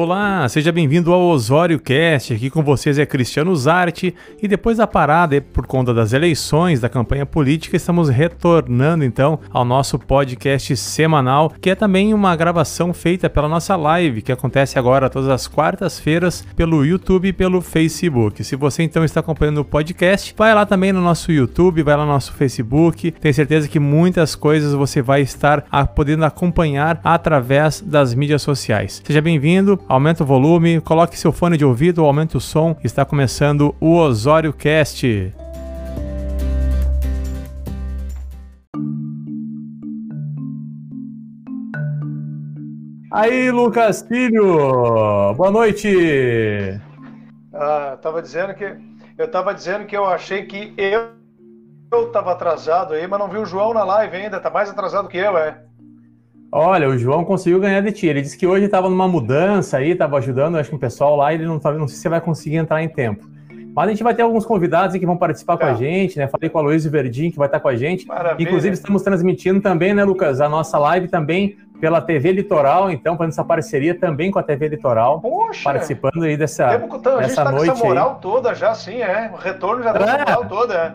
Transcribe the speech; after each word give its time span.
Olá, 0.00 0.48
seja 0.48 0.70
bem-vindo 0.70 1.12
ao 1.12 1.20
Osório 1.22 1.80
Cast. 1.80 2.32
Aqui 2.32 2.48
com 2.48 2.62
vocês 2.62 3.00
é 3.00 3.04
Cristiano 3.04 3.56
Zarte 3.56 4.14
e 4.40 4.46
depois 4.46 4.76
da 4.76 4.86
parada 4.86 5.40
por 5.40 5.66
conta 5.66 5.92
das 5.92 6.12
eleições 6.12 6.78
da 6.78 6.88
campanha 6.88 7.26
política, 7.26 7.76
estamos 7.76 8.08
retornando 8.08 9.04
então 9.04 9.40
ao 9.50 9.64
nosso 9.64 9.98
podcast 9.98 10.76
semanal, 10.76 11.52
que 11.60 11.70
é 11.70 11.74
também 11.74 12.14
uma 12.14 12.36
gravação 12.36 12.94
feita 12.94 13.28
pela 13.28 13.48
nossa 13.48 13.74
live, 13.74 14.22
que 14.22 14.30
acontece 14.30 14.78
agora 14.78 15.10
todas 15.10 15.28
as 15.28 15.48
quartas-feiras 15.48 16.46
pelo 16.54 16.84
YouTube 16.84 17.26
e 17.26 17.32
pelo 17.32 17.60
Facebook. 17.60 18.44
Se 18.44 18.54
você 18.54 18.84
então 18.84 19.04
está 19.04 19.18
acompanhando 19.18 19.62
o 19.62 19.64
podcast, 19.64 20.32
vai 20.38 20.54
lá 20.54 20.64
também 20.64 20.92
no 20.92 21.00
nosso 21.00 21.32
YouTube, 21.32 21.82
vai 21.82 21.96
lá 21.96 22.06
no 22.06 22.12
nosso 22.12 22.32
Facebook. 22.34 23.10
Tenho 23.10 23.34
certeza 23.34 23.66
que 23.66 23.80
muitas 23.80 24.36
coisas 24.36 24.74
você 24.74 25.02
vai 25.02 25.22
estar 25.22 25.62
podendo 25.96 26.24
acompanhar 26.24 27.00
através 27.02 27.80
das 27.80 28.14
mídias 28.14 28.42
sociais. 28.42 29.02
Seja 29.04 29.20
bem-vindo 29.20 29.87
aumenta 29.88 30.22
o 30.22 30.26
volume, 30.26 30.80
coloque 30.80 31.18
seu 31.18 31.32
fone 31.32 31.56
de 31.56 31.64
ouvido, 31.64 32.04
aumente 32.04 32.36
o 32.36 32.40
som. 32.40 32.76
Está 32.84 33.04
começando 33.04 33.74
o 33.80 33.96
Osório 33.96 34.52
Cast. 34.52 35.34
Aí, 43.10 43.50
Lucas 43.50 44.02
Filho, 44.06 45.34
boa 45.34 45.50
noite. 45.50 46.80
Ah, 47.52 47.98
tava 48.00 48.20
dizendo 48.20 48.54
que 48.54 48.76
eu 49.16 49.28
tava 49.28 49.54
dizendo 49.54 49.86
que 49.86 49.96
eu 49.96 50.04
achei 50.04 50.44
que 50.44 50.74
eu 50.76 51.16
eu 51.90 52.12
tava 52.12 52.32
atrasado 52.32 52.92
aí, 52.92 53.06
mas 53.06 53.18
não 53.18 53.28
vi 53.28 53.38
o 53.38 53.46
João 53.46 53.72
na 53.72 53.82
live 53.82 54.14
ainda, 54.14 54.38
tá 54.38 54.50
mais 54.50 54.68
atrasado 54.68 55.08
que 55.08 55.16
eu, 55.16 55.38
é. 55.38 55.67
Olha, 56.50 56.88
o 56.88 56.96
João 56.96 57.24
conseguiu 57.24 57.60
ganhar 57.60 57.80
de 57.82 57.92
ti. 57.92 58.06
Ele 58.06 58.22
disse 58.22 58.36
que 58.36 58.46
hoje 58.46 58.64
estava 58.64 58.88
numa 58.88 59.06
mudança 59.06 59.76
aí, 59.76 59.90
estava 59.90 60.16
ajudando, 60.16 60.56
acho 60.56 60.70
que 60.70 60.76
o 60.76 60.78
pessoal 60.78 61.14
lá, 61.16 61.32
ele 61.32 61.44
não, 61.44 61.58
tá, 61.58 61.72
não 61.72 61.86
sei 61.86 61.98
se 61.98 62.08
vai 62.08 62.20
conseguir 62.20 62.56
entrar 62.56 62.82
em 62.82 62.88
tempo. 62.88 63.28
Mas 63.74 63.86
a 63.86 63.90
gente 63.90 64.02
vai 64.02 64.14
ter 64.14 64.22
alguns 64.22 64.44
convidados 64.44 64.96
que 64.96 65.06
vão 65.06 65.16
participar 65.16 65.54
é. 65.54 65.56
com 65.58 65.64
a 65.66 65.74
gente, 65.74 66.18
né? 66.18 66.26
Falei 66.26 66.48
com 66.48 66.58
a 66.58 66.62
Luiz 66.62 66.84
Verdinho, 66.86 67.30
que 67.30 67.38
vai 67.38 67.46
estar 67.46 67.60
com 67.60 67.68
a 67.68 67.76
gente. 67.76 68.06
Maravilha. 68.06 68.48
Inclusive, 68.48 68.74
estamos 68.74 69.02
transmitindo 69.02 69.60
também, 69.60 69.94
né, 69.94 70.02
Lucas, 70.04 70.40
a 70.40 70.48
nossa 70.48 70.78
live 70.78 71.06
também 71.06 71.56
pela 71.80 72.00
TV 72.00 72.32
Litoral, 72.32 72.90
então, 72.90 73.16
fazendo 73.16 73.32
essa 73.32 73.44
parceria 73.44 73.96
também 73.96 74.30
com 74.30 74.38
a 74.38 74.42
TV 74.42 74.68
Litoral. 74.68 75.20
Poxa! 75.20 75.62
Participando 75.62 76.24
aí 76.24 76.36
dessa, 76.36 76.70
Temos, 76.70 77.06
a 77.06 77.22
gente 77.22 77.34
tá 77.36 77.52
noite. 77.52 77.66
Com 77.66 77.72
essa 77.72 77.84
moral 77.84 78.14
aí. 78.14 78.20
toda 78.20 78.54
já, 78.54 78.74
sim, 78.74 79.00
é. 79.00 79.30
O 79.32 79.36
retorno 79.36 79.82
já 79.82 79.90
é. 79.90 79.96
essa 79.96 80.18
moral 80.18 80.44
toda, 80.46 80.74
é. 80.74 80.94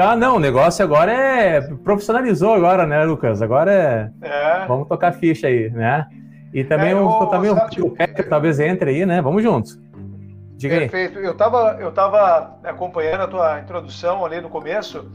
Ah, 0.00 0.16
não, 0.16 0.36
o 0.36 0.40
negócio 0.40 0.84
agora 0.84 1.12
é. 1.12 1.60
Profissionalizou 1.60 2.54
agora, 2.54 2.86
né, 2.86 3.04
Lucas? 3.04 3.42
Agora 3.42 3.72
é. 3.72 4.10
é. 4.22 4.66
Vamos 4.66 4.88
tocar 4.88 5.12
ficha 5.12 5.46
aí, 5.46 5.70
né? 5.70 6.06
E 6.52 6.64
também, 6.64 6.92
é, 6.92 6.94
o, 6.96 7.26
também 7.26 7.50
o, 7.50 7.54
o 7.54 7.96
talvez 8.28 8.58
entre 8.58 8.90
aí, 8.90 9.06
né? 9.06 9.20
Vamos 9.20 9.42
juntos. 9.42 9.78
Diga 10.56 10.78
Perfeito. 10.78 11.18
Aí. 11.18 11.24
Eu 11.24 11.32
estava 11.32 11.76
eu 11.80 11.92
tava 11.92 12.58
acompanhando 12.64 13.22
a 13.22 13.28
tua 13.28 13.60
introdução 13.60 14.24
ali 14.24 14.40
no 14.40 14.48
começo 14.48 15.10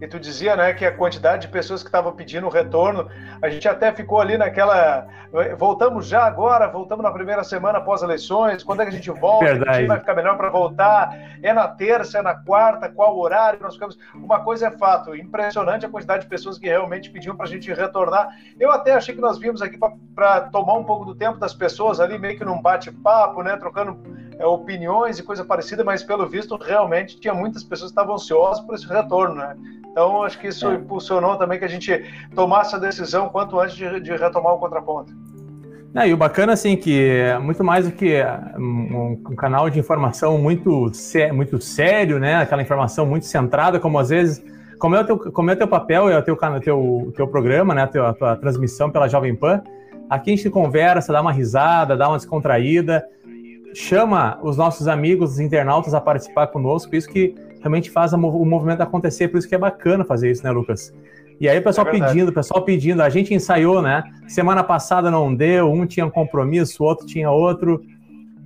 e 0.00 0.06
tu 0.06 0.18
dizia, 0.18 0.56
né, 0.56 0.72
que 0.72 0.84
a 0.84 0.92
quantidade 0.92 1.42
de 1.42 1.48
pessoas 1.48 1.82
que 1.82 1.88
estavam 1.88 2.12
pedindo 2.12 2.48
retorno, 2.48 3.08
a 3.40 3.48
gente 3.48 3.68
até 3.68 3.92
ficou 3.92 4.20
ali 4.20 4.36
naquela, 4.36 5.06
voltamos 5.56 6.06
já 6.06 6.24
agora, 6.24 6.66
voltamos 6.66 7.02
na 7.02 7.10
primeira 7.10 7.44
semana 7.44 7.78
após 7.78 8.02
eleições, 8.02 8.62
quando 8.62 8.80
é 8.80 8.84
que 8.84 8.90
a 8.90 8.94
gente 8.94 9.10
volta, 9.10 9.44
Verdade. 9.44 9.86
vai 9.86 9.98
ficar 9.98 10.14
melhor 10.14 10.36
para 10.36 10.50
voltar, 10.50 11.16
é 11.42 11.52
na 11.52 11.68
terça, 11.68 12.18
é 12.18 12.22
na 12.22 12.34
quarta, 12.34 12.88
qual 12.88 13.18
horário, 13.18 13.60
nós 13.62 13.74
ficamos, 13.74 13.98
uma 14.14 14.40
coisa 14.40 14.68
é 14.68 14.70
fato, 14.70 15.14
impressionante 15.14 15.86
a 15.86 15.88
quantidade 15.88 16.24
de 16.24 16.28
pessoas 16.28 16.58
que 16.58 16.66
realmente 16.66 17.10
pediam 17.10 17.36
para 17.36 17.46
a 17.46 17.48
gente 17.48 17.72
retornar, 17.72 18.28
eu 18.58 18.70
até 18.70 18.92
achei 18.92 19.14
que 19.14 19.20
nós 19.20 19.38
vimos 19.38 19.62
aqui 19.62 19.78
para 20.14 20.42
tomar 20.42 20.74
um 20.74 20.84
pouco 20.84 21.04
do 21.04 21.14
tempo 21.14 21.38
das 21.38 21.54
pessoas 21.54 22.00
ali, 22.00 22.18
meio 22.18 22.36
que 22.36 22.44
num 22.44 22.60
bate-papo, 22.60 23.42
né, 23.42 23.56
trocando 23.56 23.98
é, 24.38 24.46
opiniões 24.46 25.18
e 25.18 25.22
coisa 25.22 25.44
parecida, 25.44 25.84
mas 25.84 26.02
pelo 26.02 26.26
visto 26.26 26.56
realmente 26.56 27.20
tinha 27.20 27.32
muitas 27.32 27.62
pessoas 27.62 27.90
que 27.90 27.92
estavam 27.92 28.14
ansiosas 28.14 28.64
por 28.64 28.74
esse 28.74 28.86
retorno, 28.86 29.36
né? 29.36 29.56
Então, 29.94 30.24
acho 30.24 30.40
que 30.40 30.48
isso 30.48 30.68
é. 30.68 30.74
impulsionou 30.74 31.36
também 31.36 31.56
que 31.56 31.64
a 31.64 31.68
gente 31.68 32.04
tomasse 32.34 32.74
a 32.74 32.78
decisão 32.80 33.28
quanto 33.28 33.60
antes 33.60 33.76
de, 33.76 34.00
de 34.00 34.10
retomar 34.16 34.52
o 34.52 34.58
contraponto. 34.58 35.12
É, 35.94 36.08
e 36.08 36.12
o 36.12 36.16
bacana, 36.16 36.52
assim, 36.52 36.76
que 36.76 37.00
é 37.00 37.38
muito 37.38 37.62
mais 37.62 37.86
do 37.86 37.92
que 37.92 38.20
um, 38.58 39.20
um, 39.30 39.36
canal 39.36 39.70
de 39.70 39.78
informação 39.78 40.36
muito, 40.36 40.92
sé 40.92 41.30
muito 41.30 41.60
sério, 41.60 42.18
né? 42.18 42.34
Aquela 42.34 42.60
informação 42.60 43.06
muito 43.06 43.26
centrada, 43.26 43.78
como 43.78 43.96
às 43.96 44.08
vezes. 44.08 44.42
Como 44.80 44.96
é 44.96 45.00
o 45.00 45.04
teu, 45.04 45.16
como 45.16 45.48
é 45.48 45.52
o 45.52 45.56
teu 45.56 45.68
papel, 45.68 46.08
é 46.08 46.18
o 46.18 46.22
teu, 46.22 46.36
teu, 46.60 47.12
teu 47.14 47.28
programa, 47.28 47.72
né? 47.72 47.82
A 47.82 47.86
tua, 47.86 48.08
a 48.08 48.12
tua 48.12 48.36
transmissão 48.36 48.90
pela 48.90 49.06
Jovem 49.06 49.36
Pan. 49.36 49.62
Aqui 50.10 50.32
a 50.32 50.36
gente 50.36 50.50
conversa, 50.50 51.12
dá 51.12 51.20
uma 51.20 51.30
risada, 51.30 51.96
dá 51.96 52.08
uma 52.08 52.16
descontraída, 52.16 53.06
chama 53.72 54.40
os 54.42 54.56
nossos 54.56 54.88
amigos, 54.88 55.34
os 55.34 55.38
internautas 55.38 55.94
a 55.94 56.00
participar 56.00 56.48
conosco. 56.48 56.96
Isso 56.96 57.08
que 57.08 57.36
realmente 57.64 57.90
faz 57.90 58.12
o 58.12 58.18
movimento 58.18 58.82
acontecer, 58.82 59.28
por 59.28 59.38
isso 59.38 59.48
que 59.48 59.54
é 59.54 59.58
bacana 59.58 60.04
fazer 60.04 60.30
isso, 60.30 60.44
né, 60.44 60.50
Lucas? 60.50 60.92
E 61.40 61.48
aí 61.48 61.58
o 61.58 61.62
pessoal 61.62 61.88
é 61.88 61.90
pedindo, 61.90 62.28
o 62.28 62.32
pessoal 62.32 62.62
pedindo, 62.62 63.02
a 63.02 63.08
gente 63.08 63.32
ensaiou, 63.32 63.80
né? 63.80 64.04
Semana 64.28 64.62
passada 64.62 65.10
não 65.10 65.34
deu, 65.34 65.72
um 65.72 65.86
tinha 65.86 66.04
um 66.04 66.10
compromisso, 66.10 66.82
o 66.82 66.86
outro 66.86 67.06
tinha 67.06 67.30
outro. 67.30 67.82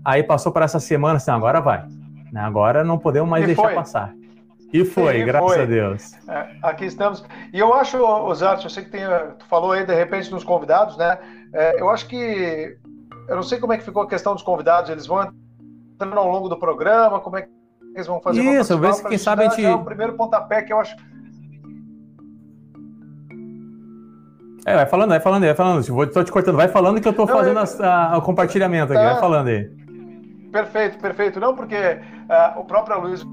Aí 0.05 0.23
passou 0.23 0.53
para 0.53 0.65
essa 0.65 0.79
semana, 0.79 1.17
assim, 1.17 1.33
agora 1.33 1.61
vai. 1.61 1.85
Né? 2.33 2.41
Agora 2.41 2.85
não 2.85 2.97
podemos 2.97 3.29
mais 3.29 3.43
e 3.43 3.49
deixar 3.49 3.63
foi. 3.63 3.75
passar. 3.75 4.15
E 4.73 4.85
foi, 4.85 5.19
Sim, 5.19 5.27
graças 5.27 5.53
foi. 5.53 5.63
a 5.63 5.67
Deus. 5.67 6.13
É, 6.29 6.49
aqui 6.63 6.85
estamos. 6.85 7.25
E 7.53 7.59
eu 7.59 7.75
acho, 7.75 7.99
Osarte, 7.99 8.65
eu 8.65 8.71
sei 8.71 8.85
que 8.85 8.91
tem, 8.91 9.03
tu 9.39 9.47
falou 9.47 9.73
aí 9.73 9.85
de 9.85 9.95
repente 9.95 10.31
nos 10.31 10.45
convidados, 10.45 10.97
né? 10.97 11.19
É, 11.53 11.81
eu 11.81 11.91
acho 11.91 12.07
que 12.07 12.77
eu 13.29 13.37
não 13.37 13.43
sei 13.43 13.59
como 13.59 13.73
é 13.73 13.79
que 13.79 13.85
ficou 13.85 14.03
a 14.03 14.09
questão 14.09 14.35
dos 14.35 14.43
convidados, 14.43 14.91
eles 14.91 15.07
vão 15.07 15.33
entrando 15.95 16.19
ao 16.19 16.31
longo 16.31 16.49
do 16.49 16.59
programa, 16.59 17.21
como 17.21 17.37
é 17.37 17.43
que 17.43 17.58
eles 17.95 18.07
vão 18.07 18.21
fazer 18.21 18.41
Isso, 18.41 18.73
eu 18.73 18.79
vejo 18.79 19.05
quem 19.05 19.19
sabe 19.19 19.45
a 19.45 19.49
gente. 19.49 19.67
o 19.67 19.85
primeiro 19.85 20.15
pontapé 20.15 20.63
que 20.63 20.73
eu 20.73 20.81
acho. 20.81 20.97
É, 24.67 24.75
vai 24.75 24.87
falando, 24.87 25.09
vai 25.11 25.21
falando 25.21 25.43
aí, 25.45 25.49
vai 25.49 25.57
falando. 25.57 25.83
Vou, 25.85 26.07
tô 26.07 26.23
te 26.23 26.31
cortando, 26.31 26.57
vai 26.57 26.69
falando 26.69 27.01
que 27.01 27.09
eu 27.09 27.13
tô 27.13 27.25
não, 27.25 27.35
fazendo 27.35 27.59
eu... 27.59 27.85
a, 27.85 28.13
a, 28.13 28.19
o 28.19 28.23
compartilhamento 28.23 28.93
aqui, 28.93 29.03
vai 29.03 29.15
tá. 29.15 29.21
falando 29.21 29.49
aí. 29.49 29.65
Perfeito, 30.53 30.99
perfeito. 30.99 31.41
Não, 31.41 31.55
porque 31.55 31.77
uh, 31.77 32.61
o 32.61 32.65
próprio 32.65 33.01
Luiz 33.01 33.25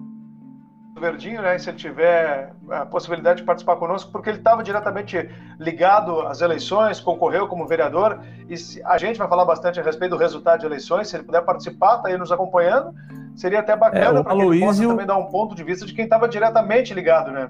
Verdinho, 0.97 1.41
né, 1.41 1.57
se 1.57 1.69
ele 1.69 1.77
tiver 1.77 2.53
a 2.69 2.85
possibilidade 2.85 3.41
de 3.41 3.45
participar 3.45 3.75
conosco, 3.75 4.09
porque 4.13 4.29
ele 4.29 4.37
estava 4.37 4.63
diretamente 4.63 5.29
ligado 5.59 6.22
às 6.22 6.39
eleições, 6.39 7.01
concorreu 7.01 7.47
como 7.47 7.67
vereador, 7.67 8.22
e 8.47 8.55
a 8.85 8.97
gente 8.97 9.17
vai 9.17 9.27
falar 9.27 9.43
bastante 9.43 9.77
a 9.77 9.83
respeito 9.83 10.11
do 10.11 10.17
resultado 10.17 10.61
de 10.61 10.66
eleições, 10.66 11.09
se 11.09 11.17
ele 11.17 11.23
puder 11.23 11.41
participar, 11.41 11.97
está 11.97 12.07
aí 12.07 12.17
nos 12.17 12.31
acompanhando, 12.31 12.93
seria 13.35 13.59
até 13.59 13.75
bacana, 13.75 14.19
é, 14.19 14.23
para 14.23 14.31
Aloysio... 14.31 14.53
ele 14.53 14.66
possa 14.66 14.88
também 14.88 15.06
dar 15.06 15.18
um 15.18 15.25
ponto 15.25 15.56
de 15.56 15.63
vista 15.63 15.85
de 15.85 15.94
quem 15.94 16.06
estava 16.06 16.28
diretamente 16.28 16.94
ligado, 16.94 17.31
né? 17.31 17.50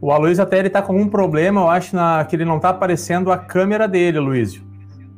O 0.00 0.12
Aloysio 0.12 0.42
até 0.42 0.58
ele 0.58 0.68
tá 0.68 0.82
com 0.82 0.94
um 0.96 1.08
problema, 1.08 1.62
eu 1.62 1.70
acho, 1.70 1.96
na, 1.96 2.24
que 2.24 2.36
ele 2.36 2.44
não 2.44 2.56
está 2.56 2.68
aparecendo 2.68 3.32
a 3.32 3.38
câmera 3.38 3.88
dele, 3.88 4.18
Aloysio. 4.18 4.62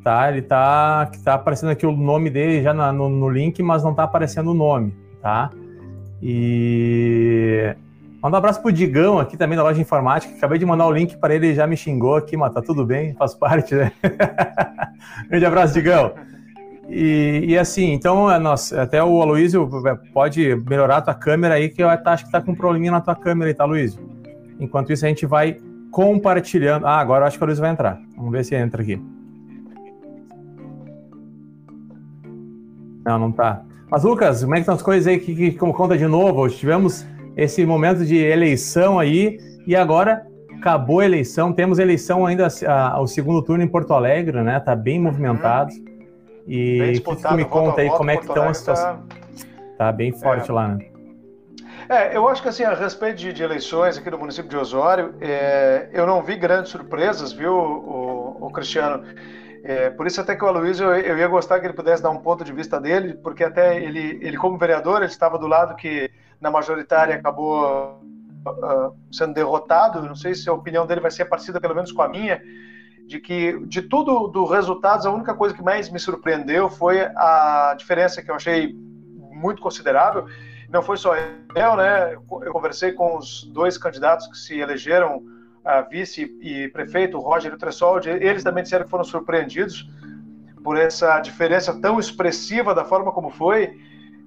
Tá, 0.04 0.30
ele 0.30 0.42
tá, 0.42 1.10
tá 1.24 1.34
aparecendo 1.34 1.70
aqui 1.70 1.84
o 1.84 1.90
nome 1.90 2.30
dele 2.30 2.62
já 2.62 2.72
na, 2.72 2.92
no, 2.92 3.08
no, 3.08 3.28
link, 3.28 3.60
mas 3.60 3.82
não 3.82 3.90
está 3.90 4.04
aparecendo 4.04 4.52
o 4.52 4.54
nome, 4.54 4.94
tá? 5.20 5.50
E 6.22 7.74
manda 8.22 8.36
um 8.36 8.38
abraço 8.38 8.62
pro 8.62 8.70
Digão 8.70 9.18
aqui 9.18 9.36
também 9.36 9.56
da 9.56 9.64
loja 9.64 9.80
informática. 9.80 10.32
Acabei 10.36 10.60
de 10.60 10.64
mandar 10.64 10.86
o 10.86 10.92
link 10.92 11.16
para 11.16 11.34
ele, 11.34 11.52
já 11.52 11.66
me 11.66 11.76
xingou 11.76 12.14
aqui, 12.14 12.36
mas 12.36 12.54
tá 12.54 12.62
tudo 12.62 12.86
bem, 12.86 13.14
faz 13.14 13.34
parte, 13.34 13.74
né? 13.74 13.90
Grande 15.28 15.44
abraço, 15.44 15.74
Digão. 15.74 16.12
E, 16.88 17.44
e, 17.48 17.58
assim, 17.58 17.92
então, 17.92 18.30
é, 18.30 18.38
nossa, 18.38 18.82
até 18.82 19.02
o 19.02 19.20
Aloysio 19.20 19.68
é, 19.86 19.94
pode 20.12 20.54
melhorar 20.68 20.98
a 20.98 21.02
tua 21.02 21.14
câmera 21.14 21.54
aí, 21.54 21.68
que 21.68 21.82
eu 21.82 21.88
acho 21.88 22.24
que 22.24 22.30
tá 22.30 22.40
com 22.40 22.52
um 22.52 22.54
probleminha 22.54 22.92
na 22.92 23.00
tua 23.00 23.14
câmera 23.14 23.50
aí, 23.50 23.54
tá, 23.54 23.64
Aloysio? 23.64 24.00
Enquanto 24.60 24.92
isso, 24.92 25.04
a 25.04 25.08
gente 25.08 25.26
vai 25.26 25.56
compartilhando. 25.90 26.86
Ah, 26.86 26.98
agora 26.98 27.24
eu 27.24 27.28
acho 27.28 27.36
que 27.36 27.42
o 27.42 27.46
Aloysio 27.46 27.62
vai 27.62 27.72
entrar. 27.72 28.00
Vamos 28.16 28.30
ver 28.30 28.44
se 28.44 28.54
entra 28.54 28.82
aqui. 28.82 29.00
Não, 33.04 33.18
não 33.18 33.32
tá. 33.32 33.62
Mas, 33.90 34.04
Lucas, 34.04 34.42
como 34.42 34.54
é 34.54 34.58
que 34.58 34.62
estão 34.62 34.74
as 34.74 34.82
coisas 34.82 35.06
aí? 35.06 35.18
Que, 35.18 35.34
que, 35.34 35.52
como 35.52 35.74
conta 35.74 35.96
de 35.96 36.06
novo, 36.06 36.48
tivemos 36.48 37.06
esse 37.36 37.66
momento 37.66 38.04
de 38.04 38.16
eleição 38.16 38.98
aí, 38.98 39.38
e 39.66 39.74
agora 39.76 40.24
acabou 40.56 41.00
a 41.00 41.04
eleição, 41.04 41.52
temos 41.52 41.78
eleição 41.78 42.24
ainda 42.24 42.48
ao 42.92 43.06
segundo 43.06 43.42
turno 43.42 43.62
em 43.62 43.68
Porto 43.68 43.92
Alegre, 43.92 44.42
né? 44.42 44.58
Tá 44.58 44.74
bem 44.74 45.00
movimentado. 45.00 45.72
Uhum. 45.72 45.95
E 46.46 47.00
que 47.00 47.16
tu 47.16 47.34
me 47.34 47.44
conta 47.44 47.80
aí 47.80 47.90
como 47.90 48.10
é 48.10 48.16
que 48.16 48.24
estão 48.24 48.48
as 48.48 48.58
situações? 48.58 48.98
Tá... 49.76 49.86
tá 49.86 49.92
bem 49.92 50.12
forte 50.12 50.50
é. 50.50 50.54
lá, 50.54 50.68
né? 50.68 50.86
É, 51.88 52.16
eu 52.16 52.28
acho 52.28 52.42
que 52.42 52.48
assim, 52.48 52.64
a 52.64 52.74
respeito 52.74 53.18
de, 53.18 53.32
de 53.32 53.42
eleições 53.42 53.96
aqui 53.96 54.10
no 54.10 54.18
município 54.18 54.50
de 54.50 54.56
Osório, 54.56 55.14
é, 55.20 55.88
eu 55.92 56.04
não 56.04 56.20
vi 56.22 56.36
grandes 56.36 56.72
surpresas, 56.72 57.32
viu, 57.32 57.52
o, 57.52 58.46
o 58.46 58.50
Cristiano? 58.50 59.04
É, 59.62 59.90
por 59.90 60.06
isso 60.06 60.20
até 60.20 60.34
que 60.34 60.44
o 60.44 60.48
Aloysio, 60.48 60.86
eu, 60.86 61.00
eu 61.00 61.18
ia 61.18 61.28
gostar 61.28 61.60
que 61.60 61.66
ele 61.66 61.74
pudesse 61.74 62.02
dar 62.02 62.10
um 62.10 62.18
ponto 62.18 62.44
de 62.44 62.52
vista 62.52 62.80
dele, 62.80 63.14
porque 63.14 63.44
até 63.44 63.80
ele, 63.80 64.18
ele 64.20 64.36
como 64.36 64.58
vereador, 64.58 64.98
ele 64.98 65.06
estava 65.06 65.38
do 65.38 65.46
lado 65.46 65.76
que 65.76 66.10
na 66.40 66.50
majoritária 66.50 67.14
acabou 67.14 68.00
uh, 68.46 68.96
sendo 69.12 69.34
derrotado, 69.34 70.02
não 70.02 70.14
sei 70.14 70.34
se 70.34 70.48
a 70.48 70.52
opinião 70.52 70.86
dele 70.86 71.00
vai 71.00 71.10
ser 71.10 71.24
parecida 71.26 71.60
pelo 71.60 71.74
menos 71.74 71.92
com 71.92 72.02
a 72.02 72.08
minha, 72.08 72.40
de 73.06 73.20
que 73.20 73.58
de 73.66 73.82
tudo 73.82 74.26
do 74.26 74.44
resultados, 74.44 75.06
a 75.06 75.10
única 75.10 75.32
coisa 75.34 75.54
que 75.54 75.62
mais 75.62 75.88
me 75.88 75.98
surpreendeu 75.98 76.68
foi 76.68 77.02
a 77.02 77.74
diferença 77.78 78.20
que 78.20 78.30
eu 78.30 78.34
achei 78.34 78.74
muito 79.32 79.62
considerável. 79.62 80.26
Não 80.68 80.82
foi 80.82 80.96
só 80.96 81.14
eu, 81.14 81.76
né? 81.76 82.14
Eu 82.14 82.52
conversei 82.52 82.92
com 82.92 83.16
os 83.16 83.44
dois 83.44 83.78
candidatos 83.78 84.26
que 84.26 84.36
se 84.36 84.58
elegeram 84.58 85.22
a 85.64 85.82
vice 85.82 86.36
e 86.40 86.68
prefeito, 86.68 87.18
Roger 87.18 87.52
e 87.52 87.54
o 87.54 87.58
Tressoldi, 87.58 88.08
eles 88.08 88.44
também 88.44 88.62
disseram 88.62 88.84
que 88.84 88.90
foram 88.90 89.04
surpreendidos 89.04 89.88
por 90.62 90.76
essa 90.76 91.20
diferença 91.20 91.80
tão 91.80 91.98
expressiva 91.98 92.74
da 92.74 92.84
forma 92.84 93.12
como 93.12 93.30
foi. 93.30 93.76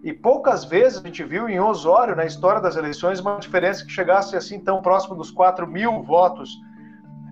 E 0.04 0.14
poucas 0.14 0.64
vezes 0.64 1.00
a 1.00 1.06
gente 1.06 1.24
viu 1.24 1.50
em 1.50 1.60
Osório, 1.60 2.16
na 2.16 2.26
história 2.26 2.62
das 2.62 2.78
eleições, 2.78 3.20
uma 3.20 3.38
diferença 3.38 3.86
que 3.86 3.92
chegasse 3.92 4.36
assim 4.38 4.60
tão 4.60 4.82
próximo 4.82 5.16
dos 5.16 5.32
4 5.32 5.68
mil 5.68 6.02
votos. 6.04 6.58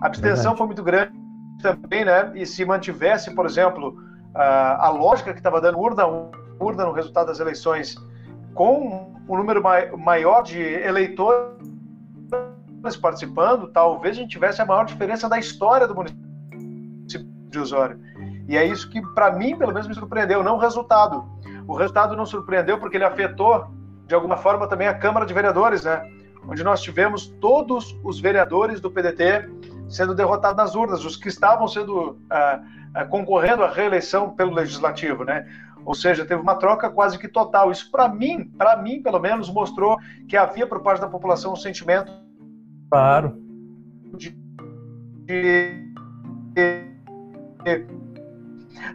A 0.02 0.08
abstenção 0.08 0.36
Verdade. 0.36 0.58
foi 0.58 0.66
muito 0.68 0.84
grande 0.84 1.27
também, 1.62 2.06
né? 2.06 2.32
E 2.36 2.46
se 2.46 2.64
mantivesse, 2.66 3.34
por 3.34 3.46
exemplo, 3.46 3.98
a, 4.34 4.88
a 4.88 4.90
lógica 4.90 5.34
que 5.34 5.40
estava 5.40 5.60
dando 5.60 5.80
urna, 5.80 6.06
urna 6.60 6.86
no 6.86 6.92
resultado 6.92 7.28
das 7.28 7.40
eleições, 7.40 7.96
com 8.54 9.16
um 9.28 9.38
número 9.38 9.62
maior 9.98 10.42
de 10.42 10.62
eleitores 10.62 11.58
participando, 13.02 13.68
talvez 13.68 14.18
a 14.18 14.22
gente 14.22 14.32
tivesse 14.32 14.62
a 14.62 14.66
maior 14.66 14.86
diferença 14.86 15.28
da 15.28 15.38
história 15.38 15.88
do 15.88 15.96
município 15.96 17.28
de 17.50 17.60
Osório. 17.60 18.00
E 18.48 18.56
é 18.56 18.66
isso 18.66 18.90
que, 18.90 19.02
para 19.14 19.32
mim, 19.32 19.58
pelo 19.58 19.74
menos, 19.74 19.88
me 19.88 19.94
surpreendeu, 19.94 20.44
não 20.44 20.56
o 20.56 20.60
resultado. 20.60 21.26
O 21.68 21.76
resultado 21.76 22.16
não 22.16 22.26
surpreendeu 22.26 22.78
porque 22.80 22.96
ele 22.96 23.04
afetou, 23.04 23.68
de 24.06 24.16
alguma 24.16 24.38
forma, 24.38 24.68
também 24.68 24.88
a 24.88 24.94
Câmara 24.94 25.26
de 25.26 25.34
Vereadores, 25.34 25.84
né? 25.84 26.02
Onde 26.48 26.64
nós 26.64 26.82
tivemos 26.82 27.28
todos 27.42 27.98
os 28.04 28.22
vereadores 28.22 28.80
do 28.80 28.90
PDT 28.90 29.50
sendo 29.90 30.14
derrotados 30.14 30.58
nas 30.58 30.76
urnas, 30.76 31.06
os 31.06 31.16
que 31.16 31.28
estavam 31.28 31.68
sendo 31.68 32.12
uh, 32.12 33.02
uh, 33.02 33.10
concorrendo 33.10 33.64
à 33.64 33.70
reeleição 33.70 34.32
pelo 34.32 34.54
legislativo, 34.54 35.24
né? 35.24 35.48
Ou 35.86 35.96
seja, 35.96 36.26
teve 36.26 36.42
uma 36.42 36.56
troca 36.56 36.90
quase 36.90 37.18
que 37.18 37.28
total. 37.28 37.72
Isso 37.72 37.90
para 37.90 38.10
mim, 38.10 38.46
para 38.58 38.76
mim 38.78 39.02
pelo 39.02 39.20
menos, 39.20 39.50
mostrou 39.50 39.98
que 40.28 40.36
havia 40.36 40.68
por 40.68 40.82
parte 40.82 41.00
da 41.00 41.08
população 41.08 41.54
um 41.54 41.56
sentimento, 41.56 42.12
claro, 42.90 43.38
de, 44.18 44.32
de, 45.26 45.94
de 46.54 46.88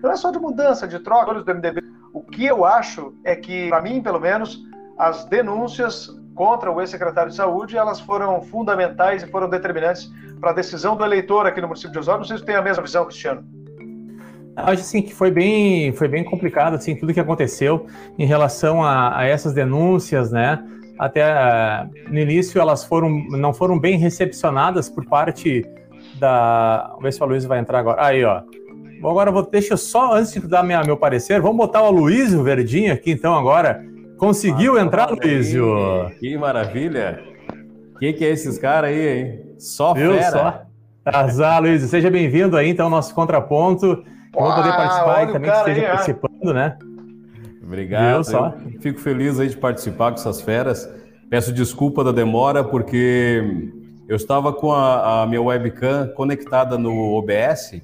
não 0.02 0.10
é 0.10 0.16
só 0.16 0.30
de 0.30 0.38
mudança, 0.38 0.86
de 0.86 0.98
troca 0.98 1.34
do 1.34 1.54
MDB. 1.54 1.82
O 2.12 2.22
que 2.22 2.44
eu 2.44 2.64
acho 2.64 3.14
é 3.24 3.34
que, 3.34 3.68
para 3.68 3.82
mim, 3.82 4.02
pelo 4.02 4.20
menos, 4.20 4.62
as 4.98 5.24
denúncias 5.24 6.08
contra 6.34 6.70
o 6.70 6.80
ex-secretário 6.80 7.30
de 7.30 7.36
saúde, 7.36 7.76
elas 7.76 8.00
foram 8.00 8.40
fundamentais 8.42 9.22
e 9.22 9.26
foram 9.26 9.48
determinantes 9.48 10.10
para 10.42 10.50
a 10.50 10.54
decisão 10.54 10.96
do 10.96 11.04
eleitor 11.04 11.46
aqui 11.46 11.60
no 11.60 11.68
município 11.68 11.92
de 11.92 11.98
Osório. 12.00 12.18
Não 12.18 12.26
sei 12.26 12.36
se 12.36 12.44
tem 12.44 12.56
a 12.56 12.60
mesma 12.60 12.82
visão, 12.82 13.04
Cristiano. 13.04 13.44
Acho 14.56 14.82
assim 14.82 15.00
que 15.00 15.14
foi 15.14 15.30
bem, 15.30 15.92
foi 15.92 16.08
bem 16.08 16.24
complicado 16.24 16.74
assim 16.74 16.96
tudo 16.96 17.14
que 17.14 17.20
aconteceu 17.20 17.86
em 18.18 18.26
relação 18.26 18.84
a, 18.84 19.16
a 19.18 19.24
essas 19.24 19.54
denúncias, 19.54 20.32
né? 20.32 20.62
Até 20.98 21.24
uh, 21.24 21.88
no 22.10 22.18
início 22.18 22.60
elas 22.60 22.84
foram 22.84 23.08
não 23.30 23.54
foram 23.54 23.78
bem 23.78 23.96
recepcionadas 23.96 24.90
por 24.90 25.06
parte 25.06 25.64
da. 26.18 26.88
Vamos 26.88 27.04
ver 27.04 27.12
se 27.12 27.22
o 27.22 27.26
Luiz 27.26 27.44
vai 27.44 27.60
entrar 27.60 27.78
agora. 27.78 28.04
Aí, 28.04 28.22
ó. 28.24 28.42
Agora 28.98 29.30
vou 29.30 29.48
deixa 29.48 29.72
eu 29.74 29.78
só 29.78 30.14
antes 30.14 30.32
de 30.32 30.46
dar 30.46 30.62
minha, 30.62 30.82
meu 30.82 30.96
parecer, 30.96 31.40
vamos 31.40 31.56
botar 31.56 31.82
o 31.82 31.90
Luísio 31.90 32.42
Verdinho 32.42 32.92
aqui 32.92 33.12
então 33.12 33.34
agora. 33.34 33.82
Conseguiu 34.18 34.76
ah, 34.76 34.82
entrar, 34.82 35.10
Luísio? 35.10 36.10
Que 36.20 36.36
maravilha! 36.36 37.20
Que 37.98 38.12
que 38.12 38.24
é 38.24 38.30
esses 38.30 38.58
caras 38.58 38.90
aí, 38.90 39.08
hein? 39.08 39.51
Só 39.62 39.94
Viu, 39.94 40.14
fera. 40.14 40.30
Só? 40.30 40.62
Azar, 41.04 41.62
Luísio. 41.62 41.86
Seja 41.86 42.10
bem-vindo 42.10 42.56
aí, 42.56 42.70
então, 42.70 42.86
ao 42.86 42.90
nosso 42.90 43.14
contraponto. 43.14 44.04
Vamos 44.34 44.54
poder 44.56 44.72
participar 44.72 45.22
e 45.22 45.32
também 45.32 45.50
que 45.50 45.56
esteja 45.56 45.80
aí, 45.80 45.86
participando, 45.86 46.52
né? 46.52 46.76
Obrigado. 47.62 48.24
só? 48.24 48.54
Fico 48.80 48.98
feliz 48.98 49.38
aí 49.38 49.48
de 49.48 49.56
participar 49.56 50.10
com 50.10 50.18
essas 50.18 50.40
feras. 50.40 50.92
Peço 51.30 51.52
desculpa 51.52 52.02
da 52.02 52.10
demora, 52.10 52.64
porque 52.64 53.70
eu 54.08 54.16
estava 54.16 54.52
com 54.52 54.72
a, 54.72 55.22
a 55.22 55.26
minha 55.28 55.40
webcam 55.40 56.08
conectada 56.16 56.76
no 56.76 57.12
OBS 57.12 57.80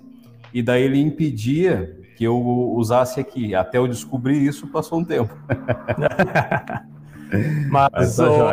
e 0.53 0.63
daí 0.63 0.83
ele 0.83 1.01
impedia 1.01 1.97
que 2.17 2.25
eu 2.25 2.37
usasse 2.75 3.21
aqui. 3.21 3.55
Até 3.55 3.79
eu 3.79 3.87
descobrir 3.87 4.45
isso, 4.45 4.67
passou 4.67 4.99
um 4.99 5.05
tempo. 5.05 5.33
Mas, 7.71 7.91
Mas 7.93 8.17
tá 8.17 8.25
ô, 8.25 8.53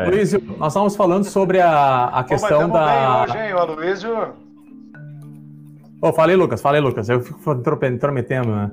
nós 0.58 0.72
estávamos 0.72 0.96
falando 0.96 1.24
sobre 1.24 1.62
a, 1.62 2.06
a 2.06 2.24
questão 2.24 2.70
Pô, 2.70 2.78
da. 2.78 3.26
Bem 3.26 3.36
hoje, 3.36 3.38
hein, 3.38 3.54
o 3.54 3.58
Aloysio? 3.58 4.34
Oh, 6.02 6.14
falei, 6.14 6.36
Lucas, 6.36 6.62
falei, 6.62 6.82
Lucas. 6.82 7.10
Eu 7.10 7.22
fico 7.22 7.40
intrometendo, 7.86 8.50
né? 8.50 8.72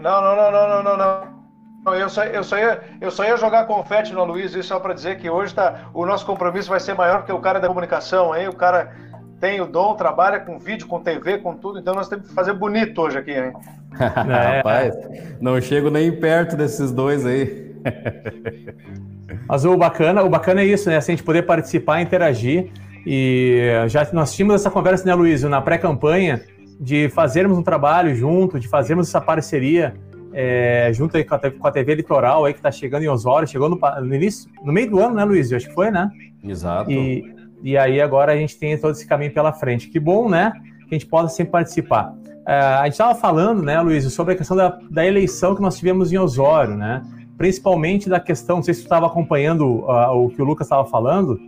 Não, 0.00 0.20
não, 0.22 0.36
não, 0.36 0.52
não, 0.52 0.82
não, 0.82 0.96
não. 0.96 1.94
Eu 1.94 2.08
só, 2.08 2.24
eu, 2.24 2.42
só 2.42 2.58
ia, 2.58 2.80
eu 3.00 3.10
só 3.10 3.24
ia 3.24 3.36
jogar 3.36 3.66
confete 3.66 4.12
no 4.12 4.36
isso 4.36 4.60
só 4.64 4.80
para 4.80 4.92
dizer 4.92 5.18
que 5.18 5.30
hoje 5.30 5.54
tá, 5.54 5.88
o 5.94 6.04
nosso 6.04 6.26
compromisso 6.26 6.68
vai 6.68 6.80
ser 6.80 6.94
maior 6.94 7.18
porque 7.18 7.32
o 7.32 7.38
cara 7.38 7.58
é 7.58 7.60
da 7.60 7.68
comunicação, 7.68 8.34
hein? 8.34 8.48
O 8.48 8.56
cara 8.56 8.92
tem 9.38 9.60
o 9.60 9.66
dom, 9.66 9.94
trabalha 9.94 10.40
com 10.40 10.58
vídeo, 10.58 10.88
com 10.88 11.00
TV, 11.00 11.38
com 11.38 11.54
tudo, 11.54 11.78
então 11.78 11.94
nós 11.94 12.08
temos 12.08 12.26
que 12.26 12.34
fazer 12.34 12.54
bonito 12.54 13.00
hoje 13.00 13.18
aqui, 13.18 13.32
hein? 13.32 13.52
é. 14.00 14.56
Rapaz, 14.56 14.96
não 15.40 15.60
chego 15.60 15.88
nem 15.88 16.10
perto 16.10 16.56
desses 16.56 16.90
dois 16.90 17.24
aí. 17.24 17.65
Mas 19.48 19.64
o 19.64 19.76
bacana, 19.76 20.22
o 20.22 20.28
bacana 20.28 20.60
é 20.62 20.66
isso, 20.66 20.88
né? 20.88 20.96
Assim, 20.96 21.12
a 21.12 21.16
gente 21.16 21.24
poder 21.24 21.42
participar, 21.42 22.00
interagir. 22.00 22.70
E 23.06 23.60
já 23.88 24.08
nós 24.12 24.34
tínhamos 24.34 24.56
essa 24.56 24.70
conversa, 24.70 25.04
né, 25.04 25.14
Luiz, 25.14 25.42
na 25.42 25.60
pré-campanha, 25.60 26.42
de 26.80 27.08
fazermos 27.10 27.56
um 27.56 27.62
trabalho 27.62 28.14
junto, 28.14 28.58
de 28.58 28.68
fazermos 28.68 29.08
essa 29.08 29.20
parceria 29.20 29.94
é, 30.38 30.90
junto 30.92 31.16
aí 31.16 31.24
com 31.24 31.34
a, 31.34 31.38
com 31.38 31.66
a 31.66 31.70
TV 31.70 31.94
Litoral 31.94 32.44
aí 32.44 32.52
que 32.52 32.58
está 32.58 32.70
chegando 32.70 33.02
em 33.02 33.08
Osório, 33.08 33.48
chegou 33.48 33.70
no, 33.70 33.80
no, 34.02 34.14
início, 34.14 34.50
no 34.62 34.70
meio 34.70 34.90
do 34.90 35.00
ano, 35.00 35.14
né, 35.14 35.24
Luiz? 35.24 35.50
Eu 35.50 35.56
acho 35.56 35.68
que 35.68 35.74
foi, 35.74 35.90
né? 35.90 36.10
Exato. 36.44 36.90
E, 36.90 37.34
e 37.62 37.78
aí 37.78 38.02
agora 38.02 38.32
a 38.32 38.36
gente 38.36 38.58
tem 38.58 38.78
todo 38.78 38.92
esse 38.92 39.06
caminho 39.06 39.32
pela 39.32 39.50
frente. 39.50 39.88
Que 39.88 39.98
bom, 39.98 40.28
né? 40.28 40.52
Que 40.88 40.94
a 40.94 40.98
gente 40.98 41.06
possa 41.06 41.34
sempre 41.34 41.52
participar. 41.52 42.14
É, 42.46 42.54
a 42.54 42.84
gente 42.84 42.92
estava 42.92 43.14
falando, 43.14 43.62
né, 43.62 43.80
Luiz, 43.80 44.04
sobre 44.12 44.34
a 44.34 44.36
questão 44.36 44.56
da, 44.56 44.78
da 44.90 45.06
eleição 45.06 45.54
que 45.54 45.62
nós 45.62 45.78
tivemos 45.78 46.12
em 46.12 46.18
Osório, 46.18 46.76
né? 46.76 47.02
Principalmente 47.36 48.08
da 48.08 48.18
questão, 48.18 48.56
não 48.56 48.62
sei 48.62 48.74
se 48.74 48.80
você 48.80 48.86
estava 48.86 49.06
acompanhando 49.06 49.84
uh, 49.84 50.24
o 50.24 50.30
que 50.30 50.40
o 50.40 50.44
Lucas 50.44 50.66
estava 50.66 50.84
falando, 50.86 51.38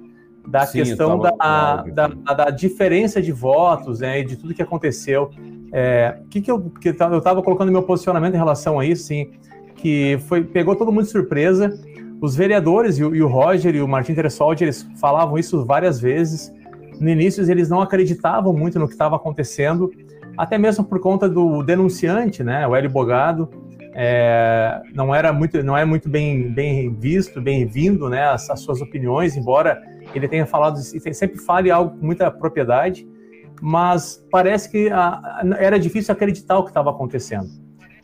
da 0.46 0.64
Sim, 0.64 0.78
questão 0.78 1.18
da, 1.18 1.82
da, 1.82 2.06
da, 2.08 2.50
diferença 2.50 3.20
de 3.20 3.32
votos, 3.32 4.00
né, 4.00 4.20
e 4.20 4.24
de 4.24 4.36
tudo 4.36 4.54
que 4.54 4.62
aconteceu. 4.62 5.30
É, 5.70 6.20
que 6.30 6.40
que 6.40 6.50
eu 6.50 6.60
que 6.70 6.88
eu 6.88 6.92
estava 7.18 7.42
colocando 7.42 7.70
meu 7.70 7.82
posicionamento 7.82 8.34
em 8.34 8.38
relação 8.38 8.80
a 8.80 8.86
isso, 8.86 9.04
sim, 9.04 9.30
que 9.76 10.18
foi 10.26 10.42
pegou 10.42 10.74
todo 10.74 10.90
mundo 10.90 11.04
de 11.04 11.10
surpresa. 11.10 11.78
Os 12.20 12.34
vereadores 12.34 12.98
e 12.98 13.04
o, 13.04 13.14
e 13.14 13.22
o 13.22 13.28
Roger 13.28 13.76
e 13.76 13.82
o 13.82 13.86
Martin 13.86 14.14
Teressoldi, 14.14 14.64
eles 14.64 14.88
falavam 14.98 15.38
isso 15.38 15.64
várias 15.64 16.00
vezes. 16.00 16.52
No 16.98 17.08
início 17.08 17.48
eles 17.48 17.68
não 17.68 17.80
acreditavam 17.80 18.52
muito 18.52 18.78
no 18.78 18.86
que 18.86 18.94
estava 18.94 19.16
acontecendo, 19.16 19.90
até 20.36 20.58
mesmo 20.58 20.84
por 20.84 20.98
conta 20.98 21.28
do 21.28 21.62
denunciante, 21.62 22.42
né, 22.42 22.66
o 22.66 22.74
Hélio 22.74 22.90
Bogado, 22.90 23.48
é, 24.00 24.80
não 24.94 25.12
era 25.12 25.32
muito, 25.32 25.60
não 25.64 25.76
é 25.76 25.84
muito 25.84 26.08
bem, 26.08 26.52
bem 26.52 26.94
visto, 26.94 27.42
bem-vindo, 27.42 28.08
né, 28.08 28.28
as, 28.28 28.48
as 28.48 28.60
suas 28.60 28.80
opiniões, 28.80 29.36
embora 29.36 29.82
ele 30.14 30.28
tenha 30.28 30.46
falado 30.46 30.78
e 30.78 31.12
sempre 31.12 31.36
fale 31.38 31.68
algo 31.68 31.98
com 31.98 32.06
muita 32.06 32.30
propriedade, 32.30 33.04
mas 33.60 34.24
parece 34.30 34.70
que 34.70 34.88
a, 34.88 35.08
a, 35.08 35.42
era 35.58 35.80
difícil 35.80 36.12
acreditar 36.12 36.58
o 36.58 36.62
que 36.62 36.70
estava 36.70 36.90
acontecendo. 36.90 37.48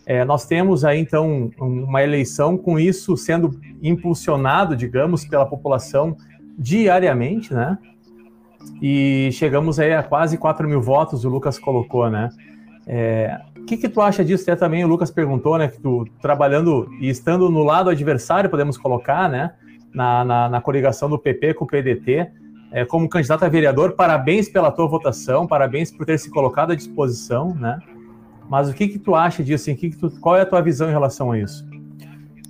É, 0.05 0.25
nós 0.25 0.47
temos 0.47 0.85
aí 0.85 0.99
então 0.99 1.53
uma 1.61 2.03
eleição 2.03 2.59
com 2.59 2.77
isso 2.77 3.17
sendo 3.17 3.53
impulsionado, 3.81 4.77
digamos, 4.77 5.25
pela 5.25 5.47
população 5.47 6.17
diariamente, 6.59 7.55
né? 7.55 7.79
E 8.83 9.31
chegamos 9.33 9.79
aí 9.79 9.95
a 9.95 10.03
quase 10.03 10.37
4 10.39 10.69
mil 10.69 10.81
votos, 10.81 11.25
o 11.25 11.29
Lucas 11.29 11.57
colocou, 11.57 12.11
né? 12.11 12.31
É, 12.85 13.39
o 13.64 13.66
que, 13.66 13.76
que 13.76 13.88
tu 13.88 14.00
acha 14.00 14.25
disso? 14.25 14.44
Até 14.44 14.54
também 14.54 14.85
o 14.85 14.88
Lucas 14.88 15.11
perguntou, 15.11 15.59
né? 15.59 15.68
Que 15.68 15.80
tu 15.80 16.06
trabalhando 16.21 16.88
e 17.00 17.09
estando 17.09 17.50
no 17.50 17.62
lado 17.62 17.90
adversário, 17.90 18.49
podemos 18.49 18.78
colocar, 18.78 19.28
né? 19.28 19.52
na, 19.94 20.25
na, 20.25 20.49
na 20.49 20.61
coligação 20.61 21.09
do 21.09 21.18
PP 21.18 21.54
com 21.54 21.64
o 21.64 21.68
PDT. 21.68 22.28
É, 22.73 22.85
como 22.85 23.09
candidato 23.09 23.44
a 23.44 23.49
vereador, 23.49 23.92
parabéns 23.92 24.49
pela 24.49 24.73
tua 24.73 24.88
votação, 24.88 25.47
parabéns 25.47 25.92
por 25.92 26.04
ter 26.04 26.18
se 26.18 26.28
colocado 26.28 26.73
à 26.73 26.75
disposição, 26.75 27.54
né? 27.54 27.78
Mas 28.49 28.68
o 28.68 28.75
que 28.75 28.88
que 28.88 28.99
tu 28.99 29.14
acha 29.14 29.44
disso? 29.44 29.71
Assim, 29.71 29.76
que 29.76 29.90
que 29.90 29.97
tu, 29.97 30.11
qual 30.21 30.37
é 30.37 30.40
a 30.40 30.47
tua 30.47 30.61
visão 30.61 30.88
em 30.88 30.92
relação 30.92 31.30
a 31.30 31.38
isso? 31.38 31.64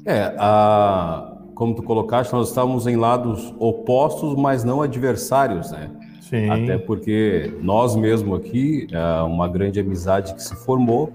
É, 0.06 0.34
a, 0.38 1.30
como 1.54 1.74
tu 1.74 1.82
colocaste, 1.82 2.32
nós 2.32 2.48
estávamos 2.48 2.86
em 2.86 2.96
lados 2.96 3.54
opostos, 3.58 4.34
mas 4.34 4.64
não 4.64 4.80
adversários, 4.80 5.70
né? 5.70 5.90
Sim. 6.28 6.50
Até 6.50 6.78
porque 6.78 7.52
nós 7.60 7.96
mesmo 7.96 8.34
aqui, 8.34 8.86
é 8.90 9.22
uma 9.22 9.48
grande 9.48 9.80
amizade 9.80 10.34
que 10.34 10.42
se 10.42 10.54
formou 10.54 11.12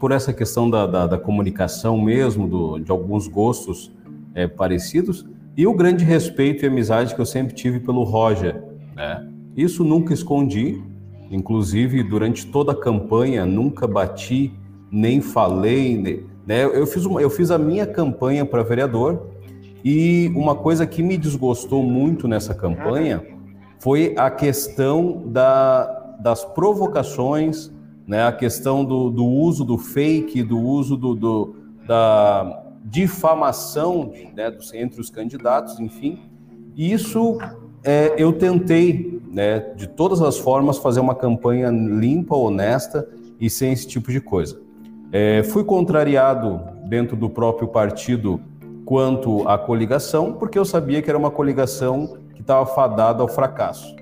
por 0.00 0.12
essa 0.12 0.32
questão 0.32 0.68
da, 0.68 0.86
da, 0.86 1.06
da 1.06 1.18
comunicação 1.18 2.00
mesmo, 2.00 2.48
do, 2.48 2.78
de 2.78 2.90
alguns 2.90 3.28
gostos 3.28 3.92
é, 4.34 4.46
parecidos, 4.46 5.26
e 5.56 5.66
o 5.66 5.74
grande 5.74 6.04
respeito 6.04 6.64
e 6.64 6.68
amizade 6.68 7.14
que 7.14 7.20
eu 7.20 7.26
sempre 7.26 7.54
tive 7.54 7.78
pelo 7.78 8.02
Roger, 8.02 8.62
né? 8.96 9.28
Isso 9.54 9.84
nunca 9.84 10.14
escondi 10.14 10.82
inclusive 11.32 12.02
durante 12.02 12.46
toda 12.46 12.72
a 12.72 12.74
campanha, 12.74 13.46
nunca 13.46 13.86
bati, 13.86 14.52
nem 14.90 15.20
falei. 15.20 16.26
Né? 16.46 16.64
Eu, 16.64 16.86
fiz 16.86 17.06
uma, 17.06 17.22
eu 17.22 17.30
fiz 17.30 17.50
a 17.50 17.58
minha 17.58 17.86
campanha 17.86 18.44
para 18.44 18.62
vereador 18.62 19.30
e 19.82 20.30
uma 20.36 20.54
coisa 20.54 20.86
que 20.86 21.02
me 21.02 21.16
desgostou 21.16 21.82
muito 21.82 22.28
nessa 22.28 22.54
campanha 22.54 23.24
foi 23.82 24.14
a 24.16 24.30
questão 24.30 25.24
da, 25.26 26.16
das 26.20 26.44
provocações, 26.44 27.68
né? 28.06 28.22
a 28.22 28.30
questão 28.30 28.84
do, 28.84 29.10
do 29.10 29.26
uso 29.26 29.64
do 29.64 29.76
fake, 29.76 30.40
do 30.44 30.56
uso 30.56 30.96
do, 30.96 31.16
do 31.16 31.56
da 31.84 32.62
difamação 32.84 34.12
né? 34.36 34.56
entre 34.74 35.00
os 35.00 35.10
candidatos, 35.10 35.80
enfim. 35.80 36.20
Isso 36.76 37.38
é, 37.82 38.14
eu 38.16 38.32
tentei, 38.32 39.20
né, 39.28 39.58
de 39.74 39.88
todas 39.88 40.22
as 40.22 40.38
formas, 40.38 40.78
fazer 40.78 41.00
uma 41.00 41.16
campanha 41.16 41.68
limpa, 41.68 42.36
honesta 42.36 43.08
e 43.40 43.50
sem 43.50 43.72
esse 43.72 43.88
tipo 43.88 44.12
de 44.12 44.20
coisa. 44.20 44.60
É, 45.10 45.42
fui 45.42 45.64
contrariado 45.64 46.60
dentro 46.84 47.16
do 47.16 47.28
próprio 47.28 47.66
partido 47.66 48.40
quanto 48.84 49.46
à 49.48 49.58
coligação, 49.58 50.34
porque 50.34 50.56
eu 50.56 50.64
sabia 50.64 51.02
que 51.02 51.10
era 51.10 51.18
uma 51.18 51.32
coligação 51.32 52.21
que 52.42 52.44
estava 52.44 52.66
fadada 52.66 53.22
ao 53.22 53.28
fracasso. 53.28 53.94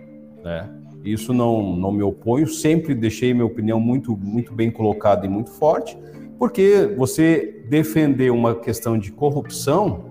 Né? 0.43 0.69
Isso 1.05 1.33
não, 1.33 1.77
não 1.77 1.93
me 1.93 2.03
oponho, 2.03 2.47
sempre 2.47 2.95
deixei 2.95 3.33
minha 3.33 3.47
opinião 3.47 3.79
muito, 3.79 4.17
muito 4.17 4.53
bem 4.53 4.71
colocada 4.71 5.27
e 5.27 5.29
muito 5.29 5.51
forte, 5.51 5.97
porque 6.39 6.95
você 6.97 7.65
defender 7.69 8.31
uma 8.31 8.55
questão 8.55 8.99
de 8.99 9.13
corrupção 9.13 10.05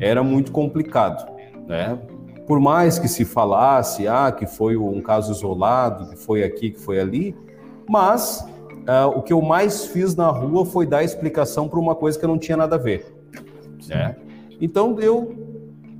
era 0.00 0.22
muito 0.22 0.52
complicado. 0.52 1.32
Né? 1.66 1.98
por 2.46 2.60
mais 2.60 2.98
que 2.98 3.08
se 3.08 3.24
falasse 3.24 4.06
ah, 4.06 4.30
que 4.30 4.46
foi 4.46 4.76
um 4.76 5.00
caso 5.00 5.32
isolado, 5.32 6.10
que 6.10 6.16
foi 6.16 6.44
aqui, 6.44 6.70
que 6.70 6.78
foi 6.78 7.00
ali, 7.00 7.34
mas 7.88 8.46
uh, 8.82 9.08
o 9.16 9.22
que 9.22 9.32
eu 9.32 9.40
mais 9.40 9.86
fiz 9.86 10.14
na 10.14 10.28
rua 10.28 10.64
foi 10.64 10.86
dar 10.86 11.02
explicação 11.02 11.68
para 11.68 11.78
uma 11.78 11.94
coisa 11.94 12.18
que 12.18 12.26
não 12.26 12.38
tinha 12.38 12.56
nada 12.56 12.76
a 12.76 12.78
ver. 12.78 13.14
Né? 13.88 14.16
Então 14.60 14.98
eu, 15.00 15.43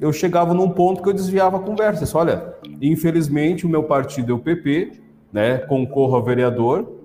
eu 0.00 0.12
chegava 0.12 0.52
num 0.52 0.70
ponto 0.70 1.02
que 1.02 1.08
eu 1.08 1.12
desviava 1.12 1.56
a 1.56 1.60
conversa. 1.60 2.04
Disse, 2.04 2.16
Olha, 2.16 2.54
infelizmente 2.80 3.66
o 3.66 3.68
meu 3.68 3.84
partido 3.84 4.32
é 4.32 4.34
o 4.34 4.38
PP, 4.38 4.92
né? 5.32 5.58
concorro 5.58 6.16
a 6.16 6.20
vereador, 6.20 7.00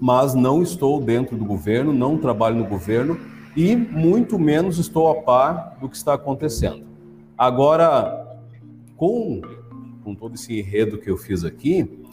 mas 0.00 0.34
não 0.34 0.62
estou 0.62 1.00
dentro 1.00 1.36
do 1.36 1.44
governo, 1.44 1.92
não 1.92 2.16
trabalho 2.18 2.56
no 2.56 2.64
governo 2.64 3.18
e 3.56 3.74
muito 3.74 4.38
menos 4.38 4.78
estou 4.78 5.10
a 5.10 5.16
par 5.16 5.76
do 5.80 5.88
que 5.88 5.96
está 5.96 6.14
acontecendo. 6.14 6.86
Agora, 7.36 8.38
com, 8.96 9.40
com 10.04 10.14
todo 10.14 10.34
esse 10.34 10.58
enredo 10.58 10.98
que 10.98 11.10
eu 11.10 11.16
fiz 11.16 11.44
aqui, 11.44 12.04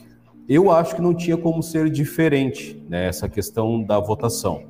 eu 0.47 0.71
acho 0.71 0.95
que 0.95 1.01
não 1.01 1.13
tinha 1.13 1.38
como 1.38 1.62
ser 1.62 1.89
diferente 1.89 2.81
né, 2.88 3.09
questão 3.31 3.81
da 3.81 4.00
votação. 4.00 4.63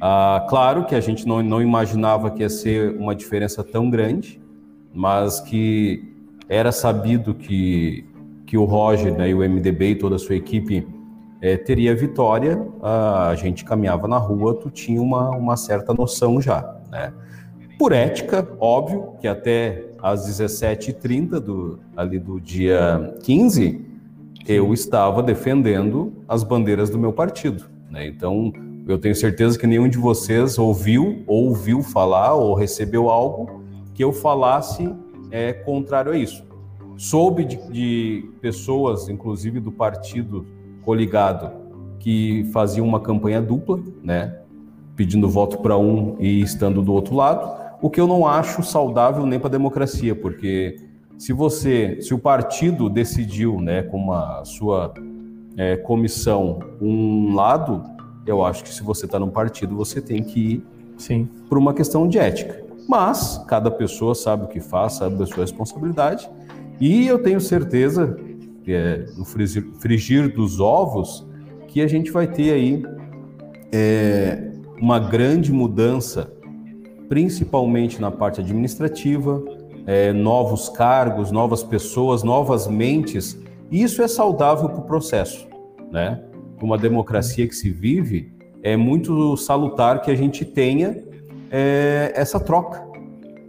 Ah, 0.00 0.46
claro 0.48 0.84
que 0.84 0.94
a 0.94 1.00
gente 1.00 1.26
não, 1.26 1.42
não 1.42 1.60
imaginava 1.60 2.30
que 2.30 2.42
ia 2.42 2.48
ser 2.48 2.96
uma 2.96 3.14
diferença 3.14 3.64
tão 3.64 3.90
grande, 3.90 4.40
mas 4.98 5.38
que 5.38 6.12
era 6.48 6.72
sabido 6.72 7.32
que, 7.32 8.04
que 8.44 8.58
o 8.58 8.64
Roger 8.64 9.16
né, 9.16 9.30
e 9.30 9.34
o 9.34 9.48
MDB 9.48 9.90
e 9.90 9.94
toda 9.94 10.16
a 10.16 10.18
sua 10.18 10.34
equipe 10.34 10.84
é, 11.40 11.56
teria 11.56 11.94
vitória, 11.94 12.60
a 12.82 13.32
gente 13.36 13.64
caminhava 13.64 14.08
na 14.08 14.18
rua, 14.18 14.54
tu 14.54 14.70
tinha 14.70 15.00
uma, 15.00 15.30
uma 15.30 15.56
certa 15.56 15.94
noção 15.94 16.40
já. 16.40 16.76
Né? 16.90 17.12
Por 17.78 17.92
ética, 17.92 18.48
óbvio, 18.58 19.12
que 19.20 19.28
até 19.28 19.86
às 20.02 20.28
17h30 20.28 21.38
do, 21.38 21.78
ali 21.96 22.18
do 22.18 22.40
dia 22.40 23.14
15, 23.22 23.80
eu 24.48 24.74
estava 24.74 25.22
defendendo 25.22 26.12
as 26.26 26.42
bandeiras 26.42 26.90
do 26.90 26.98
meu 26.98 27.12
partido. 27.12 27.66
Né? 27.88 28.08
Então, 28.08 28.52
eu 28.88 28.98
tenho 28.98 29.14
certeza 29.14 29.56
que 29.56 29.66
nenhum 29.66 29.88
de 29.88 29.96
vocês 29.96 30.58
ouviu, 30.58 31.22
ou 31.24 31.50
ouviu 31.50 31.84
falar, 31.84 32.34
ou 32.34 32.52
recebeu 32.54 33.08
algo 33.08 33.58
que 33.98 34.04
eu 34.04 34.12
falasse 34.12 34.88
é, 35.28 35.52
contrário 35.52 36.12
a 36.12 36.16
isso. 36.16 36.46
Soube 36.96 37.44
de, 37.44 37.56
de 37.68 38.30
pessoas, 38.40 39.08
inclusive 39.08 39.58
do 39.58 39.72
partido 39.72 40.46
coligado, 40.84 41.50
que 41.98 42.48
faziam 42.52 42.86
uma 42.86 43.00
campanha 43.00 43.42
dupla, 43.42 43.80
né? 44.00 44.38
pedindo 44.94 45.28
voto 45.28 45.58
para 45.58 45.76
um 45.76 46.14
e 46.20 46.40
estando 46.40 46.80
do 46.80 46.92
outro 46.92 47.16
lado 47.16 47.58
o 47.80 47.90
que 47.90 48.00
eu 48.00 48.06
não 48.06 48.24
acho 48.24 48.62
saudável 48.62 49.26
nem 49.26 49.38
para 49.38 49.48
a 49.48 49.50
democracia, 49.50 50.14
porque 50.14 50.76
se 51.16 51.32
você, 51.32 52.00
se 52.00 52.14
o 52.14 52.18
partido 52.18 52.88
decidiu, 52.88 53.60
né, 53.60 53.82
com 53.82 53.96
uma 53.96 54.44
sua 54.44 54.94
é, 55.56 55.76
comissão 55.76 56.60
um 56.80 57.34
lado, 57.34 57.82
eu 58.26 58.44
acho 58.44 58.62
que 58.62 58.72
se 58.72 58.82
você 58.82 59.06
está 59.06 59.18
no 59.18 59.30
partido 59.30 59.74
você 59.74 60.00
tem 60.00 60.22
que 60.22 60.40
ir 60.40 60.66
Sim. 60.96 61.28
por 61.48 61.58
uma 61.58 61.74
questão 61.74 62.06
de 62.06 62.18
ética. 62.18 62.67
Mas 62.88 63.44
cada 63.46 63.70
pessoa 63.70 64.14
sabe 64.14 64.44
o 64.44 64.48
que 64.48 64.60
faz, 64.60 64.94
sabe 64.94 65.16
da 65.16 65.26
sua 65.26 65.42
responsabilidade, 65.42 66.28
e 66.80 67.06
eu 67.06 67.22
tenho 67.22 67.40
certeza 67.40 68.16
que 68.64 68.72
é, 68.72 69.04
no 69.16 69.24
frigir, 69.26 69.66
frigir 69.78 70.34
dos 70.34 70.58
ovos 70.58 71.26
que 71.66 71.82
a 71.82 71.86
gente 71.86 72.10
vai 72.10 72.26
ter 72.26 72.52
aí 72.52 72.82
é, 73.70 74.50
uma 74.80 74.98
grande 74.98 75.52
mudança 75.52 76.32
principalmente 77.08 78.00
na 78.00 78.10
parte 78.10 78.40
administrativa, 78.40 79.42
é, 79.86 80.12
novos 80.12 80.68
cargos, 80.68 81.30
novas 81.30 81.62
pessoas, 81.62 82.22
novas 82.22 82.66
mentes. 82.66 83.38
Isso 83.70 84.02
é 84.02 84.08
saudável 84.08 84.68
para 84.68 84.80
o 84.80 84.84
processo, 84.84 85.48
né? 85.90 86.22
Uma 86.60 86.76
democracia 86.76 87.46
que 87.48 87.54
se 87.54 87.70
vive, 87.70 88.32
é 88.62 88.76
muito 88.76 89.36
salutar 89.36 90.02
que 90.02 90.10
a 90.10 90.14
gente 90.14 90.44
tenha 90.44 91.07
é, 91.50 92.12
essa 92.14 92.38
troca, 92.38 92.86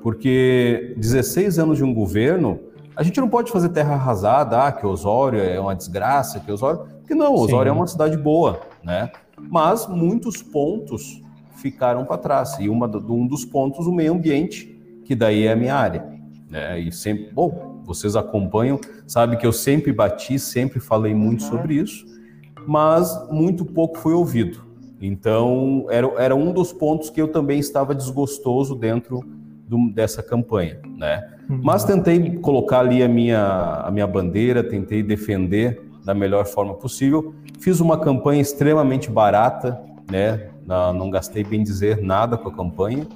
porque 0.01 0.93
16 0.97 1.59
anos 1.59 1.77
de 1.77 1.83
um 1.83 1.93
governo, 1.93 2.59
a 2.95 3.03
gente 3.03 3.19
não 3.19 3.29
pode 3.29 3.51
fazer 3.51 3.69
terra 3.69 3.93
arrasada, 3.93 4.63
ah, 4.63 4.71
que 4.71 4.85
Osório 4.85 5.39
é 5.39 5.59
uma 5.59 5.75
desgraça, 5.75 6.39
que 6.39 6.51
Osório, 6.51 6.85
porque 6.99 7.15
não, 7.15 7.33
Osório 7.33 7.71
Sim. 7.71 7.77
é 7.77 7.79
uma 7.79 7.87
cidade 7.87 8.17
boa, 8.17 8.61
né? 8.83 9.11
Mas 9.49 9.87
muitos 9.87 10.41
pontos 10.41 11.21
ficaram 11.55 12.05
para 12.05 12.17
trás. 12.17 12.57
E 12.59 12.69
uma, 12.69 12.87
um 12.87 13.27
dos 13.27 13.45
pontos, 13.45 13.87
o 13.87 13.91
meio 13.91 14.13
ambiente, 14.13 14.77
que 15.05 15.15
daí 15.15 15.45
é 15.45 15.53
a 15.53 15.55
minha 15.55 15.75
área. 15.75 16.05
Né? 16.49 16.79
E 16.79 16.91
sempre, 16.91 17.31
bom, 17.31 17.81
vocês 17.83 18.15
acompanham, 18.15 18.79
sabe 19.07 19.37
que 19.37 19.45
eu 19.45 19.51
sempre 19.53 19.91
bati, 19.91 20.39
sempre 20.39 20.79
falei 20.79 21.13
muito 21.13 21.43
sobre 21.43 21.75
isso, 21.75 22.05
mas 22.67 23.27
muito 23.29 23.65
pouco 23.65 23.97
foi 23.97 24.13
ouvido. 24.13 24.68
Então, 25.01 25.85
era, 25.89 26.07
era 26.17 26.35
um 26.35 26.51
dos 26.51 26.73
pontos 26.73 27.09
que 27.09 27.21
eu 27.21 27.27
também 27.27 27.59
estava 27.59 27.95
desgostoso 27.95 28.75
dentro 28.75 29.23
do, 29.67 29.89
dessa 29.91 30.21
campanha, 30.21 30.79
né? 30.97 31.25
Uhum. 31.49 31.61
Mas 31.63 31.83
tentei 31.83 32.37
colocar 32.37 32.79
ali 32.79 33.01
a 33.01 33.07
minha, 33.07 33.83
a 33.85 33.91
minha 33.91 34.07
bandeira, 34.07 34.63
tentei 34.63 35.01
defender 35.01 35.81
da 36.03 36.13
melhor 36.13 36.45
forma 36.45 36.73
possível. 36.73 37.33
Fiz 37.59 37.79
uma 37.79 37.97
campanha 37.97 38.41
extremamente 38.41 39.09
barata, 39.09 39.79
né? 40.09 40.49
não 40.95 41.09
gastei 41.09 41.43
bem 41.43 41.63
dizer 41.63 41.99
nada 41.99 42.37
com 42.37 42.49
a 42.49 42.53
campanha 42.53 43.07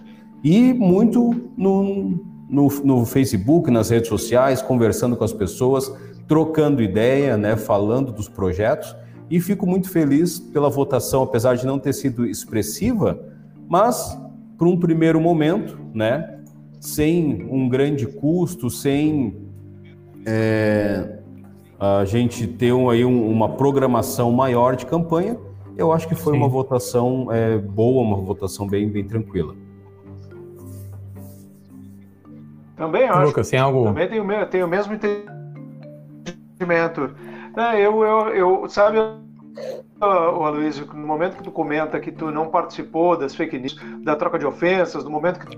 e 0.44 0.74
muito 0.74 1.52
no, 1.56 2.20
no, 2.50 2.68
no, 2.84 3.06
Facebook, 3.06 3.70
nas 3.70 3.90
redes 3.90 4.10
sociais, 4.10 4.62
conversando 4.62 5.16
com 5.16 5.24
as 5.24 5.32
pessoas, 5.32 5.92
trocando 6.28 6.82
ideia, 6.82 7.38
né, 7.38 7.56
falando 7.56 8.12
dos 8.12 8.28
projetos 8.28 8.96
e 9.30 9.40
fico 9.40 9.66
muito 9.66 9.90
feliz 9.90 10.40
pela 10.40 10.70
votação, 10.70 11.24
apesar 11.24 11.56
de 11.56 11.66
não 11.66 11.80
ter 11.80 11.94
sido 11.94 12.26
expressiva, 12.26 13.20
mas 13.68 14.18
para 14.58 14.68
um 14.68 14.78
primeiro 14.78 15.20
momento, 15.20 15.80
né, 15.94 16.40
sem 16.80 17.48
um 17.50 17.68
grande 17.68 18.06
custo, 18.06 18.70
sem 18.70 19.36
é, 20.26 21.20
a 21.80 22.06
gente 22.06 22.48
ter 22.48 22.74
um, 22.74 22.90
aí 22.90 23.04
um, 23.04 23.30
uma 23.30 23.50
programação 23.50 24.32
maior 24.32 24.76
de 24.76 24.86
campanha, 24.86 25.38
eu 25.78 25.92
acho 25.92 26.08
que 26.08 26.16
foi 26.16 26.34
Sim. 26.34 26.40
uma 26.40 26.48
votação 26.48 27.28
é, 27.32 27.58
boa, 27.58 28.04
uma 28.04 28.18
votação 28.18 28.68
bem, 28.68 28.88
bem 28.90 29.06
tranquila. 29.06 29.56
Também 32.76 33.08
acho. 33.08 33.28
Lucas, 33.28 33.50
tem 33.50 33.60
algo... 33.60 33.86
Também 33.86 34.08
tenho, 34.08 34.46
tenho 34.48 34.66
o 34.66 34.70
mesmo 34.70 34.94
entendimento. 34.94 35.34
É, 37.56 37.80
eu, 37.80 38.04
eu, 38.04 38.28
eu, 38.30 38.70
sabe, 38.70 38.98
o 40.02 40.44
Aloysio, 40.44 40.88
no 40.94 41.06
momento 41.06 41.38
que 41.38 41.44
tu 41.44 41.52
comenta 41.52 42.00
que 42.00 42.12
tu 42.12 42.32
não 42.32 42.50
participou 42.50 43.16
das 43.16 43.36
fake 43.36 43.58
news, 43.60 43.76
da 44.04 44.16
troca 44.16 44.40
de 44.40 44.46
ofensas, 44.46 45.04
no 45.04 45.12
momento 45.12 45.40
que 45.40 45.58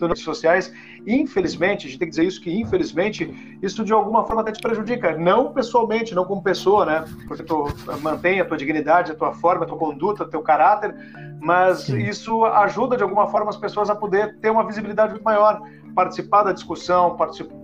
nas 0.00 0.10
redes 0.10 0.24
sociais. 0.24 0.72
Infelizmente, 1.06 1.86
a 1.86 1.90
gente 1.90 1.98
tem 1.98 2.08
que 2.08 2.10
dizer 2.10 2.24
isso, 2.24 2.40
que 2.40 2.50
infelizmente 2.50 3.58
isso 3.62 3.84
de 3.84 3.92
alguma 3.92 4.24
forma 4.24 4.42
até 4.42 4.52
te 4.52 4.60
prejudica. 4.60 5.16
Não 5.16 5.52
pessoalmente, 5.52 6.14
não 6.14 6.24
como 6.24 6.42
pessoa, 6.42 6.84
né? 6.84 7.04
Porque 7.26 7.42
tu 7.42 7.64
mantém 8.00 8.40
a 8.40 8.44
tua 8.44 8.56
dignidade, 8.56 9.12
a 9.12 9.14
tua 9.14 9.32
forma, 9.32 9.64
a 9.64 9.68
tua 9.68 9.78
conduta, 9.78 10.24
o 10.24 10.28
teu 10.28 10.42
caráter, 10.42 10.94
mas 11.40 11.80
Sim. 11.80 11.98
isso 11.98 12.44
ajuda 12.44 12.96
de 12.96 13.02
alguma 13.02 13.26
forma 13.26 13.50
as 13.50 13.56
pessoas 13.56 13.90
a 13.90 13.94
poder 13.94 14.38
ter 14.38 14.50
uma 14.50 14.66
visibilidade 14.66 15.12
muito 15.12 15.24
maior, 15.24 15.60
participar 15.98 16.44
da 16.44 16.52
discussão, 16.52 17.16
participar 17.16 17.56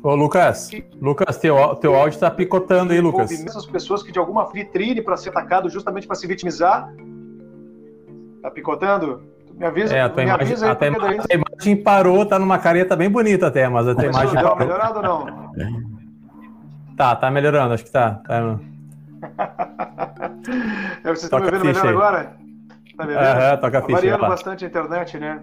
Ô, 0.00 0.14
Lucas, 0.14 0.70
Lucas, 1.00 1.36
teu, 1.38 1.74
teu 1.74 1.96
áudio 1.96 2.14
está 2.14 2.30
picotando 2.30 2.92
aí, 2.92 3.00
Lucas. 3.00 3.32
Essas 3.32 3.66
pessoas 3.66 4.04
que 4.04 4.12
de 4.12 4.18
alguma 4.20 4.48
vitrine 4.48 5.02
para 5.02 5.16
ser 5.16 5.30
atacado 5.30 5.68
justamente 5.68 6.06
para 6.06 6.14
se 6.14 6.24
vitimizar. 6.28 6.88
Tá 8.40 8.48
picotando? 8.48 9.24
Me 9.56 9.66
avisa, 9.66 9.96
é, 9.96 10.02
a 10.02 10.08
tua 10.08 10.22
me 10.22 10.28
imagem, 10.28 10.46
avisa 10.46 10.66
aí, 10.66 10.76
a, 10.80 10.86
imagem, 10.86 11.20
a 11.32 11.34
imagem 11.34 11.82
parou, 11.82 12.24
tá 12.24 12.38
numa 12.38 12.60
careta 12.60 12.94
bem 12.94 13.10
bonita 13.10 13.48
até, 13.48 13.68
mas 13.68 13.88
a 13.88 13.94
tua 13.96 14.06
imagem. 14.06 14.36
Deu 14.36 14.46
uma 14.46 14.54
melhorada 14.54 14.98
ou 14.98 15.02
não? 15.02 15.50
Tá, 16.96 17.16
tá 17.16 17.28
melhorando, 17.28 17.74
acho 17.74 17.84
que 17.84 17.90
tá. 17.90 18.22
tá... 18.24 18.60
Vocês 21.02 21.24
estão 21.24 21.40
me 21.40 21.50
vendo 21.50 21.64
melhor 21.64 21.84
aí. 21.84 21.90
agora? 21.90 22.36
Tá 22.96 23.04
me 23.04 23.12
vendo? 23.12 23.22
Aham, 23.22 23.56
toca 23.58 23.80
ficha. 23.82 23.92
Variando 23.92 24.20
bastante 24.20 24.64
a 24.64 24.68
internet, 24.68 25.18
né? 25.18 25.42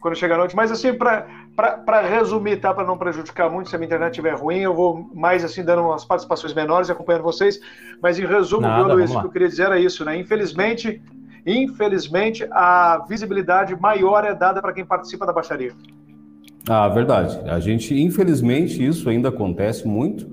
Quando 0.00 0.16
chega 0.16 0.34
a 0.34 0.38
noite. 0.38 0.56
Mas 0.56 0.72
assim, 0.72 0.94
para 0.94 2.00
resumir, 2.08 2.56
tá? 2.56 2.72
Para 2.72 2.86
não 2.86 2.96
prejudicar 2.96 3.50
muito, 3.50 3.68
se 3.68 3.76
a 3.76 3.78
minha 3.78 3.86
internet 3.86 4.12
estiver 4.12 4.34
ruim, 4.34 4.60
eu 4.60 4.74
vou 4.74 5.10
mais 5.14 5.44
assim 5.44 5.62
dando 5.62 5.82
umas 5.82 6.04
participações 6.04 6.54
menores 6.54 6.88
e 6.88 6.92
acompanhando 6.92 7.22
vocês. 7.22 7.60
Mas 8.02 8.18
em 8.18 8.24
resumo, 8.24 8.62
Nada, 8.62 8.94
Luiz, 8.94 9.10
o 9.10 9.20
que 9.20 9.26
eu 9.26 9.30
queria 9.30 9.48
dizer 9.48 9.64
era 9.64 9.78
isso, 9.78 10.04
né? 10.04 10.16
Infelizmente, 10.16 11.02
infelizmente, 11.44 12.46
a 12.50 13.04
visibilidade 13.08 13.78
maior 13.78 14.24
é 14.24 14.34
dada 14.34 14.62
para 14.62 14.72
quem 14.72 14.86
participa 14.86 15.26
da 15.26 15.32
baixaria. 15.32 15.72
Ah, 16.68 16.88
verdade. 16.88 17.38
A 17.48 17.58
gente, 17.60 17.98
infelizmente, 17.98 18.84
isso 18.84 19.08
ainda 19.08 19.28
acontece 19.30 19.86
muito, 19.86 20.30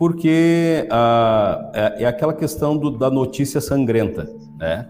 porque 0.00 0.88
ah, 0.90 1.70
é, 1.74 2.04
é 2.04 2.06
aquela 2.06 2.32
questão 2.32 2.74
do, 2.74 2.90
da 2.90 3.10
notícia 3.10 3.60
sangrenta, 3.60 4.34
né? 4.58 4.88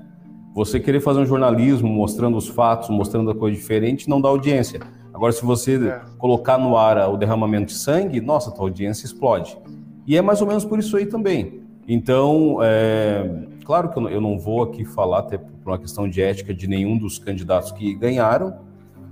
Você 0.55 0.79
querer 0.79 1.01
fazer 1.01 1.19
um 1.19 1.27
jornalismo 1.27 1.89
mostrando 1.89 2.37
os 2.37 2.47
fatos, 2.47 2.89
mostrando 2.91 3.29
a 3.29 3.35
coisa 3.35 3.57
diferente, 3.57 4.09
não 4.09 4.21
dá 4.21 4.29
audiência. 4.29 4.79
Agora, 5.13 5.33
se 5.33 5.45
você 5.45 5.85
é. 5.85 6.01
colocar 6.17 6.59
no 6.59 6.77
ar 6.77 7.11
o 7.11 7.17
derramamento 7.17 7.73
de 7.73 7.79
sangue, 7.79 8.21
nossa, 8.21 8.53
tua 8.53 8.67
audiência 8.67 9.05
explode. 9.05 9.59
E 10.07 10.17
é 10.17 10.23
mais 10.23 10.41
ou 10.41 10.47
menos 10.47 10.65
por 10.65 10.79
isso 10.79 10.97
aí 10.97 11.07
também. 11.07 11.61
Então, 11.89 12.59
é, 12.63 13.29
claro 13.65 13.89
que 13.89 13.99
eu 13.99 14.21
não 14.21 14.39
vou 14.39 14.63
aqui 14.63 14.85
falar, 14.85 15.19
até 15.19 15.39
por 15.39 15.73
uma 15.73 15.79
questão 15.79 16.09
de 16.09 16.23
ética, 16.23 16.55
de 16.55 16.69
nenhum 16.69 16.97
dos 16.97 17.19
candidatos 17.19 17.73
que 17.73 17.95
ganharam, 17.97 18.59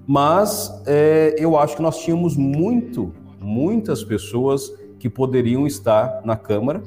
mas 0.06 0.80
é, 0.86 1.34
eu 1.36 1.58
acho 1.58 1.74
que 1.74 1.82
nós 1.82 1.98
tínhamos 1.98 2.36
muito, 2.36 3.12
muitas 3.40 4.04
pessoas 4.04 4.72
que 4.98 5.08
poderiam 5.08 5.66
estar 5.66 6.20
na 6.24 6.36
Câmara 6.36 6.82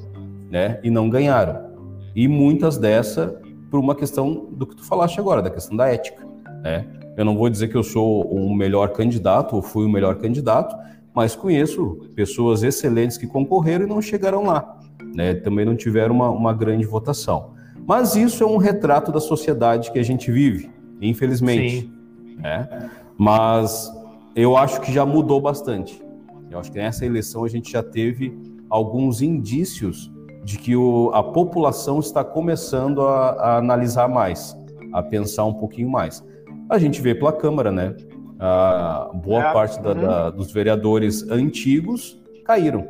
né, 0.50 0.80
e 0.84 0.90
não 0.90 1.10
ganharam. 1.10 1.72
E 2.16 2.28
muitas 2.28 2.78
dessas 2.78 3.34
por 3.70 3.80
uma 3.80 3.96
questão 3.96 4.48
do 4.52 4.68
que 4.68 4.76
tu 4.76 4.84
falaste 4.84 5.18
agora, 5.18 5.42
da 5.42 5.50
questão 5.50 5.78
da 5.78 5.88
ética. 5.88 6.28
Né? 6.62 6.86
Eu 7.16 7.24
não 7.24 7.38
vou 7.38 7.50
dizer 7.50 7.70
que 7.70 7.76
eu 7.76 7.84
sou 7.84 8.24
o 8.24 8.54
melhor 8.54 8.90
candidato 8.90 9.56
ou 9.56 9.62
fui 9.62 9.86
o 9.86 9.90
melhor 9.90 10.16
candidato, 10.16 10.76
mas 11.14 11.36
conheço 11.36 12.10
pessoas 12.14 12.64
excelentes 12.64 13.18
que 13.18 13.26
concorreram 13.26 13.86
e 13.86 13.88
não 13.88 14.02
chegaram 14.02 14.44
lá. 14.44 14.78
Né? 15.16 15.34
Também 15.36 15.66
não 15.66 15.76
tiveram 15.76 16.14
uma, 16.14 16.30
uma 16.30 16.54
grande 16.54 16.86
votação. 16.86 17.54
Mas 17.88 18.16
isso 18.16 18.44
é 18.44 18.48
um 18.48 18.58
retrato 18.58 19.12
da 19.12 19.20
sociedade 19.20 19.92
que 19.92 20.00
a 20.00 20.04
gente 20.04 20.32
vive, 20.32 20.70
infelizmente. 21.02 21.92
Né? 22.38 22.90
Mas 23.18 23.92
eu 24.36 24.58
acho 24.58 24.82
que 24.82 24.92
já 24.92 25.06
mudou 25.06 25.40
bastante. 25.42 26.01
Eu 26.52 26.60
acho 26.60 26.72
que 26.72 26.78
nessa 26.78 27.06
eleição 27.06 27.46
a 27.46 27.48
gente 27.48 27.72
já 27.72 27.82
teve 27.82 28.38
alguns 28.70 29.22
indícios 29.22 30.12
de 30.44 30.58
que 30.58 30.76
o, 30.76 31.10
a 31.14 31.24
população 31.24 32.00
está 32.00 32.24
começando 32.24 33.02
a, 33.02 33.32
a, 33.32 33.58
analisar 33.58 34.10
mais, 34.10 34.58
a 34.92 35.02
pensar 35.02 35.46
um 35.46 35.54
pouquinho 35.54 35.90
mais. 35.90 36.22
A 36.70 36.78
gente 36.78 37.02
vê 37.02 37.16
pela 37.16 37.32
Câmara, 37.32 37.72
né? 37.72 37.96
A 38.38 39.12
boa 39.14 39.44
é, 39.44 39.54
parte 39.54 39.82
da, 39.82 39.92
uhum. 39.92 40.02
da, 40.02 40.30
dos 40.32 40.52
vereadores 40.52 41.24
antigos 41.30 42.22
caíram. 42.44 42.86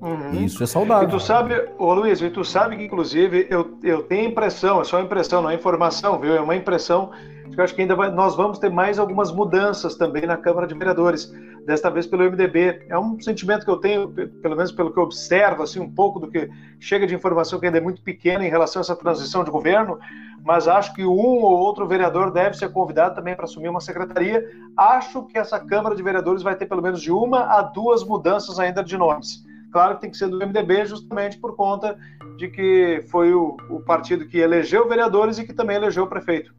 Uhum. 0.00 0.44
Isso 0.44 0.62
é 0.62 0.66
saudável. 0.66 1.08
E 1.08 1.10
tu 1.10 1.20
sabe, 1.20 1.54
ô 1.78 1.94
Luiz, 1.94 2.20
e 2.20 2.28
tu 2.28 2.44
sabe 2.44 2.76
que 2.76 2.84
inclusive 2.84 3.46
eu, 3.50 3.78
eu 3.82 4.02
tenho 4.02 4.28
impressão, 4.28 4.80
é 4.80 4.84
só 4.84 5.00
impressão, 5.00 5.42
não 5.42 5.50
é 5.50 5.54
informação, 5.54 6.20
viu? 6.20 6.36
É 6.36 6.40
uma 6.40 6.54
impressão 6.54 7.10
eu 7.56 7.64
acho 7.64 7.74
que 7.74 7.82
ainda 7.82 7.94
vai, 7.94 8.10
nós 8.10 8.34
vamos 8.34 8.58
ter 8.58 8.70
mais 8.70 8.98
algumas 8.98 9.30
mudanças 9.30 9.94
também 9.94 10.26
na 10.26 10.36
Câmara 10.36 10.66
de 10.66 10.74
Vereadores, 10.74 11.32
desta 11.64 11.90
vez 11.90 12.06
pelo 12.06 12.24
MDB. 12.24 12.86
É 12.88 12.98
um 12.98 13.20
sentimento 13.20 13.64
que 13.64 13.70
eu 13.70 13.76
tenho, 13.76 14.08
pelo 14.08 14.56
menos 14.56 14.72
pelo 14.72 14.92
que 14.92 14.98
eu 14.98 15.04
observo, 15.04 15.62
assim, 15.62 15.80
um 15.80 15.90
pouco 15.90 16.18
do 16.18 16.28
que 16.28 16.50
chega 16.80 17.06
de 17.06 17.14
informação 17.14 17.58
que 17.58 17.66
ainda 17.66 17.78
é 17.78 17.80
muito 17.80 18.02
pequena 18.02 18.44
em 18.44 18.50
relação 18.50 18.80
a 18.80 18.82
essa 18.82 18.96
transição 18.96 19.44
de 19.44 19.50
governo, 19.50 19.98
mas 20.44 20.66
acho 20.66 20.94
que 20.94 21.04
um 21.04 21.42
ou 21.42 21.58
outro 21.58 21.86
vereador 21.86 22.30
deve 22.30 22.56
ser 22.56 22.70
convidado 22.70 23.14
também 23.14 23.34
para 23.34 23.44
assumir 23.44 23.68
uma 23.68 23.80
secretaria. 23.80 24.44
Acho 24.76 25.24
que 25.26 25.38
essa 25.38 25.58
Câmara 25.60 25.94
de 25.94 26.02
Vereadores 26.02 26.42
vai 26.42 26.56
ter 26.56 26.66
pelo 26.66 26.82
menos 26.82 27.00
de 27.00 27.12
uma 27.12 27.58
a 27.58 27.62
duas 27.62 28.04
mudanças 28.04 28.58
ainda 28.58 28.82
de 28.82 28.96
nomes. 28.96 29.44
Claro 29.72 29.94
que 29.94 30.02
tem 30.02 30.10
que 30.10 30.18
ser 30.18 30.28
do 30.28 30.36
MDB, 30.36 30.84
justamente 30.84 31.38
por 31.38 31.56
conta 31.56 31.96
de 32.36 32.48
que 32.48 33.04
foi 33.10 33.32
o, 33.32 33.56
o 33.70 33.80
partido 33.80 34.26
que 34.26 34.38
elegeu 34.38 34.86
vereadores 34.88 35.38
e 35.38 35.46
que 35.46 35.54
também 35.54 35.76
elegeu 35.76 36.04
o 36.04 36.08
prefeito. 36.08 36.54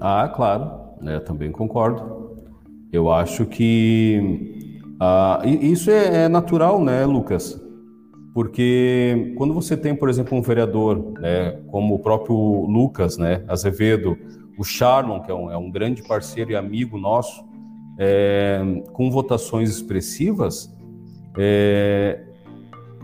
Ah, 0.00 0.30
claro, 0.34 0.70
eu 1.02 1.24
também 1.24 1.50
concordo. 1.50 2.33
Eu 2.94 3.10
acho 3.10 3.44
que 3.44 4.70
ah, 5.00 5.42
isso 5.44 5.90
é, 5.90 6.24
é, 6.24 6.28
natural, 6.28 6.80
né, 6.80 7.04
Lucas? 7.04 7.60
Porque 8.32 9.34
quando 9.36 9.52
você 9.52 9.76
tem, 9.76 9.96
por 9.96 10.08
exemplo, 10.08 10.38
um 10.38 10.40
vereador, 10.40 11.12
né, 11.18 11.58
como 11.72 11.96
o 11.96 11.98
próprio 11.98 12.36
Lucas, 12.36 13.18
né, 13.18 13.42
Azevedo, 13.48 14.16
o 14.56 14.62
Charlon, 14.62 15.20
que 15.20 15.30
é 15.30 15.34
um, 15.34 15.50
é 15.50 15.56
um 15.56 15.72
grande 15.72 16.04
parceiro 16.04 16.52
e 16.52 16.56
amigo 16.56 16.96
nosso, 16.96 17.44
é, 17.98 18.60
com 18.92 19.10
votações 19.10 19.70
expressivas, 19.70 20.72
é, 21.36 22.20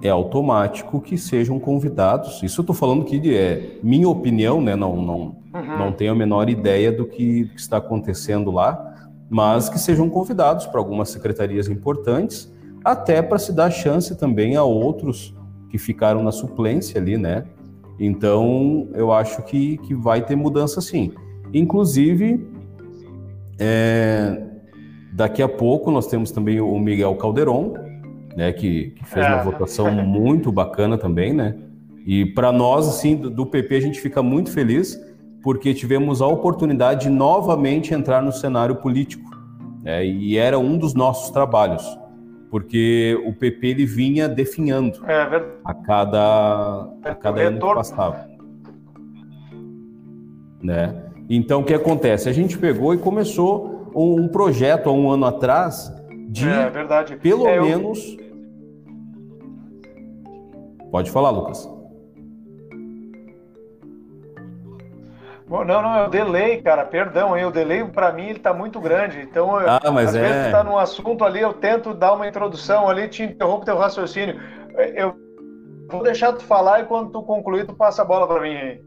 é 0.02 0.08
automático 0.08 1.00
que 1.00 1.18
sejam 1.18 1.58
convidados. 1.58 2.44
Isso 2.44 2.60
eu 2.60 2.62
estou 2.62 2.76
falando 2.76 3.04
que 3.04 3.34
é 3.34 3.78
minha 3.82 4.08
opinião, 4.08 4.60
né? 4.60 4.76
Não, 4.76 5.02
não, 5.02 5.18
uhum. 5.52 5.78
não 5.78 5.92
tenho 5.92 6.12
a 6.12 6.14
menor 6.14 6.48
ideia 6.48 6.92
do 6.92 7.06
que, 7.06 7.44
do 7.44 7.54
que 7.54 7.60
está 7.60 7.78
acontecendo 7.78 8.52
lá, 8.52 8.89
mas 9.30 9.68
que 9.68 9.78
sejam 9.78 10.10
convidados 10.10 10.66
para 10.66 10.80
algumas 10.80 11.08
secretarias 11.08 11.68
importantes, 11.68 12.52
até 12.84 13.22
para 13.22 13.38
se 13.38 13.52
dar 13.52 13.70
chance 13.70 14.16
também 14.16 14.56
a 14.56 14.64
outros 14.64 15.34
que 15.68 15.78
ficaram 15.78 16.22
na 16.22 16.32
suplência 16.32 17.00
ali, 17.00 17.16
né? 17.16 17.44
Então, 17.98 18.88
eu 18.94 19.12
acho 19.12 19.42
que, 19.44 19.78
que 19.78 19.94
vai 19.94 20.24
ter 20.24 20.34
mudança 20.34 20.80
sim. 20.80 21.12
Inclusive, 21.54 22.44
é, 23.58 24.42
daqui 25.12 25.42
a 25.42 25.48
pouco 25.48 25.90
nós 25.90 26.06
temos 26.06 26.32
também 26.32 26.60
o 26.60 26.78
Miguel 26.78 27.14
Calderon, 27.16 27.74
né, 28.34 28.52
que, 28.52 28.90
que 28.90 29.04
fez 29.04 29.24
é. 29.24 29.28
uma 29.28 29.42
votação 29.42 29.92
muito 29.92 30.50
bacana 30.50 30.96
também, 30.96 31.32
né? 31.32 31.56
E 32.06 32.24
para 32.24 32.50
nós, 32.50 32.88
assim, 32.88 33.14
do, 33.14 33.28
do, 33.28 33.46
PP, 33.46 33.76
a 33.76 33.80
gente 33.80 34.00
fica 34.00 34.22
muito 34.22 34.50
feliz 34.50 34.98
porque 35.42 35.72
tivemos 35.72 36.20
a 36.20 36.26
oportunidade 36.26 37.02
de 37.02 37.10
novamente 37.10 37.94
entrar 37.94 38.22
no 38.22 38.32
cenário 38.32 38.76
político, 38.76 39.30
né? 39.82 40.04
E 40.04 40.36
era 40.36 40.58
um 40.58 40.76
dos 40.76 40.94
nossos 40.94 41.30
trabalhos, 41.30 41.84
porque 42.50 43.18
o 43.26 43.32
PP 43.32 43.66
ele 43.68 43.86
vinha 43.86 44.28
definhando 44.28 45.04
é, 45.06 45.42
a 45.64 45.74
cada 45.74 46.88
a 47.04 47.14
cada 47.14 47.40
ano 47.42 47.58
que 47.58 47.74
passava, 47.74 48.28
né? 50.62 51.04
Então, 51.28 51.60
o 51.60 51.64
que 51.64 51.72
acontece? 51.72 52.28
A 52.28 52.32
gente 52.32 52.58
pegou 52.58 52.92
e 52.92 52.98
começou 52.98 53.88
um, 53.94 54.22
um 54.22 54.28
projeto 54.28 54.88
há 54.88 54.92
um 54.92 55.10
ano 55.10 55.26
atrás 55.26 55.92
de 56.28 56.48
é, 56.48 56.68
verdade. 56.68 57.16
pelo 57.16 57.46
é, 57.46 57.60
menos. 57.60 58.04
Eu... 58.04 58.30
Pode 60.90 61.08
falar, 61.10 61.30
Lucas. 61.30 61.79
Não, 65.50 65.64
não, 65.64 65.96
é 65.96 66.06
o 66.06 66.08
delay, 66.08 66.62
cara, 66.62 66.84
perdão, 66.84 67.36
hein? 67.36 67.44
o 67.44 67.50
delay 67.50 67.84
para 67.84 68.12
mim 68.12 68.26
ele 68.26 68.38
tá 68.38 68.54
muito 68.54 68.80
grande, 68.80 69.20
então 69.20 69.56
ah, 69.56 69.80
mas 69.92 70.10
às 70.10 70.14
é... 70.14 70.20
vezes 70.20 70.52
tá 70.52 70.62
num 70.62 70.78
assunto 70.78 71.24
ali, 71.24 71.40
eu 71.40 71.52
tento 71.52 71.92
dar 71.92 72.12
uma 72.12 72.28
introdução 72.28 72.88
ali, 72.88 73.08
te 73.08 73.24
interrompo 73.24 73.64
teu 73.64 73.76
raciocínio, 73.76 74.40
eu 74.94 75.12
vou 75.90 76.04
deixar 76.04 76.32
tu 76.34 76.44
falar 76.44 76.82
e 76.82 76.84
quando 76.84 77.10
tu 77.10 77.20
concluir 77.24 77.66
tu 77.66 77.74
passa 77.74 78.02
a 78.02 78.04
bola 78.04 78.28
para 78.28 78.40
mim 78.40 78.54
aí. 78.54 78.80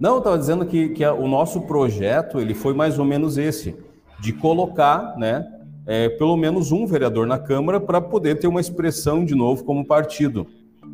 Não, 0.00 0.16
eu 0.16 0.20
tava 0.20 0.36
dizendo 0.36 0.66
que, 0.66 0.88
que 0.88 1.06
o 1.06 1.28
nosso 1.28 1.60
projeto 1.60 2.40
ele 2.40 2.52
foi 2.52 2.74
mais 2.74 2.98
ou 2.98 3.04
menos 3.04 3.38
esse, 3.38 3.78
de 4.18 4.32
colocar, 4.32 5.16
né, 5.16 5.46
é, 5.86 6.08
pelo 6.08 6.36
menos 6.36 6.72
um 6.72 6.84
vereador 6.84 7.28
na 7.28 7.38
Câmara 7.38 7.78
para 7.78 8.00
poder 8.00 8.40
ter 8.40 8.48
uma 8.48 8.60
expressão 8.60 9.24
de 9.24 9.36
novo 9.36 9.62
como 9.62 9.86
partido. 9.86 10.48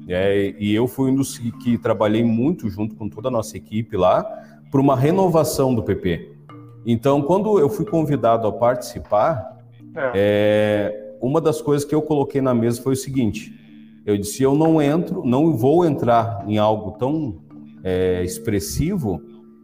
É, 0.07 0.55
e 0.59 0.75
eu 0.75 0.87
fui 0.87 1.11
um 1.11 1.15
dos 1.15 1.39
que, 1.39 1.53
que, 1.53 1.79
trabalhei 1.79 2.25
muito 2.25 2.69
junto 2.69 2.95
com 2.95 3.09
toda 3.09 3.29
a 3.29 3.31
nossa 3.31 3.57
equipe 3.57 3.97
lá 3.97 4.25
para 4.71 4.81
uma 4.81 4.97
renovação 4.97 5.75
do 5.75 5.83
PP. 5.83 6.33
Então, 6.87 7.23
quando 7.23 7.59
eu 7.59 7.69
fui 7.69 7.85
convidado 7.85 8.47
a 8.47 8.53
participar, 8.53 9.59
é. 9.95 10.13
É, 10.15 11.17
uma 11.21 11.41
das 11.41 11.61
coisas 11.61 11.87
que 11.87 11.95
eu 11.95 12.01
coloquei 12.01 12.41
na 12.41 12.55
mesa 12.55 12.81
foi 12.81 12.95
o 12.95 12.97
seguinte: 12.97 13.53
eu 14.07 14.17
disse, 14.17 14.43
eu 14.43 14.55
não 14.55 14.81
entro, 14.81 15.25
não 15.25 15.57
vou 15.57 15.85
entrar 15.85 16.45
em 16.47 16.59
algo 16.59 16.93
tão 16.93 17.41
é, 17.83 18.23
expressivo 18.25 19.21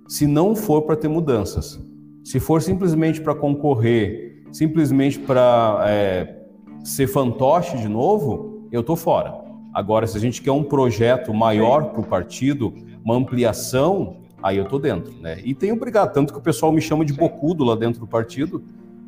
se 0.08 0.26
não 0.26 0.54
for 0.54 0.82
para 0.82 0.96
ter 0.96 1.08
mudanças. 1.08 1.80
Se 2.24 2.40
for 2.40 2.60
simplesmente 2.60 3.20
para 3.20 3.34
concorrer, 3.34 4.44
simplesmente 4.52 5.18
para 5.18 5.84
é, 5.88 6.36
ser 6.84 7.06
fantoche 7.06 7.76
de 7.76 7.88
novo, 7.88 8.68
eu 8.72 8.82
tô 8.82 8.96
fora. 8.96 9.34
Agora, 9.72 10.06
se 10.06 10.16
a 10.16 10.20
gente 10.20 10.42
quer 10.42 10.52
um 10.52 10.64
projeto 10.64 11.32
maior 11.34 11.90
para 11.90 12.00
o 12.00 12.06
partido, 12.06 12.72
uma 13.04 13.14
ampliação, 13.14 14.16
aí 14.46 14.58
eu 14.58 14.64
tô 14.64 14.78
dentro, 14.78 15.12
né? 15.20 15.40
E 15.44 15.54
tenho 15.54 15.74
obrigado, 15.74 16.12
tanto 16.12 16.32
que 16.32 16.38
o 16.38 16.42
pessoal 16.42 16.70
me 16.70 16.80
chama 16.80 17.04
de 17.04 17.12
bocudo 17.12 17.64
lá 17.64 17.74
dentro 17.74 17.98
do 17.98 18.06
partido, 18.06 18.62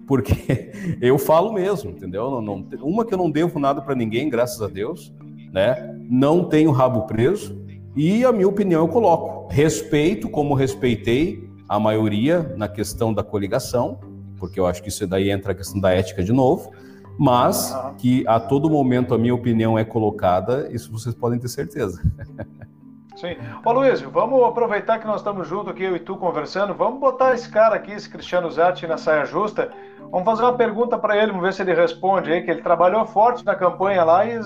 porque 0.07 0.73
eu 1.01 1.17
falo 1.17 1.53
mesmo, 1.53 1.91
entendeu? 1.91 2.29
Não, 2.31 2.43
não, 2.43 2.67
uma 2.83 3.05
que 3.05 3.15
eu 3.15 3.19
não 3.19 3.31
devo 3.31 3.61
nada 3.61 3.81
para 3.81 3.95
ninguém, 3.95 4.29
graças 4.29 4.61
a 4.61 4.67
Deus, 4.67 5.13
né? 5.53 5.97
Não 6.11 6.45
tenho 6.45 6.73
rabo 6.73 7.03
preso 7.03 7.57
e 7.95 8.25
a 8.25 8.33
minha 8.33 8.49
opinião 8.49 8.83
eu 8.83 8.89
coloco. 8.89 9.53
Respeito 9.53 10.29
como 10.29 10.55
respeitei 10.55 11.49
a 11.69 11.79
maioria 11.79 12.55
na 12.57 12.67
questão 12.67 13.15
da 13.15 13.23
coligação, 13.23 14.01
porque 14.39 14.59
eu 14.59 14.67
acho 14.67 14.83
que 14.83 14.89
isso 14.89 15.07
daí 15.07 15.31
entra 15.31 15.53
a 15.53 15.55
questão 15.55 15.81
da 15.81 15.93
ética 15.93 16.23
de 16.23 16.33
novo, 16.33 16.73
mas 17.17 17.77
que 17.99 18.27
a 18.27 18.41
todo 18.41 18.69
momento 18.69 19.15
a 19.15 19.19
minha 19.19 19.35
opinião 19.35 19.79
é 19.79 19.85
colocada, 19.85 20.69
isso 20.73 20.91
vocês 20.91 21.15
podem 21.15 21.39
ter 21.39 21.49
certeza. 21.49 22.03
Sim. 23.21 23.37
Ô 23.65 23.73
Luiz, 23.73 24.01
vamos 24.01 24.45
aproveitar 24.45 25.01
que 25.01 25.07
nós 25.07 25.17
estamos 25.17 25.49
juntos 25.49 25.73
aqui, 25.73 25.83
eu 25.83 25.97
e 25.97 25.99
tu 25.99 26.17
conversando, 26.17 26.73
vamos 26.73 27.01
botar 27.01 27.35
esse 27.35 27.51
cara 27.51 27.75
aqui, 27.75 27.91
esse 27.91 28.09
Cristiano 28.09 28.49
Zatti, 28.49 28.87
na 28.87 28.97
saia 28.97 29.25
justa. 29.25 29.73
Vamos 29.99 30.25
fazer 30.25 30.43
uma 30.45 30.53
pergunta 30.53 30.97
para 30.97 31.17
ele, 31.17 31.33
vamos 31.33 31.43
ver 31.43 31.53
se 31.53 31.63
ele 31.63 31.75
responde 31.75 32.33
aí, 32.33 32.43
que 32.43 32.51
ele 32.51 32.63
trabalhou 32.63 33.05
forte 33.07 33.45
na 33.45 33.57
campanha 33.57 34.05
lá 34.05 34.25
e 34.25 34.39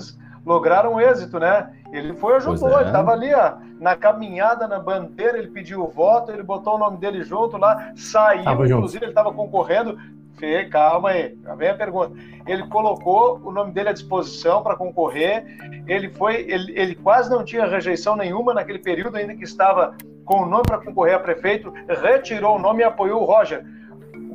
lograram 0.45 0.99
êxito, 0.99 1.39
né? 1.39 1.71
Ele 1.93 2.15
foi 2.15 2.37
ajudou, 2.37 2.71
é. 2.79 2.81
ele 2.81 2.87
estava 2.87 3.13
ali 3.13 3.35
ó, 3.35 3.53
na 3.79 3.95
caminhada, 3.95 4.67
na 4.67 4.79
bandeira, 4.79 5.37
ele 5.37 5.49
pediu 5.49 5.85
o 5.85 5.89
voto, 5.89 6.33
ele 6.33 6.43
botou 6.43 6.77
o 6.77 6.79
nome 6.79 6.97
dele 6.97 7.23
junto 7.23 7.59
lá, 7.59 7.93
saiu, 7.95 8.45
tava 8.45 8.67
inclusive 8.67 8.93
junto. 8.93 9.05
ele 9.05 9.11
estava 9.11 9.35
concorrendo. 9.35 9.99
Fê, 10.43 10.65
calma 10.65 11.11
aí, 11.11 11.39
vem 11.57 11.69
a 11.69 11.75
pergunta. 11.77 12.17
Ele 12.49 12.67
colocou 12.67 13.41
o 13.45 13.53
nome 13.53 13.71
dele 13.71 13.91
à 13.91 13.93
disposição 13.93 14.61
para 14.61 14.75
concorrer. 14.75 15.45
Ele 15.87 16.09
foi, 16.09 16.45
ele, 16.51 16.73
ele 16.77 16.97
quase 16.97 17.31
não 17.31 17.45
tinha 17.45 17.65
rejeição 17.65 18.17
nenhuma 18.17 18.53
naquele 18.53 18.81
período, 18.81 19.17
ainda 19.17 19.37
que 19.37 19.45
estava 19.45 19.97
com 20.25 20.43
o 20.43 20.47
nome 20.47 20.65
para 20.67 20.79
concorrer 20.79 21.15
a 21.15 21.21
prefeito, 21.21 21.73
retirou 22.03 22.57
o 22.57 22.59
nome 22.59 22.81
e 22.81 22.85
apoiou 22.85 23.23
o 23.23 23.25
Roger 23.25 23.65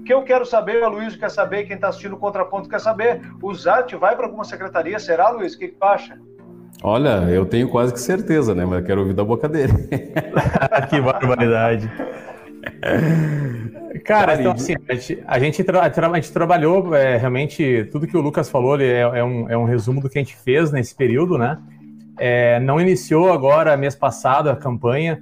que 0.06 0.13
eu 0.13 0.24
quero 0.24 0.46
saber, 0.46 0.82
a 0.82 0.88
Luiz 0.88 1.17
quer 1.17 1.30
saber, 1.30 1.65
quem 1.65 1.76
está 1.76 1.89
assistindo 1.89 2.13
o 2.13 2.17
Contraponto 2.17 2.70
quer 2.70 2.80
saber. 2.80 3.20
O 3.43 3.54
Zart 3.54 3.93
vai 3.96 4.15
para 4.15 4.28
alguma 4.28 4.46
secretaria, 4.46 4.98
será, 5.00 5.28
Luiz? 5.32 5.54
O 5.54 5.60
que, 5.60 5.67
que 5.67 5.76
tu 5.76 5.84
acha? 5.84 6.17
Olha, 6.82 7.30
eu 7.30 7.46
tenho 7.46 7.67
quase 7.67 7.91
que 7.91 8.00
certeza, 8.00 8.56
né? 8.56 8.63
Mas 8.63 8.80
eu 8.80 8.86
quero 8.86 9.02
ouvir 9.02 9.13
da 9.13 9.26
boca 9.26 9.50
dele. 9.50 9.74
que 10.89 11.02
barbaridade. 11.02 11.91
Cara, 14.08 14.39
então 14.39 14.54
assim, 14.54 14.74
a 14.88 14.93
gente, 14.93 15.24
a 15.28 15.38
gente, 15.38 15.63
tra 15.65 15.82
a 15.82 16.15
gente 16.15 16.32
trabalhou 16.32 16.96
é, 16.96 17.17
realmente, 17.17 17.89
tudo 17.91 18.08
que 18.08 18.15
o 18.15 18.22
Lucas 18.22 18.50
falou 18.50 18.80
é, 18.80 19.02
é, 19.02 19.22
um, 19.22 19.50
é 19.50 19.58
um 19.58 19.65
resumo 19.65 20.00
do 20.00 20.10
que 20.10 20.17
a 20.17 20.22
gente 20.22 20.38
fez 20.38 20.72
nesse 20.72 20.96
período, 20.96 21.38
né? 21.38 21.60
É, 22.17 22.58
não 22.62 22.80
iniciou 22.80 23.34
agora, 23.34 23.76
mês 23.76 23.96
passado, 23.96 24.50
a 24.50 24.56
campanha. 24.56 25.22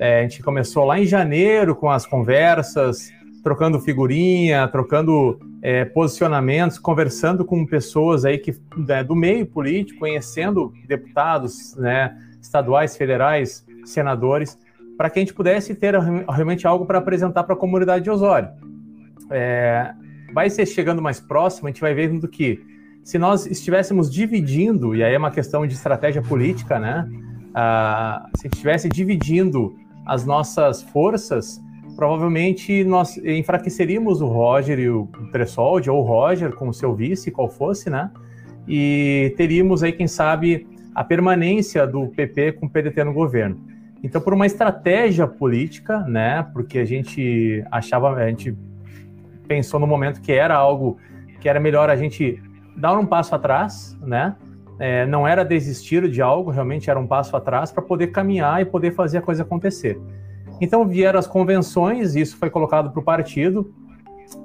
É, 0.00 0.20
a 0.20 0.22
gente 0.22 0.42
começou 0.42 0.86
lá 0.86 0.98
em 0.98 1.04
janeiro 1.04 1.76
com 1.76 1.90
as 1.90 2.06
conversas, 2.06 3.12
trocando 3.44 3.78
figurinha, 3.78 4.66
trocando 4.66 5.38
é, 5.60 5.84
posicionamentos, 5.84 6.78
conversando 6.78 7.44
com 7.44 7.66
pessoas 7.66 8.24
aí 8.24 8.38
que 8.38 8.54
né, 8.74 9.04
do 9.04 9.14
meio 9.14 9.44
político, 9.44 10.00
conhecendo 10.00 10.72
deputados, 10.88 11.76
né, 11.76 12.16
estaduais, 12.40 12.96
federais, 12.96 13.62
senadores, 13.84 14.58
para 14.96 15.10
que 15.10 15.18
a 15.18 15.22
gente 15.22 15.34
pudesse 15.34 15.74
ter 15.74 15.94
realmente 15.98 16.66
algo 16.66 16.86
para 16.86 16.98
apresentar 16.98 17.44
para 17.44 17.54
a 17.54 17.58
comunidade 17.58 18.04
de 18.04 18.10
Osório. 18.10 18.50
É, 19.30 19.92
vai 20.32 20.50
ser 20.50 20.66
chegando 20.66 21.00
mais 21.00 21.20
próximo, 21.20 21.68
a 21.68 21.70
gente 21.70 21.80
vai 21.80 21.94
vendo 21.94 22.28
que 22.28 22.60
se 23.02 23.18
nós 23.18 23.46
estivéssemos 23.46 24.10
dividindo, 24.10 24.94
e 24.94 25.02
aí 25.02 25.14
é 25.14 25.18
uma 25.18 25.30
questão 25.30 25.66
de 25.66 25.74
estratégia 25.74 26.22
política, 26.22 26.78
né? 26.78 27.08
Ah, 27.54 28.28
se 28.36 28.46
estivesse 28.46 28.88
dividindo 28.88 29.74
as 30.06 30.24
nossas 30.24 30.82
forças, 30.82 31.60
provavelmente 31.96 32.84
nós 32.84 33.16
enfraqueceríamos 33.18 34.20
o 34.20 34.26
Roger 34.26 34.78
e 34.78 34.88
o 34.88 35.08
Tressoldi, 35.32 35.90
ou 35.90 36.00
o 36.00 36.02
Roger 36.02 36.52
com 36.52 36.68
o 36.68 36.72
seu 36.72 36.94
vice, 36.94 37.30
qual 37.30 37.48
fosse, 37.48 37.90
né? 37.90 38.10
E 38.68 39.34
teríamos 39.36 39.82
aí, 39.82 39.92
quem 39.92 40.06
sabe, 40.06 40.66
a 40.94 41.02
permanência 41.02 41.86
do 41.86 42.06
PP 42.08 42.52
com 42.52 42.66
o 42.66 42.70
PDT 42.70 43.02
no 43.04 43.12
governo. 43.12 43.58
Então, 44.02 44.20
por 44.20 44.34
uma 44.34 44.46
estratégia 44.46 45.26
política, 45.26 46.00
né? 46.00 46.46
Porque 46.52 46.78
a 46.78 46.84
gente 46.84 47.64
achava, 47.70 48.12
a 48.14 48.28
gente 48.28 48.56
pensou 49.46 49.78
no 49.78 49.86
momento 49.86 50.20
que 50.20 50.32
era 50.32 50.56
algo 50.56 50.98
que 51.40 51.48
era 51.48 51.60
melhor 51.60 51.90
a 51.90 51.96
gente 51.96 52.42
dar 52.76 52.98
um 52.98 53.06
passo 53.06 53.34
atrás, 53.34 53.98
né? 54.00 54.34
É, 54.78 55.06
não 55.06 55.26
era 55.26 55.44
desistir 55.44 56.08
de 56.10 56.20
algo, 56.20 56.50
realmente 56.50 56.90
era 56.90 56.98
um 56.98 57.06
passo 57.06 57.36
atrás 57.36 57.70
para 57.70 57.82
poder 57.82 58.08
caminhar 58.08 58.60
e 58.60 58.64
poder 58.64 58.92
fazer 58.92 59.18
a 59.18 59.22
coisa 59.22 59.42
acontecer. 59.42 60.00
Então 60.60 60.86
vieram 60.86 61.18
as 61.18 61.26
convenções, 61.26 62.16
isso 62.16 62.36
foi 62.36 62.50
colocado 62.50 62.90
para 62.90 63.00
o 63.00 63.02
partido, 63.02 63.72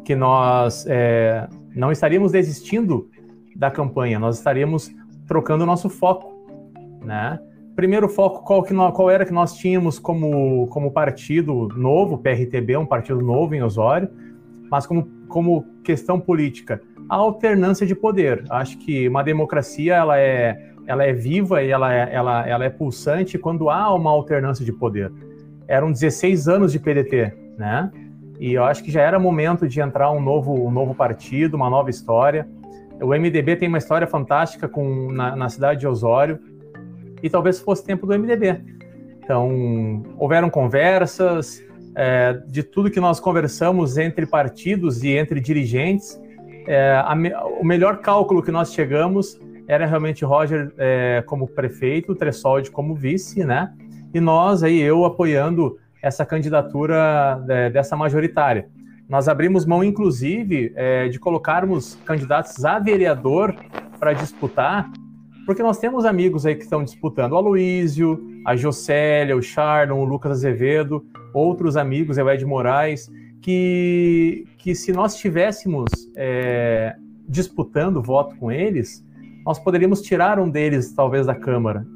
que 0.03 0.15
nós 0.15 0.85
é, 0.87 1.47
não 1.73 1.91
estaríamos 1.91 2.31
desistindo 2.31 3.09
da 3.55 3.71
campanha, 3.71 4.19
nós 4.19 4.37
estaríamos 4.37 4.91
trocando 5.27 5.63
o 5.63 5.67
nosso 5.67 5.89
foco, 5.89 6.33
né? 7.03 7.39
Primeiro 7.77 8.09
foco, 8.09 8.43
qual, 8.43 8.61
que 8.61 8.73
nós, 8.73 8.93
qual 8.93 9.09
era 9.09 9.25
que 9.25 9.31
nós 9.31 9.55
tínhamos 9.55 9.97
como, 9.99 10.67
como 10.67 10.91
partido 10.91 11.69
novo, 11.77 12.17
PRTB, 12.17 12.75
um 12.75 12.85
partido 12.85 13.21
novo 13.21 13.55
em 13.55 13.63
Osório, 13.63 14.09
mas 14.69 14.85
como, 14.85 15.07
como 15.29 15.63
questão 15.81 16.19
política, 16.19 16.81
a 17.07 17.15
alternância 17.15 17.87
de 17.87 17.95
poder. 17.95 18.43
Acho 18.49 18.77
que 18.79 19.07
uma 19.07 19.23
democracia 19.23 19.95
ela 19.95 20.19
é, 20.19 20.73
ela 20.85 21.05
é 21.05 21.13
viva 21.13 21.63
e 21.63 21.69
ela 21.69 21.93
é, 21.93 22.13
ela, 22.13 22.45
ela 22.45 22.65
é 22.65 22.69
pulsante 22.69 23.37
quando 23.37 23.69
há 23.69 23.93
uma 23.93 24.11
alternância 24.11 24.65
de 24.65 24.73
poder 24.73 25.09
eram 25.67 25.91
16 25.91 26.47
anos 26.47 26.71
de 26.71 26.79
PDT, 26.79 27.33
né? 27.57 27.91
E 28.39 28.53
eu 28.53 28.63
acho 28.63 28.83
que 28.83 28.91
já 28.91 29.01
era 29.01 29.19
momento 29.19 29.67
de 29.67 29.81
entrar 29.81 30.11
um 30.11 30.21
novo, 30.21 30.53
um 30.53 30.71
novo 30.71 30.95
partido, 30.95 31.55
uma 31.55 31.69
nova 31.69 31.89
história. 31.89 32.47
O 33.01 33.07
MDB 33.07 33.55
tem 33.57 33.67
uma 33.67 33.77
história 33.77 34.07
fantástica 34.07 34.67
com, 34.67 35.11
na, 35.11 35.35
na 35.35 35.49
cidade 35.49 35.81
de 35.81 35.87
Osório, 35.87 36.39
e 37.21 37.29
talvez 37.29 37.59
fosse 37.59 37.83
tempo 37.83 38.05
do 38.05 38.17
MDB. 38.17 38.61
Então, 39.23 40.03
houveram 40.17 40.49
conversas, 40.49 41.63
é, 41.95 42.39
de 42.47 42.63
tudo 42.63 42.91
que 42.91 42.99
nós 42.99 43.19
conversamos 43.19 43.97
entre 43.97 44.25
partidos 44.25 45.03
e 45.03 45.09
entre 45.09 45.39
dirigentes, 45.39 46.19
é, 46.67 47.01
o 47.59 47.65
melhor 47.65 47.97
cálculo 47.97 48.41
que 48.43 48.51
nós 48.51 48.73
chegamos 48.73 49.39
era 49.67 49.85
realmente 49.85 50.23
Roger 50.23 50.71
é, 50.77 51.23
como 51.25 51.47
prefeito, 51.47 52.15
Tressoldi 52.15 52.71
como 52.71 52.95
vice, 52.95 53.43
né? 53.43 53.73
e 54.13 54.19
nós, 54.19 54.63
aí, 54.63 54.79
eu 54.79 55.05
apoiando 55.05 55.77
essa 56.01 56.25
candidatura 56.25 57.43
é, 57.49 57.69
dessa 57.69 57.95
majoritária. 57.95 58.69
Nós 59.09 59.27
abrimos 59.27 59.65
mão, 59.65 59.83
inclusive, 59.83 60.73
é, 60.75 61.07
de 61.07 61.19
colocarmos 61.19 61.95
candidatos 62.05 62.63
a 62.65 62.79
vereador 62.79 63.55
para 63.99 64.13
disputar, 64.13 64.89
porque 65.47 65.63
nós 65.63 65.79
temos 65.79 66.03
amigos 66.03 66.45
aí 66.45 66.55
que 66.55 66.63
estão 66.63 66.83
disputando, 66.83 67.31
o 67.31 67.37
Aloísio, 67.37 68.21
a 68.45 68.53
Jocélia, 68.53 69.33
o 69.33 69.41
Charlon, 69.41 70.01
o 70.01 70.03
Lucas 70.03 70.33
Azevedo, 70.33 71.05
outros 71.33 71.77
amigos, 71.77 72.17
o 72.17 72.29
Ed 72.29 72.45
Moraes, 72.45 73.09
que, 73.41 74.45
que 74.57 74.75
se 74.75 74.91
nós 74.91 75.13
estivéssemos 75.15 75.85
é, 76.17 76.97
disputando 77.29 78.01
voto 78.01 78.35
com 78.35 78.51
eles, 78.51 79.01
nós 79.45 79.57
poderíamos 79.57 80.01
tirar 80.01 80.37
um 80.37 80.49
deles, 80.49 80.93
talvez, 80.93 81.25
da 81.25 81.33
Câmara. 81.33 81.87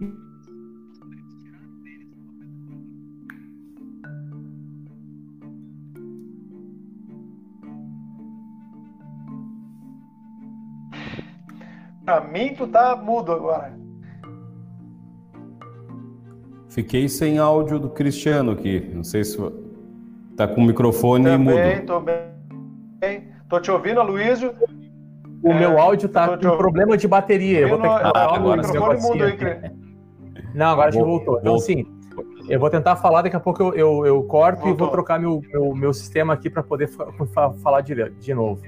Pra 12.05 12.21
mim, 12.21 12.53
tu 12.55 12.67
tá 12.67 12.95
mudo 12.95 13.31
agora. 13.31 13.79
Fiquei 16.69 17.09
sem 17.09 17.37
áudio 17.37 17.79
do 17.79 17.89
Cristiano 17.89 18.51
aqui. 18.51 18.79
Não 18.93 19.03
sei 19.03 19.23
se 19.23 19.37
tá 20.35 20.47
com 20.47 20.61
o 20.61 20.65
microfone 20.65 21.25
Também, 21.25 21.75
mudo. 21.75 21.85
Tô 21.85 21.99
bem, 21.99 23.27
tô 23.49 23.59
te 23.59 23.69
ouvindo, 23.69 23.99
Aloysio. 23.99 24.53
O 25.43 25.51
é, 25.51 25.59
meu 25.59 25.79
áudio 25.79 26.07
tá 26.07 26.37
com 26.37 26.57
problema 26.57 26.95
de 26.97 27.07
bateria. 27.07 27.61
Eu 27.61 27.69
vou 27.69 27.77
ter 27.77 27.89
que 27.89 27.99
falar 27.99 28.11
ah, 28.15 28.35
agora. 28.35 28.61
Microfone 28.61 29.01
mudo 29.01 29.23
aí, 29.23 29.37
Não, 30.55 30.67
agora 30.67 30.89
acho 30.89 30.97
que 30.97 31.03
voltou. 31.03 31.39
Então, 31.39 31.59
sim, 31.59 31.85
eu 32.47 32.59
vou 32.59 32.69
tentar 32.69 32.95
falar, 32.95 33.21
daqui 33.21 33.35
a 33.35 33.39
pouco 33.39 33.61
eu, 33.61 33.73
eu, 33.73 34.05
eu 34.05 34.23
corto 34.23 34.61
voltou. 34.61 34.75
e 34.75 34.79
vou 34.79 34.89
trocar 34.89 35.19
meu, 35.19 35.41
meu, 35.51 35.75
meu 35.75 35.93
sistema 35.93 36.33
aqui 36.33 36.49
para 36.49 36.63
poder 36.63 36.89
falar 37.61 37.81
de, 37.81 38.09
de 38.11 38.33
novo. 38.33 38.61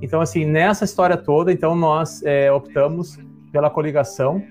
Então, 0.00 0.20
assim, 0.20 0.44
nessa 0.44 0.84
história 0.84 1.16
toda, 1.16 1.52
então 1.52 1.74
nós 1.74 2.22
é, 2.24 2.52
optamos 2.52 3.18
pela 3.50 3.70
coligação 3.70 4.42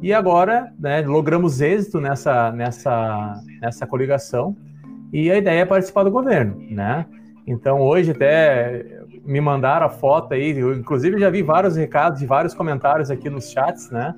e 0.00 0.12
agora, 0.12 0.72
né, 0.78 1.02
logramos 1.02 1.60
êxito 1.60 2.00
nessa, 2.00 2.50
nessa, 2.52 3.42
nessa 3.60 3.86
coligação 3.86 4.56
e 5.12 5.30
a 5.30 5.36
ideia 5.36 5.60
é 5.60 5.64
participar 5.64 6.02
do 6.04 6.10
governo, 6.10 6.56
né? 6.70 7.06
Então 7.46 7.80
hoje 7.80 8.10
até 8.10 8.84
me 9.24 9.40
mandaram 9.40 9.86
a 9.86 9.88
foto 9.88 10.34
aí, 10.34 10.58
eu, 10.58 10.74
inclusive 10.74 11.18
já 11.18 11.30
vi 11.30 11.42
vários 11.42 11.76
recados 11.76 12.20
e 12.20 12.26
vários 12.26 12.54
comentários 12.54 13.10
aqui 13.10 13.30
nos 13.30 13.50
chats, 13.50 13.90
né? 13.90 14.14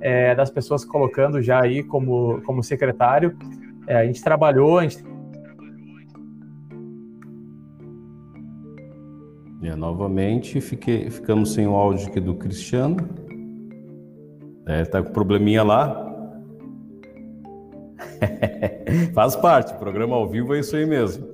É, 0.00 0.34
das 0.34 0.48
pessoas 0.48 0.84
colocando 0.84 1.42
já 1.42 1.60
aí 1.60 1.82
como, 1.82 2.40
como 2.42 2.62
secretário. 2.62 3.36
É, 3.86 3.96
a 3.96 4.04
gente 4.04 4.22
trabalhou, 4.22 4.78
a 4.78 4.82
gente 4.82 5.04
E 9.60 9.70
novamente 9.74 10.60
fiquei, 10.60 11.10
ficamos 11.10 11.52
sem 11.52 11.66
o 11.66 11.74
áudio 11.74 12.08
aqui 12.08 12.20
do 12.20 12.34
Cristiano. 12.34 12.96
É, 14.66 14.84
tá 14.84 15.02
com 15.02 15.12
probleminha 15.12 15.64
lá. 15.64 16.06
Faz 19.14 19.34
parte, 19.34 19.74
programa 19.74 20.14
ao 20.14 20.28
vivo 20.28 20.54
é 20.54 20.60
isso 20.60 20.76
aí 20.76 20.86
mesmo. 20.86 21.26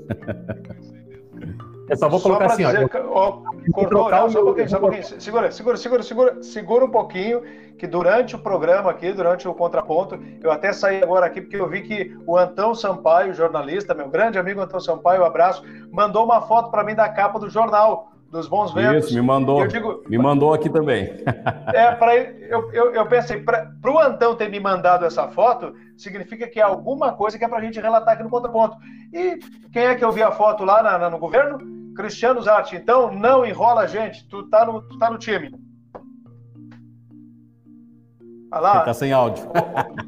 Eu 1.88 1.96
só 1.98 2.08
vou 2.08 2.18
colocar 2.18 2.48
só 2.48 2.54
assim, 2.54 2.64
dizer, 2.64 2.90
ó. 3.08 3.42
cortou, 3.72 4.10
não, 4.10 4.30
só 4.30 4.40
um 4.40 4.44
pouquinho, 4.44 4.70
só 4.70 4.78
um 4.78 4.80
pouquinho. 4.80 5.04
Segura, 5.04 5.50
segura, 5.50 5.76
segura, 5.76 6.02
segura, 6.02 6.42
segura 6.42 6.84
um 6.86 6.90
pouquinho, 6.90 7.42
que 7.76 7.86
durante 7.86 8.34
o 8.34 8.38
programa 8.38 8.90
aqui, 8.90 9.12
durante 9.12 9.46
o 9.46 9.52
contraponto, 9.52 10.18
eu 10.42 10.50
até 10.50 10.72
saí 10.72 11.02
agora 11.02 11.26
aqui 11.26 11.42
porque 11.42 11.56
eu 11.56 11.68
vi 11.68 11.82
que 11.82 12.16
o 12.26 12.38
Antão 12.38 12.74
Sampaio, 12.74 13.34
jornalista, 13.34 13.92
meu 13.92 14.08
grande 14.08 14.38
amigo 14.38 14.62
Antão 14.62 14.80
Sampaio, 14.80 15.22
um 15.22 15.26
abraço, 15.26 15.62
mandou 15.90 16.24
uma 16.24 16.40
foto 16.40 16.70
para 16.70 16.82
mim 16.82 16.94
da 16.94 17.08
capa 17.10 17.38
do 17.38 17.50
jornal 17.50 18.13
dos 18.34 18.48
bons 18.48 18.74
ventos. 18.74 19.06
Isso, 19.06 19.14
me 19.14 19.22
mandou. 19.22 19.64
Digo, 19.68 20.02
me 20.08 20.18
mandou 20.18 20.52
aqui 20.52 20.68
também. 20.68 21.22
É, 21.72 21.92
para 21.92 22.16
eu, 22.16 22.70
eu, 22.72 22.94
eu 22.94 23.06
pensei, 23.06 23.40
para 23.40 23.74
o 23.86 23.98
Antão 23.98 24.36
ter 24.36 24.48
me 24.48 24.60
mandado 24.60 25.04
essa 25.04 25.28
foto, 25.28 25.74
significa 25.96 26.46
que 26.46 26.60
é 26.60 26.62
alguma 26.62 27.12
coisa 27.12 27.36
que 27.38 27.44
é 27.44 27.48
para 27.48 27.58
a 27.58 27.60
gente 27.60 27.80
relatar 27.80 28.14
aqui 28.14 28.22
no 28.22 28.30
contraponto. 28.30 28.76
E 29.12 29.38
quem 29.72 29.84
é 29.84 29.94
que 29.94 30.04
eu 30.04 30.12
vi 30.12 30.22
a 30.22 30.30
foto 30.30 30.64
lá 30.64 30.82
na, 30.82 30.98
na, 30.98 31.10
no 31.10 31.18
governo? 31.18 31.58
Cristiano 31.96 32.40
Zarte. 32.42 32.76
Então, 32.76 33.12
não 33.12 33.44
enrola 33.44 33.82
a 33.82 33.86
gente, 33.86 34.28
tu 34.28 34.48
tá 34.48 34.64
no, 34.64 34.82
tu 34.82 34.98
tá 34.98 35.10
no 35.10 35.18
time. 35.18 35.52
Olha 38.52 38.60
lá. 38.60 38.78
Você 38.78 38.84
tá 38.84 38.94
sem 38.94 39.12
áudio. 39.12 39.44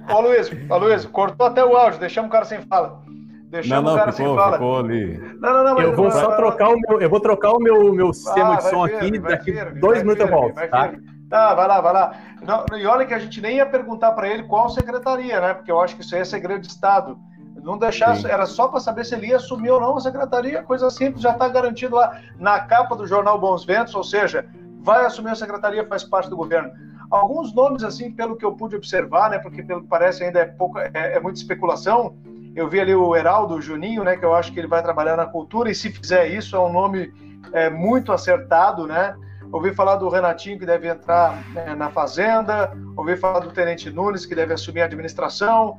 Ô, 0.09 0.15
ô, 0.15 0.21
Luiz, 0.21 0.51
ô, 0.71 0.77
Luiz, 0.77 1.05
cortou 1.07 1.47
até 1.47 1.65
o 1.65 1.77
áudio, 1.77 2.01
deixamos 2.01 2.29
o 2.29 2.33
cara 2.33 2.45
sem 2.45 2.61
fala. 2.62 3.03
Deixamos 3.51 3.85
não, 3.85 3.91
não, 3.91 3.95
o 3.95 3.99
cara 3.99 4.13
ficou, 4.13 4.27
sem 4.29 4.37
fala. 4.37 4.53
Ficou 4.55 4.79
ali. 4.79 5.19
Não, 5.41 5.53
não, 5.53 5.65
não, 5.65 5.81
eu 5.81 5.95
vou 5.95 6.11
só 6.11 6.29
vai, 6.29 6.37
trocar 6.37 6.67
vai, 6.67 6.75
o 6.75 6.81
meu, 6.81 7.01
eu 7.01 7.11
vou 7.11 7.21
trocar 7.21 7.53
o 7.53 7.59
meu, 7.61 7.93
meu 7.95 8.13
sistema 8.13 8.55
ah, 8.55 8.57
de 8.57 8.71
som 8.71 8.87
vir, 8.87 8.97
aqui, 8.97 9.19
daqui 9.19 9.53
vir, 9.53 9.81
dois 9.81 10.03
minutos 10.03 10.25
eu 10.25 10.31
volto. 10.31 10.55
Vai 10.55 10.69
tá? 10.69 10.93
Tá, 11.29 11.55
vai 11.55 11.67
lá, 11.67 11.81
vai 11.81 11.93
lá. 11.93 12.15
Não, 12.43 12.79
e 12.79 12.87
olha 12.87 13.07
que 13.07 13.15
a 13.15 13.19
gente 13.19 13.41
nem 13.41 13.57
ia 13.57 13.67
perguntar 13.67 14.13
para 14.13 14.29
ele 14.29 14.45
qual 14.45 14.69
secretaria, 14.69 15.41
né? 15.41 15.55
Porque 15.55 15.71
eu 15.71 15.81
acho 15.81 15.97
que 15.97 16.03
isso 16.03 16.15
aí 16.15 16.21
é 16.21 16.25
segredo 16.25 16.61
de 16.61 16.69
Estado. 16.69 17.19
Não 17.63 17.77
deixar, 17.79 18.15
Sim. 18.17 18.29
era 18.29 18.47
só 18.47 18.69
para 18.69 18.79
saber 18.79 19.05
se 19.05 19.15
ele 19.15 19.29
ia 19.29 19.37
assumir 19.37 19.71
ou 19.71 19.81
não 19.81 19.97
a 19.97 20.01
secretaria, 20.01 20.63
coisa 20.63 20.89
simples, 20.89 21.21
já 21.21 21.33
está 21.33 21.49
garantido 21.49 21.97
lá 21.97 22.21
na 22.39 22.61
capa 22.61 22.95
do 22.95 23.07
jornal 23.09 23.41
Bons 23.41 23.65
Ventos, 23.65 23.93
ou 23.93 24.05
seja, 24.05 24.49
vai 24.81 25.05
assumir 25.05 25.31
a 25.31 25.35
secretaria, 25.35 25.85
faz 25.85 26.05
parte 26.05 26.31
do 26.31 26.37
governo. 26.37 26.71
Alguns 27.11 27.53
nomes, 27.53 27.83
assim, 27.83 28.13
pelo 28.13 28.37
que 28.37 28.45
eu 28.45 28.53
pude 28.53 28.77
observar, 28.77 29.31
né? 29.31 29.41
Porque 29.41 29.65
pelo 29.65 29.83
que 29.83 29.89
parece 29.89 30.23
ainda 30.23 30.41
é 30.41 30.45
pouco, 30.45 30.79
é, 30.79 30.91
é 30.95 31.21
muita 31.21 31.41
especulação 31.41 32.17
eu 32.57 32.66
vi 32.66 32.81
ali 32.81 32.95
o 32.95 33.14
Heraldo 33.14 33.61
Juninho, 33.61 34.03
né, 34.03 34.16
que 34.16 34.25
eu 34.25 34.35
acho 34.35 34.51
que 34.51 34.59
ele 34.59 34.66
vai 34.66 34.83
trabalhar 34.83 35.14
na 35.14 35.27
cultura, 35.27 35.71
e 35.71 35.75
se 35.75 35.90
fizer 35.90 36.27
isso, 36.29 36.57
é 36.57 36.59
um 36.59 36.73
nome 36.73 37.12
é, 37.53 37.69
muito 37.69 38.12
acertado, 38.12 38.87
né? 38.87 39.14
Ouvi 39.53 39.75
falar 39.75 39.97
do 39.97 40.09
Renatinho, 40.09 40.59
que 40.59 40.64
deve 40.64 40.88
entrar 40.88 41.38
é, 41.55 41.75
na 41.75 41.90
Fazenda, 41.90 42.73
ouvi 42.97 43.14
falar 43.14 43.40
do 43.40 43.53
Tenente 43.53 43.90
Nunes, 43.90 44.25
que 44.25 44.35
deve 44.35 44.55
assumir 44.55 44.81
a 44.81 44.87
administração, 44.87 45.79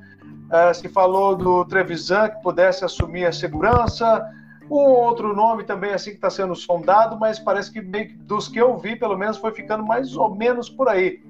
é, 0.51 0.71
se 0.71 0.87
falou 0.87 1.35
do 1.35 1.65
Trevisan, 1.65 2.29
que 2.29 2.41
pudesse 2.43 2.85
assumir 2.85 3.25
a 3.25 3.31
segurança, 3.31 4.23
um 4.69 4.75
outro 4.75 5.35
nome 5.35 5.63
também 5.63 5.93
assim 5.93 6.11
que 6.11 6.17
está 6.17 6.29
sendo 6.29 6.55
sondado, 6.55 7.17
mas 7.17 7.39
parece 7.39 7.71
que 7.71 7.81
dos 7.81 8.47
que 8.47 8.59
eu 8.59 8.77
vi, 8.77 8.95
pelo 8.95 9.17
menos, 9.17 9.37
foi 9.37 9.51
ficando 9.51 9.83
mais 9.83 10.15
ou 10.15 10.33
menos 10.35 10.69
por 10.69 10.87
aí 10.87 11.21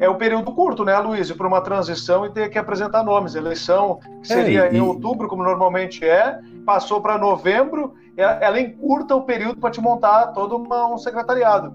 é 0.00 0.08
o 0.08 0.14
período 0.14 0.50
curto, 0.52 0.82
né, 0.82 0.98
Luiz, 0.98 1.30
para 1.30 1.46
uma 1.46 1.60
transição 1.60 2.24
e 2.24 2.30
ter 2.30 2.48
que 2.48 2.58
apresentar 2.58 3.04
nomes. 3.04 3.34
Eleição 3.34 4.00
que 4.24 4.32
é, 4.32 4.36
seria 4.36 4.64
é, 4.64 4.72
e... 4.72 4.78
em 4.78 4.80
outubro, 4.80 5.28
como 5.28 5.44
normalmente 5.44 6.02
é, 6.02 6.40
passou 6.64 7.02
para 7.02 7.18
novembro, 7.18 7.92
ela 8.16 8.60
encurta 8.60 9.14
o 9.14 9.22
período 9.22 9.60
para 9.60 9.70
te 9.70 9.80
montar 9.80 10.28
todo 10.28 10.56
uma, 10.56 10.92
um 10.92 10.98
secretariado. 10.98 11.74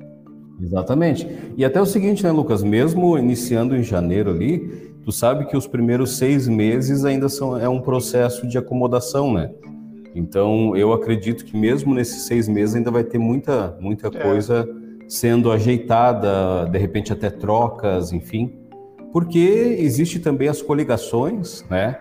Exatamente. 0.60 1.28
E 1.56 1.64
até 1.64 1.80
o 1.80 1.86
seguinte, 1.86 2.24
né, 2.24 2.32
Lucas? 2.32 2.64
Mesmo 2.64 3.18
iniciando 3.18 3.76
em 3.76 3.84
janeiro 3.84 4.32
ali, 4.32 4.94
tu 5.04 5.12
sabe 5.12 5.46
que 5.46 5.56
os 5.56 5.68
primeiros 5.68 6.18
seis 6.18 6.48
meses 6.48 7.06
ainda 7.06 7.30
são 7.30 7.58
é 7.58 7.70
um 7.70 7.80
processo 7.80 8.48
de 8.48 8.58
acomodação, 8.58 9.34
né? 9.34 9.52
Então, 10.16 10.76
eu 10.76 10.94
acredito 10.94 11.44
que 11.44 11.58
mesmo 11.58 11.94
nesses 11.94 12.24
seis 12.24 12.48
meses 12.48 12.76
ainda 12.76 12.90
vai 12.90 13.04
ter 13.04 13.18
muita, 13.18 13.78
muita 13.82 14.08
é. 14.08 14.12
coisa 14.12 14.68
sendo 15.08 15.52
ajeitada, 15.52 16.68
de 16.70 16.78
repente 16.78 17.14
até 17.14 17.30
trocas, 17.30 18.12
enfim, 18.12 18.60
porque 19.12 19.78
existe 19.80 20.20
também 20.20 20.48
as 20.48 20.62
coligações, 20.62 21.64
né? 21.70 22.00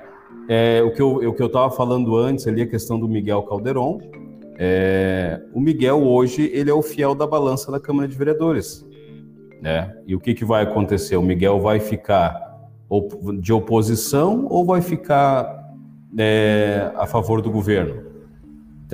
É, 0.49 0.83
o 0.83 0.93
que 0.93 1.01
eu 1.01 1.47
estava 1.47 1.71
falando 1.71 2.17
antes 2.17 2.47
ali, 2.47 2.63
a 2.63 2.67
questão 2.67 2.99
do 2.99 3.09
Miguel 3.09 3.43
Calderon, 3.45 3.99
é, 4.59 5.41
o 5.53 5.61
Miguel 5.61 6.03
hoje 6.03 6.51
ele 6.53 6.71
é 6.71 6.75
o 6.75 6.83
fiel 6.83 7.15
da 7.15 7.27
balança 7.27 7.73
da 7.73 7.81
Câmara 7.81 8.07
de 8.07 8.17
Vereadores, 8.17 8.85
né? 9.63 9.97
E 10.07 10.15
o 10.15 10.21
que, 10.21 10.35
que 10.35 10.45
vai 10.45 10.63
acontecer? 10.63 11.17
O 11.17 11.23
Miguel 11.23 11.61
vai 11.61 11.81
ficar 11.81 12.43
de 13.41 13.53
oposição 13.53 14.47
ou 14.49 14.65
vai 14.65 14.81
ficar 14.81 15.65
é, 16.19 16.93
a 16.97 17.07
favor 17.07 17.41
do 17.41 17.51
governo? 17.51 18.14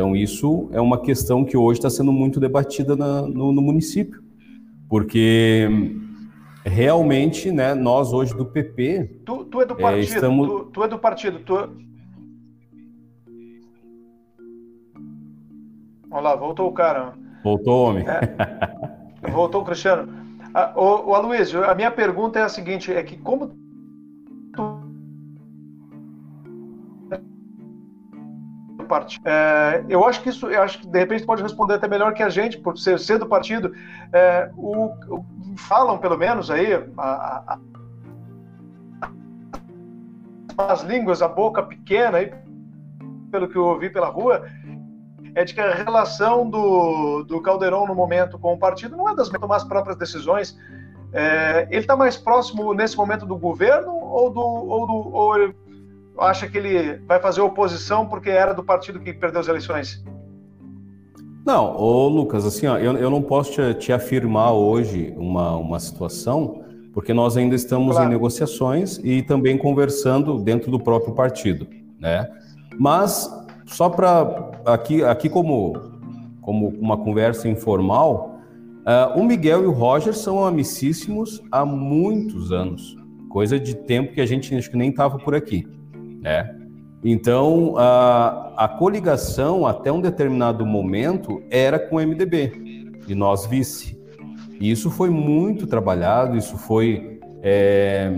Então, 0.00 0.16
isso 0.16 0.70
é 0.72 0.80
uma 0.80 0.98
questão 0.98 1.44
que 1.44 1.58
hoje 1.58 1.78
está 1.78 1.90
sendo 1.90 2.10
muito 2.10 2.40
debatida 2.40 2.96
na, 2.96 3.20
no, 3.20 3.52
no, 3.52 3.60
município, 3.60 4.22
porque 4.88 5.68
realmente, 6.64 7.52
né, 7.52 7.74
nós 7.74 8.10
hoje 8.10 8.34
do 8.34 8.46
PP. 8.46 9.20
Tu, 9.26 9.44
tu 9.44 9.60
é 9.60 9.66
do 9.66 9.76
partido, 9.76 10.00
é, 10.00 10.14
estamos... 10.14 10.48
tu, 10.48 10.64
tu, 10.72 10.82
é 10.84 10.88
do 10.88 10.98
partido, 10.98 11.40
tu. 11.40 11.54
Olha 16.10 16.22
lá, 16.22 16.34
voltou 16.34 16.68
o 16.68 16.72
cara. 16.72 17.12
Voltou, 17.44 17.90
homem. 17.90 18.04
É, 18.08 19.30
voltou 19.30 19.60
o 19.60 19.64
Cristiano. 19.66 20.10
Ah, 20.54 20.72
o, 20.74 21.10
o 21.10 21.14
Aloysio, 21.14 21.62
a 21.62 21.74
minha 21.74 21.90
pergunta 21.90 22.38
é 22.38 22.42
a 22.42 22.48
seguinte: 22.48 22.90
é 22.90 23.02
que 23.02 23.18
como 23.18 23.52
partido. 28.90 29.22
É, 29.24 29.84
eu 29.88 30.04
acho 30.04 30.20
que 30.20 30.28
isso, 30.28 30.48
eu 30.48 30.60
acho 30.60 30.80
que 30.80 30.88
de 30.88 30.98
repente 30.98 31.24
pode 31.24 31.42
responder 31.42 31.74
até 31.74 31.86
melhor 31.86 32.12
que 32.12 32.24
a 32.24 32.28
gente, 32.28 32.58
por 32.58 32.76
ser, 32.76 32.98
ser 32.98 33.18
do 33.18 33.26
partido. 33.26 33.72
É, 34.12 34.50
o, 34.56 34.86
o, 35.08 35.24
falam, 35.56 35.96
pelo 35.98 36.18
menos, 36.18 36.50
aí, 36.50 36.74
a, 36.98 37.42
a, 37.46 37.58
as 40.72 40.82
línguas, 40.82 41.22
a 41.22 41.28
boca 41.28 41.62
pequena, 41.62 42.18
aí, 42.18 42.34
pelo 43.30 43.48
que 43.48 43.56
eu 43.56 43.64
ouvi 43.64 43.88
pela 43.88 44.08
rua, 44.08 44.44
é 45.36 45.44
de 45.44 45.54
que 45.54 45.60
a 45.60 45.72
relação 45.72 46.50
do, 46.50 47.22
do 47.22 47.40
Caldeirão 47.40 47.86
no 47.86 47.94
momento 47.94 48.36
com 48.38 48.52
o 48.54 48.58
partido 48.58 48.96
não 48.96 49.08
é 49.08 49.14
das 49.14 49.30
mais 49.30 49.62
próprias 49.62 49.96
decisões. 49.96 50.58
É, 51.12 51.68
ele 51.70 51.80
está 51.80 51.96
mais 51.96 52.16
próximo 52.16 52.74
nesse 52.74 52.96
momento 52.96 53.24
do 53.24 53.36
governo 53.36 53.92
ou 53.92 54.30
do, 54.30 54.40
ou 54.40 54.86
do 54.86 55.14
ou 55.14 55.54
acha 56.20 56.46
que 56.48 56.58
ele 56.58 56.98
vai 57.06 57.20
fazer 57.20 57.40
oposição 57.40 58.06
porque 58.06 58.30
era 58.30 58.52
do 58.52 58.62
partido 58.62 59.00
que 59.00 59.12
perdeu 59.12 59.40
as 59.40 59.48
eleições? 59.48 60.04
Não, 61.44 61.74
ô 61.74 62.06
Lucas, 62.06 62.44
assim, 62.44 62.66
ó, 62.66 62.76
eu, 62.78 62.96
eu 62.96 63.10
não 63.10 63.22
posso 63.22 63.52
te, 63.52 63.74
te, 63.74 63.92
afirmar 63.92 64.52
hoje 64.52 65.14
uma, 65.16 65.56
uma 65.56 65.80
situação, 65.80 66.62
porque 66.92 67.14
nós 67.14 67.36
ainda 67.36 67.54
estamos 67.54 67.92
claro. 67.96 68.08
em 68.08 68.12
negociações 68.12 69.00
e 69.02 69.22
também 69.22 69.56
conversando 69.56 70.38
dentro 70.38 70.70
do 70.70 70.78
próprio 70.78 71.14
partido, 71.14 71.66
né? 71.98 72.28
Mas, 72.78 73.28
só 73.66 73.88
para, 73.88 74.50
aqui, 74.66 75.02
aqui 75.02 75.30
como, 75.30 75.72
como 76.42 76.68
uma 76.68 76.98
conversa 76.98 77.48
informal, 77.48 78.38
uh, 78.80 79.18
o 79.18 79.24
Miguel 79.24 79.62
e 79.62 79.66
o 79.66 79.72
Roger 79.72 80.14
são 80.14 80.44
amicíssimos 80.44 81.42
há 81.50 81.64
muitos 81.64 82.52
anos, 82.52 82.96
coisa 83.30 83.58
de 83.58 83.74
tempo 83.74 84.12
que 84.12 84.20
a 84.20 84.26
gente 84.26 84.54
acho 84.54 84.70
que 84.70 84.76
nem 84.76 84.90
estava 84.90 85.18
por 85.18 85.34
aqui 85.34 85.66
né? 86.20 86.56
Então, 87.02 87.74
a, 87.78 88.52
a 88.56 88.68
coligação, 88.68 89.66
até 89.66 89.90
um 89.90 90.00
determinado 90.00 90.66
momento, 90.66 91.42
era 91.50 91.78
com 91.78 91.96
o 91.96 91.98
MDB, 91.98 93.00
e 93.08 93.14
nós 93.14 93.46
vice. 93.46 93.98
E 94.60 94.70
isso 94.70 94.90
foi 94.90 95.08
muito 95.08 95.66
trabalhado, 95.66 96.36
isso 96.36 96.58
foi, 96.58 97.18
é, 97.42 98.12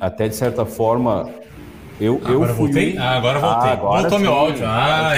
até 0.00 0.28
de 0.28 0.34
certa 0.34 0.64
forma, 0.64 1.28
eu, 2.00 2.16
agora 2.24 2.50
eu 2.50 2.54
fui... 2.54 2.64
Voltei? 2.72 2.96
Ah, 2.96 3.16
agora 3.16 3.38
voltei. 3.38 3.68
Ah, 3.68 3.72
agora 3.72 4.00
Voltou 4.00 4.18
sim. 4.18 4.24
meu 4.24 4.32
áudio. 4.32 4.64
Ah, 4.66 5.12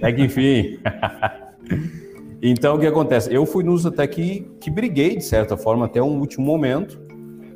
É 0.00 0.12
que 0.12 0.22
enfim... 0.22 0.78
então, 2.40 2.76
o 2.76 2.78
que 2.78 2.86
acontece? 2.86 3.34
Eu 3.34 3.44
fui 3.44 3.64
nos 3.64 3.84
até 3.84 4.06
que, 4.06 4.48
que 4.60 4.70
briguei, 4.70 5.16
de 5.16 5.24
certa 5.24 5.56
forma, 5.56 5.86
até 5.86 6.00
um 6.00 6.20
último 6.20 6.46
momento, 6.46 7.00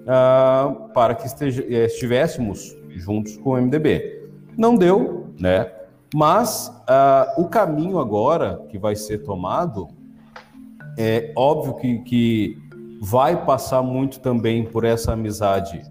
uh, 0.03 0.93
para 0.93 1.15
que 1.15 1.27
esteja, 1.27 1.65
estivéssemos 1.69 2.78
juntos 2.91 3.37
com 3.37 3.51
o 3.51 3.57
MDB. 3.61 4.29
Não 4.57 4.77
deu, 4.77 5.29
né? 5.39 5.71
Mas 6.15 6.69
uh, 6.89 7.41
o 7.41 7.49
caminho 7.49 7.99
agora 7.99 8.65
que 8.71 8.79
vai 8.79 8.97
ser 8.97 9.19
tomado 9.19 9.89
é 10.97 11.33
óbvio 11.37 11.75
que, 11.75 11.99
que 12.01 12.59
vai 13.01 13.45
passar 13.45 13.83
muito 13.83 14.21
também 14.21 14.65
por 14.65 14.85
essa 14.85 15.13
amizade 15.13 15.83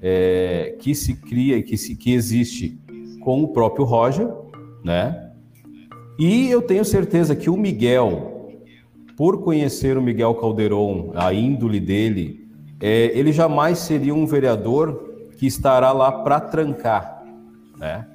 é, 0.00 0.76
que 0.80 0.94
se 0.94 1.14
cria 1.14 1.56
e 1.56 1.62
que, 1.62 1.76
se, 1.76 1.94
que 1.94 2.12
existe 2.12 2.78
com 3.20 3.42
o 3.42 3.48
próprio 3.48 3.84
Roger, 3.84 4.28
né? 4.84 5.30
E 6.18 6.50
eu 6.50 6.60
tenho 6.60 6.84
certeza 6.84 7.34
que 7.34 7.48
o 7.48 7.56
Miguel, 7.56 8.50
por 9.16 9.42
conhecer 9.42 9.96
o 9.96 10.02
Miguel 10.02 10.34
Calderon, 10.34 11.12
a 11.14 11.32
índole 11.32 11.80
dele, 11.80 12.48
é, 12.80 13.16
ele 13.16 13.32
jamais 13.32 13.78
seria 13.78 14.14
um 14.14 14.26
vereador 14.26 15.11
que 15.42 15.48
estará 15.48 15.90
lá 15.90 16.12
para 16.12 16.38
trancar, 16.38 17.20
né? 17.76 18.06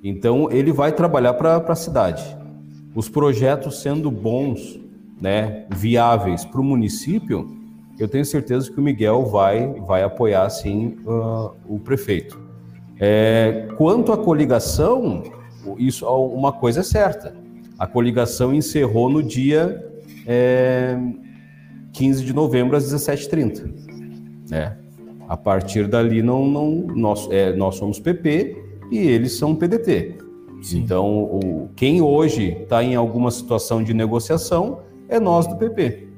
Então 0.00 0.48
ele 0.48 0.70
vai 0.70 0.92
trabalhar 0.92 1.34
para 1.34 1.56
a 1.56 1.74
cidade. 1.74 2.22
Os 2.94 3.08
projetos 3.08 3.82
sendo 3.82 4.12
bons, 4.12 4.78
né, 5.20 5.66
viáveis 5.74 6.44
para 6.44 6.60
o 6.60 6.62
município, 6.62 7.50
eu 7.98 8.06
tenho 8.06 8.24
certeza 8.24 8.70
que 8.70 8.78
o 8.78 8.80
Miguel 8.80 9.24
vai, 9.24 9.66
vai 9.88 10.04
apoiar 10.04 10.48
sim 10.50 10.98
uh, 11.04 11.50
o 11.66 11.80
prefeito. 11.80 12.40
É, 13.00 13.66
quanto 13.76 14.12
à 14.12 14.16
coligação, 14.16 15.24
isso 15.78 16.06
uma 16.06 16.52
coisa 16.52 16.78
é 16.78 16.84
certa. 16.84 17.34
A 17.76 17.88
coligação 17.88 18.54
encerrou 18.54 19.10
no 19.10 19.20
dia 19.20 19.84
é, 20.24 20.96
15 21.92 22.24
de 22.24 22.32
novembro 22.32 22.76
às 22.76 22.84
17h30. 22.84 24.48
Né? 24.48 24.78
A 25.28 25.36
partir 25.36 25.86
dali, 25.86 26.22
não, 26.22 26.46
não, 26.46 26.70
nós, 26.94 27.28
é, 27.30 27.54
nós 27.54 27.76
somos 27.76 28.00
PP 28.00 28.56
e 28.90 28.98
eles 28.98 29.36
são 29.36 29.54
PDT. 29.54 30.16
Sim. 30.62 30.78
Então, 30.78 31.24
o, 31.24 31.68
quem 31.76 32.00
hoje 32.00 32.56
está 32.62 32.82
em 32.82 32.94
alguma 32.94 33.30
situação 33.30 33.82
de 33.82 33.92
negociação 33.92 34.80
é 35.08 35.20
nós 35.20 35.46
do 35.46 35.56
PP. 35.56 36.08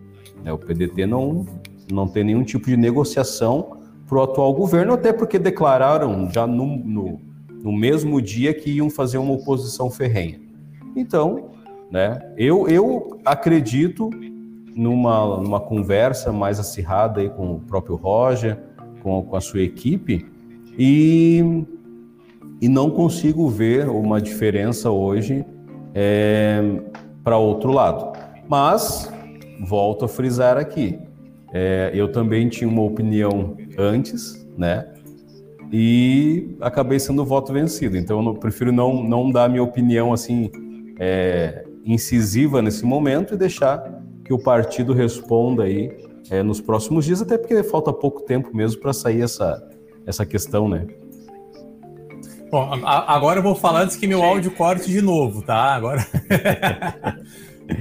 Né? 0.44 0.53
O 0.53 0.59
PDT 0.59 1.07
não, 1.07 1.44
não 1.90 2.07
tem 2.07 2.25
nenhum 2.25 2.44
tipo 2.44 2.66
de 2.66 2.77
negociação 2.77 3.79
para 4.07 4.18
o 4.18 4.23
atual 4.23 4.53
governo, 4.55 4.94
até 4.94 5.12
porque 5.12 5.38
declararam 5.38 6.31
já 6.31 6.46
no, 6.46 6.66
no, 6.66 7.20
no, 7.62 7.73
mesmo 7.73 8.20
dia 8.20 8.53
que 8.53 8.70
iam 8.70 8.90
fazer 8.90 9.18
uma 9.18 9.35
oposição 9.35 9.90
ferrenha. 9.90 10.40
Então, 10.96 11.51
né, 11.90 12.20
eu, 12.37 12.66
eu 12.68 13.20
acredito 13.25 14.11
numa, 14.75 15.37
numa 15.37 15.61
conversa 15.61 16.33
mais 16.33 16.59
acirrada 16.59 17.20
aí 17.20 17.29
com 17.29 17.55
o 17.55 17.61
próprio 17.61 17.96
Roger, 17.96 18.59
com, 19.03 19.23
com 19.23 19.37
a 19.37 19.41
sua 19.41 19.63
equipe, 19.63 20.27
e, 20.79 21.43
e 22.61 22.69
não 22.69 22.91
consigo 22.91 23.49
ver 23.49 23.89
uma 23.89 24.21
diferença 24.21 24.91
hoje 24.91 25.45
é, 25.95 26.63
para 27.23 27.37
outro 27.37 27.73
lado. 27.73 28.17
Mas, 28.49 29.13
volto 29.61 30.05
a 30.05 30.09
frisar 30.09 30.57
aqui, 30.57 30.99
é, 31.53 31.91
eu 31.95 32.11
também 32.11 32.49
tinha 32.49 32.69
uma 32.69 32.83
opinião 32.83 33.57
antes, 33.77 34.47
né? 34.57 34.87
E 35.73 36.57
acabei 36.61 36.99
sendo 36.99 37.25
voto 37.25 37.53
vencido. 37.53 37.97
Então, 37.97 38.25
eu 38.25 38.35
prefiro 38.35 38.73
não, 38.73 39.03
não 39.03 39.31
dar 39.31 39.49
minha 39.49 39.63
opinião 39.63 40.13
assim 40.13 40.51
é, 40.99 41.65
incisiva 41.85 42.61
nesse 42.61 42.85
momento 42.85 43.35
e 43.35 43.37
deixar 43.37 44.03
que 44.25 44.33
o 44.33 44.39
partido 44.39 44.93
responda 44.93 45.65
aí 45.65 45.93
é, 46.31 46.43
nos 46.43 46.61
próximos 46.61 47.05
dias, 47.05 47.21
até 47.21 47.37
porque 47.37 47.62
falta 47.64 47.93
pouco 47.93 48.23
tempo 48.23 48.55
mesmo 48.57 48.81
para 48.81 48.93
sair 48.93 49.23
essa, 49.23 49.61
essa 50.07 50.25
questão, 50.25 50.69
né? 50.69 50.87
Bom, 52.51 52.69
agora 52.85 53.38
eu 53.38 53.43
vou 53.43 53.55
falar 53.55 53.83
antes 53.83 53.97
que 53.97 54.07
meu 54.07 54.23
áudio 54.23 54.51
corte 54.51 54.90
de 54.90 55.01
novo, 55.01 55.43
tá? 55.43 55.75
Agora. 55.75 56.05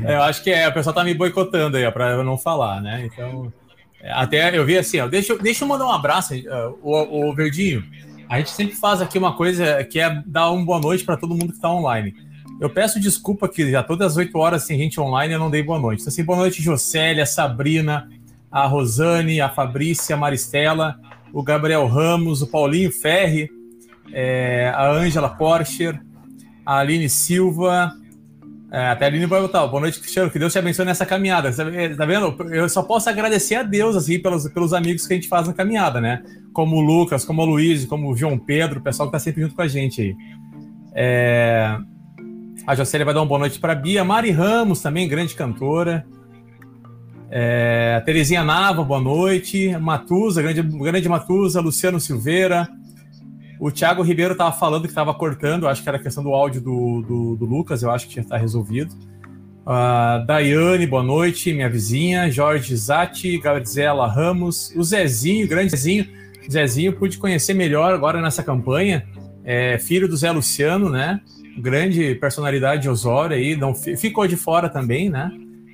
É, 0.05 0.13
eu 0.13 0.21
acho 0.21 0.43
que 0.43 0.51
é, 0.51 0.67
o 0.67 0.73
pessoal 0.73 0.93
tá 0.93 1.03
me 1.03 1.13
boicotando 1.13 1.77
aí, 1.77 1.91
para 1.91 2.11
eu 2.11 2.23
não 2.23 2.37
falar, 2.37 2.79
né? 2.81 3.07
Então, 3.11 3.51
é, 3.99 4.11
até 4.11 4.55
eu 4.55 4.65
vi 4.65 4.77
assim, 4.77 4.99
ó, 4.99 5.07
deixa, 5.07 5.35
deixa 5.37 5.63
eu 5.63 5.67
mandar 5.67 5.85
um 5.85 5.91
abraço, 5.91 6.35
uh, 6.35 6.77
o, 6.83 7.29
o 7.29 7.35
Verdinho. 7.35 7.83
A 8.29 8.37
gente 8.37 8.51
sempre 8.51 8.75
faz 8.75 9.01
aqui 9.01 9.17
uma 9.17 9.35
coisa 9.35 9.83
que 9.83 9.99
é 9.99 10.21
dar 10.25 10.51
uma 10.51 10.63
boa 10.63 10.79
noite 10.79 11.03
para 11.03 11.17
todo 11.17 11.31
mundo 11.33 11.47
que 11.47 11.55
está 11.55 11.71
online. 11.71 12.13
Eu 12.61 12.69
peço 12.69 12.99
desculpa 12.99 13.49
que 13.49 13.71
já 13.71 13.81
todas 13.81 14.11
as 14.11 14.17
8 14.17 14.37
horas 14.37 14.67
tem 14.67 14.77
gente 14.77 14.99
online 14.99 15.33
eu 15.33 15.39
não 15.39 15.49
dei 15.49 15.63
boa 15.63 15.79
noite. 15.79 16.01
Então, 16.01 16.11
assim, 16.11 16.23
boa 16.23 16.37
noite, 16.37 16.61
Jocélia, 16.61 17.25
Sabrina, 17.25 18.07
a 18.51 18.65
Rosane, 18.65 19.41
a 19.41 19.49
Fabrícia, 19.49 20.15
a 20.15 20.19
Maristela, 20.19 20.99
o 21.33 21.43
Gabriel 21.43 21.87
Ramos, 21.87 22.41
o 22.41 22.47
Paulinho 22.47 22.91
Ferri, 22.91 23.49
é, 24.11 24.71
a 24.75 24.89
Ângela 24.91 25.29
Porcher, 25.29 26.01
a 26.65 26.79
Aline 26.79 27.09
Silva, 27.09 27.93
é, 28.71 28.87
até 28.87 29.05
a 29.05 29.07
Aline 29.07 29.25
vai 29.25 29.41
botar. 29.41 29.65
Boa 29.65 29.81
noite, 29.81 29.99
Cristiano. 29.99 30.29
Que 30.29 30.37
Deus 30.37 30.53
te 30.53 30.59
abençoe 30.59 30.85
nessa 30.85 31.05
caminhada. 31.05 31.51
Tá 31.51 32.05
vendo? 32.05 32.35
Eu 32.53 32.69
só 32.69 32.83
posso 32.83 33.09
agradecer 33.09 33.55
a 33.55 33.63
Deus, 33.63 33.95
assim, 33.95 34.19
pelos, 34.19 34.47
pelos 34.49 34.73
amigos 34.73 35.07
que 35.07 35.13
a 35.13 35.15
gente 35.15 35.27
faz 35.27 35.47
na 35.47 35.53
caminhada, 35.53 35.99
né? 35.99 36.21
Como 36.53 36.77
o 36.77 36.81
Lucas, 36.81 37.25
como 37.25 37.41
o 37.41 37.45
Luiz, 37.45 37.85
como 37.85 38.11
o 38.11 38.15
João 38.15 38.37
Pedro, 38.37 38.79
o 38.79 38.83
pessoal 38.83 39.07
que 39.07 39.13
tá 39.13 39.19
sempre 39.19 39.41
junto 39.41 39.55
com 39.55 39.61
a 39.63 39.67
gente 39.67 40.01
aí. 40.01 40.15
É... 40.93 41.77
A 42.67 42.75
Jocélia 42.75 43.05
vai 43.05 43.13
dar 43.13 43.21
uma 43.21 43.25
boa 43.25 43.39
noite 43.39 43.59
para 43.59 43.73
Bia. 43.73 44.03
Mari 44.03 44.29
Ramos, 44.29 44.81
também, 44.81 45.07
grande 45.07 45.33
cantora. 45.33 46.05
É... 47.31 48.01
Terezinha 48.05 48.43
Nava, 48.43 48.83
boa 48.83 49.01
noite. 49.01 49.75
Matusa, 49.77 50.41
grande, 50.41 50.61
grande 50.61 51.09
Matusa. 51.09 51.61
Luciano 51.61 51.99
Silveira. 51.99 52.67
O 53.59 53.69
Thiago 53.69 54.01
Ribeiro 54.01 54.31
estava 54.31 54.53
falando 54.53 54.83
que 54.83 54.89
estava 54.89 55.13
cortando, 55.13 55.67
acho 55.67 55.83
que 55.83 55.89
era 55.89 55.99
questão 55.99 56.23
do 56.23 56.33
áudio 56.33 56.61
do, 56.61 57.01
do, 57.01 57.35
do 57.35 57.45
Lucas, 57.45 57.83
eu 57.83 57.91
acho 57.91 58.07
que 58.07 58.15
já 58.15 58.21
está 58.21 58.37
resolvido. 58.37 58.95
Uh, 59.65 60.25
Daiane, 60.25 60.87
boa 60.87 61.03
noite, 61.03 61.53
minha 61.53 61.69
vizinha. 61.69 62.31
Jorge 62.31 62.73
Zatti, 62.75 63.37
Gabriela 63.37 64.07
Ramos, 64.07 64.73
o 64.77 64.81
Zezinho, 64.81 65.45
grande 65.45 65.71
Zezinho. 65.71 66.07
Zezinho 66.49 66.93
pude 66.93 67.17
conhecer 67.17 67.53
melhor 67.53 67.93
agora 67.93 68.21
nessa 68.21 68.41
campanha. 68.41 69.05
É, 69.43 69.77
filho 69.77 70.07
do 70.07 70.15
Zé 70.15 70.31
Luciano, 70.31 70.89
né? 70.89 71.19
Grande 71.57 72.15
personalidade 72.15 72.83
de 72.83 72.89
Osório 72.89 73.35
aí, 73.35 73.55
não 73.57 73.75
ficou 73.75 74.25
de 74.25 74.37
fora 74.37 74.69
também, 74.69 75.09
né? 75.09 75.31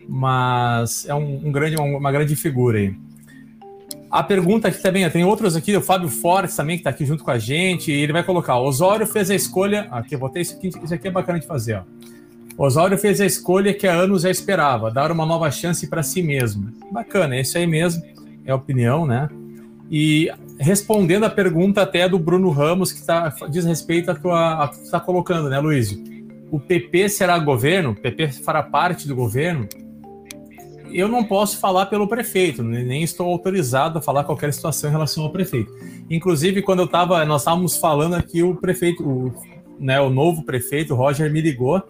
Mas 0.07 1.05
é 1.07 1.13
um, 1.13 1.47
um 1.47 1.51
grande, 1.51 1.75
uma, 1.77 2.11
grande 2.11 2.35
figura 2.35 2.77
aí. 2.77 2.95
A 4.09 4.23
pergunta 4.23 4.67
aqui 4.67 4.81
também, 4.81 5.09
tem 5.09 5.23
outros 5.23 5.55
aqui, 5.55 5.75
o 5.75 5.81
Fábio 5.81 6.09
Fortes 6.09 6.55
também, 6.55 6.77
que 6.77 6.81
está 6.81 6.91
aqui 6.91 7.05
junto 7.05 7.23
com 7.23 7.31
a 7.31 7.39
gente, 7.39 7.91
ele 7.91 8.13
vai 8.13 8.23
colocar: 8.23 8.59
Osório 8.59 9.05
fez 9.05 9.29
a 9.29 9.35
escolha. 9.35 9.87
Aqui, 9.91 10.15
eu 10.15 10.19
botei 10.19 10.41
isso 10.41 10.55
aqui, 10.55 10.69
isso 10.69 10.93
aqui 10.93 11.07
é 11.07 11.11
bacana 11.11 11.39
de 11.39 11.47
fazer, 11.47 11.75
ó. 11.75 11.83
Osório 12.57 12.97
fez 12.97 13.19
a 13.19 13.25
escolha 13.25 13.73
que 13.73 13.85
há 13.85 13.93
anos 13.93 14.21
já 14.21 14.29
esperava, 14.29 14.89
dar 14.89 15.11
uma 15.11 15.25
nova 15.25 15.51
chance 15.51 15.87
para 15.87 16.01
si 16.01 16.21
mesmo. 16.21 16.71
Bacana, 16.91 17.35
é 17.35 17.41
isso 17.41 17.57
aí 17.57 17.67
mesmo, 17.67 18.01
é 18.45 18.51
a 18.51 18.55
opinião, 18.55 19.05
né? 19.05 19.27
E 19.91 20.31
respondendo 20.57 21.25
a 21.25 21.29
pergunta 21.29 21.81
até 21.81 22.07
do 22.07 22.17
Bruno 22.17 22.49
Ramos, 22.49 22.91
que 22.93 23.05
tá, 23.05 23.33
diz 23.49 23.65
respeito 23.65 24.09
a 24.09 24.15
que 24.15 24.81
está 24.81 24.99
colocando, 24.99 25.49
né, 25.49 25.59
Luiz? 25.59 25.97
O 26.49 26.59
PP 26.59 27.09
será 27.09 27.37
governo? 27.37 27.91
O 27.91 27.95
PP 27.95 28.29
fará 28.31 28.63
parte 28.63 29.07
do 29.07 29.15
governo? 29.15 29.67
Eu 30.91 31.07
não 31.07 31.23
posso 31.23 31.59
falar 31.59 31.87
pelo 31.87 32.07
prefeito, 32.07 32.63
nem 32.63 33.03
estou 33.03 33.27
autorizado 33.27 33.99
a 33.99 34.01
falar 34.01 34.23
qualquer 34.23 34.53
situação 34.53 34.89
em 34.89 34.93
relação 34.93 35.23
ao 35.23 35.31
prefeito. 35.31 35.71
Inclusive, 36.09 36.61
quando 36.61 36.79
eu 36.79 36.85
estava, 36.85 37.23
nós 37.25 37.41
estávamos 37.41 37.77
falando 37.77 38.15
aqui, 38.15 38.43
o 38.43 38.55
prefeito, 38.55 39.03
o, 39.03 39.33
né, 39.79 39.99
o 39.99 40.09
novo 40.09 40.43
prefeito, 40.43 40.93
o 40.93 40.97
Roger, 40.97 41.31
me 41.31 41.41
ligou. 41.41 41.81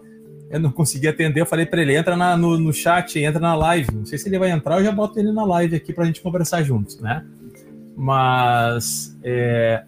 Eu 0.48 0.60
não 0.60 0.70
consegui 0.70 1.08
atender, 1.08 1.40
eu 1.40 1.46
falei 1.46 1.66
para 1.66 1.82
ele: 1.82 1.96
entra 1.96 2.16
na, 2.16 2.36
no, 2.36 2.58
no 2.58 2.72
chat, 2.72 3.18
entra 3.18 3.40
na 3.40 3.54
live. 3.54 3.92
Não 3.92 4.06
sei 4.06 4.16
se 4.16 4.28
ele 4.28 4.38
vai 4.38 4.50
entrar, 4.50 4.78
eu 4.78 4.84
já 4.84 4.92
boto 4.92 5.18
ele 5.18 5.32
na 5.32 5.44
live 5.44 5.76
aqui 5.76 5.92
para 5.92 6.04
a 6.04 6.06
gente 6.06 6.20
conversar 6.20 6.62
juntos, 6.62 7.00
né? 7.00 7.24
Mas 7.96 9.16
é, 9.24 9.84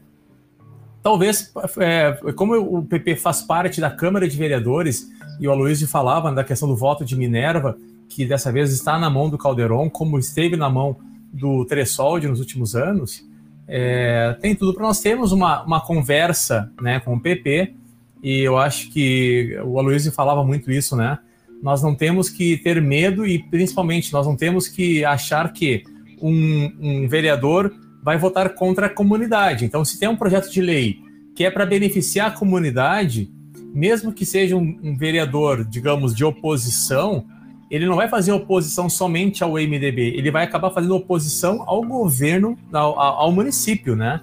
talvez, 1.02 1.52
é, 1.78 2.18
como 2.34 2.54
o 2.54 2.84
PP 2.84 3.16
faz 3.16 3.42
parte 3.42 3.80
da 3.80 3.90
Câmara 3.90 4.28
de 4.28 4.36
Vereadores, 4.36 5.06
e 5.40 5.46
o 5.46 5.52
Aloysio 5.52 5.86
falava 5.86 6.32
da 6.32 6.42
questão 6.42 6.68
do 6.68 6.76
voto 6.76 7.04
de 7.04 7.16
Minerva, 7.16 7.78
que 8.08 8.24
dessa 8.24 8.50
vez 8.50 8.72
está 8.72 8.98
na 8.98 9.10
mão 9.10 9.28
do 9.28 9.38
Calderon, 9.38 9.88
como 9.90 10.18
esteve 10.18 10.56
na 10.56 10.68
mão 10.70 10.96
do 11.32 11.64
Tressolde 11.64 12.28
nos 12.28 12.40
últimos 12.40 12.74
anos, 12.74 13.24
é, 13.66 14.36
tem 14.40 14.54
tudo 14.54 14.74
para 14.74 14.84
nós 14.84 15.00
termos 15.00 15.30
uma, 15.30 15.62
uma 15.62 15.80
conversa 15.80 16.72
né, 16.80 17.00
com 17.00 17.14
o 17.14 17.20
PP, 17.20 17.74
e 18.22 18.40
eu 18.40 18.56
acho 18.56 18.90
que 18.90 19.56
o 19.64 19.78
Aloysio 19.78 20.10
falava 20.10 20.42
muito 20.42 20.72
isso, 20.72 20.96
né? 20.96 21.18
Nós 21.62 21.82
não 21.82 21.94
temos 21.94 22.30
que 22.30 22.56
ter 22.56 22.80
medo 22.80 23.26
e, 23.26 23.38
principalmente, 23.38 24.12
nós 24.12 24.26
não 24.26 24.36
temos 24.36 24.68
que 24.68 25.04
achar 25.04 25.52
que 25.52 25.84
um, 26.20 26.72
um 26.80 27.08
vereador 27.08 27.72
vai 28.02 28.16
votar 28.16 28.54
contra 28.54 28.86
a 28.86 28.90
comunidade. 28.90 29.64
Então, 29.64 29.84
se 29.84 29.98
tem 29.98 30.08
um 30.08 30.16
projeto 30.16 30.50
de 30.50 30.60
lei 30.60 30.98
que 31.34 31.44
é 31.44 31.50
para 31.50 31.66
beneficiar 31.66 32.28
a 32.28 32.32
comunidade, 32.32 33.30
mesmo 33.72 34.12
que 34.12 34.24
seja 34.24 34.56
um, 34.56 34.78
um 34.82 34.96
vereador, 34.96 35.64
digamos, 35.64 36.14
de 36.14 36.24
oposição, 36.24 37.26
ele 37.70 37.86
não 37.86 37.96
vai 37.96 38.08
fazer 38.08 38.32
oposição 38.32 38.88
somente 38.88 39.44
ao 39.44 39.52
MDB, 39.52 40.14
ele 40.16 40.30
vai 40.30 40.44
acabar 40.44 40.70
fazendo 40.70 40.96
oposição 40.96 41.62
ao 41.66 41.82
governo, 41.82 42.56
ao, 42.72 42.98
ao, 42.98 43.32
município, 43.32 43.94
né? 43.94 44.20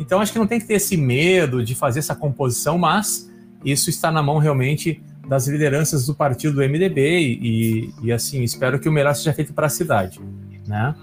Então 0.00 0.20
acho 0.20 0.32
que 0.32 0.38
não 0.38 0.46
tem 0.46 0.58
que 0.58 0.66
ter 0.66 0.74
esse 0.74 0.96
medo 0.96 1.64
de 1.64 1.74
fazer 1.74 2.00
essa 2.00 2.14
composição, 2.14 2.76
mas 2.76 3.30
isso 3.64 3.88
está 3.88 4.10
na 4.10 4.22
mão 4.22 4.38
realmente 4.38 5.00
das 5.28 5.46
lideranças 5.46 6.06
do 6.06 6.14
partido 6.14 6.54
do 6.54 6.60
MDB 6.60 7.38
e, 7.40 7.94
e 8.02 8.12
assim, 8.12 8.42
espero 8.42 8.80
que 8.80 8.88
o 8.88 8.92
melhor 8.92 9.14
seja 9.14 9.32
feito 9.32 9.52
para 9.52 9.66
a 9.66 9.70
cidade, 9.70 10.20
né? 10.66 10.94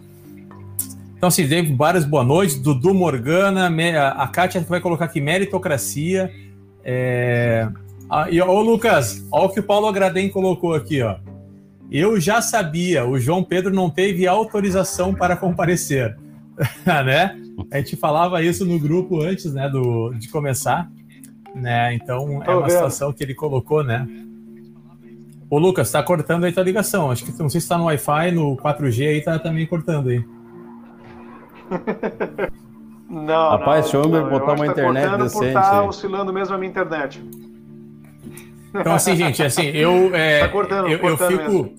Então, 1.19 1.27
assim, 1.27 1.45
David 1.45 1.75
várias 1.75 2.05
boa 2.05 2.23
noites. 2.23 2.57
Dudu 2.57 2.93
Morgana, 2.93 3.69
a 4.11 4.27
Kátia 4.29 4.61
vai 4.61 4.79
colocar 4.79 5.03
aqui 5.03 5.19
meritocracia. 5.19 6.31
É... 6.81 7.67
Ah, 8.09 8.31
e, 8.31 8.41
ô, 8.41 8.61
Lucas, 8.61 9.27
olha 9.29 9.45
o 9.45 9.49
que 9.49 9.59
o 9.59 9.63
Paulo 9.63 9.87
Agradem 9.87 10.29
colocou 10.29 10.73
aqui, 10.73 11.01
ó. 11.01 11.17
Eu 11.91 12.19
já 12.19 12.41
sabia, 12.41 13.05
o 13.05 13.17
João 13.19 13.43
Pedro 13.43 13.73
não 13.73 13.89
teve 13.89 14.27
autorização 14.27 15.13
para 15.13 15.35
comparecer, 15.35 16.15
né? 16.85 17.35
A 17.71 17.77
gente 17.77 17.95
falava 17.95 18.41
isso 18.43 18.65
no 18.65 18.79
grupo 18.79 19.21
antes, 19.21 19.53
né, 19.53 19.67
do, 19.67 20.13
de 20.13 20.29
começar, 20.29 20.89
né? 21.55 21.93
Então 21.95 22.43
é 22.43 22.55
uma 22.55 22.69
situação 22.69 23.11
que 23.11 23.23
ele 23.23 23.33
colocou, 23.33 23.83
né? 23.83 24.07
Ô 25.49 25.57
Lucas, 25.57 25.91
tá 25.91 26.03
cortando 26.03 26.43
aí 26.43 26.51
tua 26.51 26.63
ligação. 26.63 27.09
Acho 27.09 27.25
que 27.25 27.31
não 27.41 27.49
sei 27.49 27.59
se 27.59 27.65
está 27.65 27.75
no 27.75 27.85
Wi-Fi, 27.85 28.31
no 28.31 28.55
4G 28.55 29.07
aí 29.07 29.21
tá 29.21 29.39
também 29.39 29.65
cortando 29.65 30.09
aí. 30.09 30.23
não, 33.09 33.49
Rapaz, 33.49 33.85
deixa 33.85 33.97
eu 33.97 34.29
botar 34.29 34.53
uma 34.53 34.65
tá 34.65 34.67
internet 34.67 35.17
decente. 35.17 35.53
Tá 35.53 35.83
oscilando 35.83 36.31
mesmo 36.31 36.53
a 36.53 36.57
minha 36.57 36.69
internet. 36.69 37.23
Então 38.73 38.93
assim, 38.93 39.15
gente, 39.15 39.41
assim, 39.43 39.67
eu 39.67 40.13
é, 40.15 40.41
tá 40.41 40.49
cortando, 40.49 40.87
eu, 40.87 40.99
cortando 40.99 41.31
eu 41.31 41.37
fico 41.39 41.51
mesmo. 41.51 41.75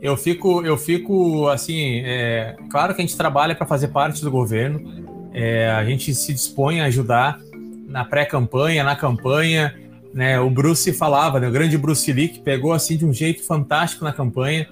eu 0.00 0.16
fico 0.16 0.66
eu 0.66 0.76
fico 0.76 1.48
assim, 1.48 2.02
é, 2.04 2.56
claro 2.70 2.94
que 2.94 3.00
a 3.00 3.04
gente 3.04 3.16
trabalha 3.16 3.54
para 3.54 3.66
fazer 3.66 3.88
parte 3.88 4.22
do 4.22 4.30
governo. 4.30 5.06
É, 5.32 5.70
a 5.70 5.84
gente 5.84 6.14
se 6.14 6.32
dispõe 6.32 6.80
a 6.80 6.86
ajudar 6.86 7.38
na 7.86 8.04
pré-campanha, 8.04 8.84
na 8.84 8.96
campanha, 8.96 9.74
né? 10.12 10.38
O 10.40 10.50
Bruce 10.50 10.92
falava, 10.92 11.40
né? 11.40 11.48
O 11.48 11.52
grande 11.52 11.76
Bruce 11.78 12.12
Lee 12.12 12.28
que 12.28 12.40
pegou 12.40 12.72
assim 12.72 12.96
de 12.96 13.06
um 13.06 13.12
jeito 13.12 13.44
fantástico 13.44 14.04
na 14.04 14.12
campanha, 14.12 14.68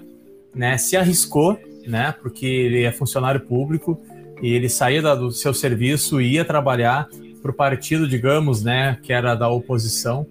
né? 0.55 0.77
Se 0.79 0.97
arriscou, 0.97 1.59
né? 1.87 2.15
Porque 2.21 2.47
ele 2.47 2.83
é 2.83 2.93
funcionário 2.93 3.41
público 3.41 4.01
e 4.43 4.53
ele 4.53 4.69
saía 4.69 5.01
do 5.15 5.31
seu 5.31 5.55
serviço 5.55 6.21
e 6.21 6.35
ia 6.35 6.45
trabalhar 6.45 7.09
para 7.41 7.51
o 7.51 7.55
partido, 7.55 8.09
digamos, 8.09 8.63
né? 8.63 8.99
Que 9.03 9.13
era 9.13 9.35
da 9.35 9.49
oposição, 9.49 10.27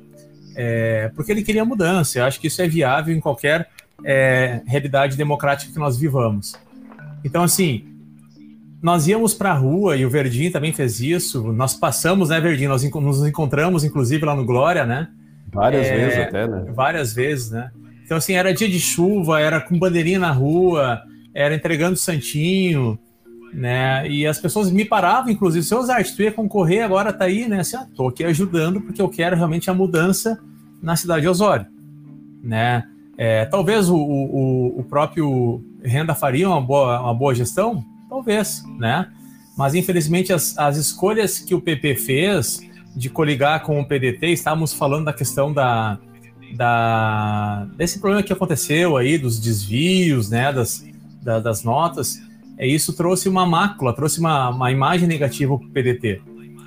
é, 0.55 1.11
porque 1.15 1.31
ele 1.31 1.43
queria 1.43 1.65
mudança. 1.65 2.19
Eu 2.19 2.25
acho 2.25 2.39
que 2.39 2.47
isso 2.47 2.61
é 2.61 2.67
viável 2.67 3.15
em 3.15 3.19
qualquer 3.19 3.69
é, 4.03 4.61
realidade 4.65 5.17
democrática 5.17 5.71
que 5.71 5.79
nós 5.79 5.97
vivamos. 5.97 6.55
Então, 7.23 7.43
assim, 7.43 7.85
nós 8.81 9.07
íamos 9.07 9.33
para 9.33 9.51
a 9.51 9.55
rua 9.55 9.97
e 9.97 10.05
o 10.05 10.09
Verdinho 10.09 10.51
também 10.51 10.71
fez 10.71 10.99
isso. 10.99 11.51
Nós 11.53 11.73
passamos, 11.73 12.29
né, 12.29 12.39
Verdinho? 12.39 12.69
Nós 12.69 12.83
nos 12.83 13.25
encontramos, 13.25 13.83
inclusive, 13.83 14.25
lá 14.25 14.35
no 14.35 14.45
Glória, 14.45 14.85
né? 14.85 15.09
Várias 15.51 15.87
é, 15.87 15.95
vezes 15.95 16.19
até, 16.19 16.47
né? 16.47 16.65
Várias 16.73 17.13
vezes, 17.13 17.51
né? 17.51 17.71
Então, 18.03 18.17
assim, 18.17 18.33
era 18.33 18.53
dia 18.53 18.69
de 18.69 18.79
chuva, 18.79 19.41
era 19.41 19.59
com 19.59 19.79
bandeirinha 19.79 20.19
na 20.19 20.31
rua, 20.31 21.01
era 21.33 21.55
entregando 21.55 21.97
santinho, 21.97 22.99
né? 23.55 24.07
E 24.09 24.27
as 24.27 24.37
pessoas 24.37 24.69
me 24.71 24.85
paravam, 24.85 25.31
inclusive, 25.31 25.65
seu 25.65 25.81
Zarte, 25.83 26.15
tu 26.15 26.21
ia 26.21 26.31
concorrer, 26.31 26.83
agora 26.83 27.13
tá 27.13 27.25
aí, 27.25 27.47
né? 27.47 27.61
Assim, 27.61 27.77
ah, 27.77 27.87
tô 27.95 28.09
aqui 28.09 28.23
ajudando 28.23 28.81
porque 28.81 29.01
eu 29.01 29.09
quero 29.09 29.35
realmente 29.35 29.69
a 29.69 29.73
mudança 29.73 30.39
na 30.81 30.95
cidade 30.95 31.21
de 31.21 31.29
Osório, 31.29 31.65
né? 32.43 32.83
É, 33.17 33.45
talvez 33.45 33.89
o, 33.89 33.95
o, 33.95 34.79
o 34.79 34.83
próprio 34.83 35.63
Renda 35.81 36.13
faria 36.13 36.49
uma 36.49 36.59
boa, 36.59 36.99
uma 36.99 37.13
boa 37.13 37.33
gestão, 37.33 37.83
Talvez, 38.09 38.63
né? 38.77 39.09
Mas 39.57 39.73
infelizmente 39.75 40.31
as, 40.31 40.57
as 40.57 40.77
escolhas 40.77 41.39
que 41.39 41.53
o 41.53 41.61
PP 41.61 41.95
fez 41.95 42.61
de 42.95 43.09
coligar 43.09 43.63
com 43.63 43.79
o 43.79 43.85
PDT, 43.85 44.27
estávamos 44.27 44.73
falando 44.73 45.05
da 45.05 45.13
questão 45.13 45.51
da, 45.51 45.97
da 46.55 47.67
desse 47.75 47.99
problema 47.99 48.23
que 48.23 48.31
aconteceu 48.31 48.95
aí 48.95 49.17
dos 49.17 49.37
desvios, 49.37 50.29
né, 50.29 50.53
das, 50.53 50.85
da, 51.21 51.39
das 51.39 51.63
notas, 51.63 52.21
isso 52.59 52.93
trouxe 52.93 53.27
uma 53.27 53.45
mácula, 53.45 53.93
trouxe 53.93 54.19
uma, 54.19 54.49
uma 54.49 54.71
imagem 54.71 55.07
negativa 55.07 55.57
para 55.57 55.67
o 55.67 55.69
PDT. 55.69 56.21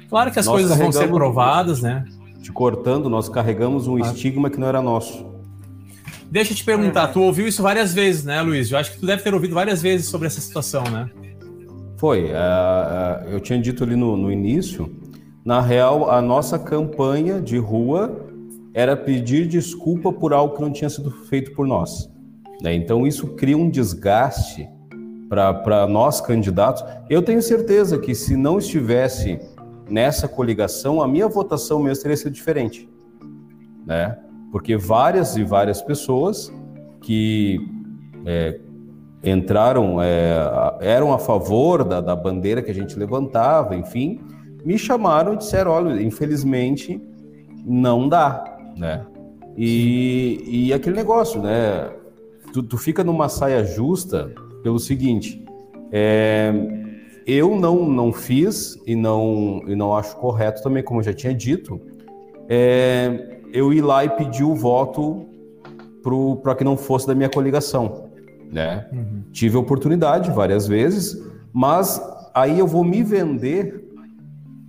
Claro 0.08 0.30
que 0.30 0.38
as 0.38 0.46
nós 0.46 0.54
coisas 0.54 0.76
vão 0.76 0.90
ser 0.90 1.08
provadas, 1.08 1.80
né? 1.82 2.04
Te 2.42 2.50
cortando, 2.52 3.08
nós 3.08 3.28
carregamos 3.28 3.86
um 3.86 3.96
ah. 3.96 4.00
estigma 4.00 4.50
que 4.50 4.58
não 4.58 4.66
era 4.66 4.82
nosso. 4.82 5.26
Deixa 6.30 6.52
eu 6.52 6.56
te 6.56 6.64
perguntar, 6.64 7.08
tu 7.08 7.22
ouviu 7.22 7.48
isso 7.48 7.62
várias 7.62 7.94
vezes, 7.94 8.24
né, 8.24 8.40
Luiz? 8.42 8.70
Eu 8.70 8.78
acho 8.78 8.92
que 8.92 9.00
tu 9.00 9.06
deve 9.06 9.22
ter 9.22 9.32
ouvido 9.32 9.54
várias 9.54 9.80
vezes 9.80 10.08
sobre 10.08 10.26
essa 10.26 10.40
situação, 10.40 10.84
né? 10.84 11.08
Foi. 11.96 12.24
Uh, 12.24 12.28
uh, 12.28 13.28
eu 13.30 13.40
tinha 13.40 13.58
dito 13.58 13.82
ali 13.82 13.96
no, 13.96 14.16
no 14.16 14.30
início, 14.30 14.94
na 15.44 15.60
real, 15.60 16.10
a 16.10 16.20
nossa 16.20 16.58
campanha 16.58 17.40
de 17.40 17.56
rua 17.56 18.26
era 18.74 18.96
pedir 18.96 19.46
desculpa 19.46 20.12
por 20.12 20.32
algo 20.32 20.54
que 20.54 20.60
não 20.60 20.70
tinha 20.70 20.90
sido 20.90 21.10
feito 21.10 21.52
por 21.52 21.66
nós. 21.66 22.10
Né? 22.62 22.74
Então, 22.74 23.06
isso 23.06 23.28
cria 23.28 23.56
um 23.56 23.70
desgaste 23.70 24.68
para 25.28 25.86
nós 25.86 26.20
candidatos. 26.20 26.84
Eu 27.08 27.22
tenho 27.22 27.42
certeza 27.42 27.98
que 27.98 28.14
se 28.14 28.36
não 28.36 28.58
estivesse 28.58 29.38
nessa 29.88 30.26
coligação, 30.28 31.02
a 31.02 31.08
minha 31.08 31.28
votação 31.28 31.82
mesmo 31.82 32.02
teria 32.02 32.16
sido 32.16 32.30
diferente. 32.30 32.88
Né? 33.86 34.18
Porque 34.50 34.76
várias 34.76 35.36
e 35.36 35.44
várias 35.44 35.82
pessoas 35.82 36.52
que 37.00 37.60
é, 38.26 38.58
entraram, 39.22 40.00
é, 40.00 40.36
eram 40.80 41.12
a 41.12 41.18
favor 41.18 41.84
da, 41.84 42.00
da 42.00 42.14
bandeira 42.14 42.62
que 42.62 42.70
a 42.70 42.74
gente 42.74 42.98
levantava, 42.98 43.76
enfim, 43.76 44.20
me 44.64 44.78
chamaram 44.78 45.34
e 45.34 45.38
disseram, 45.38 45.70
olha, 45.70 46.02
infelizmente 46.02 47.00
não 47.64 48.08
dá, 48.08 48.44
né? 48.76 49.04
E, 49.56 50.42
e 50.46 50.72
aquele 50.72 50.96
negócio, 50.96 51.42
né? 51.42 51.90
Tu, 52.52 52.62
tu, 52.62 52.78
fica 52.78 53.02
numa 53.02 53.28
saia 53.28 53.64
justa 53.64 54.32
pelo 54.62 54.78
seguinte, 54.78 55.44
é, 55.92 56.52
eu 57.26 57.56
não 57.56 57.88
não 57.88 58.12
fiz 58.12 58.78
e 58.86 58.94
não 58.94 59.62
e 59.66 59.74
não 59.74 59.96
acho 59.96 60.16
correto 60.16 60.62
também, 60.62 60.82
como 60.82 61.00
eu 61.00 61.04
já 61.04 61.12
tinha 61.12 61.34
dito, 61.34 61.80
é, 62.48 63.40
eu 63.52 63.72
ir 63.72 63.82
lá 63.82 64.04
e 64.04 64.10
pedir 64.10 64.44
o 64.44 64.54
voto 64.54 65.26
para 66.42 66.54
que 66.54 66.64
não 66.64 66.76
fosse 66.76 67.06
da 67.06 67.14
minha 67.14 67.28
coligação 67.28 68.08
né? 68.50 68.86
Uhum. 68.92 69.22
Tive 69.32 69.56
oportunidade 69.56 70.30
várias 70.30 70.66
vezes, 70.66 71.22
mas 71.52 72.00
aí 72.34 72.58
eu 72.58 72.66
vou 72.66 72.84
me 72.84 73.02
vender 73.02 73.84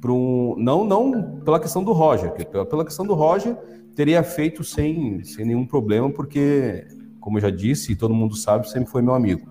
para 0.02 0.12
um 0.12 0.56
não 0.58 0.86
não 0.86 1.40
pela 1.44 1.60
questão 1.60 1.84
do 1.84 1.92
Roger, 1.92 2.32
pela, 2.32 2.66
pela 2.66 2.86
questão 2.86 3.06
do 3.06 3.14
Roger 3.14 3.56
teria 3.96 4.24
feito 4.24 4.64
sem 4.64 5.24
sem 5.24 5.46
nenhum 5.46 5.66
problema 5.66 6.10
porque 6.10 6.88
como 7.20 7.38
eu 7.38 7.42
já 7.42 7.50
disse 7.50 7.92
e 7.92 7.96
todo 7.98 8.14
mundo 8.14 8.34
sabe 8.36 8.70
sempre 8.70 8.90
foi 8.90 9.02
meu 9.02 9.14
amigo, 9.14 9.50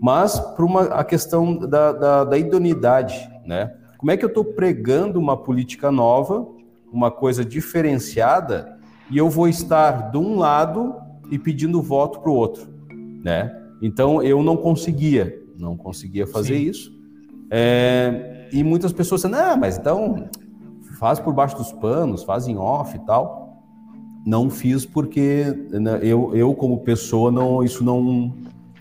mas 0.00 0.40
para 0.40 0.64
uma 0.64 0.82
a 0.84 1.04
questão 1.04 1.56
da, 1.56 1.92
da, 1.92 2.24
da 2.24 2.38
idoneidade, 2.38 3.30
né? 3.44 3.74
Como 3.98 4.10
é 4.10 4.16
que 4.16 4.24
eu 4.24 4.28
estou 4.28 4.44
pregando 4.44 5.18
uma 5.18 5.36
política 5.36 5.92
nova, 5.92 6.46
uma 6.90 7.10
coisa 7.10 7.44
diferenciada 7.44 8.78
e 9.10 9.18
eu 9.18 9.28
vou 9.28 9.46
estar 9.46 10.10
de 10.10 10.16
um 10.16 10.38
lado 10.38 10.94
e 11.30 11.38
pedindo 11.38 11.82
voto 11.82 12.20
para 12.20 12.30
o 12.30 12.34
outro, 12.34 12.66
né? 13.22 13.54
Então 13.82 14.22
eu 14.22 14.42
não 14.42 14.56
conseguia, 14.56 15.42
não 15.58 15.76
conseguia 15.76 16.26
fazer 16.26 16.56
Sim. 16.56 16.62
isso. 16.62 17.00
É, 17.50 18.48
e 18.52 18.64
muitas 18.64 18.92
pessoas 18.92 19.22
dizem, 19.22 19.36
ah, 19.36 19.56
mas 19.56 19.76
então 19.76 20.28
faz 20.98 21.20
por 21.20 21.34
baixo 21.34 21.56
dos 21.56 21.72
panos, 21.72 22.22
faz 22.22 22.48
em 22.48 22.56
off 22.56 22.96
e 22.96 23.00
tal. 23.00 23.62
Não 24.26 24.48
fiz 24.48 24.86
porque 24.86 25.44
né, 25.70 25.98
eu, 26.02 26.34
eu 26.34 26.54
como 26.54 26.80
pessoa 26.80 27.30
não 27.30 27.62
isso 27.62 27.84
não 27.84 28.32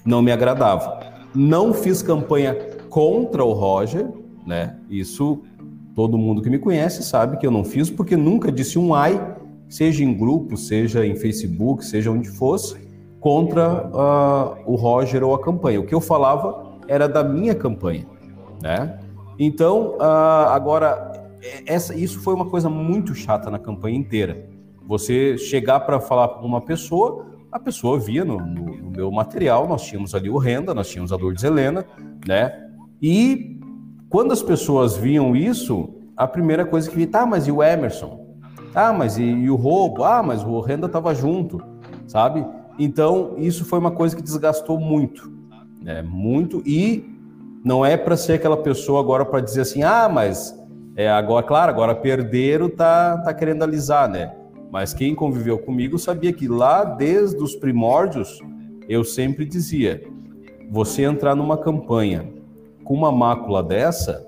não 0.05 0.21
me 0.21 0.31
agradava. 0.31 1.08
Não 1.33 1.73
fiz 1.73 2.01
campanha 2.01 2.55
contra 2.89 3.43
o 3.43 3.53
Roger, 3.53 4.07
né? 4.45 4.77
Isso 4.89 5.41
todo 5.95 6.17
mundo 6.17 6.41
que 6.41 6.49
me 6.49 6.57
conhece 6.57 7.03
sabe 7.03 7.37
que 7.37 7.45
eu 7.45 7.51
não 7.51 7.63
fiz 7.63 7.89
porque 7.89 8.15
nunca 8.15 8.51
disse 8.51 8.79
um 8.79 8.93
ai, 8.93 9.35
seja 9.67 10.03
em 10.03 10.17
grupo, 10.17 10.57
seja 10.57 11.05
em 11.05 11.15
Facebook, 11.15 11.85
seja 11.85 12.09
onde 12.11 12.29
fosse 12.29 12.89
contra 13.19 13.87
uh, 13.87 14.57
o 14.65 14.75
Roger 14.75 15.23
ou 15.23 15.35
a 15.35 15.39
campanha. 15.41 15.79
O 15.79 15.85
que 15.85 15.93
eu 15.93 16.01
falava 16.01 16.79
era 16.87 17.07
da 17.07 17.23
minha 17.23 17.53
campanha, 17.53 18.05
né? 18.61 18.99
Então, 19.37 19.95
uh, 19.97 20.49
agora, 20.49 21.11
essa, 21.65 21.95
isso 21.95 22.19
foi 22.19 22.33
uma 22.33 22.45
coisa 22.45 22.69
muito 22.69 23.13
chata 23.13 23.49
na 23.49 23.59
campanha 23.59 23.97
inteira. 23.97 24.45
Você 24.87 25.37
chegar 25.37 25.81
para 25.81 25.99
falar 25.99 26.29
com 26.29 26.45
uma 26.45 26.61
pessoa, 26.61 27.27
a 27.51 27.59
pessoa 27.59 27.99
via 27.99 28.23
no, 28.23 28.37
no, 28.37 28.77
no, 28.77 28.91
meu 28.91 29.11
material, 29.11 29.67
nós 29.67 29.83
tínhamos 29.83 30.13
ali 30.13 30.29
o 30.29 30.37
Renda, 30.37 30.73
nós 30.73 30.89
tínhamos 30.89 31.11
a 31.11 31.15
Lourdes 31.15 31.43
Helena, 31.43 31.85
né? 32.27 32.67
E 33.01 33.59
quando 34.09 34.31
as 34.31 34.41
pessoas 34.41 34.95
viam 34.95 35.35
isso, 35.35 35.95
a 36.15 36.27
primeira 36.27 36.65
coisa 36.65 36.89
que 36.89 36.95
via, 36.95 37.07
tá, 37.07 37.25
mas 37.25 37.47
e 37.47 37.51
o 37.51 37.63
Emerson? 37.63 38.27
Ah, 38.73 38.93
mas 38.93 39.17
e, 39.17 39.23
e 39.23 39.49
o 39.49 39.55
roubo? 39.55 40.03
Ah, 40.03 40.21
mas 40.21 40.43
o 40.43 40.59
Renda 40.59 40.85
estava 40.85 41.13
junto, 41.15 41.61
sabe? 42.07 42.45
Então, 42.77 43.33
isso 43.37 43.65
foi 43.65 43.79
uma 43.79 43.91
coisa 43.91 44.15
que 44.15 44.21
desgastou 44.21 44.79
muito, 44.79 45.31
né? 45.81 46.01
Muito 46.01 46.61
e 46.65 47.17
não 47.63 47.85
é 47.85 47.97
para 47.97 48.15
ser 48.15 48.33
aquela 48.33 48.57
pessoa 48.57 48.99
agora 48.99 49.25
para 49.25 49.41
dizer 49.41 49.61
assim: 49.61 49.83
"Ah, 49.83 50.07
mas 50.07 50.57
é 50.95 51.09
agora, 51.09 51.45
claro, 51.45 51.71
agora 51.71 51.95
perderam, 51.95 52.69
tá 52.69 53.17
tá 53.17 53.33
querendo 53.33 53.63
alisar, 53.63 54.07
né?" 54.07 54.38
Mas 54.71 54.93
quem 54.93 55.15
conviveu 55.15 55.57
comigo 55.57 55.97
sabia 55.97 56.31
que 56.31 56.47
lá 56.47 56.83
desde 56.83 57.41
os 57.41 57.55
primórdios 57.55 58.39
eu 58.87 59.03
sempre 59.03 59.45
dizia: 59.45 60.03
você 60.69 61.03
entrar 61.03 61.35
numa 61.35 61.57
campanha 61.57 62.31
com 62.83 62.93
uma 62.93 63.11
mácula 63.11 63.63
dessa 63.63 64.27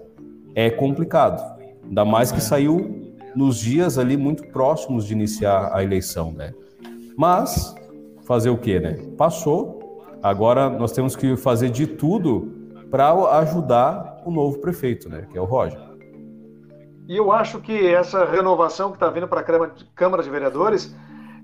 é 0.55 0.69
complicado. 0.69 1.59
Ainda 1.83 2.05
mais 2.05 2.31
que 2.31 2.41
saiu 2.41 3.13
nos 3.35 3.57
dias 3.57 3.97
ali 3.97 4.17
muito 4.17 4.47
próximos 4.47 5.05
de 5.05 5.13
iniciar 5.13 5.71
a 5.73 5.83
eleição, 5.83 6.31
né? 6.31 6.53
Mas 7.17 7.75
fazer 8.23 8.49
o 8.49 8.57
quê, 8.57 8.79
né? 8.79 8.97
Passou. 9.17 10.03
Agora 10.21 10.69
nós 10.69 10.91
temos 10.91 11.15
que 11.15 11.35
fazer 11.35 11.69
de 11.69 11.87
tudo 11.87 12.71
para 12.89 13.11
ajudar 13.39 14.21
o 14.25 14.31
novo 14.31 14.59
prefeito, 14.59 15.09
né? 15.09 15.27
Que 15.31 15.37
é 15.37 15.41
o 15.41 15.45
Roger. 15.45 15.90
E 17.11 17.17
eu 17.17 17.29
acho 17.29 17.59
que 17.59 17.87
essa 17.87 18.23
renovação 18.23 18.89
que 18.89 18.95
está 18.95 19.09
vindo 19.09 19.27
para 19.27 19.41
a 19.41 19.69
Câmara 19.93 20.23
de 20.23 20.29
Vereadores, 20.29 20.95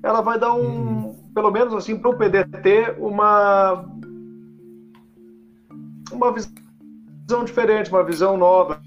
ela 0.01 0.21
vai 0.21 0.39
dar 0.39 0.53
um, 0.53 1.09
hum. 1.09 1.31
pelo 1.35 1.51
menos 1.51 1.73
assim, 1.73 1.99
para 1.99 2.09
o 2.09 2.17
PDT, 2.17 2.95
uma 2.97 3.83
uma 6.09 6.31
visão 6.31 7.43
diferente, 7.43 7.89
uma 7.91 8.01
visão 8.01 8.37
nova. 8.37 8.79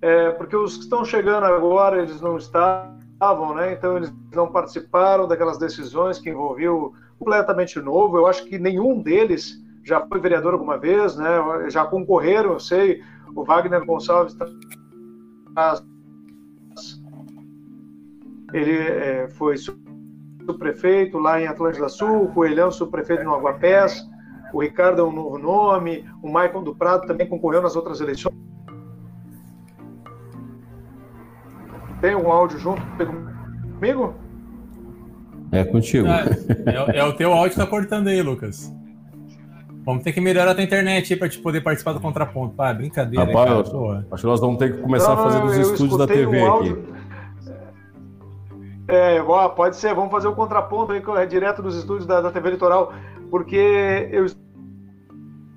É, 0.00 0.32
porque 0.32 0.56
os 0.56 0.78
que 0.78 0.82
estão 0.82 1.04
chegando 1.04 1.44
agora, 1.44 2.02
eles 2.02 2.20
não 2.20 2.36
estavam, 2.36 3.54
né? 3.54 3.72
Então 3.72 3.96
eles 3.96 4.12
não 4.34 4.50
participaram 4.50 5.28
daquelas 5.28 5.58
decisões 5.58 6.18
que 6.18 6.28
envolviam 6.28 6.92
completamente 7.20 7.78
novo. 7.78 8.16
Eu 8.16 8.26
acho 8.26 8.44
que 8.46 8.58
nenhum 8.58 9.00
deles 9.00 9.62
já 9.84 10.04
foi 10.08 10.18
vereador 10.18 10.54
alguma 10.54 10.76
vez, 10.76 11.14
né? 11.14 11.70
Já 11.70 11.84
concorreram, 11.84 12.54
eu 12.54 12.58
sei. 12.58 13.00
O 13.32 13.44
Wagner 13.44 13.86
Gonçalves 13.86 14.34
tá 14.34 14.44
ele 18.52 18.78
é, 18.78 19.28
foi 19.30 19.56
subprefeito 19.56 21.18
lá 21.18 21.40
em 21.40 21.46
Atlântida 21.46 21.88
Sul, 21.88 22.24
o 22.24 22.32
Coelhão 22.32 22.70
subprefeito 22.70 23.24
no 23.24 23.34
Aguapés, 23.34 24.06
o 24.52 24.60
Ricardo 24.60 25.00
é 25.00 25.04
um 25.04 25.12
novo 25.12 25.38
nome, 25.38 26.04
o 26.22 26.30
Maicon 26.30 26.62
do 26.62 26.74
Prado 26.74 27.06
também 27.06 27.28
concorreu 27.28 27.62
nas 27.62 27.74
outras 27.74 28.00
eleições. 28.00 28.34
Tem 32.00 32.16
um 32.16 32.30
áudio 32.30 32.58
junto 32.58 32.82
comigo? 33.76 34.14
É 35.52 35.64
contigo. 35.64 36.08
É, 36.08 36.96
é, 36.96 36.98
é 36.98 37.04
o 37.04 37.12
teu 37.12 37.32
áudio 37.32 37.50
que 37.50 37.56
tá 37.56 37.66
cortando 37.66 38.08
aí, 38.08 38.20
Lucas. 38.22 38.72
Vamos 39.84 40.04
ter 40.04 40.12
que 40.12 40.20
melhorar 40.20 40.52
a 40.52 40.54
tua 40.54 40.62
internet 40.62 41.12
aí 41.12 41.18
para 41.18 41.28
te 41.28 41.38
poder 41.38 41.60
participar 41.60 41.92
do 41.92 42.00
contraponto. 42.00 42.54
Ah, 42.58 42.72
brincadeira. 42.72 43.24
Rapaz, 43.24 43.68
cara, 43.68 44.06
acho 44.12 44.20
que 44.22 44.26
nós 44.26 44.40
vamos 44.40 44.58
ter 44.58 44.76
que 44.76 44.82
começar 44.82 45.14
não, 45.16 45.20
a 45.20 45.24
fazer 45.24 45.40
nos 45.40 45.56
estúdios 45.56 45.98
da 45.98 46.06
TV 46.06 46.40
um 46.40 46.54
aqui. 46.54 46.78
É, 48.88 49.22
pode 49.56 49.76
ser, 49.76 49.94
vamos 49.94 50.10
fazer 50.10 50.28
o 50.28 50.34
contraponto 50.34 50.92
aí 50.92 51.02
é 51.22 51.26
direto 51.26 51.62
dos 51.62 51.76
estúdios 51.76 52.06
da, 52.06 52.20
da 52.20 52.30
TV 52.30 52.50
Litoral, 52.50 52.92
porque 53.30 54.08
eu 54.12 54.26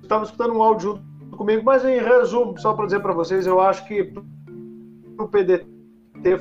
estava 0.02 0.24
escutando 0.24 0.54
um 0.54 0.62
áudio 0.62 0.90
junto 0.90 1.36
comigo, 1.36 1.62
mas 1.64 1.84
em 1.84 2.00
resumo, 2.00 2.58
só 2.58 2.72
para 2.72 2.86
dizer 2.86 3.00
para 3.00 3.12
vocês, 3.12 3.46
eu 3.46 3.60
acho 3.60 3.86
que 3.86 4.12
o 5.18 5.28
PDT 5.28 5.66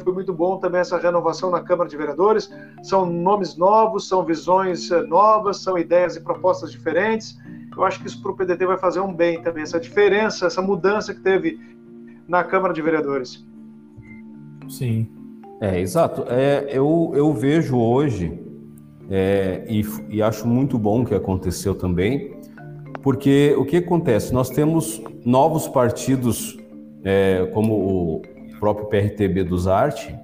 foi 0.04 0.14
muito 0.14 0.34
bom 0.34 0.58
também 0.58 0.82
essa 0.82 0.98
renovação 0.98 1.52
na 1.52 1.62
Câmara 1.62 1.90
de 1.90 1.98
Vereadores. 1.98 2.50
São 2.84 3.06
nomes 3.06 3.58
novos, 3.58 4.08
são 4.08 4.24
visões 4.24 4.90
eh, 4.90 5.02
novas, 5.04 5.58
são 5.58 5.78
ideias 5.78 6.16
e 6.16 6.22
propostas 6.22 6.72
diferentes. 6.72 7.38
Eu 7.76 7.84
acho 7.84 8.00
que 8.00 8.08
isso 8.08 8.22
para 8.22 8.32
o 8.32 8.36
PDT 8.36 8.66
vai 8.66 8.78
fazer 8.78 9.00
um 9.00 9.14
bem 9.14 9.42
também, 9.42 9.64
essa 9.64 9.80
diferença, 9.80 10.46
essa 10.46 10.62
mudança 10.62 11.14
que 11.14 11.22
teve 11.22 11.60
na 12.28 12.44
Câmara 12.44 12.74
de 12.74 12.82
Vereadores. 12.82 13.46
Sim. 14.68 15.08
É, 15.62 15.80
exato. 15.80 16.26
É, 16.28 16.68
eu, 16.70 17.12
eu 17.16 17.34
vejo 17.34 17.78
hoje, 17.78 18.40
é, 19.10 19.64
e, 19.70 19.86
e 20.10 20.22
acho 20.22 20.48
muito 20.48 20.78
bom 20.78 21.06
que 21.06 21.14
aconteceu 21.14 21.76
também, 21.76 22.36
porque 23.02 23.56
o 23.58 23.66
que 23.66 23.78
acontece? 23.78 24.34
Nós 24.34 24.50
temos 24.50 25.02
novos 25.24 25.68
partidos, 25.68 26.58
é, 27.04 27.50
como 27.54 27.74
o 27.74 28.22
próprio 28.60 28.88
PRTB 28.88 29.44
dos 29.44 29.68
Arte, 29.68 30.16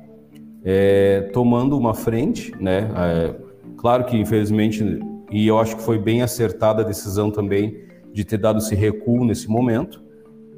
é, 0.64 1.30
tomando 1.34 1.78
uma 1.78 1.94
frente, 1.94 2.54
né? 2.60 2.90
É, 2.96 3.36
claro 3.78 4.06
que 4.06 4.18
infelizmente 4.18 5.00
e 5.32 5.48
eu 5.48 5.58
acho 5.58 5.78
que 5.78 5.82
foi 5.82 5.98
bem 5.98 6.22
acertada 6.22 6.82
a 6.82 6.86
decisão 6.86 7.32
também 7.32 7.86
de 8.14 8.26
ter 8.26 8.38
dado 8.38 8.60
esse 8.60 8.76
recuo 8.76 9.24
nesse 9.24 9.48
momento, 9.48 10.04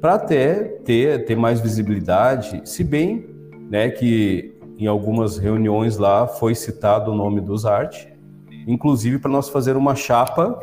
para 0.00 0.14
até 0.14 0.64
ter, 0.64 1.24
ter 1.24 1.36
mais 1.36 1.60
visibilidade, 1.60 2.60
se 2.64 2.82
bem 2.82 3.26
né, 3.70 3.88
que 3.88 4.52
em 4.76 4.86
algumas 4.86 5.38
reuniões 5.38 5.96
lá 5.96 6.26
foi 6.26 6.54
citado 6.54 7.12
o 7.12 7.14
nome 7.14 7.40
dos 7.40 7.64
Arte, 7.64 8.12
inclusive 8.66 9.18
para 9.18 9.30
nós 9.30 9.48
fazer 9.48 9.76
uma 9.76 9.94
chapa 9.94 10.58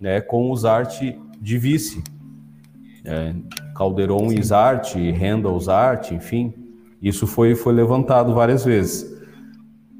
né, 0.00 0.20
com 0.20 0.50
os 0.50 0.64
Arte 0.64 1.18
de 1.40 1.58
vice. 1.58 2.02
É, 3.04 3.34
Calderon 3.76 4.30
Sim. 4.30 4.38
Isarte, 4.38 5.10
Randall 5.10 5.58
Arte, 5.68 6.14
enfim, 6.14 6.54
isso 7.02 7.26
foi, 7.26 7.54
foi 7.54 7.72
levantado 7.74 8.32
várias 8.32 8.64
vezes. 8.64 9.12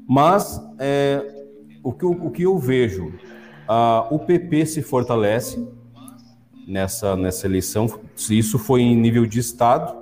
Mas 0.07 0.59
é, 0.79 1.21
o, 1.83 1.91
que, 1.91 2.05
o 2.05 2.31
que 2.31 2.43
eu 2.43 2.57
vejo 2.57 3.13
ah, 3.67 4.07
o 4.11 4.19
PP 4.19 4.65
se 4.65 4.81
fortalece 4.81 5.65
nessa, 6.67 7.15
nessa 7.15 7.45
eleição. 7.47 7.87
Isso 8.29 8.57
foi 8.57 8.81
em 8.81 8.95
nível 8.95 9.25
de 9.25 9.39
Estado, 9.39 9.95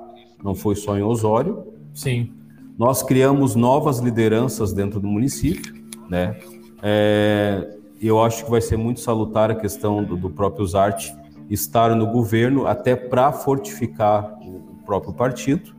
não 0.43 0.55
foi 0.55 0.75
só 0.75 0.97
em 0.97 1.03
Osório. 1.03 1.65
Sim. 1.93 2.31
Nós 2.77 3.03
criamos 3.03 3.55
novas 3.55 3.99
lideranças 3.99 4.73
dentro 4.73 4.99
do 4.99 5.07
município, 5.07 5.73
né? 6.09 6.37
É, 6.81 7.77
eu 8.01 8.21
acho 8.21 8.43
que 8.43 8.49
vai 8.49 8.61
ser 8.61 8.77
muito 8.77 8.99
salutar 8.99 9.51
a 9.51 9.55
questão 9.55 10.03
do, 10.03 10.17
do 10.17 10.29
próprio 10.29 10.65
Zarte 10.65 11.13
estar 11.49 11.95
no 11.95 12.07
governo, 12.07 12.65
até 12.65 12.95
para 12.95 13.31
fortificar 13.31 14.37
o 14.41 14.83
próprio 14.85 15.13
partido. 15.13 15.75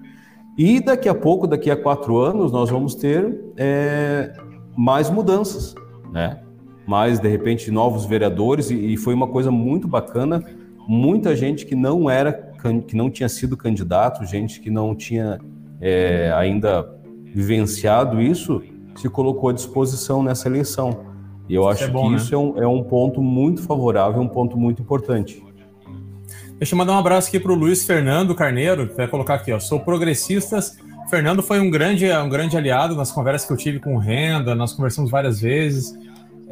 E 0.56 0.80
daqui 0.80 1.08
a 1.08 1.14
pouco, 1.14 1.46
daqui 1.46 1.70
a 1.70 1.76
quatro 1.76 2.18
anos, 2.18 2.52
nós 2.52 2.68
vamos 2.68 2.94
ter 2.94 3.40
é, 3.56 4.32
mais 4.76 5.08
mudanças, 5.08 5.74
né? 6.12 6.42
Mais 6.86 7.18
de 7.18 7.28
repente 7.28 7.70
novos 7.70 8.04
vereadores 8.04 8.70
e, 8.70 8.94
e 8.94 8.96
foi 8.96 9.14
uma 9.14 9.26
coisa 9.26 9.50
muito 9.50 9.86
bacana. 9.86 10.42
Muita 10.86 11.36
gente 11.36 11.64
que 11.64 11.74
não 11.74 12.10
era, 12.10 12.32
que 12.86 12.96
não 12.96 13.10
tinha 13.10 13.28
sido 13.28 13.56
candidato, 13.56 14.24
gente 14.24 14.60
que 14.60 14.70
não 14.70 14.94
tinha 14.94 15.38
é, 15.80 16.32
ainda 16.34 16.88
vivenciado 17.24 18.20
isso, 18.20 18.62
se 18.96 19.08
colocou 19.08 19.50
à 19.50 19.52
disposição 19.52 20.22
nessa 20.22 20.48
eleição. 20.48 21.12
E 21.48 21.54
eu 21.54 21.68
acho 21.68 21.84
é 21.84 21.88
bom, 21.88 22.04
que 22.04 22.10
né? 22.10 22.16
isso 22.16 22.34
é 22.34 22.38
um, 22.38 22.62
é 22.62 22.66
um 22.66 22.82
ponto 22.82 23.22
muito 23.22 23.62
favorável, 23.62 24.20
um 24.20 24.28
ponto 24.28 24.56
muito 24.56 24.82
importante. 24.82 25.42
Deixa 26.58 26.74
eu 26.74 26.78
mandar 26.78 26.92
um 26.92 26.98
abraço 26.98 27.28
aqui 27.28 27.40
para 27.40 27.50
o 27.50 27.54
Luiz 27.56 27.84
Fernando 27.84 28.34
Carneiro, 28.34 28.88
que 28.88 28.96
vai 28.96 29.08
colocar 29.08 29.34
aqui, 29.34 29.52
ó. 29.52 29.58
Sou 29.58 29.80
progressistas. 29.80 30.78
Fernando 31.10 31.42
foi 31.42 31.58
um 31.58 31.68
grande, 31.68 32.10
um 32.12 32.28
grande 32.28 32.56
aliado 32.56 32.94
nas 32.94 33.10
conversas 33.10 33.46
que 33.46 33.52
eu 33.52 33.56
tive 33.56 33.80
com 33.80 33.96
o 33.96 33.98
Renda, 33.98 34.54
nós 34.54 34.72
conversamos 34.72 35.10
várias 35.10 35.40
vezes. 35.40 35.92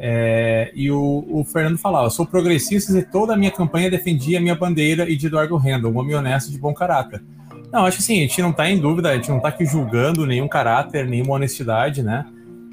É, 0.03 0.71
e 0.73 0.89
o, 0.89 1.23
o, 1.29 1.43
Fernando 1.43 1.77
falava: 1.77 2.09
sou 2.09 2.25
progressista 2.25 2.97
e 2.97 3.03
toda 3.03 3.33
a 3.33 3.37
minha 3.37 3.51
campanha 3.51 3.87
defendia 3.87 4.39
a 4.39 4.41
minha 4.41 4.55
bandeira 4.55 5.07
e 5.07 5.15
de 5.15 5.27
Eduardo 5.27 5.55
Renda, 5.57 5.87
um 5.87 5.95
homem 5.95 6.15
honesto 6.15 6.51
de 6.51 6.57
bom 6.57 6.73
caráter. 6.73 7.21
Não, 7.71 7.85
acho 7.85 7.97
que 7.97 8.03
sim, 8.03 8.17
a 8.17 8.21
gente 8.21 8.41
não 8.41 8.49
está 8.49 8.67
em 8.67 8.79
dúvida, 8.79 9.11
a 9.11 9.15
gente 9.15 9.29
não 9.29 9.37
está 9.37 9.49
aqui 9.49 9.63
julgando 9.63 10.25
nenhum 10.25 10.47
caráter, 10.47 11.05
nenhuma 11.05 11.35
honestidade, 11.35 12.01
né? 12.01 12.25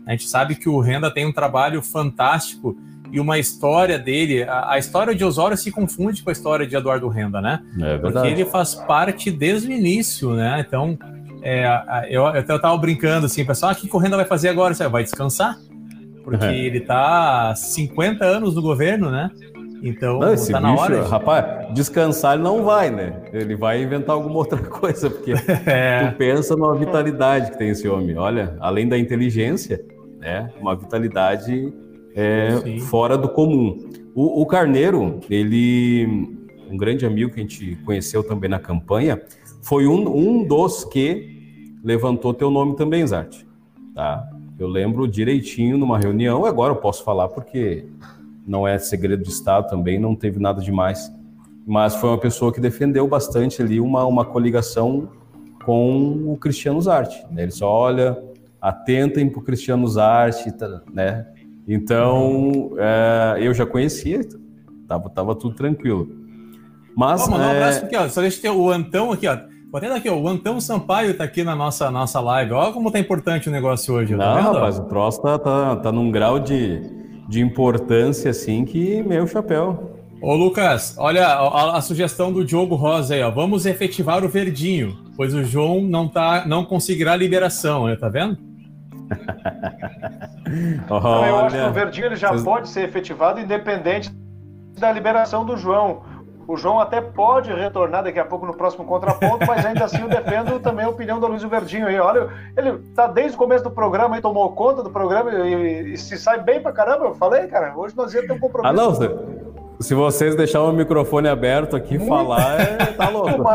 A 0.06 0.12
gente 0.12 0.26
sabe 0.26 0.54
que 0.54 0.70
o 0.70 0.80
Renda 0.80 1.10
tem 1.10 1.26
um 1.26 1.32
trabalho 1.32 1.82
fantástico 1.82 2.74
e 3.12 3.20
uma 3.20 3.38
história 3.38 3.98
dele. 3.98 4.44
A, 4.44 4.72
a 4.72 4.78
história 4.78 5.14
de 5.14 5.22
Osório 5.22 5.56
se 5.56 5.70
confunde 5.70 6.22
com 6.22 6.30
a 6.30 6.32
história 6.32 6.66
de 6.66 6.74
Eduardo 6.74 7.08
Renda, 7.08 7.42
né? 7.42 7.60
É 7.78 7.98
Porque 7.98 8.26
ele 8.26 8.46
faz 8.46 8.74
parte 8.74 9.30
desde 9.30 9.68
o 9.68 9.70
início, 9.70 10.32
né? 10.32 10.64
Então, 10.66 10.98
é, 11.42 12.06
eu, 12.08 12.22
eu, 12.24 12.42
eu 12.48 12.58
tava 12.58 12.78
brincando 12.78 13.26
assim, 13.26 13.44
pessoal, 13.44 13.72
ah, 13.72 13.74
o 13.74 13.76
que 13.76 13.94
o 13.94 13.98
Renda 13.98 14.16
vai 14.16 14.24
fazer 14.24 14.48
agora? 14.48 14.72
Você 14.72 14.88
vai 14.88 15.02
descansar? 15.02 15.58
Porque 16.28 16.44
é. 16.44 16.58
ele 16.58 16.80
tá 16.80 17.50
há 17.50 17.54
50 17.54 18.22
anos 18.22 18.54
no 18.54 18.60
governo, 18.60 19.10
né? 19.10 19.30
Então, 19.82 20.18
não, 20.18 20.34
esse 20.34 20.52
tá 20.52 20.60
na 20.60 20.72
bicho, 20.72 20.82
hora. 20.82 21.06
Rapaz, 21.06 21.72
descansar 21.72 22.34
ele 22.34 22.42
não 22.42 22.64
vai, 22.64 22.90
né? 22.90 23.22
Ele 23.32 23.56
vai 23.56 23.82
inventar 23.82 24.14
alguma 24.14 24.36
outra 24.36 24.58
coisa, 24.60 25.08
porque 25.08 25.32
é. 25.64 26.10
tu 26.10 26.16
pensa 26.16 26.54
numa 26.54 26.74
vitalidade 26.74 27.52
que 27.52 27.58
tem 27.58 27.70
esse 27.70 27.88
homem. 27.88 28.16
Olha, 28.18 28.56
além 28.60 28.86
da 28.86 28.98
inteligência, 28.98 29.82
né? 30.18 30.52
Uma 30.60 30.76
vitalidade 30.76 31.72
é, 32.14 32.78
fora 32.90 33.16
do 33.16 33.28
comum. 33.30 33.78
O, 34.14 34.42
o, 34.42 34.46
Carneiro, 34.46 35.20
ele, 35.30 36.06
um 36.70 36.76
grande 36.76 37.06
amigo 37.06 37.32
que 37.32 37.40
a 37.40 37.42
gente 37.42 37.76
conheceu 37.86 38.22
também 38.22 38.50
na 38.50 38.58
campanha, 38.58 39.18
foi 39.62 39.86
um, 39.86 40.08
um 40.14 40.44
dos 40.46 40.84
que 40.84 41.78
levantou 41.82 42.34
teu 42.34 42.50
nome 42.50 42.76
também, 42.76 43.06
Zarte. 43.06 43.46
Tá? 43.94 44.28
Eu 44.58 44.66
lembro 44.66 45.06
direitinho 45.06 45.78
numa 45.78 45.98
reunião, 45.98 46.44
agora 46.44 46.72
eu 46.72 46.76
posso 46.76 47.04
falar 47.04 47.28
porque 47.28 47.86
não 48.46 48.66
é 48.66 48.78
segredo 48.78 49.22
de 49.22 49.28
Estado 49.28 49.68
também, 49.68 49.98
não 49.98 50.16
teve 50.16 50.40
nada 50.40 50.60
demais. 50.60 51.12
Mas 51.66 51.94
foi 51.94 52.08
uma 52.08 52.18
pessoa 52.18 52.52
que 52.52 52.60
defendeu 52.60 53.06
bastante 53.06 53.62
ali 53.62 53.78
uma, 53.78 54.04
uma 54.04 54.24
coligação 54.24 55.10
com 55.64 56.32
o 56.32 56.36
Cristiano 56.36 56.80
Zarte. 56.80 57.24
Né? 57.30 57.42
Ele 57.42 57.50
só 57.50 57.70
olha, 57.70 58.18
atentem 58.60 59.28
para 59.28 59.38
o 59.38 59.44
Cristiano 59.44 59.86
Zarte, 59.86 60.50
tá, 60.52 60.82
né? 60.92 61.26
Então, 61.68 62.72
é, 62.78 63.38
eu 63.40 63.52
já 63.52 63.66
conhecia, 63.66 64.20
tava, 64.88 65.10
tava 65.10 65.34
tudo 65.34 65.54
tranquilo. 65.54 66.08
Mas. 66.96 67.28
Oh, 67.28 67.32
um 67.32 67.40
é... 67.40 67.50
abraço 67.50 67.84
aqui, 67.84 67.94
ó. 67.94 68.08
Só 68.08 68.22
deixa 68.22 68.38
eu 68.38 68.42
ter 68.42 68.50
o 68.50 68.70
Antão 68.70 69.12
aqui, 69.12 69.28
ó. 69.28 69.38
Até 69.72 69.94
aqui, 69.94 70.08
ó. 70.08 70.16
O 70.16 70.26
Antão 70.28 70.60
Sampaio 70.60 71.16
tá 71.16 71.24
aqui 71.24 71.44
na 71.44 71.54
nossa, 71.54 71.90
nossa 71.90 72.20
live. 72.20 72.52
Olha 72.52 72.72
como 72.72 72.90
tá 72.90 72.98
importante 72.98 73.48
o 73.48 73.52
negócio 73.52 73.94
hoje. 73.94 74.16
Tá 74.16 74.34
Não, 74.34 74.34
vendo? 74.34 74.54
rapaz, 74.54 74.78
o 74.78 74.84
troço 74.84 75.20
tá, 75.20 75.38
tá, 75.38 75.76
tá 75.76 75.92
num 75.92 76.10
grau 76.10 76.38
de, 76.38 76.80
de 77.28 77.40
importância 77.40 78.30
assim 78.30 78.64
que 78.64 79.02
meu 79.02 79.26
chapéu. 79.26 79.98
Ô 80.20 80.34
Lucas, 80.34 80.96
olha 80.98 81.26
a, 81.26 81.76
a, 81.76 81.80
sugestão 81.80 82.32
do 82.32 82.44
Diogo 82.44 82.74
Rosa 82.74 83.14
aí, 83.14 83.22
ó. 83.22 83.30
Vamos 83.30 83.66
efetivar 83.66 84.24
o 84.24 84.28
verdinho, 84.28 84.96
pois 85.16 85.32
o 85.32 85.44
João 85.44 85.80
não, 85.80 86.08
tá, 86.08 86.44
não 86.46 86.64
conseguirá 86.64 87.14
liberação, 87.14 87.86
né? 87.86 87.94
Tá 87.94 88.08
vendo? 88.08 88.36
Olha, 90.90 91.28
eu 91.28 91.38
acho 91.40 91.56
que 91.56 91.62
o 91.62 91.72
verdinho 91.72 92.06
ele 92.06 92.16
já 92.16 92.28
vocês... 92.30 92.42
pode 92.42 92.68
ser 92.68 92.88
efetivado 92.88 93.38
independente 93.40 94.10
da 94.78 94.90
liberação 94.92 95.44
do 95.44 95.56
João. 95.56 96.02
O 96.48 96.56
João 96.56 96.80
até 96.80 96.98
pode 96.98 97.52
retornar 97.52 98.02
daqui 98.02 98.18
a 98.18 98.24
pouco 98.24 98.46
no 98.46 98.56
próximo 98.56 98.82
contraponto, 98.86 99.46
mas 99.46 99.66
ainda 99.66 99.84
assim 99.84 100.00
eu 100.00 100.08
defendo 100.08 100.58
também 100.58 100.86
a 100.86 100.88
opinião 100.88 101.20
do 101.20 101.26
Luiz 101.26 101.42
Verdinho 101.42 101.86
aí. 101.86 102.00
Olha, 102.00 102.30
ele 102.56 102.78
tá 102.94 103.06
desde 103.06 103.34
o 103.34 103.38
começo 103.38 103.62
do 103.62 103.70
programa 103.70 104.16
e 104.16 104.22
tomou 104.22 104.50
conta 104.52 104.82
do 104.82 104.88
programa 104.88 105.30
e, 105.30 105.92
e, 105.92 105.98
se 105.98 106.16
sai 106.16 106.40
bem 106.40 106.62
pra 106.62 106.72
caramba. 106.72 107.04
Eu 107.04 107.14
falei, 107.14 107.46
cara, 107.48 107.76
hoje 107.76 107.94
nós 107.94 108.14
ia 108.14 108.26
ter 108.26 108.32
um 108.32 108.38
compromisso. 108.38 108.72
Ah, 108.72 108.72
não, 108.72 108.94
se 109.78 109.94
vocês 109.94 110.34
deixar 110.34 110.62
o 110.62 110.72
microfone 110.72 111.28
aberto 111.28 111.76
aqui 111.76 111.98
Muito 111.98 112.08
falar, 112.08 112.58
é, 112.58 112.76
tá 112.86 113.10
louco. 113.12 113.46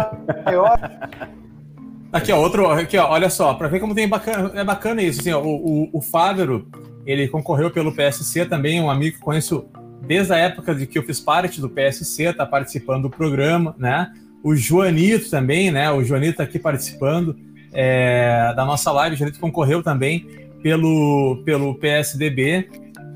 Aqui, 2.14 2.32
ó, 2.32 2.40
outro, 2.40 2.70
aqui, 2.70 2.96
ó, 2.96 3.10
olha 3.10 3.28
só, 3.28 3.56
para 3.56 3.68
ver 3.70 3.80
como 3.80 3.96
tem 3.96 4.08
bacana, 4.08 4.52
é 4.54 4.64
bacana 4.64 5.02
isso, 5.02 5.20
assim, 5.20 5.34
ó, 5.34 5.42
o, 5.42 5.86
o, 5.86 5.90
o 5.94 6.00
Fávero, 6.00 6.68
ele 7.08 7.28
concorreu 7.28 7.72
pelo 7.72 7.92
PSC 7.92 8.46
também, 8.46 8.80
um 8.80 8.92
amigo 8.92 9.18
que 9.18 9.24
conheço 9.24 9.66
desde 10.06 10.34
a 10.34 10.38
época 10.38 10.76
de 10.76 10.86
que 10.86 10.98
eu 10.98 11.04
fiz 11.04 11.20
parte 11.20 11.62
do 11.62 11.70
PSC, 11.70 12.34
tá 12.34 12.46
participando 12.46 13.04
do 13.04 13.10
programa, 13.10 13.76
né? 13.78 14.12
O 14.44 14.56
Joanito 14.56 15.30
também, 15.30 15.72
né? 15.72 15.90
O 15.92 16.04
Joanito 16.04 16.38
tá 16.38 16.44
aqui 16.44 16.60
participando 16.60 17.36
é, 17.72 18.54
da 18.56 18.66
nossa 18.66 18.92
live, 18.92 19.16
o 19.16 19.18
Joanito 19.18 19.40
concorreu 19.40 19.82
também 19.82 20.28
pelo, 20.62 21.42
pelo 21.46 21.76
PSDB, 21.76 22.70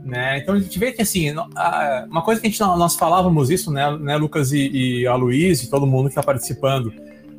né? 0.03 0.39
Então 0.39 0.55
a 0.55 0.59
gente 0.59 0.79
vê 0.79 0.91
que 0.91 1.01
assim, 1.01 1.33
uma 2.09 2.21
coisa 2.21 2.39
que 2.39 2.47
a 2.47 2.49
gente, 2.49 2.59
nós 2.61 2.95
falávamos 2.95 3.49
isso, 3.49 3.71
né, 3.71 3.97
né 3.97 4.15
Lucas 4.15 4.53
e, 4.53 4.69
e 5.01 5.07
a 5.07 5.15
Luiz 5.15 5.63
e 5.63 5.69
todo 5.69 5.85
mundo 5.85 6.05
que 6.05 6.11
está 6.11 6.23
participando, 6.23 6.93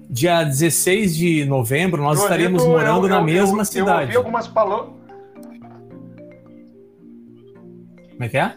dia 0.08 0.44
16 0.44 1.16
de 1.16 1.44
novembro 1.46 2.02
nós 2.02 2.18
Joanito, 2.18 2.34
estaremos 2.34 2.66
morando 2.66 3.06
eu, 3.06 3.10
na 3.10 3.16
eu, 3.16 3.24
mesma 3.24 3.60
eu, 3.62 3.64
cidade. 3.64 3.88
Eu 3.88 4.00
ouvi 4.00 4.16
algumas 4.16 4.46
palavras. 4.46 4.98
Como 8.10 8.24
é 8.24 8.28
que 8.28 8.36
é? 8.36 8.54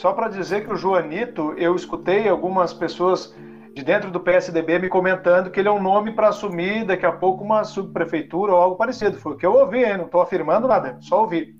Só 0.00 0.12
para 0.12 0.28
dizer 0.28 0.64
que 0.64 0.72
o 0.72 0.76
Joanito, 0.76 1.54
eu 1.56 1.74
escutei 1.74 2.28
algumas 2.28 2.72
pessoas 2.72 3.34
de 3.74 3.82
dentro 3.82 4.12
do 4.12 4.20
PSDB 4.20 4.78
me 4.78 4.88
comentando 4.88 5.50
que 5.50 5.58
ele 5.58 5.68
é 5.68 5.72
um 5.72 5.82
nome 5.82 6.12
para 6.12 6.28
assumir 6.28 6.86
daqui 6.86 7.04
a 7.04 7.10
pouco 7.10 7.42
uma 7.42 7.64
subprefeitura 7.64 8.52
ou 8.52 8.58
algo 8.58 8.76
parecido. 8.76 9.18
Foi 9.18 9.32
o 9.32 9.36
que 9.36 9.44
eu 9.44 9.54
ouvi, 9.54 9.78
hein? 9.78 9.98
não 9.98 10.04
estou 10.04 10.22
afirmando 10.22 10.68
nada, 10.68 10.98
só 11.00 11.22
ouvi. 11.22 11.52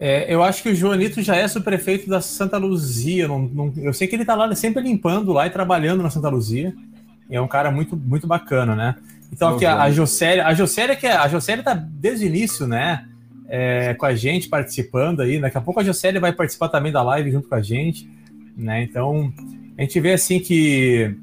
É, 0.00 0.32
eu 0.34 0.42
acho 0.42 0.62
que 0.62 0.70
o 0.70 0.74
Joanito 0.74 1.20
já 1.20 1.36
é 1.36 1.46
subprefeito 1.46 2.08
da 2.08 2.22
Santa 2.22 2.56
Luzia. 2.56 3.28
Não, 3.28 3.40
não, 3.40 3.72
eu 3.76 3.92
sei 3.92 4.08
que 4.08 4.16
ele 4.16 4.22
está 4.22 4.34
lá 4.34 4.54
sempre 4.54 4.82
limpando 4.82 5.30
lá 5.30 5.46
e 5.46 5.50
trabalhando 5.50 6.02
na 6.02 6.08
Santa 6.08 6.30
Luzia. 6.30 6.74
É 7.30 7.38
um 7.38 7.48
cara 7.48 7.70
muito, 7.70 7.94
muito 7.98 8.26
bacana, 8.26 8.74
né? 8.74 8.94
Então 9.30 9.56
aqui 9.56 9.66
a, 9.66 9.82
a 9.82 9.90
Jocélia, 9.90 10.46
a 10.46 10.54
Jocélia 10.54 10.96
que 10.96 11.06
é, 11.06 11.12
a 11.12 11.28
Jocélia 11.28 11.60
está 11.60 11.74
desde 11.74 12.24
o 12.24 12.28
início, 12.28 12.66
né? 12.66 13.06
É, 13.48 13.94
com 13.94 14.06
a 14.06 14.14
gente 14.14 14.48
participando 14.48 15.20
aí. 15.20 15.40
Daqui 15.40 15.56
a 15.56 15.60
pouco 15.60 15.80
a 15.80 15.84
Jocélia 15.84 16.20
vai 16.20 16.32
participar 16.32 16.68
também 16.68 16.90
da 16.90 17.02
live 17.02 17.30
junto 17.30 17.48
com 17.48 17.54
a 17.54 17.62
gente, 17.62 18.08
né? 18.56 18.82
Então 18.82 19.32
a 19.78 19.82
gente 19.82 20.00
vê 20.00 20.12
assim 20.12 20.40
que 20.40 21.14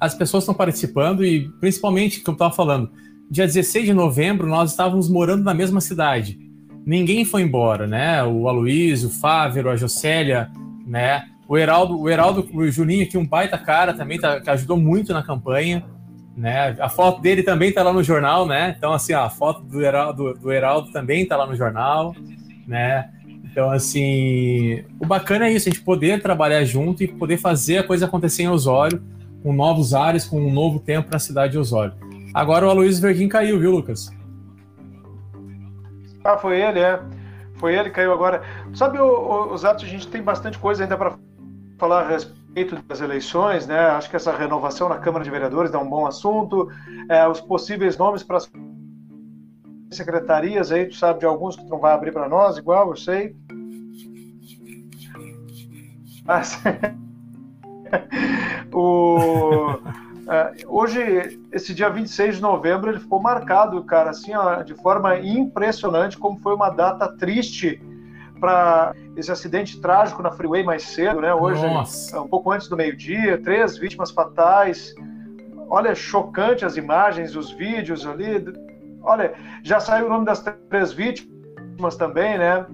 as 0.00 0.14
pessoas 0.14 0.44
estão 0.44 0.54
participando 0.54 1.24
e 1.24 1.48
principalmente, 1.60 2.20
como 2.20 2.34
eu 2.34 2.36
estava 2.36 2.54
falando, 2.54 2.90
dia 3.30 3.46
16 3.46 3.86
de 3.86 3.94
novembro 3.94 4.46
nós 4.46 4.70
estávamos 4.70 5.08
morando 5.08 5.44
na 5.44 5.54
mesma 5.54 5.80
cidade. 5.80 6.38
Ninguém 6.86 7.24
foi 7.24 7.42
embora, 7.42 7.86
né? 7.86 8.22
O 8.22 8.46
Aloysio, 8.48 9.08
o 9.08 9.12
Fávero, 9.12 9.70
a 9.70 9.76
Jocélia, 9.76 10.50
né? 10.86 11.24
O 11.48 11.56
Heraldo, 11.56 11.98
o 11.98 12.08
Heraldo, 12.08 12.48
o 12.52 12.70
Juninho 12.70 13.04
aqui, 13.04 13.16
um 13.16 13.26
baita 13.26 13.58
cara 13.58 13.94
também, 13.94 14.18
tá, 14.18 14.40
que 14.40 14.50
ajudou 14.50 14.76
muito 14.76 15.12
na 15.12 15.22
campanha, 15.22 15.84
né? 16.36 16.76
A 16.80 16.88
foto 16.88 17.20
dele 17.20 17.42
também 17.42 17.72
tá 17.72 17.82
lá 17.82 17.92
no 17.92 18.02
jornal, 18.02 18.46
né? 18.46 18.74
Então, 18.76 18.92
assim, 18.92 19.12
a 19.12 19.28
foto 19.30 19.62
do 19.62 19.80
Heraldo, 19.82 20.34
do 20.34 20.52
Heraldo 20.52 20.90
também 20.92 21.26
tá 21.26 21.36
lá 21.36 21.46
no 21.46 21.54
jornal, 21.54 22.14
né? 22.66 23.10
Então, 23.44 23.70
assim, 23.70 24.84
o 25.00 25.06
bacana 25.06 25.46
é 25.46 25.52
isso, 25.52 25.68
a 25.68 25.72
gente 25.72 25.84
poder 25.84 26.20
trabalhar 26.20 26.64
junto 26.64 27.04
e 27.04 27.08
poder 27.08 27.36
fazer 27.36 27.78
a 27.78 27.84
coisa 27.84 28.06
acontecer 28.06 28.42
em 28.42 28.48
Osório, 28.48 29.00
com 29.42 29.52
novos 29.52 29.94
ares, 29.94 30.24
com 30.24 30.40
um 30.40 30.52
novo 30.52 30.80
tempo 30.80 31.08
na 31.10 31.18
cidade 31.18 31.52
de 31.52 31.58
Osório. 31.58 31.94
Agora 32.32 32.66
o 32.66 32.70
Aloysio 32.70 33.02
Verdin 33.02 33.28
caiu, 33.28 33.60
viu, 33.60 33.70
Lucas? 33.70 34.10
Ah, 36.24 36.36
foi 36.36 36.60
ele, 36.60 36.80
é. 36.80 37.00
Foi 37.56 37.76
ele 37.76 37.90
que 37.90 37.96
caiu 37.96 38.12
agora. 38.12 38.42
Sabe, 38.72 38.98
os 38.98 39.64
atos, 39.64 39.84
a 39.84 39.88
gente 39.88 40.08
tem 40.08 40.20
bastante 40.20 40.58
coisa 40.58 40.82
ainda 40.82 40.96
para 40.96 41.16
falar 41.78 42.00
a 42.00 42.08
respeito 42.08 42.43
das 42.86 43.00
eleições, 43.00 43.66
né? 43.66 43.78
Acho 43.78 44.08
que 44.08 44.16
essa 44.16 44.36
renovação 44.36 44.88
na 44.88 44.98
Câmara 44.98 45.24
de 45.24 45.30
Vereadores 45.30 45.74
é 45.74 45.78
um 45.78 45.88
bom 45.88 46.06
assunto. 46.06 46.70
É, 47.08 47.26
os 47.26 47.40
possíveis 47.40 47.96
nomes 47.96 48.22
para 48.22 48.36
as 48.36 48.50
secretarias 49.90 50.70
aí, 50.70 50.86
tu 50.86 50.94
sabe 50.94 51.20
de 51.20 51.26
alguns 51.26 51.56
que 51.56 51.64
tu 51.64 51.70
não 51.70 51.80
vai 51.80 51.92
abrir 51.92 52.12
para 52.12 52.28
nós, 52.28 52.56
igual, 52.56 52.90
eu 52.90 52.96
sei. 52.96 53.34
Mas, 56.24 56.60
o, 58.72 59.78
é, 60.28 60.64
hoje, 60.66 61.40
esse 61.52 61.74
dia 61.74 61.90
26 61.90 62.36
de 62.36 62.42
novembro, 62.42 62.90
ele 62.90 63.00
ficou 63.00 63.20
marcado, 63.20 63.82
cara, 63.84 64.10
assim, 64.10 64.32
ó, 64.34 64.62
de 64.62 64.74
forma 64.74 65.18
impressionante, 65.18 66.16
como 66.16 66.38
foi 66.40 66.54
uma 66.54 66.70
data 66.70 67.08
triste 67.16 67.80
para 68.40 68.94
esse 69.16 69.30
acidente 69.30 69.80
trágico 69.80 70.22
na 70.22 70.30
Freeway 70.30 70.62
mais 70.62 70.82
cedo, 70.82 71.20
né? 71.20 71.32
Hoje, 71.34 71.66
Nossa. 71.66 72.20
um 72.20 72.28
pouco 72.28 72.50
antes 72.50 72.68
do 72.68 72.76
meio-dia, 72.76 73.40
três 73.42 73.78
vítimas 73.78 74.10
fatais. 74.10 74.94
Olha, 75.68 75.94
chocante 75.94 76.64
as 76.64 76.76
imagens, 76.76 77.36
os 77.36 77.50
vídeos 77.50 78.06
ali. 78.06 78.44
Olha, 79.02 79.34
já 79.62 79.80
saiu 79.80 80.06
o 80.06 80.08
nome 80.08 80.24
das 80.24 80.44
três 80.68 80.92
vítimas 80.92 81.96
também, 81.96 82.38
né? 82.38 82.66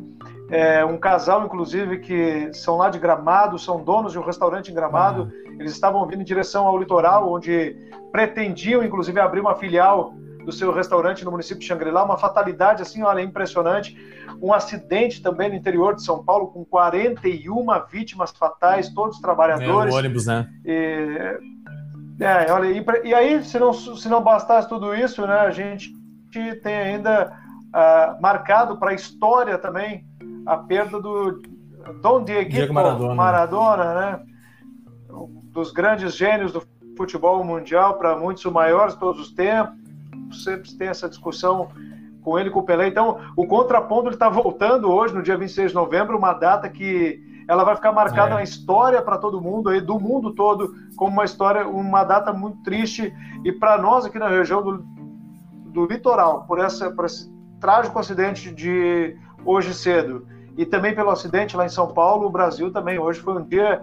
É, 0.51 0.85
um 0.85 0.99
casal, 0.99 1.45
inclusive, 1.45 1.99
que 1.99 2.53
são 2.53 2.77
lá 2.77 2.91
de 2.91 2.99
Gramado, 2.99 3.59
são 3.59 3.83
donos 3.85 4.13
de 4.13 4.19
um 4.19 4.23
restaurante 4.23 4.71
em 4.71 4.75
Gramado. 4.75 5.31
Ah. 5.31 5.51
Eles 5.61 5.73
estavam 5.73 6.05
vindo 6.07 6.23
em 6.23 6.25
direção 6.25 6.67
ao 6.67 6.77
litoral, 6.77 7.33
onde 7.33 7.77
pretendiam, 8.11 8.83
inclusive, 8.83 9.21
abrir 9.21 9.41
uma 9.41 9.55
filial 9.55 10.15
do 10.51 10.57
seu 10.57 10.73
restaurante 10.73 11.25
no 11.25 11.31
município 11.31 11.61
de 11.61 11.67
Xangri-Lá. 11.67 12.05
Uma 12.05 12.19
fatalidade, 12.19 12.83
assim, 12.83 13.03
olha, 13.03 13.21
impressionante. 13.23 13.97
Um 14.43 14.53
acidente 14.53 15.23
também 15.23 15.49
no 15.49 15.55
interior 15.55 15.95
de 15.95 16.03
São 16.03 16.25
Paulo, 16.25 16.49
com 16.49 16.65
41 16.65 17.67
vítimas 17.91 18.31
fatais, 18.33 18.89
todos 18.91 19.21
trabalhadores. 19.21 19.95
É, 19.95 19.97
ônibus, 19.97 20.27
né? 20.27 20.49
E, 20.65 21.39
é, 22.21 22.53
olha, 22.53 22.67
e, 22.67 22.85
e 23.09 23.15
aí, 23.15 23.43
se 23.45 23.59
não, 23.59 23.73
se 23.73 24.09
não 24.09 24.23
bastasse 24.23 24.69
tudo 24.69 24.95
isso, 24.95 25.27
né, 25.27 25.41
a 25.41 25.51
gente 25.51 25.95
tem 26.63 26.75
ainda 26.75 27.33
uh, 27.69 28.21
marcado 28.21 28.77
para 28.77 28.91
a 28.91 28.95
história 28.95 29.59
também 29.59 30.05
a 30.47 30.57
perda 30.57 31.01
do 31.01 31.41
Dom 32.03 32.23
Diego, 32.23 32.51
Diego 32.51 32.75
Maradona. 32.75 33.15
Maradona, 33.15 33.95
né? 33.95 34.21
Um 35.11 35.41
dos 35.45 35.73
grandes 35.73 36.15
gênios 36.15 36.53
do 36.53 36.63
futebol 36.97 37.43
mundial, 37.43 37.99
para 37.99 38.17
muitos 38.17 38.45
o 38.45 38.53
maior 38.53 38.91
de 38.91 38.99
todos 38.99 39.21
os 39.21 39.33
tempos. 39.33 39.80
Sempre 40.33 40.73
tem 40.75 40.89
essa 40.89 41.09
discussão 41.09 41.69
com 42.23 42.39
ele, 42.39 42.51
com 42.51 42.61
o 42.61 42.63
Pelé. 42.63 42.89
Então, 42.89 43.19
o 43.37 43.47
contraponto 43.47 44.09
ele 44.09 44.15
está 44.15 44.29
voltando 44.29 44.91
hoje, 44.91 45.15
no 45.15 45.23
dia 45.23 45.37
26 45.37 45.71
de 45.71 45.75
novembro, 45.75 46.17
uma 46.17 46.33
data 46.33 46.69
que 46.69 47.21
ela 47.49 47.65
vai 47.65 47.75
ficar 47.75 47.93
marcada 47.93 48.31
é. 48.31 48.35
na 48.35 48.43
história 48.43 49.03
para 49.03 49.19
todo 49.19 49.41
mundo, 49.41 49.71
aí, 49.71 49.81
do 49.81 49.99
mundo 49.99 50.33
todo, 50.33 50.73
como 50.97 51.13
uma 51.13 51.25
história, 51.25 51.67
uma 51.67 52.05
data 52.05 52.33
muito 52.33 52.63
triste. 52.63 53.13
E 53.45 53.51
para 53.51 53.77
nós 53.79 54.05
aqui 54.05 54.19
na 54.19 54.29
região 54.29 54.63
do, 54.63 54.85
do 55.67 55.87
litoral, 55.87 56.45
por, 56.45 56.61
essa, 56.61 56.91
por 56.91 57.07
esse 57.07 57.29
trágico 57.59 57.99
acidente 57.99 58.53
de 58.53 59.17
hoje 59.45 59.75
cedo, 59.75 60.27
e 60.57 60.65
também 60.65 60.95
pelo 60.95 61.11
acidente 61.11 61.57
lá 61.57 61.65
em 61.65 61.71
São 61.71 61.89
Paulo, 61.89 62.27
o 62.27 62.31
Brasil 62.31 62.73
também 62.73 62.99
hoje 62.99 63.21
foi 63.21 63.35
um 63.35 63.43
dia, 63.43 63.83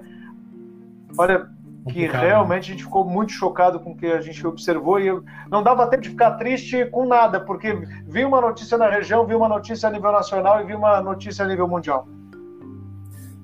olha, 1.18 1.50
que 1.88 2.08
né? 2.08 2.20
realmente 2.20 2.72
a 2.72 2.74
gente 2.74 2.84
ficou 2.84 3.06
muito 3.06 3.32
chocado 3.32 3.80
com 3.80 3.92
o 3.92 3.96
que 3.96 4.06
a 4.08 4.22
gente 4.22 4.46
observou 4.46 5.00
e 5.00 5.10
não 5.50 5.64
dava 5.64 5.88
tempo 5.88 6.04
de 6.04 6.10
ficar 6.10 6.32
triste 6.32 6.86
com 6.86 7.06
nada, 7.06 7.40
porque 7.40 7.74
vi 8.08 8.24
uma 8.24 8.42
notícia 8.42 8.78
na 8.78 8.90
região, 8.90 9.26
vi 9.26 9.36
uma 9.36 9.50
notícia 9.50 9.90
a 9.90 9.92
nível 9.92 10.12
nacional 10.12 10.62
e 10.62 10.66
vi 10.66 10.74
uma 10.74 11.02
notícia 11.02 11.44
a 11.44 11.48
nível 11.48 11.68
mundial. 11.68 12.08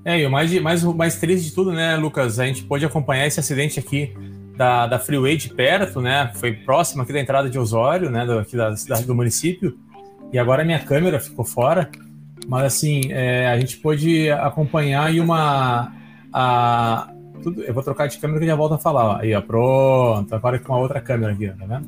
É, 0.04 0.20
e 0.20 0.26
o 0.26 0.30
mais, 0.30 0.52
mais, 0.60 0.84
mais 0.84 1.16
triste 1.16 1.48
de 1.48 1.54
tudo, 1.54 1.72
né, 1.72 1.96
Lucas? 1.96 2.38
A 2.38 2.44
gente 2.44 2.62
pôde 2.64 2.84
acompanhar 2.84 3.26
esse 3.26 3.40
acidente 3.40 3.80
aqui 3.80 4.14
da, 4.56 4.86
da 4.86 4.98
Freeway 4.98 5.36
de 5.36 5.48
perto, 5.48 6.00
né? 6.00 6.30
Foi 6.34 6.52
próximo 6.52 7.02
aqui 7.02 7.12
da 7.12 7.20
entrada 7.20 7.48
de 7.48 7.58
Osório, 7.58 8.10
né? 8.10 8.26
Do, 8.26 8.38
aqui 8.38 8.56
da 8.56 8.76
cidade 8.76 9.04
do 9.06 9.14
município. 9.14 9.78
E 10.30 10.38
agora 10.38 10.62
a 10.62 10.64
minha 10.64 10.78
câmera 10.78 11.18
ficou 11.18 11.44
fora. 11.44 11.90
Mas 12.46 12.64
assim, 12.64 13.00
é, 13.10 13.48
a 13.48 13.58
gente 13.58 13.78
pôde 13.78 14.30
acompanhar 14.30 15.06
aí 15.06 15.20
uma. 15.20 15.92
A, 16.32 17.10
tudo, 17.42 17.62
eu 17.62 17.74
vou 17.74 17.82
trocar 17.82 18.06
de 18.06 18.18
câmera 18.18 18.40
que 18.40 18.46
já 18.46 18.54
volto 18.54 18.74
a 18.74 18.78
falar. 18.78 19.20
Aí, 19.20 19.34
ó, 19.34 19.40
pronto. 19.40 20.34
Agora 20.34 20.58
com 20.58 20.74
a 20.74 20.78
outra 20.78 21.00
câmera 21.00 21.32
aqui, 21.32 21.48
tá 21.48 21.66
vendo? 21.66 21.86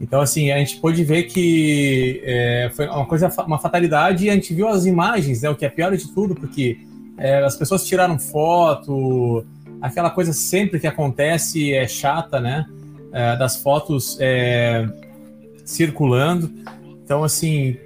Então, 0.00 0.20
assim, 0.20 0.50
a 0.52 0.58
gente 0.58 0.76
pôde 0.76 1.02
ver 1.02 1.24
que 1.24 2.22
é, 2.24 2.70
foi 2.74 2.86
uma 2.86 3.06
coisa, 3.06 3.32
uma 3.46 3.58
fatalidade, 3.58 4.26
e 4.26 4.30
a 4.30 4.34
gente 4.34 4.54
viu 4.54 4.68
as 4.68 4.86
imagens, 4.86 5.42
né? 5.42 5.50
O 5.50 5.56
que 5.56 5.64
é 5.64 5.68
pior 5.68 5.96
de 5.96 6.08
tudo, 6.12 6.34
porque 6.34 6.78
é, 7.16 7.42
as 7.42 7.56
pessoas 7.56 7.84
tiraram 7.84 8.18
foto, 8.18 9.44
aquela 9.82 10.10
coisa 10.10 10.32
sempre 10.32 10.78
que 10.78 10.86
acontece 10.86 11.74
é 11.74 11.86
chata, 11.88 12.40
né? 12.40 12.66
É, 13.12 13.36
das 13.36 13.56
fotos 13.56 14.16
é, 14.20 14.86
circulando. 15.64 16.50
Então, 17.04 17.24
assim, 17.24 17.76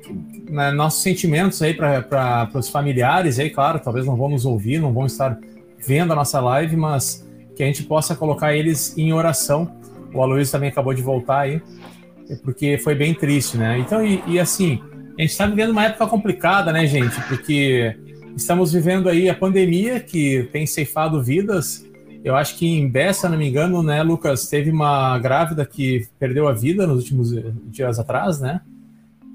né, 0.50 0.70
nossos 0.70 1.02
sentimentos 1.02 1.62
aí 1.62 1.72
para 1.72 2.50
os 2.54 2.68
familiares, 2.68 3.38
aí, 3.38 3.48
claro, 3.48 3.78
talvez 3.78 4.04
não 4.04 4.16
vão 4.16 4.28
nos 4.28 4.44
ouvir, 4.44 4.80
não 4.80 4.92
vão 4.92 5.06
estar 5.06 5.38
vendo 5.86 6.12
a 6.12 6.16
nossa 6.16 6.40
live, 6.40 6.76
mas 6.76 7.26
que 7.54 7.62
a 7.62 7.66
gente 7.66 7.82
possa 7.82 8.14
colocar 8.14 8.54
eles 8.54 8.96
em 8.96 9.12
oração. 9.12 9.76
O 10.14 10.22
Aloysio 10.22 10.52
também 10.52 10.68
acabou 10.68 10.94
de 10.94 11.02
voltar 11.02 11.40
aí, 11.40 11.62
porque 12.44 12.78
foi 12.78 12.94
bem 12.94 13.14
triste, 13.14 13.56
né? 13.56 13.78
Então, 13.78 14.04
e, 14.04 14.22
e 14.26 14.38
assim, 14.38 14.80
a 15.18 15.22
gente 15.22 15.30
está 15.30 15.46
vivendo 15.46 15.70
uma 15.70 15.84
época 15.84 16.06
complicada, 16.06 16.72
né, 16.72 16.86
gente? 16.86 17.20
Porque 17.28 17.96
estamos 18.36 18.72
vivendo 18.72 19.08
aí 19.08 19.28
a 19.28 19.34
pandemia 19.34 20.00
que 20.00 20.48
tem 20.52 20.66
ceifado 20.66 21.22
vidas. 21.22 21.84
Eu 22.24 22.36
acho 22.36 22.56
que 22.56 22.66
em 22.66 22.90
se 23.12 23.28
não 23.28 23.36
me 23.36 23.48
engano, 23.48 23.82
né, 23.82 24.02
Lucas, 24.02 24.48
teve 24.48 24.70
uma 24.70 25.18
grávida 25.18 25.66
que 25.66 26.06
perdeu 26.18 26.46
a 26.48 26.52
vida 26.52 26.86
nos 26.86 26.98
últimos 26.98 27.34
dias 27.66 27.98
atrás, 27.98 28.40
né? 28.40 28.60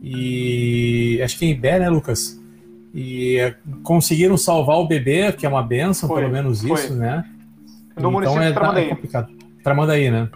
E 0.01 1.19
acho 1.23 1.37
que 1.37 1.45
em 1.45 1.55
Bé, 1.55 1.79
né, 1.79 1.89
Lucas? 1.89 2.39
E 2.93 3.53
conseguiram 3.83 4.38
salvar 4.38 4.77
o 4.77 4.88
bebê, 4.88 5.31
que 5.31 5.45
é 5.45 5.49
uma 5.49 5.61
benção, 5.61 6.09
foi, 6.09 6.21
pelo 6.21 6.33
menos 6.33 6.61
foi. 6.61 6.71
isso, 6.71 6.95
né? 6.95 7.25
No 7.95 7.99
então 7.99 8.11
município 8.11 8.43
é, 8.43 8.47
de 8.47 8.53
Tramandaí. 8.53 8.85
É 8.85 8.89
complicado. 8.89 9.33
Tramandaí, 9.63 10.11
né? 10.11 10.29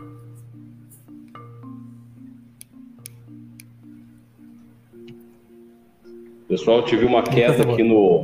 Pessoal, 6.47 6.83
tive 6.83 7.05
uma 7.05 7.23
queda 7.23 7.63
aqui 7.63 7.81
no, 7.81 8.21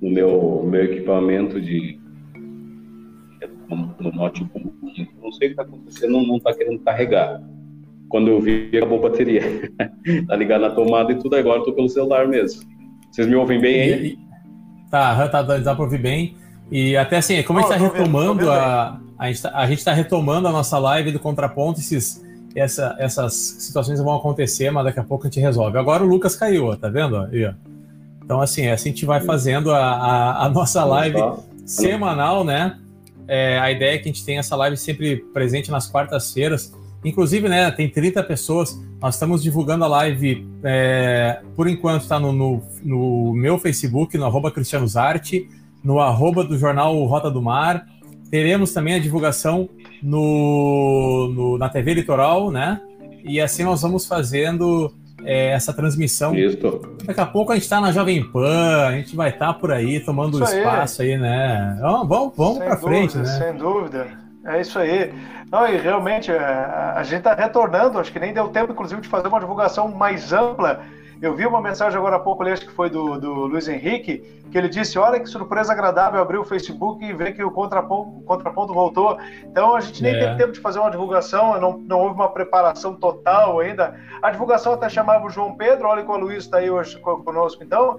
no 0.00 0.10
meu, 0.10 0.66
meu 0.68 0.84
equipamento 0.84 1.60
de 1.60 1.98
no 3.70 4.12
notebook. 4.12 5.08
Não 5.22 5.32
sei 5.32 5.48
o 5.48 5.54
que 5.54 5.60
está 5.60 5.62
acontecendo, 5.62 6.26
não 6.26 6.36
está 6.36 6.54
querendo 6.54 6.80
carregar. 6.80 7.42
Quando 8.08 8.28
eu 8.28 8.40
vi, 8.40 8.68
acabou 8.76 8.98
a 8.98 9.08
bateria. 9.08 9.42
tá 10.28 10.36
ligado 10.36 10.60
na 10.60 10.70
tomada 10.70 11.12
e 11.12 11.18
tudo, 11.18 11.36
agora 11.36 11.60
estou 11.60 11.72
pelo 11.72 11.88
celular 11.88 12.28
mesmo. 12.28 12.62
Vocês 13.12 13.28
me 13.28 13.36
ouvem 13.36 13.60
bem 13.60 13.80
aí? 13.80 14.06
E, 14.06 14.18
tá, 14.90 15.28
tá, 15.28 15.42
dá 15.42 15.74
para 15.74 15.84
ouvir 15.84 15.98
bem. 15.98 16.34
E 16.70 16.96
até 16.96 17.18
assim, 17.18 17.42
como 17.42 17.58
a 17.58 17.62
gente 17.62 17.72
está 17.72 17.86
retomando 17.86 18.50
a, 18.50 18.98
a 19.18 19.28
gente 19.28 19.78
está 19.78 19.90
tá 19.90 19.92
retomando 19.92 20.48
a 20.48 20.52
nossa 20.52 20.78
live 20.78 21.12
do 21.12 21.20
contraponto, 21.20 21.78
esses, 21.78 22.24
essa, 22.56 22.96
essas 22.98 23.34
situações 23.34 24.00
vão 24.00 24.16
acontecer, 24.16 24.70
mas 24.70 24.84
daqui 24.84 24.98
a 24.98 25.04
pouco 25.04 25.26
a 25.26 25.30
gente 25.30 25.38
resolve. 25.38 25.78
Agora 25.78 26.02
o 26.02 26.06
Lucas 26.06 26.34
caiu, 26.34 26.76
tá 26.76 26.88
vendo? 26.88 27.16
Aí. 27.18 27.54
Então, 28.24 28.40
assim, 28.40 28.66
assim 28.68 28.88
a 28.88 28.92
gente 28.92 29.06
vai 29.06 29.20
fazendo 29.20 29.70
a, 29.70 29.78
a, 29.78 30.46
a 30.46 30.48
nossa 30.48 30.84
live 30.84 31.18
semanal, 31.64 32.42
né? 32.42 32.78
É, 33.28 33.58
a 33.60 33.70
ideia 33.70 33.94
é 33.94 33.98
que 33.98 34.08
a 34.08 34.12
gente 34.12 34.24
tenha 34.24 34.40
essa 34.40 34.56
live 34.56 34.76
sempre 34.76 35.18
presente 35.32 35.70
nas 35.70 35.86
quartas-feiras. 35.86 36.72
Inclusive, 37.04 37.48
né, 37.48 37.70
tem 37.70 37.88
30 37.88 38.22
pessoas. 38.22 38.80
Nós 39.00 39.14
estamos 39.14 39.42
divulgando 39.42 39.84
a 39.84 39.88
live, 39.88 40.46
é, 40.62 41.40
por 41.56 41.66
enquanto, 41.68 42.02
está 42.02 42.20
no, 42.20 42.32
no, 42.32 42.62
no, 42.82 43.32
meu 43.34 43.58
Facebook, 43.58 44.16
no 44.16 44.24
arroba 44.24 44.52
Zarte, 44.86 45.48
no 45.82 45.98
arroba 45.98 46.44
do 46.44 46.56
jornal 46.56 46.94
Rota 47.04 47.30
do 47.30 47.42
Mar. 47.42 47.86
Teremos 48.30 48.72
também 48.72 48.94
a 48.94 48.98
divulgação 48.98 49.68
no, 50.02 51.32
no 51.34 51.58
na 51.58 51.68
TV 51.68 51.94
Litoral, 51.94 52.50
né? 52.50 52.80
E 53.24 53.40
assim 53.40 53.62
nós 53.64 53.82
vamos 53.82 54.06
fazendo 54.06 54.92
é, 55.24 55.48
essa 55.48 55.72
transmissão. 55.72 56.34
Isso. 56.34 56.80
Daqui 57.04 57.20
a 57.20 57.26
pouco 57.26 57.52
a 57.52 57.54
gente 57.54 57.64
está 57.64 57.80
na 57.80 57.92
Jovem 57.92 58.22
Pan, 58.24 58.86
a 58.86 58.92
gente 58.92 59.14
vai 59.14 59.30
estar 59.30 59.48
tá 59.48 59.54
por 59.54 59.72
aí 59.72 60.00
tomando 60.00 60.42
isso 60.42 60.54
espaço 60.54 61.02
aí, 61.02 61.12
aí 61.12 61.18
né? 61.18 61.78
Vamos, 61.80 62.36
vamos 62.36 62.58
para 62.58 62.76
frente, 62.76 63.18
né? 63.18 63.24
Sem 63.24 63.54
dúvida. 63.56 64.06
É 64.44 64.60
isso 64.60 64.78
aí. 64.78 65.12
Não, 65.52 65.68
e 65.68 65.76
realmente 65.76 66.32
é, 66.32 66.38
a 66.38 67.02
gente 67.02 67.18
está 67.18 67.34
retornando, 67.34 67.98
acho 67.98 68.10
que 68.10 68.18
nem 68.18 68.32
deu 68.32 68.48
tempo, 68.48 68.72
inclusive, 68.72 69.02
de 69.02 69.08
fazer 69.08 69.28
uma 69.28 69.38
divulgação 69.38 69.86
mais 69.86 70.32
ampla. 70.32 70.80
Eu 71.20 71.36
vi 71.36 71.46
uma 71.46 71.60
mensagem 71.60 71.98
agora 71.98 72.16
há 72.16 72.18
pouco, 72.18 72.42
acho 72.42 72.66
que 72.66 72.72
foi 72.72 72.88
do, 72.88 73.20
do 73.20 73.32
Luiz 73.32 73.68
Henrique, 73.68 74.18
que 74.50 74.56
ele 74.56 74.70
disse: 74.70 74.98
Olha 74.98 75.20
que 75.20 75.26
surpresa 75.26 75.70
agradável 75.70 76.22
abrir 76.22 76.38
o 76.38 76.44
Facebook 76.44 77.04
e 77.04 77.12
ver 77.12 77.34
que 77.34 77.44
o 77.44 77.50
contraponto, 77.50 78.18
o 78.18 78.22
contraponto 78.22 78.72
voltou. 78.72 79.18
Então 79.44 79.76
a 79.76 79.80
gente 79.80 80.02
nem 80.02 80.14
é. 80.14 80.20
teve 80.20 80.36
tempo 80.38 80.52
de 80.52 80.58
fazer 80.58 80.78
uma 80.78 80.90
divulgação, 80.90 81.60
não, 81.60 81.76
não 81.76 82.00
houve 82.00 82.14
uma 82.14 82.30
preparação 82.30 82.96
total 82.96 83.60
ainda. 83.60 83.94
A 84.22 84.30
divulgação 84.30 84.72
até 84.72 84.88
chamava 84.88 85.26
o 85.26 85.30
João 85.30 85.54
Pedro, 85.54 85.86
olha 85.86 86.02
que 86.02 86.10
o 86.10 86.16
Luiz 86.16 86.44
está 86.44 86.58
aí 86.58 86.70
hoje 86.70 86.98
conosco. 86.98 87.62
Então 87.62 87.98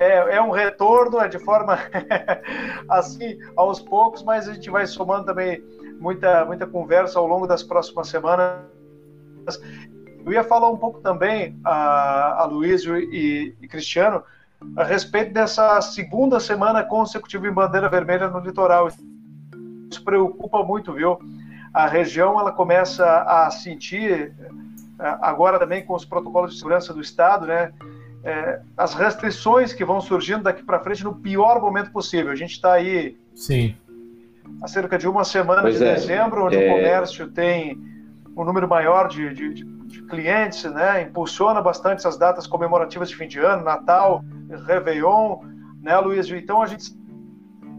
é, 0.00 0.36
é 0.36 0.42
um 0.42 0.50
retorno, 0.50 1.20
é 1.20 1.28
de 1.28 1.38
forma 1.38 1.78
assim, 2.88 3.38
aos 3.54 3.78
poucos, 3.78 4.22
mas 4.22 4.48
a 4.48 4.54
gente 4.54 4.70
vai 4.70 4.86
somando 4.86 5.26
também 5.26 5.62
muita, 6.00 6.44
muita 6.44 6.66
conversa 6.66 7.18
ao 7.18 7.26
longo 7.26 7.46
das 7.46 7.62
próximas 7.62 8.08
semanas. 8.08 8.60
Eu 10.24 10.32
ia 10.32 10.44
falar 10.44 10.70
um 10.70 10.76
pouco 10.76 11.00
também, 11.00 11.58
a, 11.64 12.42
a 12.42 12.44
Luísio 12.44 12.96
e, 12.96 13.54
e 13.60 13.68
Cristiano, 13.68 14.22
a 14.76 14.84
respeito 14.84 15.32
dessa 15.32 15.80
segunda 15.82 16.40
semana 16.40 16.82
consecutiva 16.82 17.46
em 17.46 17.52
bandeira 17.52 17.88
vermelha 17.88 18.28
no 18.28 18.38
litoral. 18.40 18.88
Isso 18.88 20.02
preocupa 20.02 20.62
muito, 20.62 20.92
viu? 20.92 21.18
A 21.72 21.86
região 21.86 22.40
ela 22.40 22.52
começa 22.52 23.04
a 23.22 23.50
sentir 23.50 24.32
é, 24.98 25.18
agora 25.20 25.58
também 25.58 25.84
com 25.84 25.94
os 25.94 26.04
protocolos 26.04 26.52
de 26.52 26.58
segurança 26.58 26.94
do 26.94 27.00
estado, 27.00 27.46
né? 27.46 27.72
É, 28.22 28.60
as 28.74 28.94
restrições 28.94 29.74
que 29.74 29.84
vão 29.84 30.00
surgindo 30.00 30.44
daqui 30.44 30.62
para 30.62 30.80
frente 30.80 31.04
no 31.04 31.14
pior 31.14 31.60
momento 31.60 31.90
possível. 31.90 32.32
A 32.32 32.36
gente 32.36 32.52
está 32.52 32.72
aí 32.72 33.18
Sim 33.34 33.76
há 34.62 34.68
cerca 34.68 34.98
de 34.98 35.08
uma 35.08 35.24
semana 35.24 35.62
pois 35.62 35.78
de 35.78 35.84
é. 35.84 35.94
dezembro, 35.94 36.46
onde 36.46 36.56
é... 36.56 36.68
o 36.68 36.76
comércio 36.76 37.30
tem 37.30 37.78
um 38.36 38.44
número 38.44 38.68
maior 38.68 39.08
de, 39.08 39.32
de, 39.32 39.54
de, 39.54 40.02
clientes, 40.06 40.64
né? 40.64 41.02
impulsiona 41.02 41.60
bastante 41.60 41.98
essas 41.98 42.18
datas 42.18 42.46
comemorativas 42.46 43.08
de 43.08 43.16
fim 43.16 43.28
de 43.28 43.38
ano, 43.38 43.62
Natal, 43.62 44.24
Réveillon, 44.66 45.38
né, 45.80 45.96
Luiz? 45.98 46.28
Então 46.30 46.62
a 46.62 46.66
gente 46.66 46.84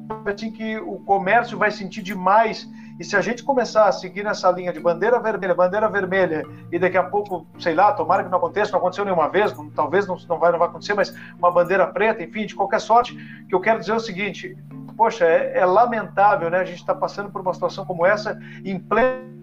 sabe 0.08 0.32
assim, 0.32 0.52
que 0.52 0.78
o 0.78 1.00
comércio 1.00 1.58
vai 1.58 1.72
sentir 1.72 2.02
demais 2.02 2.68
e 3.00 3.04
se 3.04 3.16
a 3.16 3.22
gente 3.22 3.44
começar 3.44 3.88
a 3.88 3.92
seguir 3.92 4.24
nessa 4.24 4.50
linha 4.52 4.72
de 4.72 4.80
bandeira 4.80 5.20
vermelha, 5.20 5.54
bandeira 5.54 5.90
vermelha, 5.90 6.46
e 6.72 6.80
daqui 6.80 6.98
a 6.98 7.04
pouco, 7.04 7.46
sei 7.60 7.76
lá, 7.76 7.92
tomara 7.92 8.24
que 8.24 8.30
não 8.30 8.38
aconteça, 8.38 8.72
não 8.72 8.80
aconteceu 8.80 9.04
nenhuma 9.04 9.28
vez, 9.28 9.54
talvez 9.76 10.08
não, 10.08 10.18
não, 10.30 10.40
vai, 10.40 10.52
não 10.52 10.60
vai 10.60 10.70
acontecer, 10.70 10.94
mas 10.94 11.14
uma 11.38 11.52
bandeira 11.52 11.86
preta, 11.88 12.24
enfim, 12.24 12.46
de 12.46 12.56
qualquer 12.56 12.80
sorte, 12.80 13.16
que 13.50 13.54
eu 13.54 13.60
quero 13.60 13.80
dizer 13.82 13.94
o 13.94 14.00
seguinte: 14.00 14.58
poxa, 14.96 15.26
é, 15.26 15.60
é 15.60 15.66
lamentável, 15.66 16.50
né? 16.50 16.60
A 16.60 16.64
gente 16.66 16.80
está 16.80 16.96
passando 16.96 17.30
por 17.30 17.42
uma 17.42 17.54
situação 17.54 17.86
como 17.86 18.06
essa 18.06 18.40
em 18.64 18.80
pleno 18.80 19.36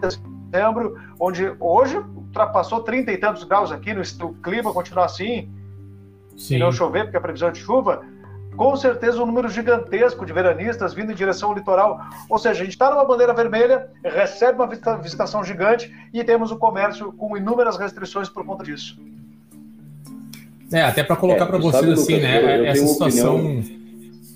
dezembro, 0.00 0.96
onde 1.18 1.54
hoje 1.58 1.96
ultrapassou 1.96 2.82
30 2.82 3.12
e 3.12 3.18
tantos 3.18 3.44
graus 3.44 3.72
aqui, 3.72 3.92
no, 3.92 4.02
o 4.02 4.34
clima 4.34 4.72
continua 4.72 5.04
assim, 5.04 5.52
Sim. 6.36 6.58
não 6.58 6.72
chover, 6.72 7.04
porque 7.04 7.16
a 7.16 7.20
previsão 7.20 7.48
é 7.48 7.52
de 7.52 7.60
chuva, 7.60 8.04
com 8.60 8.76
certeza 8.76 9.22
um 9.22 9.24
número 9.24 9.48
gigantesco 9.48 10.26
de 10.26 10.34
veranistas 10.34 10.92
vindo 10.92 11.10
em 11.10 11.14
direção 11.14 11.48
ao 11.48 11.54
litoral. 11.54 11.98
Ou 12.28 12.38
seja, 12.38 12.60
a 12.60 12.64
gente 12.64 12.74
está 12.74 12.90
numa 12.90 13.06
bandeira 13.06 13.32
vermelha, 13.32 13.88
recebe 14.04 14.60
uma 14.60 14.68
visitação 14.98 15.42
gigante 15.42 15.90
e 16.12 16.22
temos 16.22 16.50
o 16.50 16.56
comércio 16.56 17.10
com 17.10 17.34
inúmeras 17.38 17.78
restrições 17.78 18.28
por 18.28 18.44
conta 18.44 18.62
disso. 18.62 18.98
É, 20.70 20.82
até 20.82 21.02
para 21.02 21.16
colocar 21.16 21.44
é, 21.44 21.46
para 21.46 21.56
vocês 21.56 21.90
assim, 21.90 22.20
né? 22.20 22.36
Eu, 22.36 22.48
eu 22.48 22.66
essa 22.66 22.86
situação. 22.86 23.36
Opinião 23.36 23.80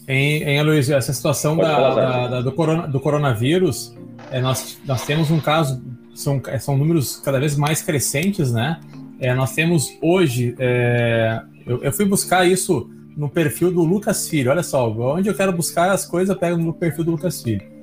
em, 0.09 0.43
em 0.43 0.59
Aloysio, 0.59 0.97
essa 0.97 1.13
situação 1.13 1.59
da, 1.59 1.95
da, 1.95 2.27
da, 2.29 2.41
do, 2.41 2.53
corona, 2.53 2.89
do 2.89 3.01
coronavírus, 3.01 3.95
é, 4.31 4.41
nós, 4.41 4.79
nós 4.87 5.05
temos 5.05 5.31
um 5.31 5.39
caso, 5.39 5.83
são, 6.15 6.41
é, 6.47 6.59
são 6.59 6.79
números 6.79 7.19
cada 7.19 7.39
vez 7.39 7.59
mais 7.59 7.83
crescentes, 7.83 8.51
né? 8.51 8.81
É, 9.21 9.35
nós 9.35 9.55
temos 9.55 9.91
hoje, 10.01 10.55
é, 10.59 11.43
eu, 11.67 11.83
eu, 11.85 11.93
fui 11.93 12.07
buscar 12.07 12.47
isso 12.47 12.91
no 13.17 13.29
perfil 13.29 13.71
do 13.71 13.83
Lucas 13.83 14.29
Filho, 14.29 14.51
olha 14.51 14.63
só, 14.63 14.91
onde 14.91 15.29
eu 15.29 15.35
quero 15.35 15.53
buscar 15.53 15.91
as 15.91 16.07
coisas, 16.07 16.35
eu 16.35 16.39
pego 16.39 16.57
no 16.57 16.73
perfil 16.73 17.05
do 17.05 17.11
Lucas 17.13 17.43
Filho. 17.43 17.75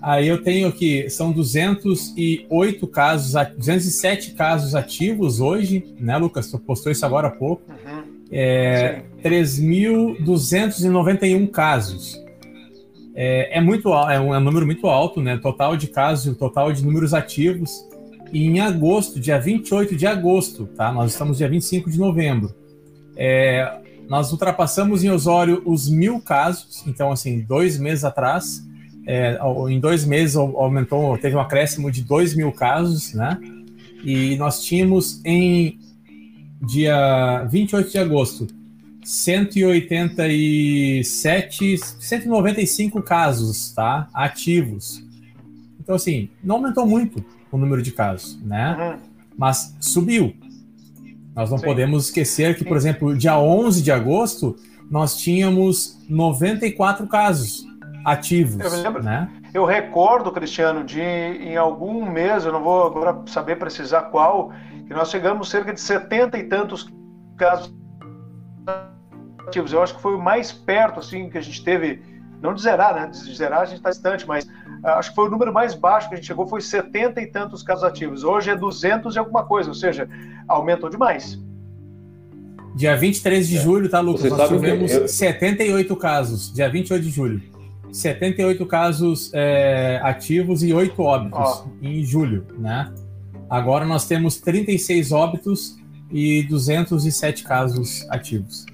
Aí 0.00 0.26
eu 0.26 0.42
tenho 0.42 0.66
aqui, 0.66 1.08
são 1.08 1.30
208 1.30 2.86
casos, 2.88 3.34
207 3.56 4.32
casos 4.32 4.74
ativos 4.74 5.40
hoje, 5.40 5.94
né, 5.98 6.16
Lucas? 6.16 6.50
Tu 6.50 6.58
postou 6.58 6.90
isso 6.90 7.06
agora 7.06 7.28
há 7.28 7.30
pouco. 7.30 7.62
Uhum 7.70 8.12
é, 8.32 9.02
3.291 9.22 11.48
casos. 11.50 12.18
é, 13.14 13.58
é 13.58 13.60
muito 13.60 13.90
é 13.90 14.18
um, 14.18 14.34
é 14.34 14.38
um, 14.38 14.40
número 14.40 14.64
muito 14.64 14.86
alto, 14.86 15.20
né? 15.20 15.36
Total 15.36 15.76
de 15.76 15.88
casos, 15.88 16.34
total 16.38 16.72
de 16.72 16.82
números 16.82 17.12
ativos. 17.12 17.86
E 18.32 18.46
em 18.46 18.60
agosto, 18.60 19.20
dia 19.20 19.38
28 19.38 19.94
de 19.94 20.06
agosto, 20.06 20.66
tá? 20.74 20.90
Nós 20.90 21.12
estamos 21.12 21.36
dia 21.36 21.50
25 21.50 21.90
de 21.90 21.98
novembro. 21.98 22.54
É, 23.14 23.81
nós 24.08 24.32
ultrapassamos 24.32 25.04
em 25.04 25.10
Osório 25.10 25.62
os 25.64 25.88
mil 25.88 26.20
casos, 26.20 26.84
então, 26.86 27.10
assim, 27.10 27.40
dois 27.40 27.78
meses 27.78 28.04
atrás, 28.04 28.66
é, 29.06 29.38
em 29.68 29.80
dois 29.80 30.04
meses 30.04 30.36
aumentou, 30.36 31.16
teve 31.18 31.34
um 31.34 31.40
acréscimo 31.40 31.90
de 31.90 32.02
dois 32.02 32.34
mil 32.34 32.52
casos, 32.52 33.14
né? 33.14 33.38
E 34.04 34.36
nós 34.36 34.64
tínhamos 34.64 35.20
em 35.24 35.78
dia 36.60 37.44
28 37.50 37.90
de 37.90 37.98
agosto 37.98 38.46
187, 39.04 41.76
195 41.76 43.02
casos, 43.02 43.72
tá? 43.72 44.08
Ativos. 44.14 45.04
Então, 45.80 45.96
assim, 45.96 46.30
não 46.42 46.56
aumentou 46.56 46.86
muito 46.86 47.22
o 47.50 47.58
número 47.58 47.82
de 47.82 47.90
casos, 47.90 48.40
né? 48.42 48.98
Mas 49.36 49.74
subiu. 49.80 50.32
Nós 51.34 51.50
não 51.50 51.58
Sim. 51.58 51.64
podemos 51.64 52.06
esquecer 52.06 52.56
que, 52.56 52.64
por 52.64 52.76
exemplo, 52.76 53.16
dia 53.16 53.38
11 53.38 53.82
de 53.82 53.90
agosto, 53.90 54.56
nós 54.90 55.16
tínhamos 55.16 55.98
94 56.08 57.06
casos 57.06 57.66
ativos. 58.04 58.60
Eu 58.60 58.82
lembro, 58.82 59.02
né? 59.02 59.30
Eu 59.54 59.64
recordo, 59.64 60.32
Cristiano, 60.32 60.84
de 60.84 61.00
em 61.00 61.56
algum 61.56 62.10
mês, 62.10 62.44
eu 62.44 62.52
não 62.52 62.62
vou 62.62 62.86
agora 62.86 63.22
saber 63.26 63.56
precisar 63.56 64.02
qual, 64.02 64.52
que 64.86 64.94
nós 64.94 65.10
chegamos 65.10 65.48
cerca 65.50 65.72
de 65.72 65.80
70 65.80 66.38
e 66.38 66.44
tantos 66.44 66.90
casos 67.36 67.74
ativos. 69.46 69.72
Eu 69.72 69.82
acho 69.82 69.94
que 69.94 70.02
foi 70.02 70.14
o 70.14 70.22
mais 70.22 70.52
perto 70.52 71.00
assim 71.00 71.28
que 71.28 71.38
a 71.38 71.40
gente 71.40 71.62
teve, 71.62 72.02
não 72.42 72.52
de 72.52 72.60
zerar, 72.60 72.94
né? 72.94 73.06
De 73.06 73.34
zerar 73.34 73.60
a 73.60 73.64
gente 73.64 73.78
está 73.78 73.90
distante, 73.90 74.26
mas 74.26 74.44
uh, 74.44 74.88
acho 74.98 75.10
que 75.10 75.14
foi 75.14 75.28
o 75.28 75.30
número 75.30 75.52
mais 75.52 75.74
baixo 75.74 76.08
que 76.08 76.14
a 76.14 76.16
gente 76.16 76.26
chegou, 76.26 76.46
foi 76.46 76.60
70 76.60 77.20
e 77.22 77.26
tantos 77.28 77.62
casos 77.62 77.84
ativos. 77.84 78.24
Hoje 78.24 78.50
é 78.50 78.56
200 78.56 79.14
e 79.14 79.18
alguma 79.18 79.44
coisa, 79.44 79.68
ou 79.68 79.74
seja, 79.74 80.08
aumentou 80.48 80.90
demais. 80.90 81.40
Dia 82.74 82.96
23 82.96 83.48
de 83.48 83.58
é. 83.58 83.60
julho, 83.60 83.88
tá, 83.88 84.00
Lucas? 84.00 84.22
Você 84.22 84.30
Nós 84.30 84.48
tivemos 84.48 84.90
eu... 84.90 85.06
78 85.06 85.94
casos, 85.96 86.52
dia 86.52 86.68
28 86.68 87.02
de 87.02 87.10
julho. 87.10 87.42
78 87.92 88.66
casos 88.66 89.30
é, 89.34 90.00
ativos 90.02 90.62
e 90.62 90.72
8 90.72 91.00
óbitos 91.00 91.64
oh. 91.64 91.86
em 91.86 92.02
julho, 92.02 92.46
né? 92.58 92.92
Agora 93.48 93.84
nós 93.84 94.06
temos 94.06 94.40
36 94.40 95.12
óbitos 95.12 95.76
e 96.10 96.42
207 96.44 97.44
casos 97.44 98.06
ativos. 98.08 98.64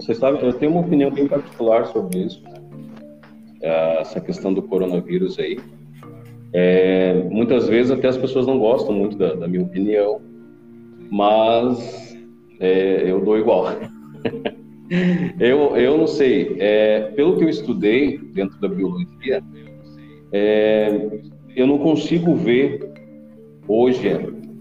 Você 0.00 0.14
sabe, 0.14 0.42
eu 0.42 0.52
tenho 0.54 0.72
uma 0.72 0.80
opinião 0.80 1.10
bem 1.10 1.28
particular 1.28 1.86
sobre 1.88 2.20
isso, 2.20 2.42
né? 2.42 2.54
essa 4.00 4.18
questão 4.18 4.54
do 4.54 4.62
coronavírus 4.62 5.38
aí. 5.38 5.58
É, 6.54 7.22
muitas 7.30 7.68
vezes 7.68 7.92
até 7.92 8.08
as 8.08 8.16
pessoas 8.16 8.46
não 8.46 8.58
gostam 8.58 8.94
muito 8.94 9.18
da, 9.18 9.34
da 9.34 9.46
minha 9.46 9.62
opinião, 9.62 10.22
mas 11.10 12.16
é, 12.58 13.10
eu 13.10 13.22
dou 13.22 13.38
igual. 13.38 13.66
eu, 15.38 15.76
eu 15.76 15.98
não 15.98 16.06
sei, 16.06 16.56
é, 16.58 17.12
pelo 17.14 17.36
que 17.36 17.44
eu 17.44 17.50
estudei 17.50 18.16
dentro 18.16 18.58
da 18.58 18.68
biologia, 18.68 19.42
é, 20.32 21.20
eu 21.54 21.66
não 21.66 21.76
consigo 21.76 22.34
ver 22.36 22.90
hoje, 23.68 24.08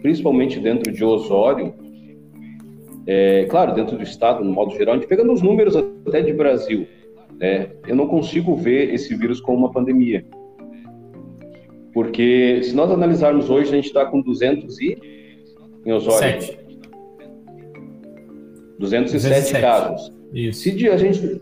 principalmente 0.02 0.60
dentro 0.60 0.92
de 0.92 1.04
Osório, 1.04 1.74
é, 3.12 3.46
claro, 3.46 3.74
dentro 3.74 3.98
do 3.98 4.04
Estado, 4.04 4.44
no 4.44 4.54
modo 4.54 4.70
geral, 4.76 4.94
a 4.94 4.98
gente 5.00 5.08
pegando 5.08 5.34
os 5.34 5.42
números 5.42 5.76
até 5.76 6.22
de 6.22 6.32
Brasil, 6.32 6.88
né, 7.40 7.72
eu 7.88 7.96
não 7.96 8.08
consigo 8.08 8.56
ver 8.56 8.94
esse 8.94 9.16
vírus 9.16 9.42
como 9.42 9.58
uma 9.58 9.72
pandemia. 9.72 10.24
Porque 11.92 12.62
se 12.62 12.76
nós 12.76 12.92
analisarmos 12.92 13.50
hoje, 13.50 13.72
a 13.72 13.76
gente 13.78 13.88
está 13.88 14.06
com 14.06 14.22
200 14.22 14.80
e... 14.80 14.96
Em 15.88 15.92
Osório? 15.92 16.40
7. 16.40 16.60
207, 18.78 19.12
207 19.14 19.60
casos. 19.60 20.14
Isso. 20.32 20.62
Se 20.62 20.88
a 20.88 20.98
gente 20.98 21.42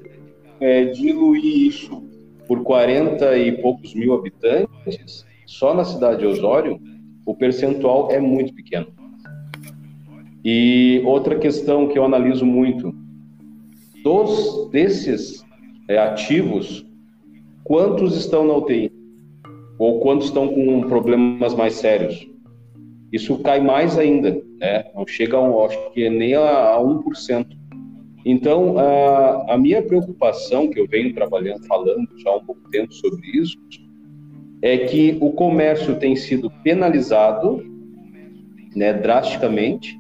é, 0.62 0.86
diluir 0.86 1.68
isso 1.68 2.02
por 2.48 2.64
40 2.64 3.38
e 3.40 3.62
poucos 3.62 3.94
mil 3.94 4.14
habitantes, 4.14 5.26
só 5.46 5.74
na 5.74 5.84
cidade 5.84 6.20
de 6.20 6.28
Osório, 6.28 6.80
o 7.26 7.36
percentual 7.36 8.10
é 8.10 8.22
muito 8.22 8.54
pequeno. 8.54 8.88
E 10.44 11.02
outra 11.06 11.38
questão 11.38 11.88
que 11.88 11.98
eu 11.98 12.06
analiso 12.06 12.46
muito, 12.46 12.94
dos 14.04 14.70
desses 14.72 15.44
é, 15.88 15.98
ativos, 15.98 16.86
quantos 17.64 18.16
estão 18.16 18.46
na 18.46 18.56
UTI? 18.56 18.92
Ou 19.80 20.00
quantos 20.00 20.28
estão 20.28 20.48
com 20.48 20.82
problemas 20.84 21.54
mais 21.54 21.74
sérios? 21.74 22.28
Isso 23.12 23.38
cai 23.40 23.60
mais 23.60 23.98
ainda, 23.98 24.42
né? 24.60 24.86
Não 24.96 25.06
chega 25.06 25.38
a 25.38 25.42
um, 25.42 25.64
acho 25.64 25.92
que 25.92 26.10
nem 26.10 26.34
a, 26.34 26.76
a 26.76 26.80
1%. 26.80 27.46
Então, 28.26 28.78
a, 28.78 29.54
a 29.54 29.58
minha 29.58 29.82
preocupação, 29.82 30.70
que 30.70 30.80
eu 30.80 30.88
venho 30.88 31.14
trabalhando, 31.14 31.66
falando 31.66 32.08
já 32.18 32.30
há 32.30 32.36
um 32.36 32.46
pouco 32.46 32.70
tempo 32.70 32.94
sobre 32.94 33.26
isso, 33.30 33.58
é 34.62 34.78
que 34.78 35.18
o 35.22 35.32
comércio 35.32 35.96
tem 35.96 36.16
sido 36.16 36.50
penalizado 36.64 37.64
né, 38.76 38.94
drasticamente 38.94 39.98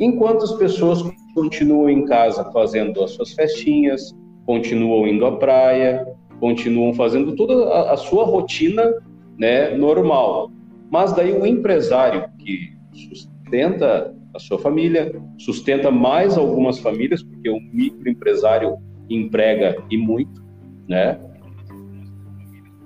enquanto 0.00 0.44
as 0.44 0.52
pessoas 0.52 1.02
continuam 1.34 1.88
em 1.88 2.04
casa 2.06 2.50
fazendo 2.52 3.04
as 3.04 3.12
suas 3.12 3.32
festinhas, 3.32 4.16
continuam 4.46 5.06
indo 5.06 5.26
à 5.26 5.36
praia, 5.36 6.06
continuam 6.40 6.94
fazendo 6.94 7.36
toda 7.36 7.68
a, 7.68 7.92
a 7.92 7.96
sua 7.96 8.24
rotina 8.24 8.92
né, 9.38 9.76
normal. 9.76 10.50
Mas 10.90 11.12
daí 11.12 11.32
o 11.32 11.46
empresário 11.46 12.24
que 12.38 12.72
sustenta 12.92 14.14
a 14.34 14.38
sua 14.38 14.58
família, 14.58 15.12
sustenta 15.38 15.90
mais 15.90 16.36
algumas 16.36 16.78
famílias, 16.78 17.22
porque 17.22 17.50
o 17.50 17.60
microempresário 17.60 18.78
emprega 19.08 19.76
e 19.90 19.96
muito, 19.96 20.42
né? 20.88 21.20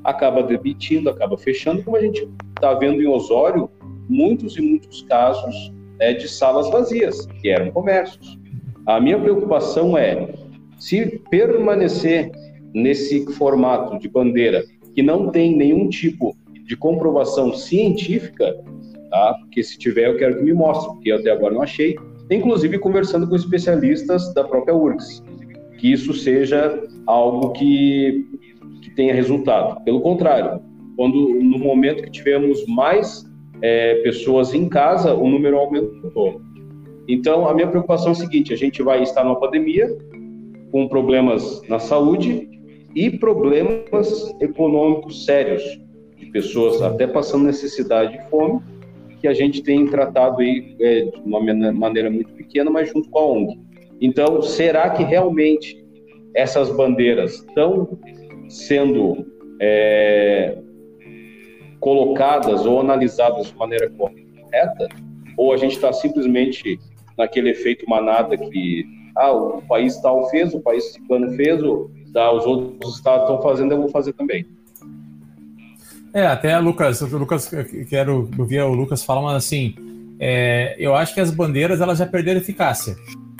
Acaba 0.02 0.42
demitindo, 0.42 1.08
acaba 1.08 1.36
fechando, 1.36 1.82
como 1.82 1.96
a 1.96 2.00
gente 2.00 2.28
está 2.54 2.74
vendo 2.74 3.00
em 3.00 3.06
Osório, 3.06 3.70
muitos 4.08 4.56
e 4.56 4.62
muitos 4.62 5.02
casos 5.02 5.72
né, 5.98 6.12
de 6.12 6.28
salas 6.28 6.70
vazias, 6.70 7.26
que 7.40 7.48
eram 7.48 7.70
comércios. 7.70 8.38
A 8.86 9.00
minha 9.00 9.18
preocupação 9.18 9.96
é, 9.96 10.28
se 10.78 11.20
permanecer 11.30 12.30
nesse 12.74 13.24
formato 13.34 13.98
de 13.98 14.08
bandeira, 14.08 14.64
que 14.94 15.02
não 15.02 15.30
tem 15.30 15.56
nenhum 15.56 15.88
tipo 15.88 16.36
de 16.66 16.76
comprovação 16.76 17.52
científica, 17.54 18.54
tá? 19.10 19.36
porque 19.40 19.62
se 19.62 19.78
tiver 19.78 20.08
eu 20.08 20.16
quero 20.16 20.38
que 20.38 20.42
me 20.42 20.52
mostre, 20.52 20.92
porque 20.94 21.12
até 21.12 21.30
agora 21.30 21.54
não 21.54 21.62
achei, 21.62 21.96
inclusive 22.30 22.78
conversando 22.78 23.28
com 23.28 23.36
especialistas 23.36 24.32
da 24.34 24.44
própria 24.44 24.74
URGS, 24.74 25.22
que 25.78 25.92
isso 25.92 26.12
seja 26.14 26.82
algo 27.06 27.52
que, 27.52 28.26
que 28.82 28.90
tenha 28.90 29.14
resultado. 29.14 29.82
Pelo 29.84 30.00
contrário, 30.00 30.60
quando 30.96 31.16
no 31.34 31.58
momento 31.58 32.02
que 32.02 32.10
tivemos 32.10 32.64
mais 32.66 33.24
é, 33.62 33.96
pessoas 34.02 34.54
em 34.54 34.68
casa, 34.68 35.14
o 35.14 35.28
número 35.28 35.58
aumentou. 35.58 36.40
Então, 37.06 37.48
a 37.48 37.54
minha 37.54 37.68
preocupação 37.68 38.08
é 38.08 38.12
a 38.12 38.14
seguinte: 38.14 38.52
a 38.52 38.56
gente 38.56 38.82
vai 38.82 39.02
estar 39.02 39.24
numa 39.24 39.38
pandemia, 39.38 39.88
com 40.70 40.88
problemas 40.88 41.62
na 41.68 41.78
saúde 41.78 42.48
e 42.94 43.10
problemas 43.10 44.34
econômicos 44.40 45.24
sérios, 45.24 45.62
de 46.16 46.26
pessoas 46.26 46.80
até 46.82 47.06
passando 47.06 47.44
necessidade 47.44 48.16
e 48.16 48.30
fome, 48.30 48.60
que 49.20 49.28
a 49.28 49.34
gente 49.34 49.62
tem 49.62 49.86
tratado 49.86 50.40
aí 50.40 50.76
é, 50.80 51.02
de 51.02 51.20
uma 51.24 51.40
maneira 51.72 52.10
muito 52.10 52.32
pequena, 52.34 52.70
mas 52.70 52.90
junto 52.90 53.08
com 53.10 53.18
a 53.18 53.26
ONG. 53.26 53.60
Então, 54.00 54.42
será 54.42 54.90
que 54.90 55.02
realmente 55.02 55.82
essas 56.34 56.70
bandeiras 56.70 57.34
estão 57.34 57.98
sendo 58.48 59.26
é, 59.60 60.58
colocadas 61.84 62.64
ou 62.64 62.80
analisadas 62.80 63.48
de 63.48 63.56
maneira 63.56 63.90
correta, 63.90 64.88
ou 65.36 65.52
a 65.52 65.56
gente 65.58 65.74
está 65.74 65.92
simplesmente 65.92 66.80
naquele 67.16 67.50
efeito 67.50 67.88
manada 67.88 68.38
que 68.38 68.86
ah, 69.14 69.30
o 69.30 69.62
país 69.62 69.98
tal 69.98 70.28
fez, 70.30 70.54
o 70.54 70.60
país 70.60 70.96
plano 71.06 71.36
fez, 71.36 71.62
ou, 71.62 71.90
tá, 72.12 72.32
os 72.32 72.46
outros 72.46 72.96
estados 72.96 73.28
estão 73.28 73.42
fazendo, 73.42 73.72
eu 73.72 73.82
vou 73.82 73.90
fazer 73.90 74.14
também. 74.14 74.46
É, 76.14 76.26
até 76.26 76.58
Lucas, 76.58 77.02
o 77.02 77.18
Lucas, 77.18 77.50
quero 77.90 78.30
ouvir 78.38 78.62
o 78.62 78.72
Lucas 78.72 79.04
falar, 79.04 79.20
mas 79.20 79.36
assim, 79.36 79.74
é, 80.18 80.74
eu 80.78 80.94
acho 80.94 81.12
que 81.12 81.20
as 81.20 81.30
bandeiras 81.30 81.82
elas 81.82 81.98
já 81.98 82.06
perderam 82.06 82.40
eficácia, 82.40 82.96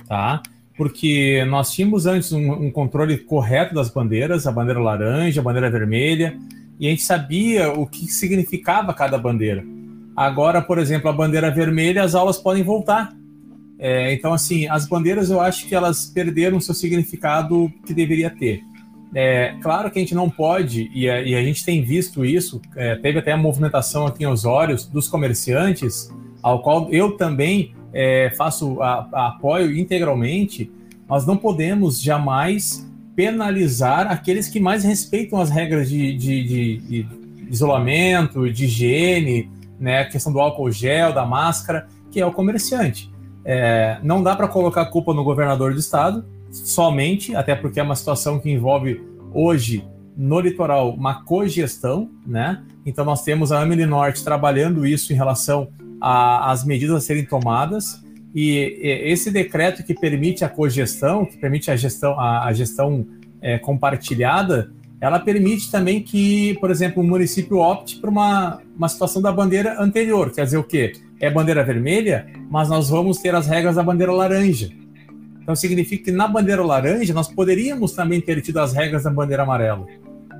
tá? 0.07 0.43
Porque 0.77 1.45
nós 1.47 1.73
tínhamos 1.73 2.05
antes 2.05 2.31
um, 2.33 2.53
um 2.53 2.71
controle 2.71 3.17
correto 3.17 3.75
das 3.75 3.89
bandeiras, 3.89 4.47
a 4.47 4.53
bandeira 4.53 4.81
laranja, 4.81 5.41
a 5.41 5.45
bandeira 5.45 5.71
vermelha, 5.71 6.37
e 6.79 6.87
a 6.87 6.91
gente 6.91 7.03
sabia 7.03 7.73
o 7.73 7.87
que 7.87 8.07
significava 8.07 8.93
cada 8.93 9.19
bandeira. 9.19 9.65
Agora, 10.17 10.63
por 10.63 10.79
exemplo, 10.79 11.09
a 11.09 11.13
bandeira 11.13 11.51
vermelha, 11.51 12.03
as 12.03 12.15
aulas 12.15 12.39
podem 12.39 12.63
voltar. 12.63 13.13
É, 13.79 14.13
então, 14.13 14.33
assim, 14.33 14.69
as 14.69 14.87
bandeiras 14.87 15.31
eu 15.31 15.41
acho 15.41 15.67
que 15.67 15.75
elas 15.75 16.07
perderam 16.07 16.61
seu 16.61 16.75
significado 16.75 17.73
que 17.85 17.93
deveria 17.93 18.31
ter. 18.31 18.63
É, 19.15 19.57
claro 19.63 19.91
que 19.91 19.99
a 19.99 20.03
gente 20.03 20.15
não 20.15 20.29
pode, 20.29 20.91
e 20.93 21.09
a, 21.09 21.23
e 21.23 21.35
a 21.35 21.43
gente 21.43 21.65
tem 21.65 21.83
visto 21.83 22.25
isso, 22.25 22.61
é, 22.75 22.97
teve 22.97 23.19
até 23.19 23.33
a 23.33 23.37
movimentação 23.37 24.07
aqui 24.07 24.25
em 24.25 24.27
Osório 24.27 24.77
dos 24.93 25.09
comerciantes, 25.09 26.13
ao 26.43 26.63
qual 26.63 26.93
eu 26.93 27.17
também 27.17 27.75
é, 27.93 28.33
faço 28.37 28.83
a, 28.83 29.09
a 29.13 29.29
apoio 29.29 29.77
integralmente, 29.77 30.71
nós 31.09 31.25
não 31.27 31.37
podemos 31.37 32.01
jamais 32.01 32.85
penalizar 33.15 34.11
aqueles 34.11 34.49
que 34.49 34.59
mais 34.59 34.85
respeitam 34.85 35.41
as 35.41 35.51
regras 35.51 35.89
de, 35.89 36.17
de, 36.17 36.45
de, 36.45 36.77
de 36.79 37.09
isolamento, 37.49 38.51
de 38.51 38.65
higiene, 38.65 39.51
né, 39.79 40.01
a 40.01 40.05
questão 40.05 40.33
do 40.33 40.41
álcool 40.41 40.71
gel, 40.71 41.13
da 41.13 41.25
máscara, 41.25 41.87
que 42.11 42.21
é 42.21 42.27
o 42.27 42.33
comerciante. 42.33 43.13
É, 43.45 43.99
não 44.03 44.23
dá 44.23 44.35
para 44.35 44.49
colocar 44.49 44.83
a 44.83 44.87
culpa 44.87 45.13
no 45.13 45.23
governador 45.23 45.73
do 45.73 45.81
estado, 45.81 46.25
somente, 46.51 47.35
até 47.35 47.55
porque 47.55 47.81
é 47.81 47.83
uma 47.83 47.97
situação 47.97 48.39
que 48.39 48.51
envolve 48.51 49.01
hoje 49.33 49.85
no 50.17 50.41
litoral 50.41 50.91
uma 50.91 51.25
cogestão, 51.25 52.09
né? 52.25 52.63
Então 52.87 53.05
nós 53.05 53.23
temos 53.23 53.51
a 53.51 53.61
Ameli 53.61 53.85
Norte 53.85 54.23
trabalhando 54.23 54.87
isso 54.87 55.13
em 55.13 55.17
relação 55.17 55.69
às 56.01 56.65
medidas 56.65 56.97
a 56.97 57.01
serem 57.01 57.25
tomadas 57.25 58.04
e, 58.35 58.81
esse 59.05 59.31
decreto 59.31 59.85
que 59.85 59.95
permite 59.95 60.45
a 60.45 60.49
cogestão, 60.49 61.25
que 61.25 61.37
permite 61.37 61.71
a 61.71 61.77
gestão, 61.77 62.19
a, 62.19 62.47
a 62.47 62.53
gestão 62.53 63.07
é, 63.41 63.59
compartilhada, 63.59 64.73
ela 65.01 65.19
permite 65.19 65.71
também 65.71 66.03
que, 66.03 66.55
por 66.61 66.71
exemplo, 66.71 67.03
o 67.03 67.07
município 67.07 67.59
opte 67.59 67.97
por 67.97 68.09
uma, 68.09 68.61
uma 68.77 68.89
situação 68.89 69.21
da 69.21 69.31
bandeira 69.31 69.81
anterior. 69.81 70.33
Quer 70.33 70.45
dizer 70.47 70.57
o 70.57 70.65
quê? 70.65 70.93
É 71.21 71.31
bandeira 71.31 71.63
vermelha, 71.63 72.27
mas 72.51 72.69
nós 72.69 72.89
vamos 72.89 73.19
ter 73.19 73.35
as 73.35 73.47
regras 73.47 73.77
da 73.77 73.83
bandeira 73.83 74.13
laranja. 74.13 74.71
Então 75.43 75.55
significa 75.55 76.05
que 76.05 76.11
na 76.11 76.27
bandeira 76.27 76.65
laranja 76.65 77.13
nós 77.13 77.29
poderíamos 77.29 77.93
também 77.93 78.19
ter 78.19 78.41
tido 78.41 78.59
as 78.59 78.73
regras 78.73 79.05
da 79.05 79.11
bandeira 79.11 79.43
amarela. 79.43 79.87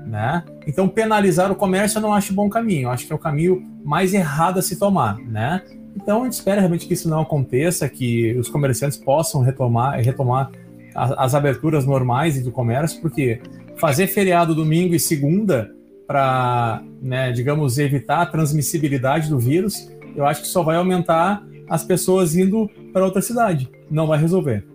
Né? 0.07 0.43
Então 0.65 0.87
penalizar 0.87 1.51
o 1.51 1.55
comércio 1.55 1.99
eu 1.99 2.01
não 2.01 2.13
acho 2.13 2.33
bom 2.33 2.49
caminho, 2.49 2.83
eu 2.83 2.89
acho 2.89 3.05
que 3.05 3.13
é 3.13 3.15
o 3.15 3.19
caminho 3.19 3.63
mais 3.83 4.15
errado 4.15 4.57
a 4.57 4.61
se 4.61 4.77
tomar, 4.77 5.17
né? 5.19 5.61
Então 5.95 6.21
a 6.21 6.23
gente 6.25 6.33
espera 6.33 6.59
realmente 6.59 6.87
que 6.87 6.93
isso 6.93 7.09
não 7.09 7.21
aconteça, 7.21 7.87
que 7.87 8.33
os 8.33 8.49
comerciantes 8.49 8.97
possam 8.97 9.41
retomar, 9.41 9.99
retomar 9.99 10.51
as, 10.93 11.11
as 11.11 11.35
aberturas 11.35 11.85
normais 11.85 12.41
do 12.43 12.51
comércio, 12.51 13.01
porque 13.01 13.41
fazer 13.77 14.07
feriado 14.07 14.53
domingo 14.53 14.93
e 14.93 14.99
segunda 14.99 15.73
para, 16.07 16.83
né, 17.01 17.31
digamos, 17.31 17.77
evitar 17.77 18.21
a 18.21 18.25
transmissibilidade 18.25 19.29
do 19.29 19.39
vírus, 19.39 19.89
eu 20.15 20.25
acho 20.25 20.41
que 20.41 20.47
só 20.47 20.61
vai 20.61 20.75
aumentar 20.75 21.43
as 21.69 21.83
pessoas 21.83 22.35
indo 22.35 22.69
para 22.93 23.03
outra 23.03 23.21
cidade. 23.21 23.69
Não 23.89 24.07
vai 24.07 24.19
resolver. 24.19 24.65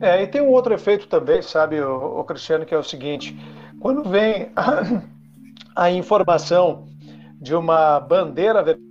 É, 0.00 0.22
e 0.22 0.26
tem 0.26 0.40
um 0.40 0.48
outro 0.48 0.72
efeito 0.72 1.06
também, 1.06 1.42
sabe, 1.42 1.80
o, 1.80 2.20
o 2.20 2.24
Cristiano, 2.24 2.64
que 2.64 2.74
é 2.74 2.78
o 2.78 2.82
seguinte: 2.82 3.38
quando 3.78 4.08
vem 4.08 4.50
a, 4.56 5.02
a 5.76 5.90
informação 5.90 6.86
de 7.40 7.54
uma 7.54 8.00
bandeira 8.00 8.62
vermelha, 8.62 8.89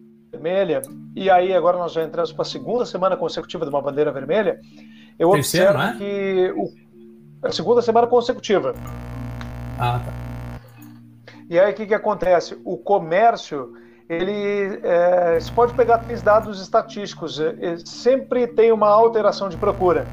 e 1.16 1.30
aí 1.30 1.54
agora 1.54 1.78
nós 1.78 1.94
já 1.94 2.04
entramos 2.04 2.32
para 2.32 2.44
a 2.44 2.46
segunda 2.46 2.86
semana 2.86 3.18
consecutiva 3.18 3.66
de 3.66 3.70
uma 3.70 3.82
bandeira 3.82 4.12
vermelha, 4.12 4.60
eu 5.18 5.32
Terceiro, 5.32 5.72
observo 5.72 5.94
é? 5.94 5.98
que 5.98 6.54
o 6.56 6.90
a 7.42 7.52
segunda 7.52 7.82
semana 7.82 8.08
consecutiva. 8.08 8.74
Ah, 9.78 10.02
tá. 10.06 10.14
E 11.50 11.58
aí 11.60 11.72
o 11.72 11.76
que, 11.76 11.88
que 11.88 11.94
acontece? 11.94 12.60
O 12.66 12.78
comércio, 12.78 13.74
ele 14.08 14.80
é, 14.84 15.40
você 15.40 15.52
pode 15.52 15.74
pegar 15.74 16.00
três 16.00 16.22
dados 16.22 16.62
estatísticos, 16.62 17.40
é, 17.40 17.78
sempre 17.86 18.46
tem 18.46 18.72
uma 18.72 18.90
alteração 18.90 19.50
de 19.50 19.58
procura. 19.58 20.06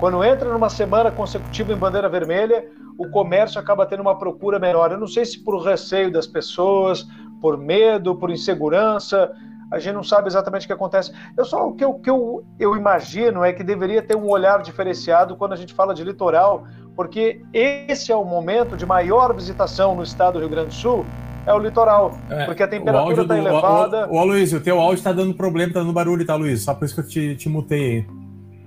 Quando 0.00 0.24
entra 0.24 0.50
numa 0.52 0.68
semana 0.68 1.10
consecutiva 1.10 1.72
em 1.72 1.76
bandeira 1.76 2.08
vermelha, 2.08 2.66
o 2.98 3.08
comércio 3.10 3.60
acaba 3.60 3.86
tendo 3.86 4.00
uma 4.00 4.18
procura 4.18 4.58
menor. 4.58 4.90
Eu 4.90 4.98
não 4.98 5.06
sei 5.06 5.24
se 5.24 5.38
por 5.38 5.62
receio 5.62 6.10
das 6.10 6.26
pessoas, 6.26 7.06
por 7.40 7.56
medo, 7.56 8.16
por 8.16 8.30
insegurança, 8.30 9.30
a 9.72 9.78
gente 9.78 9.94
não 9.94 10.04
sabe 10.04 10.28
exatamente 10.28 10.64
o 10.64 10.66
que 10.66 10.72
acontece. 10.74 11.10
Eu 11.36 11.46
só 11.46 11.66
o 11.66 11.72
que, 11.74 11.82
eu, 11.82 11.94
que 11.94 12.10
eu, 12.10 12.44
eu 12.60 12.76
imagino 12.76 13.42
é 13.42 13.54
que 13.54 13.64
deveria 13.64 14.02
ter 14.02 14.14
um 14.14 14.28
olhar 14.28 14.60
diferenciado 14.60 15.34
quando 15.34 15.54
a 15.54 15.56
gente 15.56 15.72
fala 15.72 15.94
de 15.94 16.04
litoral, 16.04 16.64
porque 16.94 17.40
esse 17.54 18.12
é 18.12 18.16
o 18.16 18.22
momento 18.22 18.76
de 18.76 18.84
maior 18.84 19.34
visitação 19.34 19.96
no 19.96 20.02
estado 20.02 20.34
do 20.34 20.40
Rio 20.40 20.50
Grande 20.50 20.68
do 20.68 20.74
Sul, 20.74 21.06
é 21.46 21.54
o 21.54 21.58
litoral, 21.58 22.12
é, 22.28 22.44
porque 22.44 22.62
a 22.62 22.68
temperatura 22.68 23.22
está 23.22 23.38
elevada. 23.38 24.08
Ô, 24.10 24.22
Luiz, 24.22 24.52
o 24.52 24.60
teu 24.60 24.78
áudio 24.78 24.98
está 24.98 25.10
dando 25.10 25.32
problema, 25.32 25.70
está 25.70 25.80
dando 25.80 25.92
barulho, 25.92 26.24
tá, 26.26 26.34
Luiz? 26.34 26.62
Só 26.62 26.74
por 26.74 26.84
isso 26.84 26.94
que 26.94 27.00
eu 27.00 27.08
te, 27.08 27.36
te 27.36 27.48
mutei 27.48 27.80
aí. 27.80 28.06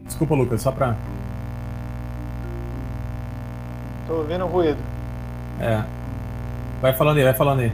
Desculpa, 0.06 0.34
Lucas, 0.34 0.62
só 0.62 0.72
para. 0.72 0.97
Tô 4.08 4.16
ouvindo 4.16 4.45
ruído. 4.47 4.80
É. 5.60 5.84
Vai 6.82 6.93
falando 6.93 7.18
aí, 7.18 7.24
vai 7.24 7.34
falando 7.34 7.60
aí. 7.60 7.72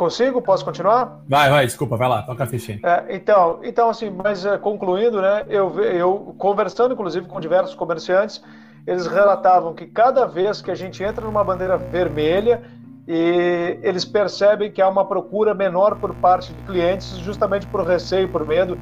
Consigo? 0.00 0.40
Posso 0.40 0.64
continuar? 0.64 1.20
Vai, 1.28 1.50
vai, 1.50 1.66
desculpa, 1.66 1.94
vai 1.94 2.08
lá, 2.08 2.22
toca 2.22 2.44
a 2.44 2.46
fichinha. 2.46 2.80
É, 2.82 3.14
então, 3.14 3.60
então, 3.62 3.90
assim, 3.90 4.08
mas 4.08 4.46
é, 4.46 4.56
concluindo, 4.56 5.20
né, 5.20 5.44
eu, 5.46 5.78
eu 5.78 6.34
conversando, 6.38 6.94
inclusive, 6.94 7.26
com 7.26 7.38
diversos 7.38 7.74
comerciantes, 7.74 8.42
eles 8.86 9.06
relatavam 9.06 9.74
que 9.74 9.84
cada 9.84 10.24
vez 10.24 10.62
que 10.62 10.70
a 10.70 10.74
gente 10.74 11.04
entra 11.04 11.22
numa 11.22 11.44
bandeira 11.44 11.76
vermelha, 11.76 12.62
e 13.06 13.78
eles 13.82 14.06
percebem 14.06 14.72
que 14.72 14.80
há 14.80 14.88
uma 14.88 15.04
procura 15.04 15.52
menor 15.52 15.96
por 15.96 16.14
parte 16.14 16.50
de 16.50 16.62
clientes, 16.62 17.18
justamente 17.18 17.66
por 17.66 17.86
receio, 17.86 18.26
por 18.26 18.46
medo. 18.46 18.78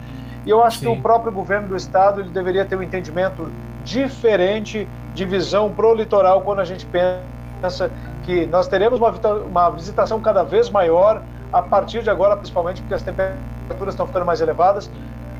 E 0.47 0.51
eu 0.51 0.62
acho 0.62 0.79
Sim. 0.79 0.87
que 0.87 0.93
o 1.01 1.03
próprio 1.03 1.33
governo 1.33 1.66
do 1.66 1.75
estado 1.75 2.21
ele 2.21 2.31
deveria 2.31 2.64
ter 2.64 2.77
um 2.77 2.83
entendimento 2.83 3.51
diferente 3.83 4.89
de 5.14 5.25
visão 5.25 5.69
pro 5.73 5.93
litoral 5.95 6.43
quando 6.43 6.61
a 6.61 6.64
gente 6.64 6.87
pensa 6.87 7.91
que 8.29 8.45
nós 8.45 8.68
teremos 8.68 9.01
uma, 9.01 9.11
uma 9.11 9.70
visitação 9.70 10.20
cada 10.20 10.43
vez 10.43 10.68
maior 10.68 11.22
a 11.51 11.62
partir 11.62 12.03
de 12.03 12.11
agora, 12.11 12.37
principalmente 12.37 12.83
porque 12.83 12.93
as 12.93 13.03
temperaturas 13.03 13.95
estão 13.95 14.07
ficando 14.07 14.26
mais 14.26 14.43
elevadas, 14.43 14.91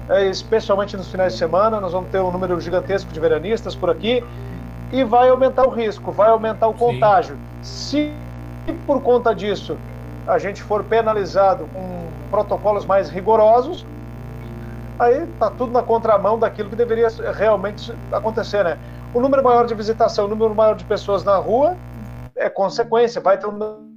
é, 0.09 0.25
especialmente 0.25 0.97
nos 0.97 1.11
finais 1.11 1.35
de 1.35 1.39
semana. 1.39 1.83
Nós 1.83 1.93
vamos 1.93 2.11
ter 2.11 2.19
um 2.19 2.31
número 2.31 2.59
gigantesco 2.59 3.13
de 3.13 3.21
veranistas 3.21 3.75
por 3.75 3.91
aqui 3.91 4.25
e 4.91 5.05
vai 5.05 5.29
aumentar 5.29 5.67
o 5.67 5.69
risco, 5.69 6.11
vai 6.11 6.31
aumentar 6.31 6.67
o 6.67 6.73
contágio. 6.73 7.37
Sim. 7.61 8.15
Se 8.65 8.73
por 8.87 9.03
conta 9.03 9.35
disso 9.35 9.77
a 10.27 10.39
gente 10.39 10.63
for 10.63 10.83
penalizado 10.83 11.69
com 11.75 12.07
protocolos 12.31 12.87
mais 12.87 13.11
rigorosos, 13.11 13.85
aí 14.99 15.25
está 15.25 15.51
tudo 15.51 15.73
na 15.73 15.83
contramão 15.83 16.39
daquilo 16.39 16.71
que 16.71 16.77
deveria 16.77 17.09
realmente 17.37 17.93
acontecer, 18.11 18.65
né? 18.65 18.79
O 19.13 19.21
número 19.21 19.45
maior 19.45 19.67
de 19.67 19.75
visitação, 19.75 20.25
o 20.25 20.29
número 20.29 20.55
maior 20.55 20.75
de 20.75 20.85
pessoas 20.85 21.23
na 21.23 21.37
rua 21.37 21.77
é 22.39 22.49
consequência, 22.49 23.21
vai 23.21 23.39
ter 23.39 23.47
um. 23.47 23.89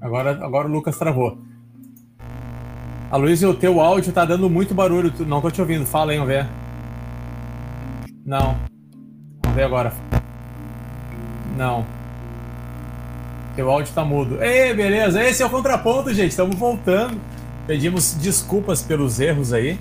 Agora, 0.00 0.44
agora 0.44 0.68
o 0.68 0.70
Lucas 0.70 0.96
travou. 0.96 1.38
A 3.10 3.16
Luiz, 3.16 3.42
o 3.42 3.54
teu 3.54 3.80
áudio 3.80 4.12
tá 4.12 4.24
dando 4.24 4.48
muito 4.48 4.74
barulho. 4.74 5.12
Não 5.26 5.40
tô 5.40 5.50
te 5.50 5.60
ouvindo. 5.60 5.84
Fala 5.84 6.12
aí, 6.12 6.18
vamos 6.18 6.32
ver. 6.32 6.46
Não. 8.24 8.56
Vamos 9.42 9.56
ver 9.56 9.64
agora. 9.64 9.92
Não. 11.56 11.84
Teu 13.56 13.70
áudio 13.70 13.94
tá 13.94 14.04
mudo. 14.04 14.42
Ei, 14.42 14.74
beleza. 14.74 15.24
Esse 15.24 15.42
é 15.42 15.46
o 15.46 15.50
contraponto, 15.50 16.12
gente. 16.12 16.30
Estamos 16.30 16.56
voltando. 16.56 17.18
Pedimos 17.66 18.12
desculpas 18.12 18.82
pelos 18.82 19.18
erros 19.18 19.50
aí. 19.50 19.78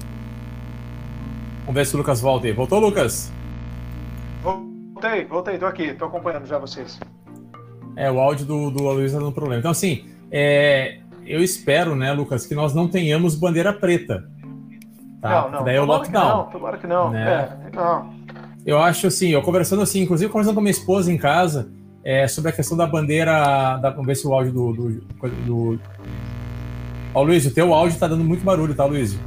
Vamos 1.59 1.75
ver 1.75 1.85
se 1.85 1.93
o 1.93 1.97
Lucas 1.97 2.21
volta 2.21 2.47
aí. 2.47 2.53
Voltou, 2.53 2.79
Lucas? 2.79 3.33
Voltei, 4.41 5.25
voltei. 5.25 5.57
Tô 5.57 5.65
aqui. 5.65 5.93
Tô 5.93 6.05
acompanhando 6.05 6.45
já 6.45 6.57
vocês. 6.57 6.97
É, 7.97 8.09
o 8.09 8.17
áudio 8.17 8.45
do, 8.45 8.71
do 8.71 8.81
Luiz 8.81 9.11
tá 9.11 9.19
dando 9.19 9.33
problema. 9.33 9.59
Então, 9.59 9.71
assim, 9.71 10.05
é, 10.31 10.99
eu 11.25 11.43
espero, 11.43 11.97
né, 11.97 12.13
Lucas, 12.13 12.45
que 12.45 12.55
nós 12.55 12.73
não 12.73 12.87
tenhamos 12.87 13.35
bandeira 13.35 13.73
preta. 13.73 14.23
Tá? 15.21 15.41
Não, 15.41 15.51
não. 15.51 15.63
Daí 15.65 15.75
é 15.75 15.81
o 15.81 15.85
lockdown. 15.85 16.37
Não, 16.37 16.43
tomara 16.45 16.77
que 16.77 16.87
não. 16.87 17.09
Né? 17.09 17.57
É, 17.73 17.75
não. 17.75 18.13
Eu 18.65 18.79
acho 18.79 19.07
assim, 19.07 19.29
eu 19.29 19.41
conversando 19.41 19.81
assim, 19.81 20.01
inclusive 20.01 20.31
conversando 20.31 20.55
com 20.55 20.61
minha 20.61 20.71
esposa 20.71 21.11
em 21.11 21.17
casa, 21.17 21.69
é, 22.05 22.27
sobre 22.27 22.51
a 22.51 22.53
questão 22.53 22.77
da 22.77 22.85
bandeira. 22.85 23.77
Da, 23.77 23.89
vamos 23.89 24.05
ver 24.05 24.15
se 24.15 24.27
o 24.27 24.33
áudio 24.33 24.53
do. 24.53 24.73
do, 24.73 24.89
do... 25.45 25.79
Ó, 27.15 27.23
Luiz, 27.23 27.43
o 27.47 27.51
teu 27.51 27.73
áudio 27.73 27.97
tá 27.97 28.07
dando 28.07 28.23
muito 28.23 28.45
barulho, 28.45 28.75
tá, 28.75 28.85
Luiz? 28.85 29.17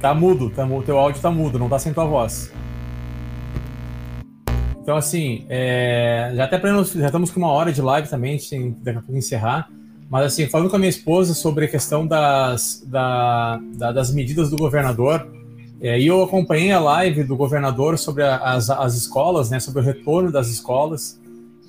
Tá 0.00 0.14
mudo, 0.14 0.48
tá, 0.50 0.64
o 0.64 0.82
teu 0.82 0.98
áudio 0.98 1.20
tá 1.20 1.30
mudo, 1.30 1.58
não 1.58 1.68
tá 1.68 1.78
sem 1.78 1.92
tua 1.92 2.06
voz. 2.06 2.50
Então, 4.80 4.96
assim, 4.96 5.44
é, 5.48 6.32
já 6.34 6.44
até 6.44 6.60
já 6.60 7.06
estamos 7.06 7.30
com 7.30 7.40
uma 7.40 7.50
hora 7.50 7.72
de 7.72 7.80
live 7.80 8.08
também, 8.08 8.34
a 8.34 8.36
gente 8.36 8.50
tem 8.50 8.76
daqui 8.82 9.16
encerrar. 9.16 9.68
Mas 10.10 10.26
assim, 10.26 10.46
falando 10.46 10.70
com 10.70 10.76
a 10.76 10.78
minha 10.78 10.90
esposa 10.90 11.34
sobre 11.34 11.64
a 11.64 11.68
questão 11.68 12.06
das, 12.06 12.84
da, 12.86 13.58
da, 13.76 13.92
das 13.92 14.12
medidas 14.12 14.50
do 14.50 14.56
governador, 14.56 15.26
é, 15.80 15.98
e 15.98 16.06
eu 16.06 16.22
acompanhei 16.22 16.70
a 16.70 16.78
live 16.78 17.24
do 17.24 17.34
governador 17.34 17.98
sobre 17.98 18.22
a, 18.22 18.36
as, 18.36 18.68
as 18.70 18.94
escolas, 18.94 19.50
né, 19.50 19.58
sobre 19.58 19.80
o 19.80 19.84
retorno 19.84 20.30
das 20.30 20.48
escolas, 20.48 21.18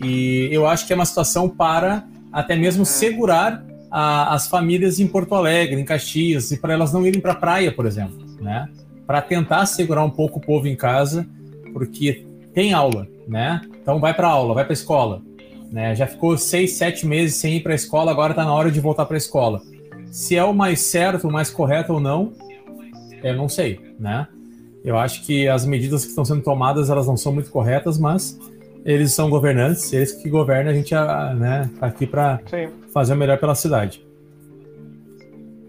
e 0.03 0.49
eu 0.51 0.67
acho 0.67 0.85
que 0.85 0.93
é 0.93 0.95
uma 0.95 1.05
situação 1.05 1.49
para 1.49 2.05
até 2.31 2.55
mesmo 2.55 2.83
é. 2.83 2.85
segurar 2.85 3.63
a, 3.89 4.33
as 4.33 4.47
famílias 4.47 4.99
em 4.99 5.07
Porto 5.07 5.35
Alegre, 5.35 5.79
em 5.79 5.85
Caxias, 5.85 6.51
e 6.51 6.57
para 6.57 6.73
elas 6.73 6.91
não 6.91 7.05
irem 7.05 7.21
para 7.21 7.31
a 7.31 7.35
praia, 7.35 7.71
por 7.71 7.85
exemplo, 7.85 8.17
né? 8.41 8.67
Para 9.07 9.21
tentar 9.21 9.65
segurar 9.65 10.03
um 10.03 10.09
pouco 10.09 10.39
o 10.39 10.41
povo 10.41 10.67
em 10.67 10.75
casa, 10.75 11.25
porque 11.71 12.25
tem 12.53 12.73
aula, 12.73 13.07
né? 13.27 13.61
Então 13.81 13.99
vai 13.99 14.13
para 14.13 14.27
aula, 14.27 14.53
vai 14.53 14.63
para 14.63 14.73
a 14.73 14.79
escola. 14.79 15.21
Né? 15.71 15.95
Já 15.95 16.07
ficou 16.07 16.37
seis, 16.37 16.73
sete 16.73 17.05
meses 17.05 17.35
sem 17.35 17.57
ir 17.57 17.61
para 17.61 17.73
a 17.73 17.75
escola, 17.75 18.11
agora 18.11 18.31
está 18.31 18.43
na 18.43 18.53
hora 18.53 18.71
de 18.71 18.79
voltar 18.79 19.05
para 19.05 19.15
a 19.15 19.17
escola. 19.17 19.61
Se 20.11 20.35
é 20.35 20.43
o 20.43 20.53
mais 20.53 20.79
certo, 20.79 21.27
o 21.27 21.31
mais 21.31 21.49
correto 21.49 21.93
ou 21.93 21.99
não, 21.99 22.33
eu 23.23 23.35
não 23.35 23.49
sei, 23.49 23.79
né? 23.99 24.27
Eu 24.83 24.97
acho 24.97 25.23
que 25.23 25.47
as 25.47 25.65
medidas 25.65 26.03
que 26.03 26.09
estão 26.09 26.23
sendo 26.23 26.41
tomadas 26.43 26.89
elas 26.89 27.07
não 27.07 27.17
são 27.17 27.33
muito 27.33 27.49
corretas, 27.49 27.97
mas 27.97 28.39
eles 28.85 29.13
são 29.13 29.31
governantes, 29.31 29.91
eles 29.91 30.11
que 30.11 30.29
governam, 30.29 30.71
a 30.71 30.75
gente 30.75 30.93
né, 30.93 31.67
tá 31.79 31.87
aqui 31.87 32.05
para 32.05 32.39
fazer 32.93 33.13
o 33.13 33.17
melhor 33.17 33.39
pela 33.39 33.55
cidade. 33.55 34.05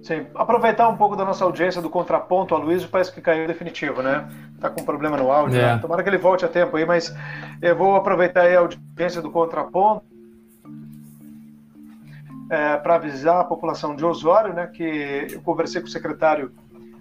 Sim, 0.03 0.27
aproveitar 0.35 0.87
um 0.89 0.97
pouco 0.97 1.17
da 1.17 1.25
nossa 1.25 1.43
audiência 1.43 1.81
do 1.81 1.89
contraponto, 1.89 2.55
a 2.55 2.59
Luiz 2.59 2.85
parece 2.85 3.12
que 3.12 3.21
caiu 3.21 3.47
definitivo, 3.47 4.03
né? 4.03 4.29
Tá 4.61 4.71
com 4.71 4.85
problema 4.85 5.17
no 5.17 5.33
áudio, 5.33 5.59
é. 5.59 5.62
né? 5.62 5.79
Tomara 5.79 6.03
que 6.03 6.09
ele 6.09 6.19
volte 6.19 6.45
a 6.45 6.49
tempo 6.49 6.77
aí, 6.77 6.85
mas 6.85 7.12
eu 7.61 7.75
vou 7.75 7.97
aproveitar 7.97 8.47
a 8.47 8.59
audiência 8.59 9.21
do 9.21 9.31
contraponto 9.31 10.05
é, 12.49 12.77
para 12.77 12.97
avisar 12.97 13.41
a 13.41 13.45
população 13.45 13.97
de 13.97 14.05
Osório, 14.05 14.53
né? 14.53 14.69
Que 14.69 15.27
eu 15.33 15.41
conversei 15.41 15.81
com 15.81 15.89
o 15.89 15.91
secretário 15.91 16.53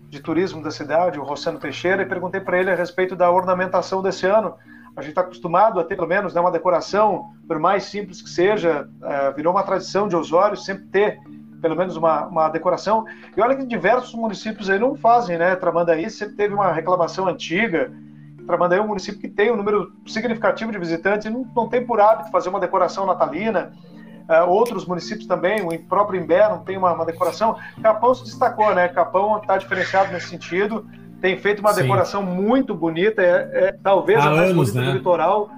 de 0.09 0.20
turismo 0.20 0.63
da 0.63 0.72
cidade, 0.72 1.20
o 1.20 1.24
Rossano 1.24 1.59
Teixeira, 1.59 2.01
e 2.01 2.05
perguntei 2.07 2.39
para 2.39 2.57
ele 2.57 2.72
a 2.72 2.76
respeito 2.76 3.16
da 3.16 3.30
ornamentação 3.30 4.01
desse 4.01 4.26
ano 4.26 4.55
a 4.95 5.01
gente 5.01 5.09
está 5.09 5.21
acostumado 5.21 5.79
a 5.79 5.83
ter, 5.83 5.95
pelo 5.95 6.07
menos, 6.07 6.33
né, 6.33 6.39
uma 6.39 6.51
decoração, 6.51 7.33
por 7.47 7.59
mais 7.59 7.83
simples 7.85 8.21
que 8.21 8.29
seja, 8.29 8.87
é, 9.03 9.31
virou 9.33 9.53
uma 9.53 9.63
tradição 9.63 10.07
de 10.07 10.15
Osório 10.15 10.55
sempre 10.55 10.85
ter 10.85 11.19
pelo 11.61 11.75
menos 11.75 11.97
uma, 11.97 12.27
uma 12.27 12.49
decoração. 12.49 13.05
E 13.35 13.41
olha 13.41 13.55
que 13.55 13.65
diversos 13.65 14.13
municípios 14.13 14.69
aí 14.69 14.77
não 14.77 14.95
fazem, 14.95 15.37
né? 15.37 15.55
Tramandaí 15.55 16.09
sempre 16.11 16.35
teve 16.35 16.53
uma 16.53 16.71
reclamação 16.71 17.27
antiga. 17.27 17.91
Tramandaí 18.45 18.77
é 18.77 18.81
um 18.81 18.87
município 18.87 19.19
que 19.19 19.27
tem 19.27 19.51
um 19.51 19.55
número 19.55 19.91
significativo 20.05 20.71
de 20.71 20.77
visitantes 20.77 21.25
e 21.25 21.29
não, 21.31 21.43
não 21.55 21.67
tem 21.67 21.83
por 21.83 21.99
hábito 21.99 22.29
fazer 22.29 22.49
uma 22.49 22.59
decoração 22.59 23.07
natalina. 23.07 23.73
Uh, 24.29 24.47
outros 24.47 24.85
municípios 24.85 25.27
também, 25.27 25.61
o 25.61 25.83
próprio 25.87 26.21
Imbé 26.21 26.47
não 26.49 26.59
tem 26.59 26.77
uma, 26.77 26.93
uma 26.93 27.05
decoração. 27.05 27.57
Capão 27.81 28.13
se 28.13 28.23
destacou, 28.25 28.73
né? 28.75 28.87
Capão 28.87 29.37
está 29.37 29.57
diferenciado 29.57 30.13
nesse 30.13 30.27
sentido 30.27 30.85
tem 31.26 31.39
feito 31.39 31.59
uma 31.59 31.73
Sim. 31.73 31.82
decoração 31.82 32.21
muito 32.21 32.76
bonita, 32.76 33.19
é, 33.19 33.49
é 33.53 33.71
talvez 33.82 34.19
Há 34.19 34.28
a 34.28 34.30
mais 34.30 34.51
anos, 34.51 34.69
bonita 34.69 34.80
né? 34.80 34.91
do 34.91 34.97
litoral. 34.99 35.49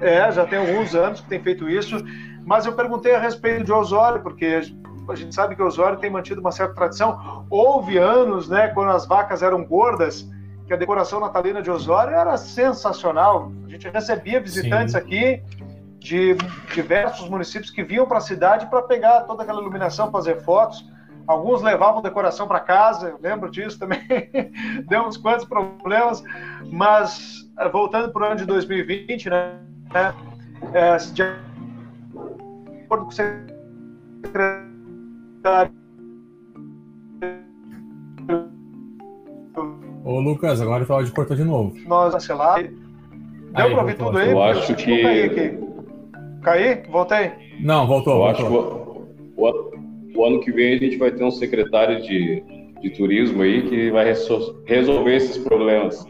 É, 0.00 0.30
já 0.30 0.46
tem 0.46 0.60
alguns 0.60 0.94
anos 0.94 1.20
que 1.20 1.28
tem 1.28 1.42
feito 1.42 1.68
isso. 1.68 1.96
Mas 2.44 2.66
eu 2.66 2.72
perguntei 2.72 3.12
a 3.12 3.18
respeito 3.18 3.64
de 3.64 3.72
Osório, 3.72 4.22
porque 4.22 4.60
a 5.08 5.14
gente 5.16 5.34
sabe 5.34 5.56
que 5.56 5.62
Osório 5.62 5.98
tem 5.98 6.08
mantido 6.08 6.40
uma 6.40 6.52
certa 6.52 6.72
tradição. 6.72 7.44
Houve 7.50 7.98
anos, 7.98 8.48
né, 8.48 8.68
quando 8.68 8.90
as 8.90 9.04
vacas 9.08 9.42
eram 9.42 9.64
gordas, 9.64 10.24
que 10.68 10.72
a 10.72 10.76
decoração 10.76 11.18
natalina 11.18 11.60
de 11.60 11.68
Osório 11.68 12.14
era 12.14 12.36
sensacional. 12.36 13.50
A 13.66 13.68
gente 13.68 13.88
recebia 13.88 14.38
visitantes 14.40 14.92
Sim. 14.92 14.98
aqui 14.98 15.42
de 15.98 16.36
diversos 16.72 17.28
municípios 17.28 17.72
que 17.72 17.82
vinham 17.82 18.06
para 18.06 18.18
a 18.18 18.20
cidade 18.20 18.66
para 18.66 18.82
pegar 18.82 19.22
toda 19.22 19.42
aquela 19.42 19.60
iluminação, 19.60 20.12
fazer 20.12 20.42
fotos. 20.42 20.88
Alguns 21.26 21.62
levavam 21.62 22.02
decoração 22.02 22.46
para 22.46 22.60
casa, 22.60 23.08
eu 23.08 23.18
lembro 23.20 23.50
disso 23.50 23.78
também. 23.78 24.00
Deu 24.88 25.02
uns 25.02 25.16
quantos 25.16 25.44
problemas, 25.44 26.22
mas 26.70 27.50
eh, 27.58 27.68
voltando 27.68 28.12
para 28.12 28.22
o 28.22 28.26
ano 28.26 28.36
de 28.36 28.44
2020, 28.44 29.30
né? 29.30 29.58
É, 30.72 30.96
de 30.96 31.22
acordo 32.84 33.04
com 33.04 33.10
o 33.10 33.12
secretário. 33.12 33.46
Ô 40.04 40.20
Lucas, 40.20 40.60
agora 40.60 40.86
o 40.88 40.92
áudio 40.92 41.12
cortou 41.12 41.36
de 41.36 41.42
novo. 41.42 41.74
Nós 41.86 42.12
cancelar. 42.12 42.62
Deu 42.62 43.70
para 43.70 43.80
ouvir 43.80 43.96
tudo 43.96 44.18
aí? 44.18 44.30
Eu 44.30 44.42
acho 44.42 44.74
que. 44.76 45.58
Caí? 46.42 46.82
Voltei? 46.88 47.32
Não, 47.58 47.86
voltou. 47.88 48.12
Eu 48.12 48.18
voltou. 48.20 48.28
acho 48.28 48.44
que 48.44 48.75
o 50.16 50.24
ano 50.24 50.40
que 50.40 50.50
vem 50.50 50.74
a 50.74 50.78
gente 50.78 50.96
vai 50.96 51.10
ter 51.10 51.22
um 51.22 51.30
secretário 51.30 52.02
de, 52.02 52.42
de 52.80 52.90
turismo 52.90 53.42
aí 53.42 53.68
que 53.68 53.90
vai 53.90 54.06
resolver 54.64 55.14
esses 55.14 55.38
problemas. 55.38 56.06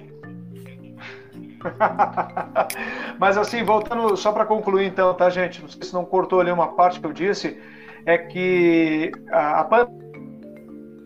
Mas 3.18 3.36
assim, 3.36 3.64
voltando 3.64 4.16
só 4.16 4.32
para 4.32 4.46
concluir 4.46 4.86
então, 4.86 5.12
tá, 5.14 5.28
gente? 5.28 5.60
Não 5.60 5.68
sei 5.68 5.82
se 5.82 5.92
não 5.92 6.04
cortou 6.04 6.40
ali 6.40 6.50
uma 6.50 6.68
parte 6.74 7.00
que 7.00 7.06
eu 7.06 7.12
disse, 7.12 7.58
é 8.04 8.16
que 8.16 9.10
a, 9.30 9.64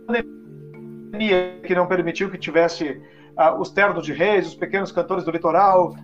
pandemia 0.06 1.60
que 1.64 1.74
não 1.74 1.86
permitiu 1.86 2.30
que 2.30 2.36
tivesse 2.36 3.00
uh, 3.38 3.58
os 3.58 3.70
ternos 3.70 4.04
de 4.04 4.12
reis, 4.12 4.48
os 4.48 4.54
pequenos 4.54 4.92
cantores 4.92 5.24
do 5.24 5.30
litoral, 5.30 5.94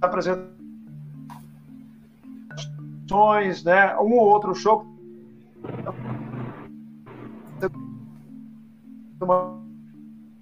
apresentando 0.00 0.59
né? 3.64 3.96
Um 3.96 4.12
ou 4.12 4.28
outro 4.28 4.54
show 4.54 4.86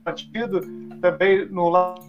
mantido 0.05 0.61
também 1.01 1.47
no 1.51 1.69
lado. 1.69 2.01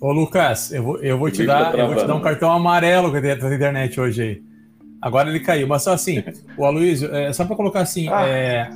Ô 0.00 0.12
Lucas, 0.12 0.72
eu 0.72 0.82
vou, 0.82 0.98
eu 0.98 1.18
vou 1.18 1.30
te 1.30 1.44
dar, 1.44 1.76
eu 1.76 1.86
vou 1.88 1.96
te 1.96 2.06
dar 2.06 2.14
um 2.14 2.20
cartão 2.20 2.52
amarelo 2.52 3.10
da 3.10 3.54
internet 3.54 4.00
hoje 4.00 4.22
aí. 4.22 4.42
Agora 5.02 5.28
ele 5.28 5.40
caiu, 5.40 5.66
mas 5.66 5.82
só 5.82 5.92
assim, 5.92 6.22
o 6.56 6.64
Aloysio, 6.64 7.14
é, 7.14 7.32
só 7.32 7.44
para 7.44 7.56
colocar 7.56 7.80
assim, 7.80 8.08
ah. 8.08 8.26
é, 8.26 8.70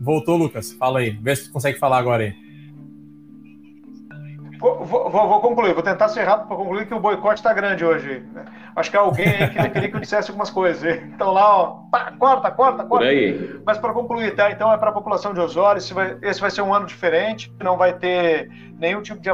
voltou 0.00 0.36
Lucas, 0.36 0.72
fala 0.72 1.00
aí, 1.00 1.10
vê 1.10 1.34
se 1.36 1.46
tu 1.46 1.52
consegue 1.52 1.78
falar 1.78 1.98
agora 1.98 2.24
aí. 2.24 2.47
Vou, 4.58 4.84
vou, 4.84 5.10
vou, 5.10 5.40
concluir, 5.40 5.72
vou 5.72 5.82
tentar 5.82 6.08
ser 6.08 6.24
rápido 6.24 6.48
para 6.48 6.56
concluir 6.56 6.86
que 6.86 6.94
o 6.94 6.98
boicote 6.98 7.36
está 7.36 7.52
grande 7.52 7.84
hoje. 7.84 8.24
Acho 8.74 8.90
que 8.90 8.96
alguém 8.96 9.28
aí 9.28 9.50
que 9.50 9.70
queria 9.70 9.88
que 9.88 9.96
eu 9.96 10.00
dissesse 10.00 10.30
algumas 10.30 10.50
coisas. 10.50 11.00
Então 11.04 11.32
lá, 11.32 11.56
ó, 11.56 11.66
pá, 11.90 12.12
corta, 12.18 12.50
corta, 12.50 12.84
corta. 12.84 13.06
Mas 13.64 13.78
para 13.78 13.92
concluir, 13.92 14.34
tá? 14.34 14.50
Então 14.50 14.72
é 14.72 14.76
para 14.76 14.90
a 14.90 14.92
população 14.92 15.32
de 15.32 15.40
Osório, 15.40 15.78
esse 15.78 15.94
vai, 15.94 16.18
esse 16.22 16.40
vai 16.40 16.50
ser 16.50 16.62
um 16.62 16.74
ano 16.74 16.86
diferente, 16.86 17.52
não 17.62 17.76
vai 17.76 17.92
ter 17.92 18.50
nenhum 18.78 19.00
tipo 19.00 19.20
de 19.20 19.30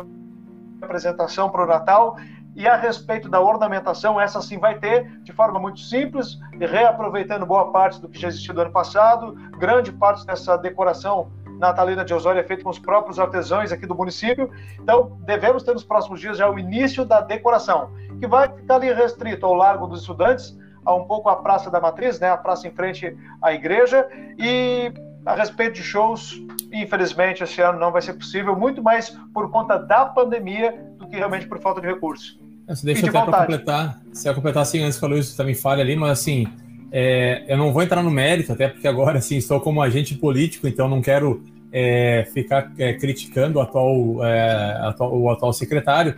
apresentação 0.82 1.48
para 1.48 1.64
o 1.64 1.66
Natal. 1.66 2.16
E 2.54 2.68
a 2.68 2.76
respeito 2.76 3.28
da 3.28 3.40
ornamentação, 3.40 4.20
essa 4.20 4.40
sim 4.40 4.58
vai 4.58 4.78
ter, 4.78 5.10
de 5.22 5.32
forma 5.32 5.58
muito 5.58 5.80
simples, 5.80 6.38
reaproveitando 6.60 7.44
boa 7.44 7.72
parte 7.72 8.00
do 8.00 8.08
que 8.08 8.18
já 8.18 8.28
existiu 8.28 8.54
do 8.54 8.60
ano 8.60 8.70
passado, 8.70 9.34
grande 9.58 9.90
parte 9.90 10.24
dessa 10.24 10.56
decoração 10.56 11.32
natalina 11.58 12.04
de 12.04 12.12
Osório 12.12 12.40
é 12.40 12.44
feita 12.44 12.62
com 12.62 12.70
os 12.70 12.78
próprios 12.78 13.18
artesãos 13.18 13.72
aqui 13.72 13.86
do 13.86 13.94
município. 13.94 14.50
Então, 14.80 15.16
devemos 15.24 15.62
ter 15.62 15.72
nos 15.72 15.84
próximos 15.84 16.20
dias 16.20 16.38
já 16.38 16.50
o 16.50 16.58
início 16.58 17.04
da 17.04 17.20
decoração, 17.20 17.90
que 18.18 18.26
vai 18.26 18.48
ficar 18.48 18.76
ali 18.76 18.92
restrito 18.92 19.46
ao 19.46 19.54
Largo 19.54 19.86
dos 19.86 20.00
Estudantes, 20.00 20.56
a 20.84 20.94
um 20.94 21.04
pouco 21.04 21.28
a 21.28 21.36
Praça 21.36 21.70
da 21.70 21.80
Matriz, 21.80 22.20
né, 22.20 22.28
a 22.28 22.36
praça 22.36 22.68
em 22.68 22.70
frente 22.70 23.16
à 23.40 23.52
igreja, 23.52 24.06
e 24.38 24.92
a 25.24 25.34
respeito 25.34 25.74
de 25.74 25.82
shows, 25.82 26.38
infelizmente 26.70 27.42
esse 27.42 27.60
ano 27.62 27.78
não 27.78 27.90
vai 27.90 28.02
ser 28.02 28.12
possível, 28.14 28.54
muito 28.54 28.82
mais 28.82 29.10
por 29.32 29.50
conta 29.50 29.78
da 29.78 30.04
pandemia 30.04 30.78
do 30.98 31.08
que 31.08 31.16
realmente 31.16 31.46
por 31.46 31.58
falta 31.58 31.80
de 31.80 31.86
recursos. 31.86 32.38
É, 32.66 32.74
deixa 32.82 33.02
de 33.02 33.08
até 33.08 33.30
para 33.30 33.40
completar, 33.40 34.00
se 34.12 34.28
eu 34.28 34.34
completar 34.34 34.62
assim, 34.62 34.82
antes 34.82 34.98
falou 34.98 35.16
isso, 35.16 35.36
também 35.36 35.54
falha 35.54 35.82
ali, 35.82 35.96
mas 35.96 36.10
assim, 36.10 36.46
é, 36.96 37.44
eu 37.48 37.56
não 37.56 37.72
vou 37.72 37.82
entrar 37.82 38.04
no 38.04 38.10
mérito, 38.10 38.52
até 38.52 38.68
porque 38.68 38.86
agora 38.86 39.18
assim, 39.18 39.36
estou 39.36 39.60
como 39.60 39.82
agente 39.82 40.14
político, 40.14 40.68
então 40.68 40.88
não 40.88 41.02
quero 41.02 41.42
é, 41.72 42.24
ficar 42.32 42.72
é, 42.78 42.92
criticando 42.92 43.58
o 43.58 43.62
atual, 43.62 44.24
é, 44.24 44.78
atual, 44.80 45.20
o 45.20 45.28
atual 45.28 45.52
secretário, 45.52 46.14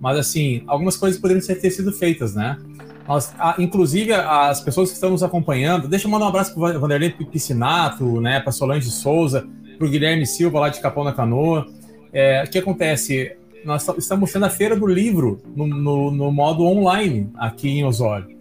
mas 0.00 0.18
assim, 0.18 0.64
algumas 0.66 0.96
coisas 0.96 1.20
poderiam 1.20 1.46
ter 1.46 1.70
sido 1.70 1.92
feitas, 1.92 2.34
né? 2.34 2.58
Nós, 3.06 3.32
a, 3.38 3.54
inclusive, 3.60 4.12
as 4.12 4.60
pessoas 4.60 4.88
que 4.88 4.96
estão 4.96 5.10
nos 5.10 5.22
acompanhando, 5.22 5.86
deixa 5.86 6.08
eu 6.08 6.10
mandar 6.10 6.24
um 6.24 6.30
abraço 6.30 6.52
para 6.52 6.76
o 6.76 6.80
Vanderlei 6.80 7.10
Piscinato, 7.10 8.20
né, 8.20 8.40
para 8.40 8.50
Solange 8.50 8.90
Souza, 8.90 9.46
para 9.78 9.86
o 9.86 9.88
Guilherme 9.88 10.26
Silva, 10.26 10.58
lá 10.58 10.68
de 10.70 10.80
Capão 10.80 11.04
da 11.04 11.12
Canoa. 11.12 11.68
É, 12.12 12.42
o 12.42 12.50
que 12.50 12.58
acontece? 12.58 13.36
Nós 13.64 13.86
estamos 13.96 14.32
tendo 14.32 14.44
a 14.44 14.50
Feira 14.50 14.74
do 14.74 14.88
Livro 14.88 15.40
no, 15.54 15.68
no, 15.68 16.10
no 16.10 16.32
modo 16.32 16.64
online 16.64 17.30
aqui 17.36 17.68
em 17.68 17.84
Osório. 17.84 18.35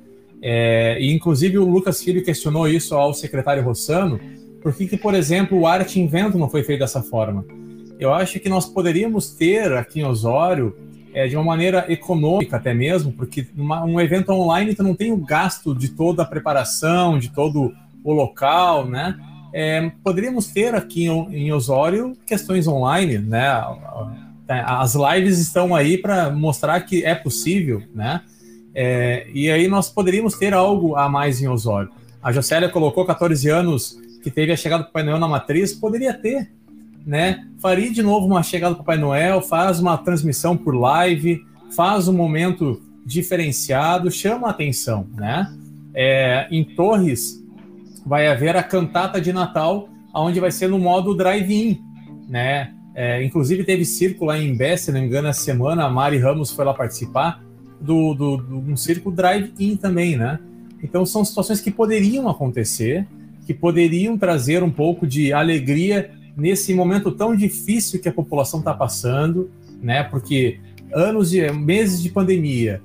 É, 0.48 1.00
e, 1.00 1.12
inclusive, 1.12 1.58
o 1.58 1.68
Lucas 1.68 2.04
Filho 2.04 2.24
questionou 2.24 2.68
isso 2.68 2.94
ao 2.94 3.16
secretário 3.16 3.64
Rossano, 3.64 4.20
por 4.62 4.76
que, 4.76 4.86
que, 4.86 4.96
por 4.96 5.16
exemplo, 5.16 5.58
o 5.58 5.66
Arte 5.66 6.00
Invento 6.00 6.38
não 6.38 6.48
foi 6.48 6.62
feito 6.62 6.82
dessa 6.82 7.02
forma? 7.02 7.44
Eu 8.00 8.14
acho 8.14 8.40
que 8.40 8.48
nós 8.48 8.68
poderíamos 8.68 9.32
ter 9.32 9.74
aqui 9.74 10.02
em 10.02 10.06
Osório 10.06 10.78
é, 11.16 11.28
de 11.28 11.36
uma 11.36 11.44
maneira 11.44 11.92
econômica 11.92 12.58
até 12.58 12.76
mesmo, 12.76 13.12
porque 13.12 13.48
uma, 13.58 13.84
um 13.84 14.00
evento 14.00 14.30
online 14.30 14.76
tu 14.76 14.84
não 14.84 14.94
tem 14.94 15.12
o 15.12 15.18
gasto 15.18 15.74
de 15.74 15.90
toda 15.90 16.22
a 16.22 16.26
preparação, 16.26 17.18
de 17.18 17.30
todo 17.30 17.74
o 18.04 18.14
local, 18.14 18.86
né? 18.86 19.18
É, 19.52 19.92
poderíamos 20.04 20.46
ter 20.46 20.76
aqui 20.76 21.08
em, 21.08 21.52
Osório 21.54 22.16
questões 22.24 22.68
online, 22.68 23.18
né? 23.18 23.48
As 24.48 24.94
lives 24.94 25.40
estão 25.40 25.74
aí 25.74 25.98
para 25.98 26.30
mostrar 26.30 26.80
que 26.82 27.04
é 27.04 27.16
possível, 27.16 27.82
né? 27.96 28.22
É, 28.76 29.26
e 29.34 29.50
aí 29.50 29.70
nós 29.70 29.90
poderíamos 29.90 30.34
ter 30.36 30.54
algo 30.54 30.98
a 30.98 31.08
mais 31.08 31.42
em 31.42 31.48
Osório. 31.48 31.90
A 32.22 32.34
Jocélia 32.34 32.68
colocou 32.68 33.06
14 33.06 33.50
anos 33.50 33.98
que 34.22 34.30
teve 34.30 34.52
a 34.52 34.58
chegada 34.58 34.84
do 34.84 34.88
Papai 34.88 35.04
Noel 35.04 35.20
na 35.20 35.28
matriz, 35.28 35.72
poderia 35.72 36.14
ter, 36.14 36.52
né? 37.06 37.48
Faria 37.60 37.90
de 37.90 38.04
novo 38.04 38.26
uma 38.26 38.44
chegada 38.44 38.74
do 38.74 38.80
Papai 38.80 38.98
Noel, 38.98 39.40
faz 39.42 39.80
uma 39.80 39.98
transmissão 39.98 40.58
por 40.58 40.76
live, 40.76 41.42
faz 41.74 42.10
um 42.10 42.14
momento 42.14 42.82
diferenciado, 43.06 44.12
chama 44.12 44.48
a 44.48 44.52
atenção, 44.52 45.08
né? 45.16 45.56
É, 45.94 46.48
em 46.52 46.64
Torres 46.64 47.42
vai 48.06 48.28
haver 48.28 48.58
a 48.58 48.64
cantata 48.64 49.22
de 49.22 49.32
Natal, 49.32 49.88
onde 50.14 50.40
vai 50.40 50.52
ser 50.52 50.68
no 50.68 50.80
modo 50.80 51.16
drive-in, 51.16 51.80
né? 52.28 52.74
É, 52.94 53.24
inclusive 53.24 53.64
teve 53.64 53.86
circo 53.86 54.26
lá 54.26 54.38
em 54.38 54.56
Bé, 54.56 54.76
se 54.76 54.92
não 54.92 55.00
me 55.00 55.06
engano, 55.06 55.28
essa 55.28 55.42
semana, 55.42 55.86
a 55.86 55.90
Mari 55.90 56.18
Ramos 56.18 56.52
foi 56.52 56.66
lá 56.66 56.74
participar 56.74 57.45
do, 57.80 58.14
do, 58.14 58.38
do 58.38 58.58
um 58.58 58.78
circo 58.78 59.12
drive-in 59.12 59.76
também, 59.76 60.18
né? 60.18 60.40
Então 60.82 61.06
são 61.06 61.24
situações 61.26 61.62
que 61.62 61.72
poderiam 61.72 62.30
acontecer, 62.30 63.08
que 63.46 63.54
poderiam 63.54 64.18
trazer 64.18 64.64
um 64.64 64.72
pouco 64.72 65.06
de 65.08 65.34
alegria 65.34 66.12
nesse 66.36 66.74
momento 66.74 67.12
tão 67.12 67.36
difícil 67.36 68.00
que 68.00 68.10
a 68.10 68.14
população 68.14 68.60
está 68.60 68.74
passando, 68.74 69.50
né? 69.82 70.04
Porque 70.04 70.60
anos 70.94 71.30
de 71.30 71.50
meses 71.52 72.02
de 72.02 72.10
pandemia, 72.10 72.82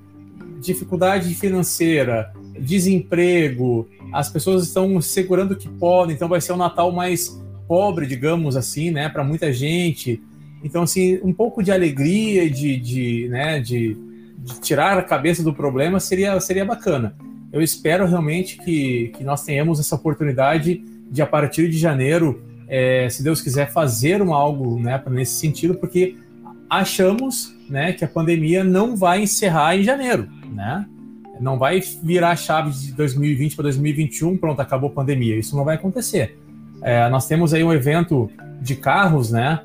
dificuldade 0.60 1.34
financeira, 1.34 2.32
desemprego, 2.58 3.88
as 4.12 4.28
pessoas 4.28 4.64
estão 4.64 5.00
segurando 5.00 5.52
o 5.52 5.56
que 5.56 5.68
podem, 5.68 6.14
então 6.14 6.28
vai 6.28 6.40
ser 6.40 6.52
um 6.52 6.56
Natal 6.56 6.92
mais 6.92 7.40
pobre, 7.66 8.06
digamos 8.06 8.56
assim, 8.56 8.90
né, 8.90 9.08
para 9.08 9.22
muita 9.22 9.52
gente. 9.52 10.20
Então, 10.62 10.82
assim, 10.82 11.20
um 11.22 11.32
pouco 11.32 11.62
de 11.62 11.70
alegria, 11.70 12.50
de, 12.50 12.76
de, 12.76 13.28
né, 13.28 13.60
de, 13.60 13.96
de, 14.40 14.60
tirar 14.60 14.98
a 14.98 15.02
cabeça 15.02 15.42
do 15.42 15.52
problema 15.52 16.00
seria, 16.00 16.38
seria 16.40 16.64
bacana. 16.64 17.14
Eu 17.52 17.60
espero 17.60 18.06
realmente 18.06 18.58
que, 18.58 19.08
que 19.16 19.24
nós 19.24 19.44
tenhamos 19.44 19.80
essa 19.80 19.94
oportunidade 19.94 20.82
de, 21.10 21.20
a 21.20 21.26
partir 21.26 21.68
de 21.68 21.76
janeiro, 21.76 22.42
é, 22.68 23.08
se 23.08 23.22
Deus 23.22 23.42
quiser, 23.42 23.70
fazer 23.72 24.22
um 24.22 24.32
algo 24.32 24.78
né, 24.78 25.02
nesse 25.10 25.34
sentido, 25.34 25.74
porque 25.74 26.16
achamos 26.68 27.54
né, 27.68 27.92
que 27.92 28.04
a 28.04 28.08
pandemia 28.08 28.62
não 28.62 28.96
vai 28.96 29.22
encerrar 29.22 29.76
em 29.76 29.82
janeiro, 29.82 30.28
né? 30.52 30.86
Não 31.40 31.58
vai 31.58 31.80
virar 32.02 32.30
a 32.30 32.36
chave 32.36 32.70
de 32.70 32.92
2020 32.92 33.56
para 33.56 33.62
2021, 33.64 34.36
pronto, 34.36 34.60
acabou 34.60 34.90
a 34.90 34.92
pandemia. 34.92 35.36
Isso 35.36 35.56
não 35.56 35.64
vai 35.64 35.76
acontecer. 35.76 36.38
É, 36.82 37.08
nós 37.08 37.26
temos 37.26 37.54
aí 37.54 37.64
um 37.64 37.72
evento 37.72 38.30
de 38.60 38.76
carros, 38.76 39.30
né? 39.32 39.60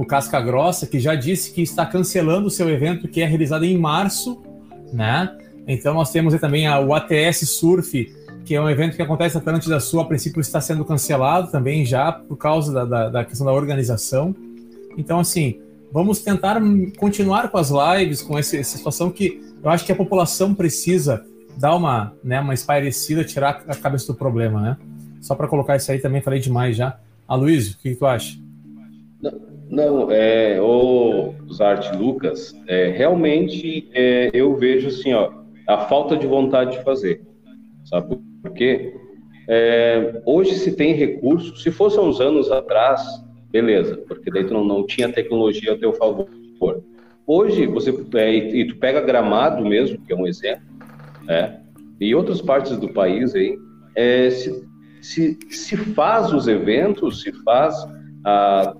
O 0.00 0.06
Casca 0.06 0.40
Grossa, 0.40 0.86
que 0.86 0.98
já 0.98 1.14
disse 1.14 1.52
que 1.52 1.60
está 1.60 1.84
cancelando 1.84 2.46
o 2.46 2.50
seu 2.50 2.70
evento, 2.70 3.06
que 3.06 3.20
é 3.20 3.26
realizado 3.26 3.66
em 3.66 3.76
março, 3.76 4.40
né? 4.94 5.36
Então 5.68 5.92
nós 5.92 6.10
temos 6.10 6.34
também 6.40 6.66
o 6.70 6.94
ATS 6.94 7.46
Surf, 7.50 8.10
que 8.46 8.54
é 8.54 8.60
um 8.62 8.70
evento 8.70 8.96
que 8.96 9.02
acontece 9.02 9.34
na 9.34 9.42
Atlântida 9.42 9.78
Sul, 9.78 10.00
a 10.00 10.06
princípio 10.06 10.40
está 10.40 10.58
sendo 10.58 10.86
cancelado 10.86 11.50
também 11.52 11.84
já 11.84 12.10
por 12.10 12.38
causa 12.38 12.72
da, 12.72 12.86
da, 12.86 13.08
da 13.10 13.24
questão 13.26 13.44
da 13.44 13.52
organização. 13.52 14.34
Então, 14.96 15.20
assim, 15.20 15.60
vamos 15.92 16.20
tentar 16.20 16.58
continuar 16.96 17.50
com 17.50 17.58
as 17.58 17.70
lives, 17.70 18.22
com 18.22 18.38
essa, 18.38 18.56
essa 18.56 18.78
situação 18.78 19.10
que 19.10 19.38
eu 19.62 19.68
acho 19.68 19.84
que 19.84 19.92
a 19.92 19.96
população 19.96 20.54
precisa 20.54 21.22
dar 21.58 21.76
uma, 21.76 22.14
né, 22.24 22.40
uma 22.40 22.54
espairecida, 22.54 23.22
tirar 23.22 23.64
a 23.68 23.76
cabeça 23.76 24.06
do 24.06 24.14
problema, 24.14 24.62
né? 24.62 24.76
Só 25.20 25.34
para 25.34 25.46
colocar 25.46 25.76
isso 25.76 25.92
aí 25.92 25.98
também, 25.98 26.22
falei 26.22 26.40
demais 26.40 26.74
já. 26.74 26.98
Aloysio, 27.28 27.74
o 27.74 27.76
que, 27.82 27.90
que 27.90 27.96
tu 27.96 28.06
acha? 28.06 28.38
Não, 29.20 29.49
não 29.70 30.10
é, 30.10 30.60
o 30.60 31.32
Zarte 31.52 31.96
Lucas, 31.96 32.52
é, 32.66 32.88
realmente 32.88 33.88
é, 33.94 34.28
eu 34.34 34.56
vejo 34.56 34.88
assim, 34.88 35.14
ó, 35.14 35.30
a 35.66 35.78
falta 35.86 36.16
de 36.16 36.26
vontade 36.26 36.76
de 36.76 36.82
fazer. 36.82 37.22
Sabe 37.84 38.18
por 38.42 38.52
quê? 38.52 38.92
É, 39.48 40.20
hoje 40.26 40.56
se 40.56 40.74
tem 40.74 40.92
recurso, 40.92 41.56
se 41.56 41.70
fosse 41.70 41.98
uns 42.00 42.20
anos 42.20 42.50
atrás, 42.50 43.00
beleza, 43.50 43.96
porque 44.08 44.30
daí 44.30 44.44
tu 44.44 44.52
não, 44.52 44.64
não 44.64 44.84
tinha 44.84 45.08
tecnologia 45.08 45.74
a 45.74 45.78
teu 45.78 45.92
favor. 45.92 46.28
Hoje, 47.26 47.64
você 47.66 47.94
é, 48.14 48.34
e 48.34 48.66
tu 48.66 48.76
pega 48.76 49.00
Gramado 49.00 49.64
mesmo, 49.64 50.04
que 50.04 50.12
é 50.12 50.16
um 50.16 50.26
exemplo, 50.26 50.64
né? 51.22 51.60
e 52.00 52.12
outras 52.12 52.42
partes 52.42 52.76
do 52.76 52.88
país 52.92 53.36
aí, 53.36 53.56
é, 53.94 54.30
se, 54.30 54.68
se, 55.00 55.38
se 55.48 55.76
faz 55.76 56.32
os 56.32 56.48
eventos, 56.48 57.22
se 57.22 57.32
faz 57.44 57.74
a, 58.24 58.74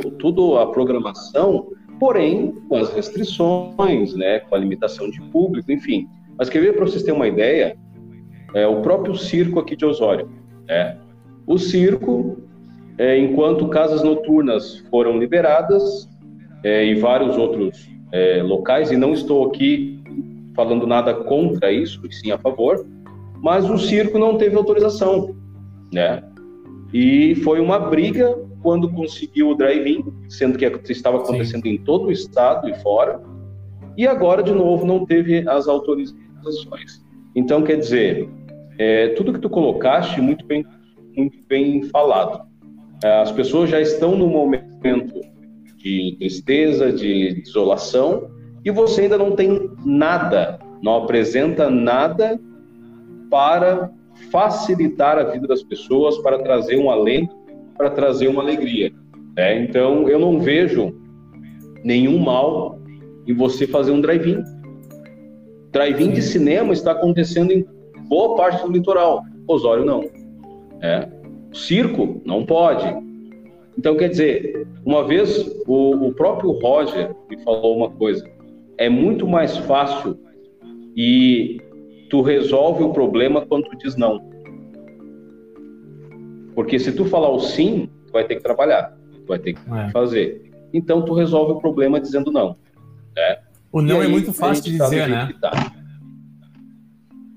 tudo 0.00 0.58
a 0.58 0.70
programação, 0.70 1.68
porém 1.98 2.52
com 2.68 2.76
as 2.76 2.92
restrições, 2.92 4.14
né, 4.14 4.40
com 4.40 4.54
a 4.54 4.58
limitação 4.58 5.10
de 5.10 5.20
público, 5.30 5.70
enfim. 5.72 6.06
Mas 6.38 6.48
quer 6.48 6.60
ver 6.60 6.74
para 6.74 6.86
vocês 6.86 7.02
terem 7.02 7.18
uma 7.18 7.28
ideia, 7.28 7.76
é, 8.54 8.66
o 8.66 8.80
próprio 8.82 9.14
circo 9.16 9.58
aqui 9.58 9.74
de 9.76 9.84
Osório, 9.84 10.28
né? 10.66 10.98
O 11.46 11.58
circo, 11.58 12.38
é, 12.98 13.18
enquanto 13.18 13.68
casas 13.68 14.02
noturnas 14.02 14.78
foram 14.90 15.18
liberadas 15.18 16.08
é, 16.64 16.84
e 16.84 16.94
vários 16.96 17.36
outros 17.36 17.88
é, 18.12 18.42
locais, 18.42 18.90
e 18.90 18.96
não 18.96 19.12
estou 19.12 19.46
aqui 19.46 20.02
falando 20.54 20.86
nada 20.86 21.14
contra 21.14 21.70
isso, 21.70 22.00
e 22.06 22.12
sim 22.12 22.30
a 22.30 22.38
favor, 22.38 22.86
mas 23.42 23.68
o 23.68 23.78
circo 23.78 24.18
não 24.18 24.36
teve 24.36 24.56
autorização, 24.56 25.36
né? 25.92 26.22
E 26.92 27.34
foi 27.36 27.60
uma 27.60 27.78
briga 27.78 28.36
quando 28.66 28.90
conseguiu 28.90 29.50
o 29.50 29.54
drive-in, 29.54 30.04
sendo 30.28 30.58
que 30.58 30.64
estava 30.90 31.18
acontecendo 31.18 31.62
sim. 31.62 31.68
em 31.68 31.78
todo 31.78 32.08
o 32.08 32.10
estado 32.10 32.68
e 32.68 32.74
fora, 32.80 33.22
e 33.96 34.08
agora, 34.08 34.42
de 34.42 34.50
novo, 34.50 34.84
não 34.84 35.06
teve 35.06 35.48
as 35.48 35.68
autorizações. 35.68 37.00
Então, 37.36 37.62
quer 37.62 37.76
dizer, 37.76 38.28
é, 38.76 39.10
tudo 39.10 39.32
que 39.32 39.38
tu 39.38 39.48
colocaste, 39.48 40.20
muito 40.20 40.44
bem, 40.44 40.66
muito 41.16 41.38
bem 41.46 41.84
falado. 41.84 42.44
É, 43.04 43.20
as 43.20 43.30
pessoas 43.30 43.70
já 43.70 43.80
estão 43.80 44.16
no 44.16 44.26
momento 44.26 45.20
de 45.76 46.16
tristeza, 46.18 46.92
de 46.92 47.40
desolação, 47.42 48.28
e 48.64 48.70
você 48.72 49.02
ainda 49.02 49.16
não 49.16 49.30
tem 49.30 49.70
nada, 49.84 50.58
não 50.82 51.04
apresenta 51.04 51.70
nada 51.70 52.36
para 53.30 53.92
facilitar 54.32 55.18
a 55.18 55.22
vida 55.22 55.46
das 55.46 55.62
pessoas, 55.62 56.18
para 56.18 56.40
trazer 56.40 56.76
um 56.76 56.90
alento, 56.90 57.45
para 57.76 57.90
trazer 57.90 58.28
uma 58.28 58.42
alegria. 58.42 58.92
Né? 59.36 59.62
Então, 59.62 60.08
eu 60.08 60.18
não 60.18 60.40
vejo 60.40 60.94
nenhum 61.84 62.18
mal 62.18 62.78
em 63.26 63.34
você 63.34 63.66
fazer 63.66 63.90
um 63.90 64.00
drive-in. 64.00 64.42
Drive-in 65.72 66.12
de 66.12 66.22
cinema 66.22 66.72
está 66.72 66.92
acontecendo 66.92 67.52
em 67.52 67.64
boa 68.08 68.36
parte 68.36 68.64
do 68.64 68.72
litoral. 68.72 69.22
Osório 69.46 69.84
não. 69.84 70.04
É. 70.80 71.08
Circo 71.52 72.20
não 72.24 72.44
pode. 72.44 72.86
Então, 73.78 73.96
quer 73.96 74.08
dizer, 74.08 74.66
uma 74.84 75.06
vez 75.06 75.46
o, 75.66 76.08
o 76.08 76.14
próprio 76.14 76.52
Roger 76.52 77.14
me 77.28 77.42
falou 77.42 77.76
uma 77.76 77.90
coisa: 77.90 78.26
é 78.78 78.88
muito 78.88 79.26
mais 79.26 79.56
fácil 79.58 80.18
e 80.96 81.60
tu 82.08 82.22
resolve 82.22 82.82
o 82.82 82.92
problema 82.92 83.44
quando 83.44 83.64
tu 83.64 83.76
diz 83.78 83.96
não. 83.96 84.35
Porque 86.56 86.78
se 86.78 86.90
tu 86.90 87.04
falar 87.04 87.28
o 87.28 87.38
sim, 87.38 87.88
tu 88.06 88.14
vai 88.14 88.24
ter 88.24 88.36
que 88.36 88.42
trabalhar, 88.42 88.96
tu 89.12 89.26
vai 89.28 89.38
ter 89.38 89.52
que 89.52 89.60
é. 89.70 89.90
fazer. 89.90 90.50
Então 90.72 91.02
tu 91.02 91.12
resolve 91.12 91.52
o 91.52 91.60
problema 91.60 92.00
dizendo 92.00 92.32
não. 92.32 92.56
Né? 93.14 93.38
O 93.70 93.82
não 93.82 94.02
é 94.02 94.08
muito 94.08 94.32
fácil 94.32 94.64
de 94.64 94.78
tá 94.78 94.84
dizer, 94.84 95.06
né? 95.06 95.32
Tá. 95.38 95.72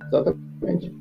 Exatamente. 0.07 0.93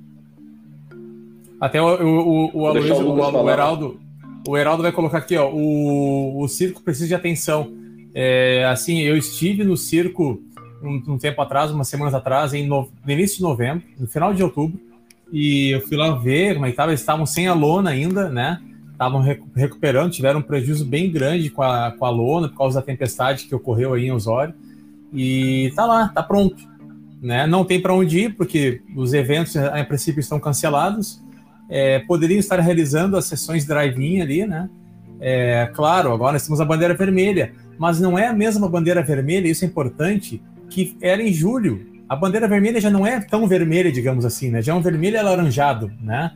Até 1.61 1.81
o, 1.81 1.87
o, 1.87 2.29
o, 2.29 2.63
o, 2.63 2.67
Aloysio, 2.67 2.97
o, 2.97 3.45
o 3.45 3.51
Heraldo, 3.51 4.01
o 4.49 4.57
Heraldo 4.57 4.83
vai 4.83 4.93
colocar 4.93 5.19
aqui, 5.19 5.37
ó, 5.37 5.49
o, 5.51 6.43
o 6.43 6.49
circo 6.49 6.83
precisa 6.83 7.07
de 7.07 7.15
atenção. 7.15 7.73
É, 8.13 8.65
assim, 8.65 9.01
eu 9.01 9.17
estive 9.17 9.63
no 9.63 9.77
circo 9.77 10.43
um, 10.83 11.15
um, 11.15 11.19
tempo 11.19 11.41
atrás, 11.41 11.71
umas 11.71 11.87
semanas 11.87 12.15
atrás, 12.15 12.53
em 12.53 12.67
no, 12.67 12.89
no, 13.05 13.13
início 13.13 13.37
de 13.37 13.43
novembro, 13.43 13.85
no 13.97 14.09
final 14.09 14.35
de 14.35 14.43
outubro, 14.43 14.81
e 15.33 15.71
eu 15.71 15.81
fui 15.81 15.97
lá 15.97 16.11
ver 16.17 16.55
como 16.55 16.67
é 16.67 16.69
que 16.69 16.73
estava. 16.73 16.91
Eles 16.91 17.01
estavam 17.01 17.27
sem 17.27 17.47
a 17.47 17.55
lona 17.55 17.91
ainda, 17.91 18.29
né? 18.29 18.61
Estavam 18.91 19.25
recuperando, 19.55 20.11
tiveram 20.11 20.41
um 20.41 20.43
prejuízo 20.43 20.85
bem 20.85 21.11
grande 21.11 21.51
com 21.51 21.63
a, 21.63 21.93
com 21.93 22.05
a 22.05 22.11
lona 22.11 22.49
por 22.49 22.59
causa 22.59 22.81
da 22.81 22.87
tempestade 22.87 23.45
que 23.45 23.55
ocorreu 23.55 23.95
aí 23.95 24.07
em 24.07 24.13
Osório. 24.13 24.55
E 25.13 25.73
tá 25.77 25.87
lá, 25.87 26.09
tá 26.09 26.23
pronto. 26.23 26.57
Né? 27.23 27.47
Não 27.47 27.65
tem 27.65 27.81
para 27.81 27.95
onde 27.95 28.19
ir, 28.19 28.37
porque 28.37 28.81
os 28.97 29.13
eventos, 29.13 29.57
a 29.57 29.85
princípio, 29.85 30.21
estão 30.21 30.41
cancelados 30.41 31.21
é, 31.69 31.99
poderiam 32.01 32.39
estar 32.39 32.59
realizando 32.61 33.17
as 33.17 33.27
sessões 33.27 33.67
drive-in 33.67 34.21
ali, 34.21 34.47
né? 34.47 34.71
É, 35.21 35.71
claro, 35.75 36.13
agora 36.13 36.33
nós 36.33 36.45
temos 36.45 36.61
a 36.61 36.65
bandeira 36.65 36.95
vermelha. 36.95 37.53
mas 37.77 38.01
não 38.01 38.19
é 38.19 38.27
a 38.27 38.33
mesma 38.33 38.69
bandeira 38.69 39.03
vermelha, 39.03 39.49
isso 39.49 39.65
é 39.65 39.69
importante, 39.69 40.43
que 40.69 40.97
era 41.01 41.23
em 41.23 41.33
julho. 41.33 41.87
A 42.09 42.17
bandeira 42.17 42.49
vermelha 42.49 42.81
já 42.81 42.91
não 42.91 43.07
é 43.07 43.21
tão 43.21 43.47
vermelha, 43.47 43.93
digamos 43.93 44.25
assim, 44.25 44.51
né? 44.51 44.63
Já 44.63 44.73
é 44.73 44.75
um 44.75 44.81
vermelho 44.81 45.21
alaranjado, 45.21 45.93
né? 46.01 46.33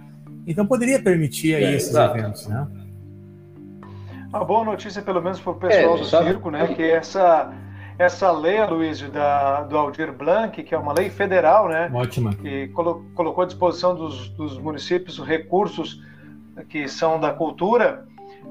Então 0.46 0.66
poderia 0.66 1.00
permitir 1.00 1.54
aí 1.54 1.64
é, 1.64 1.74
esses 1.74 1.90
exato. 1.90 2.18
eventos, 2.18 2.46
né? 2.46 2.66
Uma 4.28 4.44
boa 4.44 4.64
notícia, 4.64 5.00
pelo 5.00 5.22
menos 5.22 5.40
para 5.40 5.52
o 5.52 5.54
pessoal 5.54 5.96
é, 5.96 5.98
do 5.98 6.04
circo, 6.04 6.50
né? 6.50 6.74
Que 6.74 6.82
essa, 6.82 7.52
essa 7.98 8.30
lei, 8.32 8.64
Luiz, 8.66 9.00
da, 9.10 9.62
do 9.62 9.78
Aldir 9.78 10.12
Blanc, 10.12 10.62
que 10.62 10.74
é 10.74 10.78
uma 10.78 10.92
lei 10.92 11.08
federal, 11.08 11.68
né? 11.68 11.90
Ótima. 11.92 12.34
Que 12.34 12.68
colo, 12.68 13.06
colocou 13.14 13.44
à 13.44 13.46
disposição 13.46 13.94
dos, 13.94 14.28
dos 14.30 14.58
municípios 14.58 15.18
recursos 15.18 16.02
que 16.68 16.88
são 16.88 17.18
da 17.18 17.32
cultura. 17.32 18.04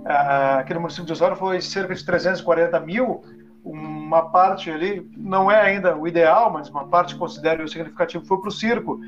Ah, 0.05 0.59
aqui 0.59 0.73
no 0.73 0.79
município 0.79 1.05
de 1.05 1.11
Osório 1.11 1.35
foi 1.35 1.61
cerca 1.61 1.93
de 1.93 2.03
340 2.03 2.79
mil. 2.79 3.21
Uma 3.63 4.29
parte 4.29 4.71
ali, 4.71 5.07
não 5.15 5.49
é 5.51 5.61
ainda 5.61 5.95
o 5.95 6.07
ideal, 6.07 6.51
mas 6.51 6.69
uma 6.69 6.87
parte 6.87 7.15
considero 7.15 7.67
significativo 7.67 8.25
foi 8.25 8.39
para 8.39 8.49
o 8.49 8.51
circo. 8.51 8.99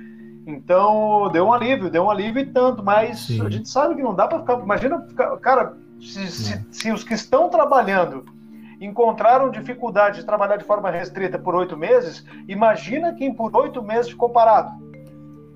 Então, 0.45 1.29
deu 1.31 1.45
um 1.45 1.53
alívio, 1.53 1.89
deu 1.89 2.03
um 2.03 2.11
alívio 2.11 2.41
e 2.41 2.45
tanto, 2.45 2.83
mas 2.83 3.21
Sim. 3.21 3.45
a 3.45 3.49
gente 3.49 3.69
sabe 3.69 3.95
que 3.95 4.01
não 4.01 4.13
dá 4.13 4.27
para 4.27 4.39
ficar. 4.39 4.59
Imagina, 4.59 5.01
ficar, 5.01 5.37
cara, 5.37 5.77
se, 5.99 6.27
se, 6.27 6.65
se, 6.69 6.91
os 6.91 7.03
que 7.03 7.13
estão 7.13 7.49
trabalhando 7.49 8.25
encontraram 8.79 9.49
dificuldade 9.49 10.19
de 10.19 10.25
trabalhar 10.25 10.57
de 10.57 10.65
forma 10.65 10.91
restrita 10.91 11.39
por 11.39 11.55
oito 11.55 11.77
meses, 11.77 12.25
imagina 12.47 13.13
quem 13.13 13.33
por 13.33 13.55
oito 13.55 13.81
meses 13.81 14.11
ficou 14.11 14.29
parado. 14.29 14.71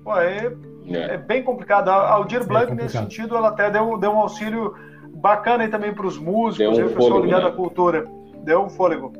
Pô, 0.02 0.16
é, 0.16 0.50
é. 0.86 1.14
é 1.14 1.18
bem 1.18 1.42
complicado. 1.42 1.90
A 1.90 2.10
Aldir 2.12 2.40
é 2.40 2.44
Blanc, 2.44 2.74
nesse 2.74 2.96
sentido, 2.96 3.36
ela 3.36 3.48
até 3.48 3.70
deu, 3.70 3.98
deu 3.98 4.10
um 4.10 4.18
auxílio 4.18 4.74
bacana 5.14 5.64
aí 5.64 5.68
também 5.68 5.92
para 5.92 6.06
os 6.06 6.16
músicos, 6.16 6.78
um 6.78 6.86
o 6.86 6.94
pessoal 6.94 7.20
ligado 7.20 7.42
né? 7.42 7.48
à 7.48 7.52
cultura. 7.52 8.17
Deu 8.44 8.62
um 8.62 8.68
fôlego. 8.68 9.12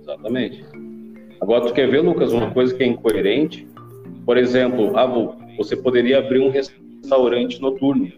Exatamente. 0.00 0.64
Agora, 1.40 1.66
tu 1.66 1.72
quer 1.72 1.88
ver, 1.90 2.00
Lucas, 2.00 2.32
uma 2.32 2.50
coisa 2.50 2.74
que 2.74 2.82
é 2.82 2.86
incoerente? 2.86 3.66
Por 4.26 4.36
exemplo, 4.36 4.96
ah, 4.96 5.06
você 5.56 5.76
poderia 5.76 6.18
abrir 6.18 6.40
um 6.40 6.50
restaurante 6.50 7.60
noturno, 7.60 8.10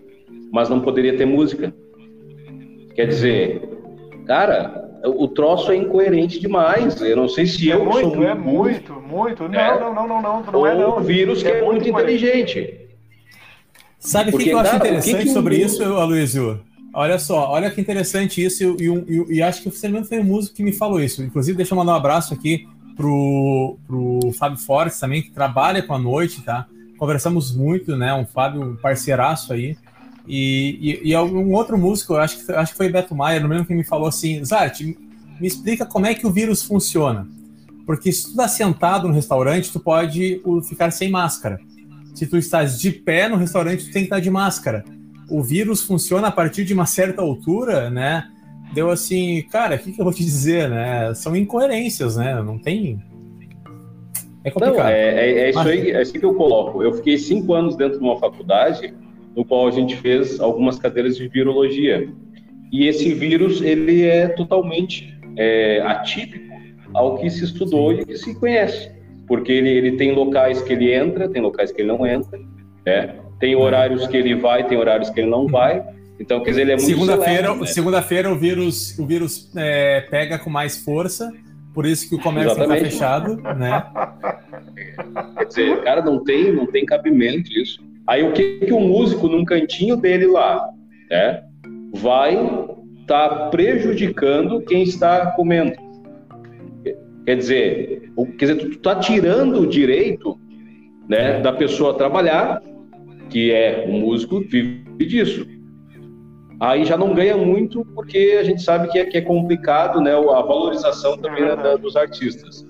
mas 0.52 0.69
não 0.69 0.81
poderia 0.81 1.16
ter 1.16 1.24
música. 1.24 1.73
Quer 2.94 3.06
dizer, 3.06 3.69
cara, 4.27 4.90
o 5.05 5.28
troço 5.28 5.73
é 5.73 5.77
incoerente 5.77 6.39
demais. 6.40 7.01
Eu 7.01 7.16
não 7.16 7.28
sei 7.28 7.47
se 7.47 7.70
é 7.70 7.74
eu 7.74 7.85
muito, 7.85 8.01
sou 8.01 8.16
muito. 8.16 8.28
É 8.28 8.35
muito, 8.35 8.93
muito. 8.94 9.48
Não, 9.48 9.59
é. 9.59 9.81
não, 9.81 9.94
não, 9.94 10.09
não, 10.09 10.23
não, 10.23 10.43
não, 10.43 10.66
é 10.66 10.74
não. 10.74 10.98
O 10.98 11.01
vírus 11.01 11.43
que 11.43 11.48
é, 11.48 11.59
é 11.59 11.64
muito 11.64 11.89
inteligente. 11.89 12.81
Sabe 13.98 14.35
o 14.35 14.39
que, 14.39 14.44
que, 14.44 14.51
eu 14.51 14.59
acho 14.59 14.77
interessante 14.77 15.19
que 15.19 15.23
que 15.24 15.31
sobre 15.31 15.56
isso, 15.56 15.82
Aloysio? 15.82 16.60
Olha 16.94 17.19
só, 17.19 17.48
olha 17.48 17.70
que 17.70 17.81
interessante 17.81 18.44
isso, 18.44 18.62
e, 18.78 18.86
e, 18.86 19.36
e 19.36 19.43
acho 19.43 19.62
que 19.62 19.69
o 19.69 19.73
Fernando 19.73 20.06
foi 20.06 20.19
o 20.19 20.24
músico 20.24 20.56
que 20.56 20.62
me 20.62 20.73
falou 20.73 21.01
isso. 21.01 21.23
Inclusive, 21.23 21.56
deixa 21.56 21.73
eu 21.73 21.78
mandar 21.78 21.93
um 21.93 21.97
abraço 21.97 22.35
aqui 22.35 22.69
pro, 22.94 23.78
pro 23.86 24.32
Fábio 24.39 24.59
Fortes 24.59 24.98
também, 24.98 25.23
que 25.23 25.31
trabalha 25.31 25.82
com 25.82 25.94
a 25.94 25.98
noite, 25.98 26.43
tá? 26.43 26.66
Conversamos 26.98 27.55
muito, 27.55 27.97
né? 27.97 28.12
Um 28.14 28.27
Fábio 28.27 28.78
parceiraço 28.82 29.52
aí. 29.52 29.77
E, 30.28 31.01
e, 31.02 31.10
e 31.10 31.16
um 31.16 31.52
outro 31.52 31.78
músico, 31.78 32.14
acho 32.14 32.44
que, 32.44 32.52
acho 32.52 32.73
que 32.73 32.77
foi 32.77 32.90
Beto 32.90 33.14
Maia, 33.14 33.40
no 33.40 33.48
mesmo 33.48 33.64
que 33.64 33.74
me 33.74 33.85
falou 33.85 34.06
assim, 34.06 34.44
Zart, 34.44 34.81
me 34.82 34.97
explica 35.48 35.86
como 35.86 36.06
é 36.06 36.14
que 36.14 36.27
o 36.27 36.31
vírus 36.31 36.62
funciona. 36.62 37.27
Porque 37.86 38.12
se 38.12 38.24
tu 38.24 38.31
está 38.31 38.47
sentado 38.47 39.09
no 39.09 39.14
restaurante, 39.14 39.73
tu 39.73 39.81
pode 39.81 40.40
ficar 40.69 40.90
sem 40.90 41.10
máscara. 41.10 41.59
Se 42.14 42.27
tu 42.27 42.36
estás 42.36 42.78
de 42.78 42.93
pé 42.93 43.28
no 43.28 43.36
restaurante, 43.36 43.86
tu 43.86 43.93
tem 43.93 44.02
que 44.02 44.06
estar 44.06 44.20
de 44.20 44.31
máscara. 44.31 44.85
O 45.33 45.43
vírus 45.43 45.83
funciona 45.83 46.29
a 46.29 46.31
partir 46.31 46.63
de 46.63 46.75
uma 46.75 46.85
certa 46.85 47.23
altura, 47.23 47.89
né? 47.89 48.29
Deu 48.75 48.91
assim, 48.91 49.43
cara, 49.51 49.77
o 49.77 49.79
que, 49.79 49.93
que, 49.93 50.01
eu 50.01 50.05
vou 50.05 50.13
te 50.13 50.23
dizer, 50.23 50.69
né? 50.69 51.15
São 51.15 51.35
incoerências, 51.35 52.19
né? 52.19 52.43
Não 52.43 52.59
tem. 52.59 53.03
É 54.45 54.51
complicado. 54.51 54.77
Não, 54.77 54.87
é, 54.87 55.31
é, 55.31 55.39
é 55.39 55.51
isso 55.51 55.59
aí, 55.59 55.91
é 55.91 56.03
isso 56.03 56.13
que 56.13 56.23
eu 56.23 56.35
coloco. 56.35 56.83
Eu 56.83 56.93
fiquei 56.93 57.17
cinco 57.17 57.55
anos 57.55 57.77
dentro 57.77 57.99
de 57.99 58.05
uma 58.05 58.19
faculdade 58.19 58.93
no 59.35 59.43
qual 59.43 59.67
a 59.67 59.71
gente 59.71 59.97
fez 59.97 60.39
algumas 60.39 60.79
cadeiras 60.79 61.17
de 61.17 61.27
virologia. 61.29 62.07
E 62.71 62.87
esse 62.87 63.15
vírus, 63.15 63.63
ele 63.63 64.03
é 64.03 64.29
totalmente 64.29 65.19
é, 65.37 65.81
atípico 65.81 66.53
ao 66.93 67.17
que 67.17 67.31
se 67.31 67.45
estudou 67.45 67.95
e 67.95 68.05
que 68.05 68.17
se 68.17 68.35
conhece. 68.35 68.91
Porque 69.27 69.51
ele, 69.51 69.71
ele 69.71 69.93
tem 69.93 70.13
locais 70.13 70.61
que 70.61 70.75
ele 70.75 70.93
entra, 70.93 71.27
tem 71.27 71.41
locais 71.41 71.73
que 71.73 71.81
ele 71.81 71.89
não 71.89 72.07
entra, 72.07 72.39
né? 72.85 73.17
Tem 73.43 73.56
horários 73.56 74.06
que 74.06 74.16
ele 74.16 74.36
vai, 74.36 74.62
tem 74.62 74.78
horários 74.78 75.10
que 75.10 75.19
ele 75.19 75.28
não 75.28 75.48
vai. 75.48 75.85
Então, 76.20 76.40
quer 76.44 76.51
dizer, 76.51 76.60
ele 76.60 76.73
é 76.74 76.77
muito 76.77 76.89
Segunda-feira, 76.89 77.55
né? 77.56 77.66
segunda-feira 77.66 78.32
o 78.32 78.39
vírus, 78.39 78.97
o 78.97 79.05
vírus 79.05 79.51
é, 79.56 80.02
pega 80.02 80.39
com 80.39 80.48
mais 80.48 80.85
força, 80.85 81.32
por 81.74 81.85
isso 81.85 82.09
que 82.09 82.14
o 82.14 82.20
comércio 82.20 82.62
está 82.62 82.77
fechado, 82.77 83.35
né? 83.56 83.85
Quer 85.36 85.44
dizer, 85.47 85.82
cara, 85.82 86.02
não 86.02 86.23
tem, 86.23 86.52
não 86.52 86.66
tem 86.66 86.86
cabimento 86.86 87.51
isso. 87.52 87.82
Aí 88.06 88.23
o 88.23 88.32
que, 88.32 88.60
que 88.60 88.73
o 88.73 88.78
músico 88.78 89.27
num 89.27 89.44
cantinho 89.44 89.97
dele 89.97 90.28
lá, 90.28 90.64
né, 91.10 91.43
vai 91.94 92.35
estar 93.01 93.28
tá 93.28 93.48
prejudicando 93.48 94.60
quem 94.60 94.85
está 94.85 95.32
comendo. 95.32 95.73
Quer 97.27 97.36
dizer, 97.36 98.12
o, 98.14 98.24
quer 98.24 98.55
dizer, 98.55 98.60
tu 98.60 98.77
está 98.77 98.94
tirando 98.94 99.62
o 99.62 99.66
direito 99.66 100.39
né, 101.09 101.40
da 101.40 101.52
pessoa 101.52 101.94
trabalhar, 101.94 102.62
que 103.33 103.51
é 103.51 103.87
um 103.89 104.01
músico 104.01 104.41
vive 104.41 105.07
disso. 105.07 105.47
Aí 106.61 106.85
já 106.85 106.97
não 106.97 107.15
ganha 107.15 107.37
muito 107.37 107.85
porque 107.95 108.37
a 108.39 108.45
gente 108.45 108.63
sabe 108.63 108.89
que 108.89 108.99
é, 108.99 109.05
que 109.07 109.17
é 109.17 109.21
complicado, 109.21 110.01
né, 110.01 110.13
a 110.13 110.43
valorização 110.43 111.17
também 111.17 111.43
é 111.43 111.57
da, 111.57 111.77
dos 111.77 111.97
artistas. 111.97 112.65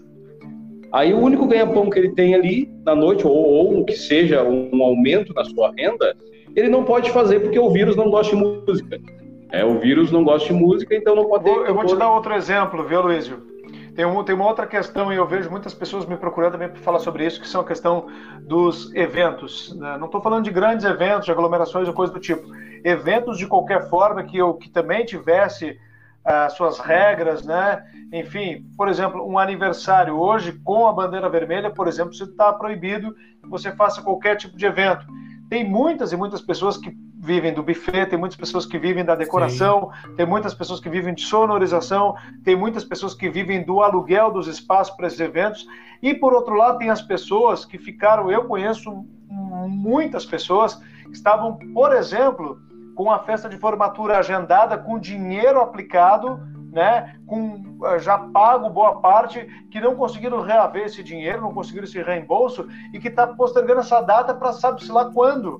Aí 0.92 1.12
o 1.12 1.18
único 1.18 1.46
ganha-pão 1.46 1.90
que 1.90 1.98
ele 1.98 2.10
tem 2.10 2.34
ali 2.34 2.72
na 2.86 2.94
noite, 2.94 3.26
ou, 3.26 3.34
ou 3.34 3.84
que 3.84 3.94
seja 3.94 4.42
um 4.42 4.82
aumento 4.82 5.34
na 5.34 5.44
sua 5.44 5.72
renda, 5.76 6.14
ele 6.54 6.68
não 6.68 6.84
pode 6.84 7.10
fazer 7.10 7.40
porque 7.40 7.58
o 7.58 7.70
vírus 7.70 7.96
não 7.96 8.10
gosta 8.10 8.36
de 8.36 8.42
música. 8.42 9.00
É, 9.50 9.64
o 9.64 9.78
vírus 9.78 10.10
não 10.10 10.24
gosta 10.24 10.48
de 10.48 10.54
música, 10.54 10.94
então 10.94 11.14
não 11.14 11.26
pode. 11.26 11.48
Eu, 11.48 11.66
eu 11.66 11.74
vou 11.74 11.84
te 11.84 11.96
dar 11.96 12.10
outro 12.10 12.32
exemplo, 12.34 12.84
viu, 12.84 13.02
Luísio? 13.02 13.51
Tem, 13.94 14.04
um, 14.04 14.24
tem 14.24 14.34
uma 14.34 14.46
outra 14.46 14.66
questão, 14.66 15.12
e 15.12 15.16
eu 15.16 15.26
vejo 15.26 15.50
muitas 15.50 15.74
pessoas 15.74 16.06
me 16.06 16.16
procurando 16.16 16.52
também 16.52 16.68
para 16.68 16.80
falar 16.80 16.98
sobre 16.98 17.26
isso, 17.26 17.40
que 17.40 17.48
são 17.48 17.60
a 17.60 17.64
questão 17.64 18.06
dos 18.40 18.94
eventos. 18.94 19.74
Né? 19.76 19.98
Não 19.98 20.06
estou 20.06 20.20
falando 20.20 20.44
de 20.44 20.50
grandes 20.50 20.84
eventos, 20.84 21.26
de 21.26 21.32
aglomerações 21.32 21.86
ou 21.86 21.94
coisa 21.94 22.12
do 22.12 22.20
tipo. 22.20 22.46
Eventos 22.84 23.36
de 23.36 23.46
qualquer 23.46 23.88
forma 23.88 24.24
que 24.24 24.36
eu 24.36 24.54
que 24.54 24.70
também 24.70 25.04
tivesse 25.04 25.78
as 26.24 26.52
suas 26.54 26.78
regras, 26.78 27.44
né? 27.44 27.82
Enfim, 28.12 28.64
por 28.76 28.88
exemplo, 28.88 29.26
um 29.28 29.38
aniversário 29.38 30.16
hoje 30.16 30.52
com 30.64 30.86
a 30.86 30.92
bandeira 30.92 31.28
vermelha, 31.28 31.70
por 31.70 31.88
exemplo, 31.88 32.14
você 32.14 32.24
está 32.24 32.52
proibido 32.52 33.12
que 33.42 33.48
você 33.48 33.72
faça 33.72 34.02
qualquer 34.02 34.36
tipo 34.36 34.56
de 34.56 34.64
evento. 34.64 35.04
Tem 35.52 35.68
muitas 35.68 36.12
e 36.12 36.16
muitas 36.16 36.40
pessoas 36.40 36.78
que 36.78 36.96
vivem 37.20 37.52
do 37.52 37.62
buffet, 37.62 38.06
tem 38.06 38.18
muitas 38.18 38.38
pessoas 38.38 38.64
que 38.64 38.78
vivem 38.78 39.04
da 39.04 39.14
decoração, 39.14 39.90
Sim. 40.02 40.14
tem 40.14 40.24
muitas 40.24 40.54
pessoas 40.54 40.80
que 40.80 40.88
vivem 40.88 41.12
de 41.12 41.26
sonorização, 41.26 42.14
tem 42.42 42.56
muitas 42.56 42.86
pessoas 42.86 43.12
que 43.12 43.28
vivem 43.28 43.62
do 43.62 43.82
aluguel 43.82 44.30
dos 44.30 44.46
espaços 44.46 44.96
para 44.96 45.08
esses 45.08 45.20
eventos. 45.20 45.66
E 46.00 46.14
por 46.14 46.32
outro 46.32 46.54
lado, 46.54 46.78
tem 46.78 46.88
as 46.88 47.02
pessoas 47.02 47.66
que 47.66 47.76
ficaram, 47.76 48.30
eu 48.30 48.46
conheço 48.46 49.04
muitas 49.28 50.24
pessoas 50.24 50.76
que 50.76 51.12
estavam, 51.12 51.58
por 51.74 51.94
exemplo, 51.94 52.58
com 52.94 53.10
a 53.10 53.18
festa 53.18 53.46
de 53.46 53.58
formatura 53.58 54.16
agendada, 54.16 54.78
com 54.78 54.98
dinheiro 54.98 55.60
aplicado, 55.60 56.40
né, 56.72 57.16
com 57.26 57.78
eh, 57.84 57.98
já 57.98 58.16
pago 58.16 58.70
boa 58.70 58.98
parte, 59.00 59.46
que 59.70 59.78
não 59.78 59.94
conseguiram 59.94 60.40
reaver 60.40 60.86
esse 60.86 61.02
dinheiro, 61.02 61.42
não 61.42 61.52
conseguiram 61.52 61.84
esse 61.84 62.02
reembolso 62.02 62.66
e 62.94 62.98
que 62.98 63.08
está 63.08 63.26
postergando 63.26 63.80
essa 63.80 64.00
data 64.00 64.32
para 64.32 64.54
sabe-se 64.54 64.90
lá 64.90 65.10
quando. 65.12 65.58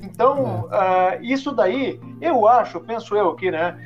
Então, 0.00 0.68
é. 0.70 1.18
uh, 1.18 1.24
isso 1.24 1.52
daí, 1.52 2.00
eu 2.20 2.46
acho, 2.46 2.80
penso 2.80 3.16
eu 3.16 3.30
aqui, 3.30 3.50
né? 3.50 3.76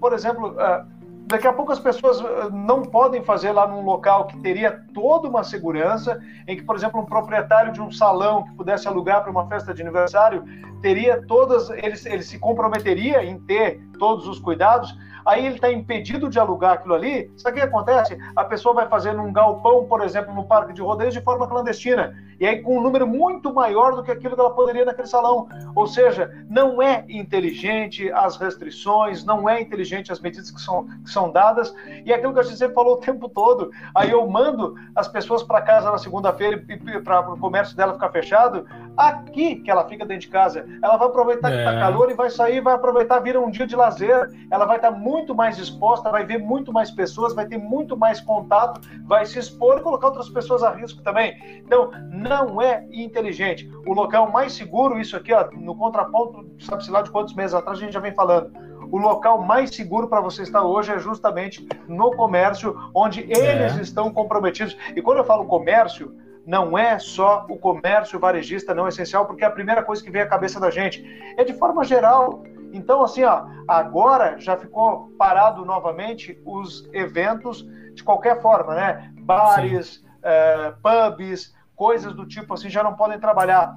Por 0.00 0.12
exemplo, 0.12 0.50
uh, 0.52 0.92
Daqui 1.32 1.46
a 1.46 1.52
pouco 1.52 1.72
as 1.72 1.78
pessoas 1.78 2.20
não 2.52 2.82
podem 2.82 3.22
fazer 3.22 3.52
lá 3.52 3.66
num 3.66 3.82
local 3.82 4.26
que 4.26 4.36
teria 4.40 4.84
toda 4.92 5.26
uma 5.26 5.42
segurança, 5.42 6.20
em 6.46 6.56
que, 6.56 6.62
por 6.62 6.76
exemplo, 6.76 7.00
um 7.00 7.06
proprietário 7.06 7.72
de 7.72 7.80
um 7.80 7.90
salão 7.90 8.44
que 8.44 8.52
pudesse 8.52 8.86
alugar 8.86 9.22
para 9.22 9.30
uma 9.30 9.46
festa 9.46 9.72
de 9.72 9.80
aniversário 9.80 10.44
teria 10.82 11.24
todas, 11.26 11.70
ele, 11.70 11.94
ele 12.04 12.22
se 12.22 12.38
comprometeria 12.38 13.24
em 13.24 13.38
ter 13.38 13.80
todos 14.02 14.26
os 14.26 14.40
cuidados, 14.40 14.98
aí 15.24 15.46
ele 15.46 15.54
está 15.54 15.70
impedido 15.70 16.28
de 16.28 16.36
alugar 16.36 16.72
aquilo 16.72 16.92
ali, 16.92 17.30
sabe 17.36 17.58
o 17.58 17.60
que 17.60 17.68
acontece? 17.68 18.18
A 18.34 18.42
pessoa 18.42 18.74
vai 18.74 18.88
fazer 18.88 19.12
num 19.12 19.32
galpão, 19.32 19.84
por 19.84 20.02
exemplo, 20.02 20.34
no 20.34 20.42
parque 20.42 20.72
de 20.72 20.82
rodeios, 20.82 21.14
de 21.14 21.20
forma 21.20 21.46
clandestina, 21.46 22.12
e 22.40 22.46
aí 22.46 22.60
com 22.60 22.78
um 22.78 22.82
número 22.82 23.06
muito 23.06 23.54
maior 23.54 23.94
do 23.94 24.02
que 24.02 24.10
aquilo 24.10 24.34
que 24.34 24.40
ela 24.40 24.52
poderia 24.52 24.84
naquele 24.84 25.06
salão. 25.06 25.46
Ou 25.76 25.86
seja, 25.86 26.44
não 26.50 26.82
é 26.82 27.04
inteligente 27.08 28.10
as 28.10 28.36
restrições, 28.36 29.24
não 29.24 29.48
é 29.48 29.60
inteligente 29.60 30.10
as 30.10 30.18
medidas 30.18 30.50
que 30.50 30.60
são, 30.60 30.88
que 31.04 31.10
são 31.10 31.30
dadas, 31.30 31.72
e 32.04 32.10
é 32.10 32.16
aquilo 32.16 32.34
que 32.34 32.40
a 32.40 32.42
gente 32.42 32.56
sempre 32.56 32.74
falou 32.74 32.94
o 32.94 32.96
tempo 32.96 33.28
todo. 33.28 33.70
Aí 33.94 34.10
eu 34.10 34.26
mando 34.28 34.74
as 34.96 35.06
pessoas 35.06 35.44
para 35.44 35.62
casa 35.62 35.92
na 35.92 35.98
segunda-feira 35.98 36.60
para 37.04 37.32
o 37.32 37.38
comércio 37.38 37.76
dela 37.76 37.92
ficar 37.92 38.10
fechado, 38.10 38.66
aqui 38.96 39.56
que 39.56 39.70
ela 39.70 39.86
fica 39.88 40.04
dentro 40.04 40.22
de 40.22 40.28
casa, 40.28 40.66
ela 40.82 40.96
vai 40.96 41.06
aproveitar 41.06 41.52
é. 41.52 41.52
que 41.52 41.58
está 41.60 41.78
calor 41.78 42.10
e 42.10 42.14
vai 42.14 42.30
sair, 42.30 42.60
vai 42.60 42.74
aproveitar, 42.74 43.20
vira 43.20 43.40
um 43.40 43.50
dia 43.50 43.68
de 43.68 43.76
lazer 43.76 43.91
prazer, 43.92 44.30
ela 44.50 44.64
vai 44.64 44.76
estar 44.76 44.90
muito 44.90 45.34
mais 45.34 45.58
exposta, 45.58 46.10
vai 46.10 46.24
ver 46.24 46.38
muito 46.38 46.72
mais 46.72 46.90
pessoas, 46.90 47.34
vai 47.34 47.46
ter 47.46 47.58
muito 47.58 47.96
mais 47.96 48.20
contato, 48.20 48.80
vai 49.04 49.24
se 49.26 49.38
expor 49.38 49.78
e 49.78 49.82
colocar 49.82 50.08
outras 50.08 50.28
pessoas 50.28 50.62
a 50.62 50.70
risco 50.70 51.02
também. 51.02 51.62
Então, 51.64 51.90
não 52.10 52.60
é 52.60 52.86
inteligente. 52.92 53.70
O 53.86 53.92
local 53.92 54.30
mais 54.30 54.54
seguro, 54.54 55.00
isso 55.00 55.16
aqui, 55.16 55.32
ó, 55.32 55.48
no 55.52 55.76
contraponto, 55.76 56.46
sabe-se 56.58 56.90
lá 56.90 57.02
de 57.02 57.10
quantos 57.10 57.34
meses 57.34 57.54
atrás 57.54 57.78
a 57.78 57.80
gente 57.80 57.92
já 57.92 58.00
vem 58.00 58.14
falando 58.14 58.50
o 58.90 58.98
local 58.98 59.40
mais 59.40 59.74
seguro 59.74 60.06
para 60.06 60.20
você 60.20 60.42
estar 60.42 60.62
hoje 60.62 60.92
é 60.92 60.98
justamente 60.98 61.66
no 61.88 62.10
comércio, 62.10 62.76
onde 62.94 63.20
eles 63.22 63.78
é. 63.78 63.80
estão 63.80 64.12
comprometidos. 64.12 64.76
E 64.94 65.00
quando 65.00 65.16
eu 65.16 65.24
falo 65.24 65.46
comércio, 65.46 66.14
não 66.46 66.76
é 66.76 66.98
só 66.98 67.46
o 67.48 67.56
comércio 67.56 68.18
varejista 68.18 68.74
não 68.74 68.86
essencial, 68.86 69.24
porque 69.24 69.44
é 69.44 69.46
a 69.46 69.50
primeira 69.50 69.82
coisa 69.82 70.02
que 70.02 70.10
vem 70.10 70.20
à 70.20 70.26
cabeça 70.26 70.60
da 70.60 70.70
gente. 70.70 71.02
É 71.38 71.44
de 71.44 71.54
forma 71.54 71.84
geral. 71.84 72.44
Então, 72.72 73.02
assim, 73.02 73.22
ó, 73.22 73.46
agora 73.68 74.38
já 74.38 74.56
ficou 74.56 75.12
parado 75.18 75.64
novamente 75.64 76.40
os 76.44 76.88
eventos 76.92 77.66
de 77.94 78.02
qualquer 78.02 78.40
forma, 78.40 78.74
né? 78.74 79.12
Bares, 79.20 80.04
é, 80.22 80.72
pubs, 80.82 81.54
coisas 81.76 82.14
do 82.14 82.26
tipo 82.26 82.54
assim, 82.54 82.70
já 82.70 82.82
não 82.82 82.94
podem 82.94 83.18
trabalhar. 83.18 83.76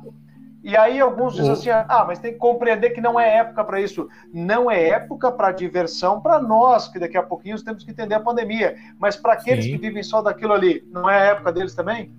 E 0.64 0.76
aí 0.76 1.00
alguns 1.00 1.36
dizem 1.36 1.52
assim: 1.52 1.70
ah, 1.70 2.04
mas 2.08 2.18
tem 2.18 2.34
que 2.34 2.40
compreender 2.40 2.90
que 2.90 3.00
não 3.00 3.20
é 3.20 3.38
época 3.38 3.64
para 3.64 3.80
isso. 3.80 4.10
Não 4.34 4.72
é 4.72 4.90
época 4.90 5.32
para 5.32 5.52
diversão 5.52 6.20
para 6.20 6.42
nós, 6.42 6.88
que 6.88 6.98
daqui 6.98 7.16
a 7.16 7.22
pouquinho 7.22 7.64
temos 7.64 7.84
que 7.84 7.92
entender 7.92 8.16
a 8.16 8.20
pandemia. 8.20 8.76
Mas 8.98 9.16
para 9.16 9.34
aqueles 9.34 9.66
Sim. 9.66 9.72
que 9.74 9.78
vivem 9.78 10.02
só 10.02 10.24
daquilo 10.24 10.54
ali, 10.54 10.84
não 10.92 11.08
é 11.08 11.18
a 11.18 11.26
época 11.34 11.52
deles 11.54 11.76
também? 11.76 12.12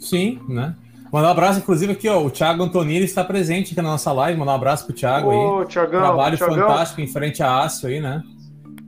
Sim, 0.00 0.42
né? 0.48 0.74
Mandar 1.12 1.28
um 1.28 1.32
abraço, 1.32 1.58
inclusive, 1.58 1.92
aqui, 1.92 2.08
ó. 2.08 2.22
O 2.24 2.30
Thiago 2.30 2.62
Antonini 2.62 3.04
está 3.04 3.22
presente 3.22 3.72
aqui 3.72 3.82
na 3.82 3.90
nossa 3.90 4.10
live. 4.12 4.38
Mandar 4.38 4.52
um 4.52 4.54
abraço 4.54 4.86
pro 4.86 4.94
Thiago 4.94 5.28
Ô, 5.28 5.60
aí. 5.60 5.66
Thiagão, 5.66 6.00
Trabalho 6.00 6.38
Thiagão. 6.38 6.56
fantástico 6.56 7.00
em 7.02 7.06
frente 7.06 7.42
à 7.42 7.60
Aço 7.60 7.86
aí, 7.86 8.00
né? 8.00 8.22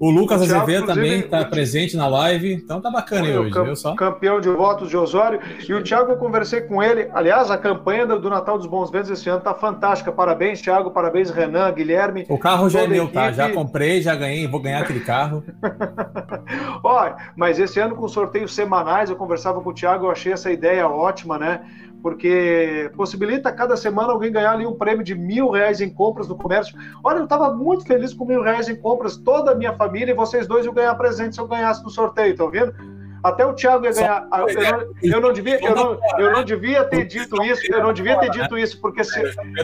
O 0.01 0.11
Lucas 0.11 0.41
o 0.41 0.45
Thiago, 0.45 0.63
Azevedo 0.63 0.87
também 0.87 1.21
está 1.21 1.45
presente 1.45 1.97
na 1.97 2.09
live, 2.09 2.53
então 2.53 2.81
tá 2.81 2.91
bacana 2.91 3.27
aí 3.27 3.39
hoje, 3.39 3.63
viu 3.63 3.77
só? 3.77 3.95
Campeão 3.95 4.41
de 4.41 4.49
votos 4.49 4.89
de 4.89 4.97
Osório. 4.97 5.39
E 5.69 5.73
o 5.73 5.83
Thiago, 5.83 6.13
eu 6.13 6.17
conversei 6.17 6.63
com 6.63 6.83
ele. 6.83 7.09
Aliás, 7.13 7.51
a 7.51 7.59
campanha 7.59 8.07
do 8.07 8.31
Natal 8.31 8.57
dos 8.59 8.67
Bons 8.67 8.91
Ventos 8.91 9.11
esse 9.11 9.29
ano 9.29 9.41
tá 9.41 9.55
fantástica. 9.55 10.11
Parabéns, 10.11 10.61
Thiago, 10.61 10.91
parabéns, 10.91 11.31
Renan, 11.31 11.71
Guilherme. 11.73 12.25
O 12.29 12.39
carro 12.39 12.69
já 12.69 12.83
é 12.83 12.89
meu, 12.89 13.07
tá? 13.07 13.31
Já 13.31 13.51
comprei, 13.51 14.01
já 14.03 14.17
ganhei, 14.17 14.49
vou 14.49 14.61
ganhar 14.61 14.81
aquele 14.81 15.01
carro. 15.01 15.45
Olha, 16.83 17.17
mas 17.37 17.59
esse 17.59 17.79
ano 17.79 17.95
com 17.95 18.09
sorteios 18.09 18.55
semanais, 18.55 19.11
eu 19.11 19.17
conversava 19.17 19.61
com 19.61 19.71
o 19.71 19.75
Thiago, 19.75 20.07
eu 20.07 20.11
achei 20.11 20.33
essa 20.33 20.51
ideia 20.51 20.89
ótima, 20.89 21.39
né? 21.39 21.61
Porque 22.05 22.91
possibilita 22.95 23.51
cada 23.51 23.79
semana 23.79 24.13
alguém 24.13 24.31
ganhar 24.31 24.53
ali 24.53 24.67
um 24.67 24.75
prêmio 24.75 25.03
de 25.03 25.15
mil 25.15 25.49
reais 25.49 25.81
em 25.81 25.89
compras 25.89 26.29
no 26.29 26.37
comércio. 26.37 26.77
Olha, 27.03 27.17
eu 27.17 27.25
estava 27.25 27.55
muito 27.55 27.87
feliz 27.87 28.13
com 28.13 28.27
mil 28.27 28.43
reais 28.43 28.69
em 28.69 28.77
compras, 28.77 29.17
toda 29.17 29.53
a 29.53 29.55
minha 29.55 29.73
família 29.73 30.13
e 30.13 30.15
vocês 30.15 30.47
dois 30.47 30.67
iam 30.67 30.75
ganhar 30.75 30.95
presente 30.97 31.35
se 31.35 31.41
eu 31.41 31.49
ganhasse 31.49 31.83
no 31.83 31.89
sorteio, 31.89 32.37
tá 32.37 32.45
vendo? 32.45 32.75
Até 33.23 33.47
o 33.47 33.55
Thiago 33.55 33.87
ia 33.87 33.93
ganhar. 33.93 34.29
Eu 34.31 34.47
não, 34.61 34.95
eu 35.03 35.21
não, 35.23 35.33
devia, 35.33 35.59
eu 35.65 35.75
não, 35.75 35.99
eu 36.19 36.33
não 36.33 36.45
devia 36.45 36.85
ter 36.85 37.07
dito 37.07 37.43
isso. 37.43 37.73
Eu 37.73 37.83
não 37.83 37.95
devia 37.95 38.19
ter 38.19 38.29
dito 38.29 38.59
isso, 38.59 38.79
porque 38.83 39.03
se, 39.03 39.19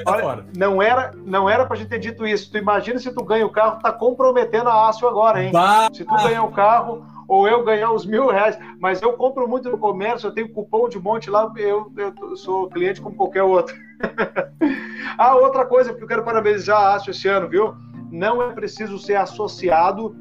olha, 0.06 0.46
não 0.56 0.80
era, 0.80 1.12
não 1.26 1.46
era 1.46 1.66
para 1.66 1.76
gente 1.76 1.88
ter 1.88 1.98
dito 1.98 2.26
isso. 2.26 2.50
Tu 2.50 2.56
imagina 2.56 2.98
se 2.98 3.12
tu 3.12 3.22
ganha 3.22 3.44
o 3.44 3.50
carro, 3.50 3.82
tá 3.82 3.92
comprometendo 3.92 4.70
a 4.70 4.88
Aço 4.88 5.06
agora, 5.06 5.44
hein? 5.44 5.52
Se 5.92 6.06
tu 6.06 6.16
ganhar 6.22 6.42
o 6.42 6.52
carro, 6.52 7.04
ou 7.30 7.46
eu 7.46 7.62
ganhar 7.62 7.92
os 7.92 8.04
mil 8.04 8.26
reais. 8.26 8.58
Mas 8.80 9.00
eu 9.00 9.12
compro 9.12 9.48
muito 9.48 9.70
no 9.70 9.78
comércio, 9.78 10.26
eu 10.26 10.34
tenho 10.34 10.52
cupom 10.52 10.88
de 10.88 10.98
monte 10.98 11.30
lá, 11.30 11.50
eu, 11.56 11.92
eu 11.96 12.36
sou 12.36 12.68
cliente 12.68 13.00
como 13.00 13.14
qualquer 13.14 13.44
outro. 13.44 13.72
ah, 15.16 15.36
outra 15.36 15.64
coisa 15.64 15.94
que 15.94 16.02
eu 16.02 16.08
quero 16.08 16.24
parabenizar 16.24 16.76
a 16.76 16.94
Aço 16.96 17.10
esse 17.10 17.28
ano, 17.28 17.48
viu? 17.48 17.72
Não 18.10 18.42
é 18.42 18.52
preciso 18.52 18.98
ser 18.98 19.14
associado. 19.14 20.16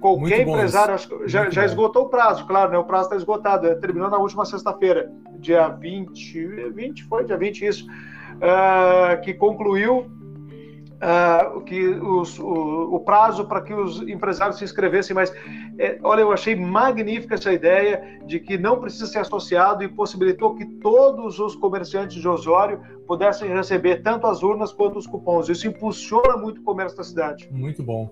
Qualquer 0.00 0.40
empresário, 0.40 0.96
já, 1.26 1.50
já 1.50 1.64
esgotou 1.64 2.04
o 2.04 2.08
prazo, 2.08 2.46
claro, 2.46 2.72
né? 2.72 2.78
O 2.78 2.84
prazo 2.84 3.04
está 3.04 3.16
esgotado, 3.16 3.66
é, 3.66 3.74
terminou 3.74 4.10
na 4.10 4.18
última 4.18 4.44
sexta-feira, 4.44 5.10
dia 5.38 5.68
20, 5.68 6.70
20 6.72 7.04
foi, 7.04 7.24
dia 7.24 7.38
20 7.38 7.64
isso, 7.64 7.86
uh, 7.86 9.20
que 9.22 9.32
concluiu 9.32 10.06
uh, 11.04 11.60
que 11.62 11.86
os, 11.88 12.38
o, 12.38 12.94
o, 12.94 13.00
prazo 13.00 13.44
para 13.44 13.60
que 13.60 13.74
os 13.74 14.00
empresários 14.02 14.58
se 14.58 14.64
inscrevessem, 14.64 15.14
mas 15.14 15.32
é, 15.78 15.98
olha, 16.02 16.22
eu 16.22 16.32
achei 16.32 16.56
magnífica 16.56 17.34
essa 17.34 17.52
ideia 17.52 18.20
de 18.26 18.40
que 18.40 18.56
não 18.56 18.80
precisa 18.80 19.06
ser 19.06 19.18
associado 19.18 19.84
e 19.84 19.88
possibilitou 19.88 20.54
que 20.54 20.64
todos 20.64 21.38
os 21.38 21.54
comerciantes 21.54 22.20
de 22.20 22.26
Osório 22.26 22.80
pudessem 23.06 23.48
receber 23.48 24.02
tanto 24.02 24.26
as 24.26 24.42
urnas 24.42 24.72
quanto 24.72 24.98
os 24.98 25.06
cupons. 25.06 25.48
Isso 25.48 25.68
impulsiona 25.68 26.36
muito 26.36 26.60
o 26.60 26.64
comércio 26.64 26.96
da 26.96 27.04
cidade. 27.04 27.48
Muito 27.52 27.82
bom. 27.82 28.08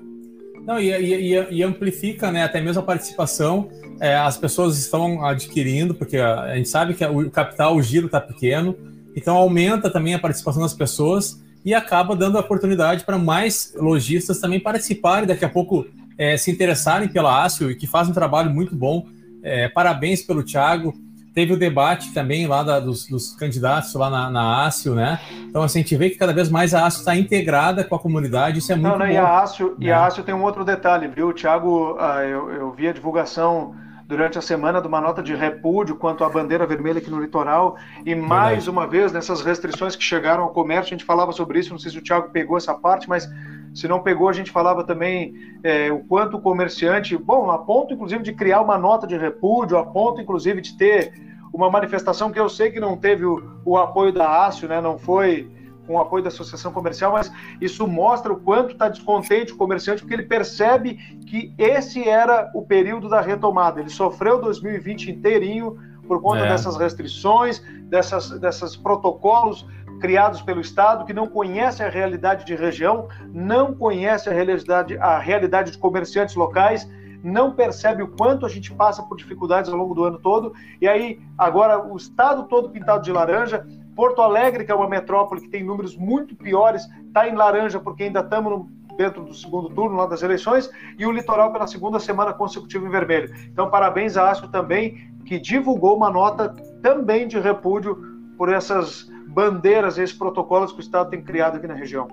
Não, 0.66 0.78
e, 0.78 0.90
e, 0.90 1.34
e, 1.50 1.62
amplifica 1.62 2.30
né, 2.30 2.44
até 2.44 2.60
mesmo 2.60 2.82
a 2.82 2.84
participação. 2.84 3.68
É, 4.00 4.16
as 4.16 4.36
pessoas 4.36 4.78
estão 4.78 5.24
adquirindo, 5.24 5.92
porque 5.92 6.18
a, 6.18 6.54
gente 6.54 6.68
sabe 6.68 6.94
que 6.94 7.04
o 7.04 7.30
capital, 7.30 7.74
o 7.74 7.82
giro 7.82 8.06
está 8.06 8.20
pequeno, 8.20 8.76
então 9.16 9.36
aumenta 9.36 9.90
também 9.90 10.14
a 10.14 10.20
participação 10.20 10.62
das 10.62 10.72
pessoas 10.72 11.42
e 11.64 11.74
acaba 11.74 12.16
dando 12.16 12.36
a 12.36 12.40
oportunidade 12.40 13.04
para 13.04 13.18
mais 13.18 13.72
lojistas 13.76 14.38
também 14.40 14.60
participarem, 14.60 15.26
daqui 15.26 15.44
a 15.44 15.48
pouco 15.48 15.86
é, 16.18 16.36
se 16.36 16.50
interessarem 16.50 17.08
pela 17.08 17.44
Ácio 17.44 17.70
e 17.70 17.74
que 17.74 17.86
fazem 17.86 18.10
um 18.10 18.14
trabalho 18.14 18.50
muito 18.50 18.74
bom. 18.74 19.06
É, 19.42 19.68
parabéns 19.68 20.22
pelo 20.22 20.42
Thiago. 20.42 20.94
Teve 21.34 21.54
o 21.54 21.56
debate 21.56 22.12
também 22.12 22.46
lá 22.46 22.62
da, 22.62 22.78
dos, 22.78 23.06
dos, 23.06 23.34
candidatos 23.34 23.94
lá 23.94 24.10
na, 24.10 24.30
na 24.30 24.70
né? 24.94 25.18
Então, 25.48 25.62
assim, 25.62 25.78
a 25.78 25.82
gente 25.82 25.96
vê 25.96 26.10
que 26.10 26.16
cada 26.16 26.32
vez 26.32 26.50
mais 26.50 26.74
a 26.74 26.84
Ácio 26.84 26.98
está 26.98 27.16
integrada 27.16 27.82
com 27.82 27.94
a 27.94 27.98
comunidade, 27.98 28.58
isso 28.58 28.70
é 28.70 28.74
muito 28.74 28.90
não, 28.90 28.98
não, 28.98 29.06
bom. 29.06 29.12
E 29.12 29.16
a 29.16 29.38
Ácio, 29.40 29.68
né? 29.78 29.86
e 29.86 29.90
a 29.90 30.10
tem 30.10 30.34
um 30.34 30.42
outro 30.42 30.62
detalhe, 30.62 31.08
viu? 31.08 31.28
O 31.28 31.32
Thiago, 31.32 31.96
ah, 31.98 32.22
eu, 32.22 32.50
eu 32.50 32.70
vi 32.72 32.86
a 32.86 32.92
divulgação 32.92 33.74
durante 34.12 34.38
a 34.38 34.42
semana 34.42 34.78
de 34.78 34.86
uma 34.86 35.00
nota 35.00 35.22
de 35.22 35.34
repúdio 35.34 35.96
quanto 35.96 36.22
à 36.22 36.28
bandeira 36.28 36.66
vermelha 36.66 36.98
aqui 36.98 37.10
no 37.10 37.18
litoral. 37.18 37.78
E 38.04 38.14
mais 38.14 38.68
uma 38.68 38.86
vez, 38.86 39.10
nessas 39.10 39.40
restrições 39.40 39.96
que 39.96 40.04
chegaram 40.04 40.42
ao 40.42 40.50
comércio, 40.50 40.92
a 40.92 40.98
gente 40.98 41.04
falava 41.06 41.32
sobre 41.32 41.58
isso, 41.58 41.70
não 41.70 41.78
sei 41.78 41.90
se 41.90 41.96
o 41.96 42.02
Thiago 42.02 42.28
pegou 42.28 42.58
essa 42.58 42.74
parte, 42.74 43.08
mas 43.08 43.26
se 43.72 43.88
não 43.88 44.00
pegou, 44.00 44.28
a 44.28 44.32
gente 44.34 44.50
falava 44.50 44.84
também 44.84 45.32
é, 45.64 45.90
o 45.90 46.00
quanto 46.00 46.36
o 46.36 46.42
comerciante, 46.42 47.16
bom, 47.16 47.50
a 47.50 47.56
ponto 47.56 47.94
inclusive 47.94 48.22
de 48.22 48.34
criar 48.34 48.60
uma 48.60 48.76
nota 48.76 49.06
de 49.06 49.16
repúdio, 49.16 49.78
a 49.78 49.86
ponto 49.86 50.20
inclusive 50.20 50.60
de 50.60 50.76
ter 50.76 51.14
uma 51.50 51.70
manifestação 51.70 52.30
que 52.30 52.38
eu 52.38 52.50
sei 52.50 52.70
que 52.70 52.78
não 52.78 52.98
teve 52.98 53.24
o, 53.24 53.42
o 53.64 53.78
apoio 53.78 54.12
da 54.12 54.44
ASIO, 54.44 54.68
né, 54.68 54.78
não 54.78 54.98
foi 54.98 55.50
com 55.86 55.94
o 55.94 56.00
apoio 56.00 56.22
da 56.22 56.28
associação 56.28 56.72
comercial, 56.72 57.12
mas 57.12 57.32
isso 57.60 57.86
mostra 57.86 58.32
o 58.32 58.36
quanto 58.36 58.72
está 58.72 58.88
descontente 58.88 59.52
o 59.52 59.56
comerciante, 59.56 60.02
porque 60.02 60.14
ele 60.14 60.24
percebe 60.24 60.94
que 61.26 61.54
esse 61.58 62.08
era 62.08 62.50
o 62.54 62.62
período 62.62 63.08
da 63.08 63.20
retomada. 63.20 63.80
Ele 63.80 63.90
sofreu 63.90 64.40
2020 64.40 65.10
inteirinho 65.10 65.78
por 66.06 66.20
conta 66.20 66.44
é. 66.44 66.48
dessas 66.48 66.76
restrições, 66.76 67.62
dessas, 67.88 68.30
desses 68.38 68.76
protocolos 68.76 69.66
criados 70.00 70.42
pelo 70.42 70.60
Estado, 70.60 71.04
que 71.04 71.12
não 71.12 71.28
conhece 71.28 71.82
a 71.82 71.88
realidade 71.88 72.44
de 72.44 72.56
região, 72.56 73.08
não 73.32 73.72
conhece 73.72 74.28
a 74.28 74.32
realidade, 74.32 74.98
a 74.98 75.18
realidade 75.18 75.70
de 75.70 75.78
comerciantes 75.78 76.34
locais, 76.34 76.88
não 77.22 77.52
percebe 77.52 78.02
o 78.02 78.08
quanto 78.08 78.44
a 78.44 78.48
gente 78.48 78.74
passa 78.74 79.00
por 79.02 79.16
dificuldades 79.16 79.70
ao 79.70 79.78
longo 79.78 79.94
do 79.94 80.04
ano 80.04 80.18
todo, 80.18 80.52
e 80.80 80.88
aí 80.88 81.20
agora 81.38 81.80
o 81.80 81.96
Estado 81.96 82.48
todo 82.48 82.70
pintado 82.70 83.04
de 83.04 83.12
laranja, 83.12 83.64
Porto 83.94 84.22
Alegre, 84.22 84.64
que 84.64 84.72
é 84.72 84.74
uma 84.74 84.88
metrópole 84.88 85.40
que 85.40 85.48
tem 85.48 85.62
números 85.62 85.96
muito 85.96 86.34
piores, 86.34 86.82
está 87.06 87.28
em 87.28 87.34
laranja 87.34 87.78
porque 87.78 88.04
ainda 88.04 88.20
estamos 88.20 88.66
dentro 88.96 89.24
do 89.24 89.34
segundo 89.34 89.70
turno 89.70 89.96
lá 89.96 90.06
das 90.06 90.22
eleições, 90.22 90.70
e 90.98 91.06
o 91.06 91.12
litoral 91.12 91.52
pela 91.52 91.66
segunda 91.66 91.98
semana 91.98 92.32
consecutiva 92.32 92.86
em 92.86 92.90
vermelho. 92.90 93.32
Então, 93.50 93.70
parabéns 93.70 94.16
a 94.16 94.30
Astro 94.30 94.48
também, 94.48 95.10
que 95.24 95.38
divulgou 95.38 95.96
uma 95.96 96.10
nota 96.10 96.54
também 96.82 97.26
de 97.26 97.38
repúdio 97.38 97.96
por 98.36 98.52
essas 98.52 99.08
bandeiras, 99.28 99.98
esses 99.98 100.16
protocolos 100.16 100.72
que 100.72 100.78
o 100.78 100.80
Estado 100.80 101.10
tem 101.10 101.22
criado 101.22 101.56
aqui 101.56 101.66
na 101.66 101.74
região. 101.74 102.08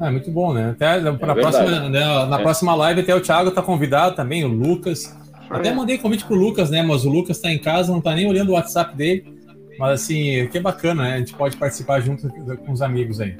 É 0.00 0.10
muito 0.10 0.30
bom, 0.30 0.54
né? 0.54 0.70
Até 0.70 0.98
é 0.98 1.12
próxima, 1.12 1.88
né, 1.88 2.26
na 2.26 2.38
é. 2.38 2.42
próxima 2.42 2.74
live 2.74 3.02
até 3.02 3.14
o 3.14 3.20
Thiago 3.20 3.50
está 3.50 3.60
convidado 3.60 4.16
também, 4.16 4.44
o 4.44 4.48
Lucas. 4.48 5.14
Até 5.50 5.74
mandei 5.74 5.98
convite 5.98 6.24
pro 6.24 6.36
Lucas, 6.36 6.70
né? 6.70 6.82
Mas 6.82 7.04
o 7.04 7.10
Lucas 7.10 7.36
está 7.36 7.50
em 7.50 7.58
casa, 7.58 7.90
não 7.90 7.98
está 7.98 8.14
nem 8.14 8.26
olhando 8.26 8.50
o 8.50 8.52
WhatsApp 8.52 8.96
dele. 8.96 9.39
Mas 9.80 10.02
assim, 10.02 10.46
que 10.48 10.58
é 10.58 10.60
bacana, 10.60 11.04
né? 11.04 11.14
A 11.14 11.18
gente 11.20 11.34
pode 11.34 11.56
participar 11.56 12.00
junto 12.00 12.28
com 12.28 12.70
os 12.70 12.82
amigos 12.82 13.18
aí. 13.18 13.34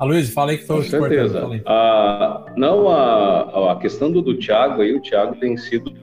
A 0.00 0.04
Luiz, 0.04 0.28
fala 0.30 0.50
aí 0.50 0.56
que 0.56 0.64
estou 0.64 0.78
Com 0.78 0.82
certeza. 0.82 1.48
Ah, 1.64 2.44
não, 2.56 2.88
a, 2.88 3.72
a 3.72 3.76
questão 3.76 4.10
do, 4.10 4.20
do 4.20 4.36
Thiago 4.36 4.82
aí, 4.82 4.92
o 4.92 5.00
Thiago 5.00 5.36
tem 5.36 5.56
sido 5.56 5.94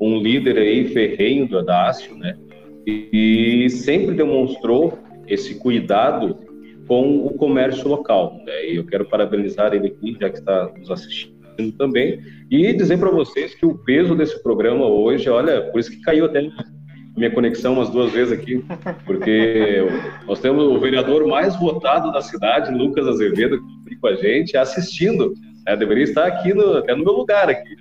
um 0.00 0.18
líder 0.18 0.56
aí 0.56 0.86
ferrenho 0.86 1.48
do 1.48 1.58
Adácio, 1.58 2.16
né? 2.16 2.38
E, 2.86 3.64
e 3.64 3.70
sempre 3.70 4.14
demonstrou 4.14 4.96
esse 5.26 5.56
cuidado 5.56 6.38
com 6.86 7.26
o 7.26 7.30
comércio 7.30 7.88
local. 7.88 8.40
Né? 8.46 8.70
E 8.70 8.76
eu 8.76 8.86
quero 8.86 9.04
parabenizar 9.06 9.74
ele 9.74 9.88
aqui, 9.88 10.16
já 10.20 10.30
que 10.30 10.38
está 10.38 10.70
nos 10.78 10.88
assistindo 10.92 11.72
também, 11.76 12.20
e 12.48 12.72
dizer 12.72 12.98
para 12.98 13.10
vocês 13.10 13.52
que 13.52 13.66
o 13.66 13.76
peso 13.78 14.14
desse 14.14 14.40
programa 14.44 14.86
hoje, 14.86 15.28
olha, 15.28 15.62
por 15.72 15.80
isso 15.80 15.90
que 15.90 16.00
caiu 16.02 16.26
até 16.26 16.40
minha 17.16 17.30
conexão 17.30 17.72
umas 17.72 17.88
duas 17.88 18.12
vezes 18.12 18.32
aqui, 18.32 18.62
porque 19.06 19.86
nós 20.26 20.38
temos 20.40 20.64
o 20.64 20.78
vereador 20.78 21.26
mais 21.26 21.56
votado 21.56 22.12
da 22.12 22.20
cidade, 22.20 22.74
Lucas 22.74 23.06
Azevedo, 23.06 23.58
aqui 23.86 23.96
com 23.96 24.08
a 24.08 24.14
gente, 24.14 24.56
assistindo 24.56 25.32
né? 25.66 25.76
deveria 25.76 26.04
estar 26.04 26.26
aqui 26.26 26.54
no, 26.54 26.76
até 26.76 26.94
no 26.94 27.04
meu 27.04 27.14
lugar 27.14 27.48
aqui. 27.48 27.74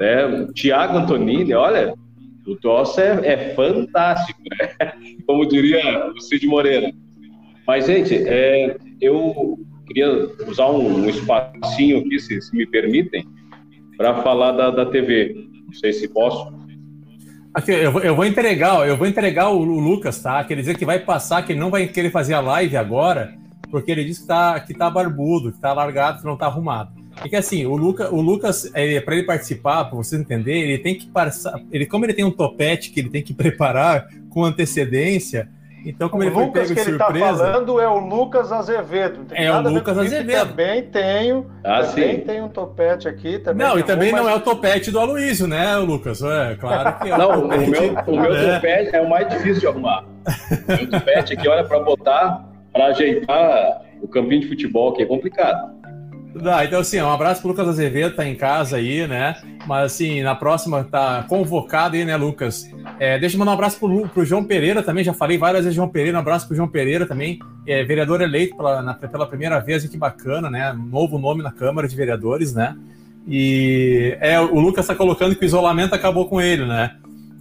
Né? 0.00 0.48
Tiago 0.54 0.96
Antonini, 0.96 1.54
olha, 1.54 1.94
o 2.46 2.56
troço 2.56 3.00
é, 3.00 3.26
é 3.26 3.54
fantástico, 3.54 4.40
né? 4.50 4.92
como 5.26 5.46
diria 5.46 6.10
o 6.10 6.20
Cid 6.20 6.46
Moreira. 6.46 6.92
Mas, 7.66 7.86
gente, 7.86 8.14
é, 8.14 8.76
eu 9.00 9.58
queria 9.86 10.28
usar 10.46 10.70
um, 10.70 11.04
um 11.04 11.08
espacinho 11.08 12.00
aqui, 12.00 12.18
se, 12.18 12.40
se 12.40 12.54
me 12.56 12.66
permitem, 12.66 13.24
para 13.96 14.22
falar 14.22 14.52
da, 14.52 14.70
da 14.70 14.86
TV. 14.86 15.46
Não 15.66 15.72
sei 15.72 15.92
se 15.92 16.08
posso. 16.08 16.52
Aqui, 17.54 17.70
eu, 17.70 17.92
vou, 17.92 18.02
eu 18.02 18.16
vou 18.16 18.24
entregar, 18.24 18.86
eu 18.88 18.96
vou 18.96 19.06
entregar 19.06 19.48
o, 19.48 19.60
o, 19.60 19.78
Lucas, 19.78 20.20
tá? 20.20 20.42
Quer 20.42 20.56
dizer 20.56 20.76
que 20.76 20.84
vai 20.84 20.98
passar, 20.98 21.42
que 21.42 21.52
ele 21.52 21.60
não 21.60 21.70
vai 21.70 21.86
querer 21.86 22.10
fazer 22.10 22.34
a 22.34 22.40
live 22.40 22.76
agora, 22.76 23.32
porque 23.70 23.92
ele 23.92 24.04
disse 24.04 24.22
que 24.22 24.26
tá, 24.26 24.58
que 24.58 24.74
tá 24.74 24.90
barbudo, 24.90 25.52
que 25.52 25.60
tá 25.60 25.72
largado, 25.72 26.18
que 26.18 26.26
não 26.26 26.36
tá 26.36 26.46
arrumado. 26.46 26.90
É 27.22 27.28
que 27.28 27.36
assim, 27.36 27.64
o, 27.64 27.76
Luca, 27.76 28.12
o 28.12 28.20
Lucas, 28.20 28.68
é, 28.74 29.00
para 29.00 29.14
ele 29.14 29.24
participar, 29.24 29.84
para 29.84 29.96
vocês 29.96 30.20
entenderem, 30.20 30.62
ele 30.62 30.78
tem 30.78 30.96
que 30.96 31.06
passar. 31.06 31.60
Ele, 31.70 31.86
como 31.86 32.04
ele 32.04 32.12
tem 32.12 32.24
um 32.24 32.30
topete 32.30 32.90
que 32.90 32.98
ele 32.98 33.08
tem 33.08 33.22
que 33.22 33.32
preparar 33.34 34.08
com 34.30 34.44
antecedência, 34.44 35.48
então, 35.84 36.08
como 36.08 36.22
o 36.22 36.26
ele 36.26 36.34
foi 36.34 36.44
Lucas 36.44 36.68
pego 36.68 36.74
que 36.74 36.88
ele 36.88 36.96
está 36.96 37.14
falando 37.14 37.80
é 37.80 37.88
o 37.88 37.98
Lucas 37.98 38.50
Azevedo. 38.50 39.26
é 39.32 39.52
o 39.52 39.60
Lucas 39.60 39.98
Azevedo. 39.98 40.48
Também 40.48 40.82
tenho, 40.82 41.46
ah, 41.62 41.82
também 41.82 42.16
sim. 42.16 42.20
tem 42.20 42.42
um 42.42 42.48
topete 42.48 43.06
aqui. 43.06 43.38
Também 43.38 43.66
não, 43.66 43.78
e 43.78 43.82
também 43.82 44.12
não 44.12 44.28
é 44.28 44.34
o 44.34 44.40
topete 44.40 44.90
do 44.90 44.98
Aloysio, 44.98 45.46
né, 45.46 45.76
Lucas? 45.76 46.22
É 46.22 46.56
claro 46.58 46.98
que 46.98 47.10
é. 47.10 47.18
Não, 47.18 47.40
o, 47.40 47.44
o 47.44 47.48
meu, 47.48 47.94
o 48.06 48.20
meu 48.20 48.34
é. 48.34 48.54
topete 48.54 48.96
é 48.96 49.00
o 49.00 49.08
mais 49.08 49.28
difícil 49.28 49.60
de 49.60 49.66
arrumar. 49.66 50.04
O 50.04 50.72
meu 50.72 50.90
topete 50.90 51.34
aqui, 51.34 51.48
olha, 51.48 51.64
para 51.64 51.80
botar, 51.80 52.48
para 52.72 52.86
ajeitar 52.86 53.82
o 54.00 54.08
campinho 54.08 54.40
de 54.40 54.48
futebol, 54.48 54.92
que 54.92 55.02
é 55.02 55.06
complicado. 55.06 55.74
Dá, 56.34 56.64
então 56.64 56.80
assim, 56.80 57.00
um 57.00 57.10
abraço 57.10 57.40
pro 57.40 57.50
Lucas 57.50 57.68
Azevedo, 57.68 58.16
tá 58.16 58.26
em 58.26 58.34
casa 58.34 58.76
aí, 58.76 59.06
né? 59.06 59.36
Mas 59.68 59.92
assim, 59.92 60.20
na 60.20 60.34
próxima 60.34 60.82
tá 60.82 61.24
convocado 61.28 61.94
aí, 61.94 62.04
né, 62.04 62.16
Lucas? 62.16 62.68
É, 62.98 63.18
deixa 63.20 63.36
eu 63.36 63.38
mandar 63.38 63.52
um 63.52 63.54
abraço 63.54 63.78
pro, 63.78 64.08
pro 64.08 64.24
João 64.24 64.44
Pereira 64.44 64.82
também, 64.82 65.04
já 65.04 65.14
falei 65.14 65.38
várias 65.38 65.62
vezes 65.62 65.76
João 65.76 65.88
Pereira, 65.88 66.18
um 66.18 66.20
abraço 66.20 66.46
pro 66.48 66.56
João 66.56 66.68
Pereira 66.68 67.06
também, 67.06 67.38
é, 67.66 67.84
vereador 67.84 68.20
eleito 68.20 68.56
pela, 68.56 68.82
na, 68.82 68.94
pela 68.94 69.26
primeira 69.26 69.60
vez, 69.60 69.86
que 69.86 69.96
bacana, 69.96 70.50
né? 70.50 70.72
Novo 70.72 71.18
nome 71.18 71.40
na 71.40 71.52
Câmara 71.52 71.86
de 71.86 71.94
Vereadores, 71.94 72.52
né? 72.52 72.76
E 73.28 74.16
é, 74.20 74.40
o 74.40 74.58
Lucas 74.58 74.86
tá 74.86 74.94
colocando 74.94 75.36
que 75.36 75.44
o 75.44 75.46
isolamento 75.46 75.94
acabou 75.94 76.28
com 76.28 76.40
ele, 76.40 76.66
né? 76.66 76.96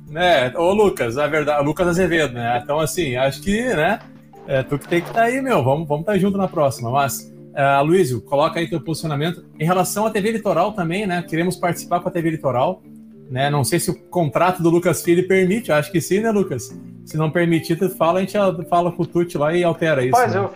né? 0.07 0.53
Ô 0.55 0.71
Lucas, 0.71 1.17
a 1.17 1.25
verdade, 1.25 1.65
Lucas 1.65 1.87
Azevedo, 1.87 2.35
né? 2.35 2.61
Então 2.63 2.79
assim, 2.79 3.15
acho 3.15 3.41
que, 3.41 3.59
né? 3.73 3.99
É, 4.47 4.61
tu 4.61 4.77
que 4.77 4.87
tem 4.87 5.01
que 5.01 5.07
estar 5.07 5.21
tá 5.21 5.25
aí, 5.25 5.41
meu, 5.41 5.63
vamos 5.63 5.83
estar 5.83 5.93
vamos 5.93 6.05
tá 6.05 6.17
junto 6.17 6.37
na 6.37 6.47
próxima, 6.47 6.91
mas... 6.91 7.32
Uh, 7.53 7.83
Luísio, 7.85 8.19
coloca 8.21 8.59
aí 8.59 8.67
teu 8.67 8.81
posicionamento. 8.81 9.45
Em 9.59 9.65
relação 9.65 10.07
à 10.07 10.09
TV 10.09 10.31
Litoral 10.31 10.73
também, 10.73 11.05
né? 11.05 11.21
Queremos 11.21 11.55
participar 11.55 11.99
com 11.99 12.09
a 12.09 12.11
TV 12.11 12.31
Litoral. 12.31 12.81
Né? 13.29 13.49
Não 13.49 13.63
sei 13.63 13.79
se 13.79 13.89
o 13.89 13.99
contrato 14.09 14.61
do 14.61 14.69
Lucas 14.69 15.01
Filho 15.03 15.27
permite, 15.27 15.71
acho 15.71 15.91
que 15.91 16.01
sim, 16.01 16.19
né, 16.19 16.31
Lucas? 16.31 16.75
Se 17.05 17.17
não 17.17 17.31
permitir, 17.31 17.77
tu 17.77 17.89
fala, 17.89 18.19
a 18.19 18.21
gente 18.21 18.37
fala 18.69 18.91
com 18.91 19.03
o 19.03 19.05
Tuti 19.05 19.37
lá 19.37 19.53
e 19.53 19.63
altera 19.63 20.03
isso. 20.03 20.11
Mas 20.11 20.33
né? 20.33 20.41
eu 20.41 20.51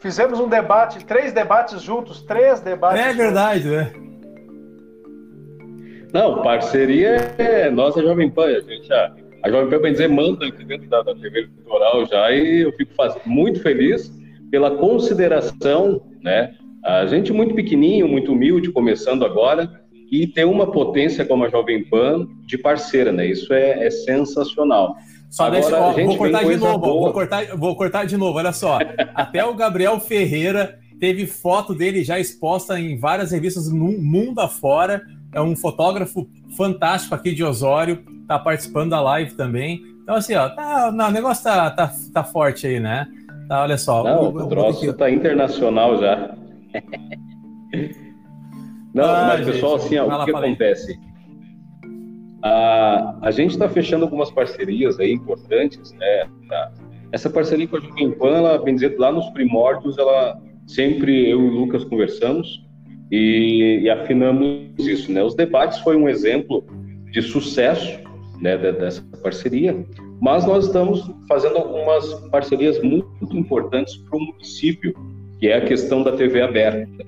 fizemos 0.00 0.40
um 0.40 0.48
debate, 0.48 1.04
três 1.04 1.32
debates 1.32 1.80
juntos, 1.80 2.22
três 2.22 2.60
debates. 2.60 3.00
É 3.00 3.12
verdade, 3.12 3.68
né? 3.68 3.92
Não, 6.12 6.42
parceria 6.42 7.34
é 7.38 7.70
nossa 7.70 8.02
Jovem 8.02 8.28
Pan, 8.30 8.46
a 8.46 8.60
gente 8.60 8.86
já, 8.86 9.14
a 9.42 9.50
Jovem 9.50 9.70
Pan, 9.70 9.80
bem 9.80 9.92
dizer, 9.92 10.08
manda 10.08 10.46
aqui 10.46 10.64
dentro 10.64 10.88
da, 10.88 11.02
da 11.02 11.14
TV 11.14 11.42
Litoral 11.42 12.04
já 12.06 12.30
e 12.30 12.62
eu 12.62 12.72
fico 12.72 12.92
faz, 12.94 13.14
muito 13.24 13.62
feliz 13.62 14.12
pela 14.52 14.76
consideração, 14.76 16.02
né? 16.22 16.54
A 16.84 17.06
gente 17.06 17.32
muito 17.32 17.54
pequenininho, 17.54 18.06
muito 18.06 18.32
humilde, 18.32 18.70
começando 18.70 19.24
agora, 19.24 19.80
e 20.10 20.26
ter 20.26 20.44
uma 20.44 20.70
potência 20.70 21.24
como 21.24 21.44
a 21.44 21.48
Jovem 21.48 21.82
Pan 21.84 22.28
de 22.44 22.58
parceira, 22.58 23.10
né? 23.10 23.26
Isso 23.26 23.50
é, 23.54 23.86
é 23.86 23.90
sensacional. 23.90 24.94
Só 25.30 25.46
Agora, 25.46 25.62
deixa, 25.62 25.80
ó, 25.80 25.92
vou 25.92 26.18
cortar 26.18 26.44
de 26.44 26.56
novo, 26.56 26.78
vou 26.80 27.12
cortar, 27.12 27.56
vou 27.56 27.76
cortar 27.76 28.04
de 28.04 28.16
novo, 28.18 28.38
olha 28.38 28.52
só. 28.52 28.78
Até 29.14 29.42
o 29.42 29.54
Gabriel 29.54 29.98
Ferreira 29.98 30.78
teve 31.00 31.26
foto 31.26 31.74
dele 31.74 32.04
já 32.04 32.20
exposta 32.20 32.78
em 32.78 32.98
várias 32.98 33.32
revistas 33.32 33.72
no 33.72 33.90
mundo 33.98 34.38
afora. 34.40 35.00
É 35.32 35.40
um 35.40 35.56
fotógrafo 35.56 36.28
fantástico 36.58 37.14
aqui 37.14 37.32
de 37.34 37.42
Osório, 37.42 38.04
tá 38.28 38.38
participando 38.38 38.90
da 38.90 39.00
live 39.00 39.32
também. 39.32 39.80
Então, 40.02 40.16
assim, 40.16 40.34
ó, 40.34 40.50
tá, 40.50 40.92
não, 40.92 41.08
o 41.08 41.10
negócio 41.10 41.42
tá, 41.42 41.70
tá, 41.70 41.90
tá 42.12 42.22
forte 42.22 42.66
aí, 42.66 42.78
né? 42.78 43.06
Tá, 43.48 43.62
olha 43.62 43.76
só. 43.78 44.02
Não, 44.04 44.30
o, 44.30 44.44
o 44.44 44.48
troço 44.48 44.90
está 44.90 45.10
internacional 45.10 45.98
já. 45.98 46.34
Não, 48.94 49.04
ah, 49.04 49.34
mas 49.38 49.46
pessoal, 49.46 49.76
assim, 49.76 49.96
ó, 49.96 50.06
o 50.06 50.24
que 50.24 50.30
acontece? 50.30 51.00
A, 52.42 53.16
a 53.22 53.30
gente 53.30 53.52
está 53.52 53.68
fechando 53.68 54.04
algumas 54.04 54.30
parcerias 54.30 55.00
aí 55.00 55.12
importantes, 55.12 55.92
né? 55.92 56.28
Tá? 56.48 56.72
Essa 57.10 57.30
parceria 57.30 57.66
com 57.66 57.76
a 57.76 57.80
Jovem 57.80 58.10
Pan, 58.12 58.36
ela, 58.36 58.58
bem 58.58 58.74
dizer, 58.74 58.98
lá 58.98 59.10
nos 59.10 59.30
primórdios, 59.30 59.96
ela 59.96 60.38
sempre 60.66 61.30
eu 61.30 61.40
e 61.40 61.48
o 61.48 61.52
Lucas 61.52 61.84
conversamos 61.84 62.66
e, 63.10 63.80
e 63.82 63.90
afinamos 63.90 64.78
isso, 64.78 65.10
né? 65.10 65.22
Os 65.22 65.34
debates 65.34 65.78
foi 65.78 65.96
um 65.96 66.08
exemplo 66.08 66.64
de 67.10 67.22
sucesso, 67.22 67.98
né, 68.40 68.56
dessa 68.56 69.02
parceria, 69.22 69.86
mas 70.22 70.46
nós 70.46 70.66
estamos 70.66 71.10
fazendo 71.28 71.58
algumas 71.58 72.14
parcerias 72.30 72.80
muito 72.80 73.36
importantes 73.36 73.96
para 73.96 74.16
o 74.16 74.20
município, 74.20 74.94
que 75.40 75.48
é 75.48 75.56
a 75.56 75.64
questão 75.64 76.00
da 76.04 76.12
TV 76.12 76.40
aberta. 76.40 77.04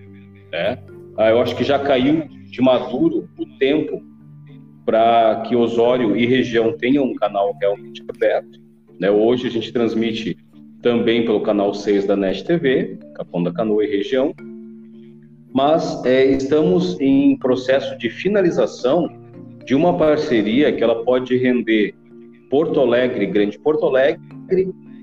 Né? 0.50 0.82
Ah, 1.16 1.30
eu 1.30 1.40
acho 1.40 1.54
que 1.54 1.62
já 1.62 1.78
caiu 1.78 2.26
de 2.26 2.60
maduro 2.60 3.28
o 3.38 3.46
tempo 3.56 4.02
para 4.84 5.44
que 5.46 5.54
Osório 5.54 6.16
e 6.16 6.26
região 6.26 6.76
tenham 6.76 7.04
um 7.04 7.14
canal 7.14 7.56
realmente 7.60 8.02
aberto. 8.08 8.60
Né? 8.98 9.08
Hoje 9.12 9.46
a 9.46 9.50
gente 9.50 9.72
transmite 9.72 10.36
também 10.82 11.24
pelo 11.24 11.40
canal 11.40 11.72
6 11.72 12.06
da 12.06 12.16
NET 12.16 12.42
TV, 12.42 12.98
Capão 13.14 13.44
da 13.44 13.52
Canoa 13.52 13.84
e 13.84 13.96
região, 13.96 14.34
mas 15.54 16.04
é, 16.04 16.24
estamos 16.24 17.00
em 17.00 17.38
processo 17.38 17.96
de 17.96 18.10
finalização 18.10 19.08
de 19.64 19.72
uma 19.72 19.96
parceria 19.96 20.72
que 20.72 20.82
ela 20.82 21.04
pode 21.04 21.36
render 21.36 21.94
Porto 22.50 22.80
Alegre, 22.80 23.26
Grande 23.26 23.58
Porto 23.58 23.86
Alegre, 23.86 24.22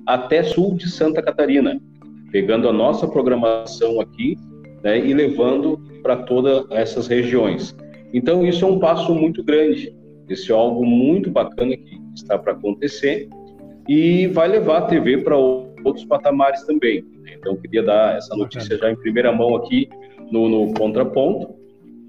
até 0.06 0.44
sul 0.44 0.76
de 0.76 0.90
Santa 0.90 1.22
Catarina, 1.22 1.80
pegando 2.32 2.68
a 2.68 2.74
nossa 2.74 3.08
programação 3.08 4.00
aqui 4.00 4.38
né, 4.84 5.00
e 5.00 5.14
levando 5.14 5.80
para 6.02 6.18
todas 6.18 6.66
essas 6.72 7.08
regiões. 7.08 7.76
Então, 8.14 8.46
isso 8.46 8.66
é 8.66 8.68
um 8.68 8.80
passo 8.80 9.14
muito 9.14 9.44
grande, 9.44 9.94
isso 10.28 10.52
é 10.52 10.56
algo 10.56 10.86
muito 10.86 11.30
bacana 11.30 11.76
que 11.76 12.00
está 12.16 12.38
para 12.38 12.54
acontecer 12.54 13.30
e 13.88 14.28
vai 14.28 14.48
levar 14.48 14.78
a 14.78 14.82
TV 14.84 15.20
para 15.20 15.38
outros 15.38 16.06
patamares 16.06 16.64
também. 16.64 17.04
Então, 17.38 17.56
queria 17.56 17.84
dar 17.84 18.18
essa 18.18 18.36
notícia 18.36 18.78
já 18.78 18.92
em 18.92 18.96
primeira 18.96 19.32
mão 19.32 19.56
aqui 19.56 19.90
no, 20.32 20.48
no 20.48 20.74
contraponto, 20.74 21.54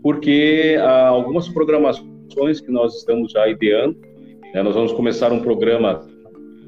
porque 0.03 0.77
algumas 1.09 1.49
programações 1.49 2.61
que 2.61 2.71
nós 2.71 2.97
estamos 2.97 3.33
já 3.33 3.49
ideando 3.49 3.97
né? 4.53 4.63
Nós 4.63 4.75
vamos 4.75 4.93
começar 4.93 5.33
um 5.33 5.41
programa 5.41 6.07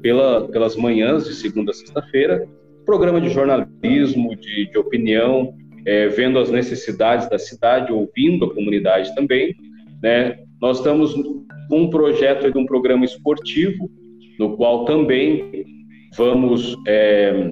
pela, 0.01 0.47
pelas 0.47 0.75
manhãs 0.75 1.25
de 1.25 1.33
segunda 1.33 1.71
a 1.71 1.73
sexta-feira, 1.73 2.47
programa 2.85 3.19
de 3.21 3.29
jornalismo, 3.29 4.35
de, 4.35 4.69
de 4.69 4.77
opinião, 4.77 5.53
é, 5.85 6.07
vendo 6.07 6.39
as 6.39 6.49
necessidades 6.49 7.29
da 7.29 7.37
cidade, 7.37 7.91
ouvindo 7.91 8.45
a 8.45 8.53
comunidade 8.53 9.13
também. 9.15 9.55
Né? 10.01 10.37
Nós 10.61 10.77
estamos 10.77 11.13
com 11.69 11.81
um 11.81 11.89
projeto 11.89 12.51
de 12.51 12.57
um 12.57 12.65
programa 12.65 13.05
esportivo, 13.05 13.89
no 14.39 14.55
qual 14.57 14.85
também 14.85 15.65
vamos 16.15 16.75
é, 16.87 17.51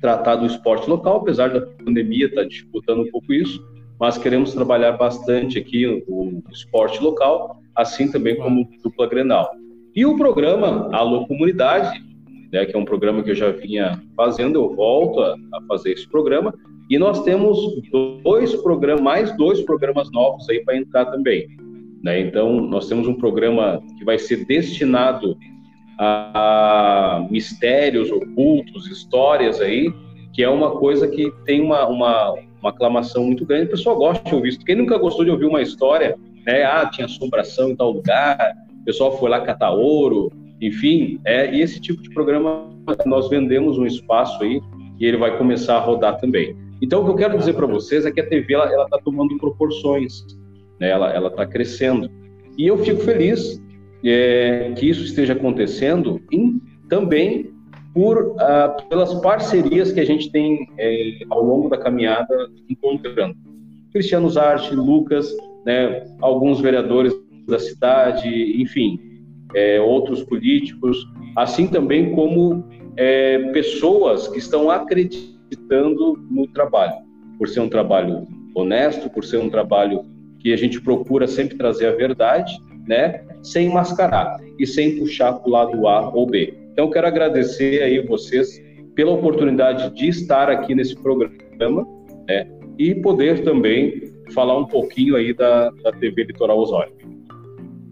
tratar 0.00 0.36
do 0.36 0.46
esporte 0.46 0.88
local, 0.88 1.18
apesar 1.18 1.48
da 1.48 1.60
pandemia 1.60 2.26
estar 2.26 2.42
tá 2.42 2.48
disputando 2.48 3.02
um 3.02 3.10
pouco 3.10 3.32
isso, 3.32 3.62
mas 4.00 4.16
queremos 4.16 4.54
trabalhar 4.54 4.92
bastante 4.92 5.58
aqui 5.58 6.02
o, 6.08 6.42
esporte 6.50 7.00
local 7.02 7.60
assim 7.76 8.10
também 8.10 8.36
como 8.36 8.68
dupla 8.82 9.06
Grenal. 9.06 9.50
E 9.94 10.06
o 10.06 10.16
programa 10.16 10.88
Alô 10.92 11.26
Comunidade, 11.26 12.00
né, 12.52 12.64
que 12.64 12.74
é 12.74 12.78
um 12.78 12.84
programa 12.84 13.22
que 13.22 13.30
eu 13.30 13.34
já 13.34 13.50
vinha 13.50 14.02
fazendo, 14.16 14.56
eu 14.56 14.74
volto 14.74 15.20
a, 15.20 15.34
a 15.54 15.62
fazer 15.68 15.92
esse 15.92 16.08
programa, 16.08 16.54
e 16.88 16.98
nós 16.98 17.22
temos 17.22 17.56
dois 18.24 18.54
programas, 18.56 19.02
mais 19.02 19.36
dois 19.36 19.60
programas 19.62 20.10
novos 20.10 20.48
aí 20.48 20.64
para 20.64 20.76
entrar 20.76 21.06
também. 21.06 21.46
Né? 22.02 22.20
Então, 22.20 22.60
nós 22.60 22.88
temos 22.88 23.06
um 23.06 23.14
programa 23.14 23.80
que 23.96 24.04
vai 24.04 24.18
ser 24.18 24.44
destinado 24.44 25.36
a 25.98 27.26
mistérios 27.30 28.10
ocultos, 28.10 28.88
histórias 28.88 29.60
aí, 29.60 29.92
que 30.32 30.42
é 30.42 30.48
uma 30.48 30.72
coisa 30.78 31.06
que 31.06 31.30
tem 31.44 31.60
uma, 31.60 31.86
uma, 31.86 32.34
uma 32.60 32.70
aclamação 32.70 33.24
muito 33.24 33.44
grande. 33.44 33.66
O 33.66 33.70
pessoal 33.70 33.96
gosta 33.96 34.28
de 34.28 34.34
ouvir 34.34 34.50
isso. 34.50 34.60
Quem 34.60 34.76
nunca 34.76 34.98
gostou 34.98 35.24
de 35.24 35.30
ouvir 35.30 35.46
uma 35.46 35.62
história 35.62 36.16
né? 36.46 36.64
Ah, 36.64 36.86
tinha 36.86 37.04
assombração 37.04 37.70
em 37.70 37.76
tal 37.76 37.92
lugar, 37.92 38.54
o 38.80 38.84
pessoal 38.84 39.18
foi 39.18 39.30
lá 39.30 39.40
catar 39.40 39.70
ouro, 39.70 40.32
enfim, 40.60 41.20
é, 41.24 41.54
e 41.54 41.60
esse 41.60 41.80
tipo 41.80 42.02
de 42.02 42.10
programa 42.10 42.68
nós 43.06 43.28
vendemos 43.28 43.78
um 43.78 43.86
espaço 43.86 44.42
aí 44.42 44.60
e 44.98 45.06
ele 45.06 45.16
vai 45.16 45.36
começar 45.36 45.76
a 45.76 45.80
rodar 45.80 46.18
também. 46.18 46.56
Então, 46.82 47.02
o 47.02 47.04
que 47.04 47.10
eu 47.10 47.16
quero 47.16 47.38
dizer 47.38 47.54
para 47.54 47.66
vocês 47.66 48.06
é 48.06 48.10
que 48.10 48.20
a 48.20 48.26
TV 48.26 48.54
ela 48.54 48.84
está 48.84 48.98
tomando 48.98 49.36
proporções, 49.38 50.24
né? 50.78 50.90
ela 50.90 51.28
está 51.28 51.46
crescendo. 51.46 52.10
E 52.56 52.66
eu 52.66 52.78
fico 52.78 53.00
feliz 53.00 53.62
é, 54.04 54.72
que 54.76 54.88
isso 54.88 55.04
esteja 55.04 55.34
acontecendo 55.34 56.20
em, 56.32 56.60
também 56.88 57.52
por 57.94 58.36
ah, 58.38 58.76
pelas 58.88 59.14
parcerias 59.20 59.92
que 59.92 60.00
a 60.00 60.04
gente 60.04 60.30
tem 60.30 60.68
é, 60.78 61.18
ao 61.28 61.42
longo 61.42 61.68
da 61.68 61.78
caminhada 61.78 62.48
encontrando. 62.68 63.36
Cristiano 63.92 64.30
Zarte, 64.30 64.74
Lucas, 64.74 65.34
né, 65.66 66.04
alguns 66.20 66.60
vereadores 66.60 67.12
da 67.48 67.58
cidade, 67.58 68.28
enfim, 68.60 69.00
é, 69.54 69.80
outros 69.80 70.22
políticos, 70.22 70.96
assim 71.36 71.66
também 71.66 72.12
como 72.14 72.64
é, 72.96 73.50
pessoas 73.52 74.28
que 74.28 74.38
estão 74.38 74.70
acreditando 74.70 76.16
no 76.30 76.46
trabalho, 76.48 76.94
por 77.38 77.48
ser 77.48 77.60
um 77.60 77.68
trabalho 77.68 78.26
honesto, 78.54 79.10
por 79.10 79.24
ser 79.24 79.38
um 79.38 79.50
trabalho 79.50 80.04
que 80.38 80.52
a 80.52 80.56
gente 80.56 80.80
procura 80.80 81.26
sempre 81.26 81.56
trazer 81.56 81.86
a 81.86 81.92
verdade, 81.92 82.56
né, 82.86 83.24
sem 83.42 83.68
mascarar 83.68 84.38
e 84.58 84.66
sem 84.66 84.98
puxar 84.98 85.32
para 85.34 85.48
o 85.48 85.52
lado 85.52 85.88
A 85.88 86.10
ou 86.14 86.26
B. 86.26 86.54
Então, 86.80 86.90
quero 86.90 87.06
agradecer 87.06 87.82
aí 87.82 88.00
vocês 88.06 88.58
pela 88.94 89.10
oportunidade 89.10 89.94
de 89.94 90.08
estar 90.08 90.48
aqui 90.48 90.74
nesse 90.74 90.96
programa, 90.96 91.86
né, 92.26 92.50
e 92.78 92.94
poder 92.94 93.44
também 93.44 94.10
falar 94.32 94.56
um 94.56 94.64
pouquinho 94.64 95.14
aí 95.14 95.34
da, 95.34 95.68
da 95.68 95.92
TV 95.92 96.24
Litoral 96.24 96.58
Osório. 96.58 96.90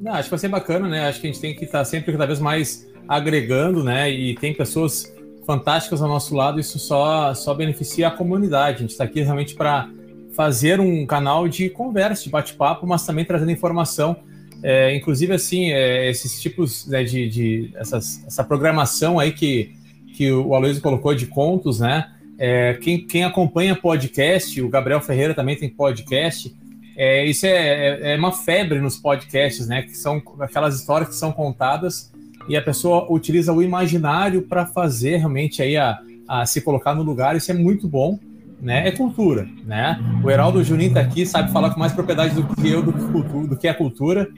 Não, 0.01 0.13
acho 0.13 0.25
que 0.25 0.31
vai 0.31 0.39
ser 0.39 0.49
bacana, 0.49 0.89
né? 0.89 1.07
Acho 1.07 1.21
que 1.21 1.27
a 1.27 1.31
gente 1.31 1.39
tem 1.39 1.55
que 1.55 1.67
estar 1.67 1.85
sempre 1.85 2.13
cada 2.13 2.25
vez 2.25 2.41
mais 2.41 2.91
agregando, 3.07 3.85
né? 3.85 4.11
E 4.11 4.35
tem 4.37 4.55
pessoas 4.55 5.15
fantásticas 5.47 6.01
ao 6.01 6.09
nosso 6.09 6.35
lado, 6.35 6.59
isso 6.59 6.79
só, 6.79 7.35
só 7.35 7.53
beneficia 7.53 8.09
a 8.09 8.11
comunidade. 8.11 8.77
A 8.77 8.81
gente 8.81 8.93
está 8.93 9.05
aqui 9.05 9.21
realmente 9.21 9.55
para 9.55 9.91
fazer 10.35 10.81
um 10.81 11.05
canal 11.05 11.47
de 11.47 11.69
conversa, 11.69 12.25
de 12.25 12.31
bate-papo, 12.31 12.87
mas 12.87 13.05
também 13.05 13.27
trazendo 13.27 13.51
informação. 13.51 14.17
É, 14.63 14.95
inclusive, 14.95 15.33
assim, 15.33 15.71
é, 15.71 16.11
esses 16.11 16.41
tipos 16.41 16.87
né, 16.87 17.05
de, 17.05 17.29
de 17.29 17.71
essas, 17.77 18.25
essa 18.27 18.43
programação 18.43 19.19
aí 19.19 19.33
que, 19.33 19.73
que 20.15 20.33
o 20.33 20.55
Aloysio 20.55 20.83
colocou 20.83 21.15
de 21.15 21.27
contos, 21.27 21.81
né? 21.81 22.11
É, 22.39 22.75
quem, 22.75 23.05
quem 23.05 23.25
acompanha 23.25 23.75
podcast, 23.75 24.61
o 24.63 24.69
Gabriel 24.69 25.01
Ferreira 25.01 25.35
também 25.35 25.57
tem 25.57 25.69
podcast. 25.69 26.55
É, 26.97 27.25
isso 27.25 27.47
é, 27.47 27.51
é, 27.51 28.13
é, 28.15 28.17
uma 28.17 28.33
febre 28.33 28.81
nos 28.81 28.97
podcasts, 28.97 29.69
né? 29.69 29.83
Que 29.83 29.97
são 29.97 30.23
aquelas 30.41 30.77
histórias 30.77 31.11
que 31.11 31.15
são 31.15 31.31
contadas 31.31 32.13
e 32.49 32.57
a 32.57 32.63
pessoa 32.63 33.07
utiliza 33.13 33.53
o 33.53 33.63
imaginário 33.63 34.43
para 34.43 34.67
fazer 34.67 35.19
realmente 35.19 35.63
aí 35.63 35.77
a, 35.77 35.99
a, 36.27 36.47
se 36.47 36.61
colocar 36.61 36.95
no 36.95 37.03
lugar. 37.03 37.37
Isso 37.37 37.51
é 37.51 37.55
muito 37.55 37.87
bom, 37.87 38.19
né? 38.61 38.89
É 38.89 38.91
cultura, 38.91 39.47
né? 39.65 40.01
O 40.25 40.31
Heraldo 40.31 40.65
Juninho 40.65 40.89
está 40.89 41.01
aqui, 41.01 41.27
sabe 41.27 41.53
falar 41.53 41.71
com 41.71 41.79
mais 41.79 41.93
propriedade 41.93 42.35
do 42.35 42.47
que 42.57 42.69
eu 42.69 42.83
do 42.83 42.93
que, 42.93 43.05
cultura, 43.13 43.47
do 43.47 43.57
que 43.57 43.69
a 43.69 43.75
cultura. 43.75 44.29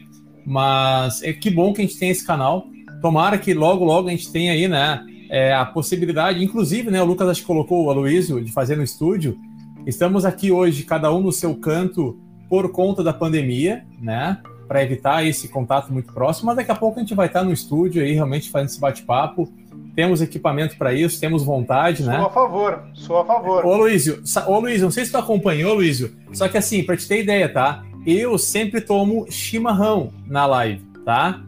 Mas 0.45 1.23
é 1.23 1.33
que 1.33 1.51
bom 1.51 1.73
que 1.73 1.83
a 1.83 1.85
gente 1.85 1.99
tem 1.99 2.11
esse 2.11 2.27
canal. 2.27 2.67
Tomara 3.01 3.39
que 3.39 3.55
logo, 3.55 3.85
logo 3.85 4.09
a 4.09 4.11
gente 4.11 4.31
tenha 4.31 4.53
aí, 4.53 4.69
né? 4.69 5.05
é, 5.31 5.55
a 5.55 5.65
possibilidade, 5.65 6.43
inclusive, 6.45 6.91
né, 6.91 7.01
o 7.01 7.07
Lucas 7.07 7.29
acho 7.29 7.41
que 7.43 7.47
colocou 7.47 7.85
o 7.85 7.91
Aloysio 7.91 8.43
de 8.43 8.51
fazer 8.51 8.77
no 8.77 8.83
estúdio. 8.83 9.39
Estamos 9.87 10.25
aqui 10.25 10.51
hoje, 10.51 10.83
cada 10.83 11.15
um 11.15 11.21
no 11.21 11.31
seu 11.31 11.55
canto, 11.55 12.19
por 12.49 12.71
conta 12.73 13.03
da 13.03 13.13
pandemia, 13.13 13.85
né? 14.01 14.39
Para 14.67 14.83
evitar 14.83 15.25
esse 15.25 15.49
contato 15.49 15.93
muito 15.93 16.13
próximo, 16.13 16.47
mas 16.47 16.57
daqui 16.57 16.73
a 16.73 16.75
pouco 16.75 16.99
a 16.99 17.03
gente 17.03 17.15
vai 17.15 17.29
estar 17.29 17.45
no 17.45 17.53
estúdio 17.53 18.03
aí, 18.03 18.13
realmente 18.13 18.51
fazendo 18.51 18.69
esse 18.69 18.81
bate-papo. 18.81 19.49
Temos 19.95 20.21
equipamento 20.21 20.77
para 20.77 20.93
isso, 20.93 21.21
temos 21.21 21.45
vontade, 21.45 22.03
sou 22.03 22.13
né? 22.13 22.19
Sou 22.19 22.27
a 22.27 22.31
favor, 22.31 22.83
sou 22.93 23.19
a 23.19 23.25
favor. 23.25 23.65
Ô, 23.65 23.77
Luísio, 23.77 24.23
ô, 24.49 24.59
Luísio, 24.59 24.85
não 24.85 24.91
sei 24.91 25.05
se 25.05 25.13
tu 25.13 25.19
acompanhou, 25.19 25.75
Luísio, 25.75 26.13
só 26.33 26.49
que 26.49 26.59
assim, 26.59 26.83
para 26.83 26.97
te 26.97 27.07
ter 27.07 27.23
ideia, 27.23 27.49
tá? 27.49 27.85
Eu 28.07 28.39
sempre 28.39 28.81
tomo 28.81 29.27
chimarrão 29.31 30.13
na 30.27 30.47
live, 30.47 30.83
tá? 31.05 31.43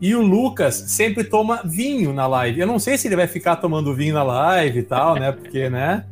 E 0.00 0.14
o 0.14 0.22
Lucas 0.22 0.74
sempre 0.74 1.24
toma 1.24 1.60
vinho 1.64 2.12
na 2.12 2.26
live. 2.26 2.60
Eu 2.60 2.66
não 2.66 2.78
sei 2.78 2.96
se 2.96 3.08
ele 3.08 3.16
vai 3.16 3.26
ficar 3.26 3.56
tomando 3.56 3.94
vinho 3.94 4.14
na 4.14 4.22
live 4.22 4.80
e 4.80 4.82
tal, 4.82 5.14
né? 5.16 5.32
Porque, 5.32 5.68
né? 5.68 6.04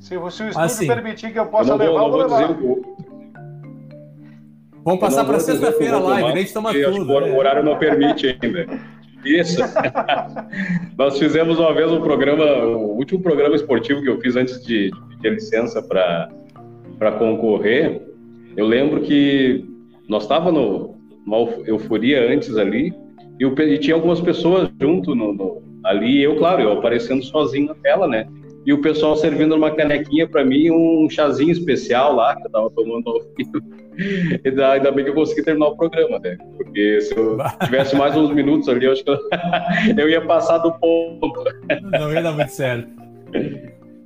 Se, 0.00 0.08
se 0.08 0.16
o 0.16 0.28
estúdio 0.28 0.58
assim, 0.58 0.86
permitir 0.86 1.32
que 1.32 1.38
eu 1.38 1.46
possa 1.46 1.72
eu 1.72 1.76
levar, 1.76 2.02
eu 2.02 2.10
vou 2.10 2.18
levar. 2.18 2.54
Dizer, 2.54 2.94
Vamos 4.84 5.00
passar 5.00 5.24
para 5.24 5.40
sexta-feira 5.40 5.96
a 5.96 6.00
live, 6.00 6.28
a 6.28 6.36
gente 6.36 6.52
toma 6.52 6.72
tudo. 6.72 7.10
O 7.10 7.20
né? 7.20 7.34
horário 7.34 7.64
não 7.64 7.78
permite 7.78 8.38
ainda. 8.42 8.66
Isso. 9.24 9.62
Nós 10.98 11.18
fizemos 11.18 11.58
uma 11.58 11.72
vez 11.72 11.90
um 11.90 12.02
programa, 12.02 12.44
o 12.44 12.96
último 12.96 13.22
programa 13.22 13.56
esportivo 13.56 14.02
que 14.02 14.10
eu 14.10 14.20
fiz 14.20 14.36
antes 14.36 14.62
de, 14.62 14.90
de 14.90 15.16
pedir 15.16 15.34
licença 15.34 15.82
para 15.82 17.12
concorrer. 17.18 18.13
Eu 18.56 18.66
lembro 18.66 19.00
que 19.00 19.64
nós 20.08 20.22
estávamos 20.22 20.60
no, 20.60 20.94
uma 21.26 21.38
euforia 21.66 22.30
antes 22.30 22.56
ali, 22.56 22.92
e, 23.38 23.46
o, 23.46 23.54
e 23.60 23.78
tinha 23.78 23.96
algumas 23.96 24.20
pessoas 24.20 24.70
junto 24.80 25.14
no, 25.14 25.32
no, 25.32 25.62
ali, 25.84 26.22
eu, 26.22 26.36
claro, 26.36 26.62
eu 26.62 26.72
aparecendo 26.72 27.22
sozinho 27.22 27.68
na 27.68 27.74
tela, 27.74 28.06
né? 28.06 28.26
E 28.66 28.72
o 28.72 28.80
pessoal 28.80 29.14
servindo 29.16 29.54
uma 29.54 29.70
canequinha 29.70 30.26
para 30.26 30.44
mim, 30.44 30.70
um 30.70 31.08
chazinho 31.10 31.50
especial 31.50 32.14
lá, 32.14 32.34
que 32.34 32.46
eu 32.46 32.50
tava 32.50 32.70
tomando 32.70 33.08
ao 33.08 33.20
vivo. 33.36 33.74
E 33.96 34.48
ainda 34.48 34.90
bem 34.90 35.04
que 35.04 35.10
eu 35.12 35.14
consegui 35.14 35.44
terminar 35.44 35.68
o 35.68 35.76
programa, 35.76 36.18
né? 36.18 36.36
Porque 36.56 37.00
se 37.00 37.16
eu 37.16 37.38
tivesse 37.62 37.94
mais 37.94 38.16
uns 38.16 38.34
minutos 38.34 38.68
ali, 38.68 38.86
eu 38.86 38.92
acho 38.92 39.04
que 39.04 39.10
eu, 39.10 39.18
eu 39.96 40.10
ia 40.10 40.20
passar 40.20 40.58
do 40.58 40.72
ponto. 40.72 41.44
Não 41.92 42.12
ia 42.12 42.20
dar 42.20 42.32
muito 42.32 42.48
certo. 42.48 42.88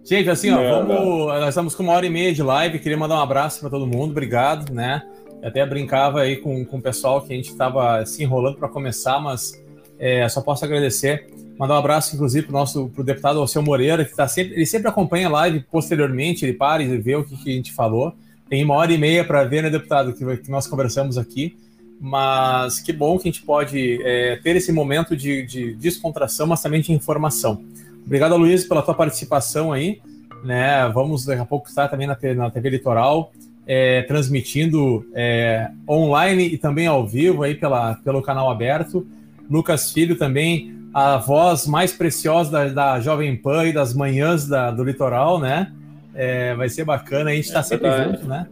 Gente, 0.08 0.30
assim, 0.30 0.50
ó, 0.50 0.56
não, 0.56 0.86
vamos. 0.86 1.26
Nós 1.26 1.48
estamos 1.50 1.74
com 1.74 1.82
uma 1.82 1.92
hora 1.92 2.06
e 2.06 2.08
meia 2.08 2.32
de 2.32 2.42
live. 2.42 2.78
Queria 2.78 2.96
mandar 2.96 3.16
um 3.16 3.20
abraço 3.20 3.60
para 3.60 3.68
todo 3.68 3.86
mundo. 3.86 4.12
Obrigado, 4.12 4.72
né? 4.72 5.02
Eu 5.42 5.48
até 5.48 5.64
brincava 5.66 6.22
aí 6.22 6.36
com, 6.36 6.64
com 6.64 6.78
o 6.78 6.82
pessoal 6.82 7.20
que 7.20 7.30
a 7.30 7.36
gente 7.36 7.50
estava 7.50 8.06
se 8.06 8.22
enrolando 8.22 8.56
para 8.56 8.70
começar, 8.70 9.20
mas 9.20 9.62
é, 9.98 10.26
só 10.30 10.40
posso 10.40 10.64
agradecer. 10.64 11.26
Mandar 11.58 11.74
um 11.74 11.78
abraço, 11.78 12.14
inclusive, 12.14 12.46
para 12.46 12.56
o 12.56 12.58
nosso 12.58 12.88
pro 12.88 13.04
deputado 13.04 13.38
Alceu 13.38 13.60
Moreira, 13.60 14.02
que 14.02 14.16
tá 14.16 14.26
sempre, 14.26 14.54
ele 14.54 14.64
sempre 14.64 14.88
acompanha 14.88 15.26
a 15.26 15.30
live 15.30 15.60
posteriormente, 15.70 16.42
ele 16.42 16.54
para 16.54 16.82
e 16.82 16.96
vê 16.96 17.14
o 17.14 17.22
que, 17.22 17.36
que 17.36 17.50
a 17.50 17.52
gente 17.52 17.72
falou. 17.74 18.14
Tem 18.48 18.64
uma 18.64 18.76
hora 18.76 18.90
e 18.90 18.96
meia 18.96 19.24
para 19.24 19.44
ver, 19.44 19.62
né, 19.62 19.68
deputado, 19.68 20.14
que, 20.14 20.36
que, 20.38 20.50
nós 20.50 20.66
conversamos 20.66 21.18
aqui. 21.18 21.54
Mas 22.00 22.80
que 22.80 22.94
bom 22.94 23.18
que 23.18 23.28
a 23.28 23.32
gente 23.32 23.42
pode 23.42 24.00
é, 24.04 24.36
ter 24.36 24.56
esse 24.56 24.72
momento 24.72 25.14
de, 25.14 25.44
de, 25.44 25.74
descontração, 25.74 26.46
mas 26.46 26.62
também 26.62 26.80
de 26.80 26.92
informação. 26.92 27.62
Obrigado, 28.04 28.36
Luiz, 28.36 28.64
pela 28.64 28.82
tua 28.82 28.94
participação 28.94 29.72
aí. 29.72 30.00
Né? 30.44 30.88
Vamos 30.94 31.24
daqui 31.24 31.40
a 31.40 31.44
pouco 31.44 31.68
estar 31.68 31.88
também 31.88 32.06
na, 32.06 32.16
na 32.36 32.50
TV 32.50 32.70
Litoral 32.70 33.32
é, 33.68 34.00
transmitindo 34.02 35.06
é, 35.14 35.70
online 35.86 36.46
e 36.46 36.56
também 36.56 36.86
ao 36.86 37.06
vivo 37.06 37.42
aí 37.42 37.54
pela, 37.54 37.96
pelo 37.96 38.22
canal 38.22 38.50
aberto. 38.50 39.06
Lucas 39.48 39.92
Filho 39.92 40.16
também, 40.16 40.74
a 40.92 41.18
voz 41.18 41.66
mais 41.66 41.92
preciosa 41.92 42.50
da, 42.50 42.68
da 42.68 43.00
Jovem 43.00 43.36
Pan 43.36 43.66
e 43.66 43.72
das 43.72 43.92
manhãs 43.92 44.48
da, 44.48 44.70
do 44.70 44.82
litoral, 44.82 45.38
né? 45.38 45.70
É, 46.14 46.54
vai 46.54 46.70
ser 46.70 46.84
bacana, 46.84 47.30
a 47.30 47.34
gente 47.34 47.44
está 47.44 47.60
é 47.60 47.62
sempre 47.62 48.04
junto, 48.04 48.26
né? 48.26 48.46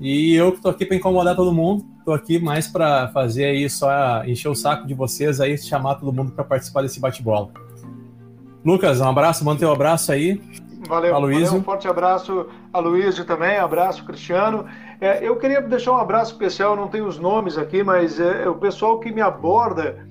E 0.00 0.34
eu 0.34 0.50
que 0.50 0.58
estou 0.58 0.72
aqui 0.72 0.84
para 0.84 0.96
incomodar 0.96 1.36
todo 1.36 1.52
mundo, 1.52 1.84
estou 1.98 2.12
aqui 2.12 2.38
mais 2.40 2.66
para 2.66 3.08
fazer 3.08 3.44
aí 3.44 3.70
só 3.70 4.24
encher 4.24 4.48
o 4.48 4.54
saco 4.54 4.86
de 4.86 4.94
vocês 4.94 5.40
aí, 5.40 5.56
chamar 5.56 5.94
todo 5.96 6.12
mundo 6.12 6.32
para 6.32 6.42
participar 6.42 6.82
desse 6.82 6.98
bate-bola. 6.98 7.50
Lucas, 8.64 9.00
um 9.00 9.08
abraço, 9.08 9.44
manda 9.44 9.58
teu 9.58 9.72
abraço 9.72 10.12
aí. 10.12 10.40
Valeu, 10.88 11.12
valeu, 11.12 11.54
um 11.54 11.62
forte 11.62 11.86
abraço 11.86 12.46
a 12.72 12.78
Luísio 12.78 13.24
também, 13.24 13.58
abraço 13.58 14.04
Cristiano. 14.04 14.66
É, 15.00 15.26
eu 15.26 15.36
queria 15.36 15.60
deixar 15.60 15.92
um 15.92 15.98
abraço 15.98 16.32
especial, 16.32 16.74
não 16.74 16.88
tenho 16.88 17.06
os 17.06 17.18
nomes 17.18 17.56
aqui, 17.56 17.82
mas 17.82 18.18
é, 18.18 18.44
é 18.44 18.48
o 18.48 18.56
pessoal 18.56 18.98
que 18.98 19.12
me 19.12 19.20
aborda, 19.20 20.06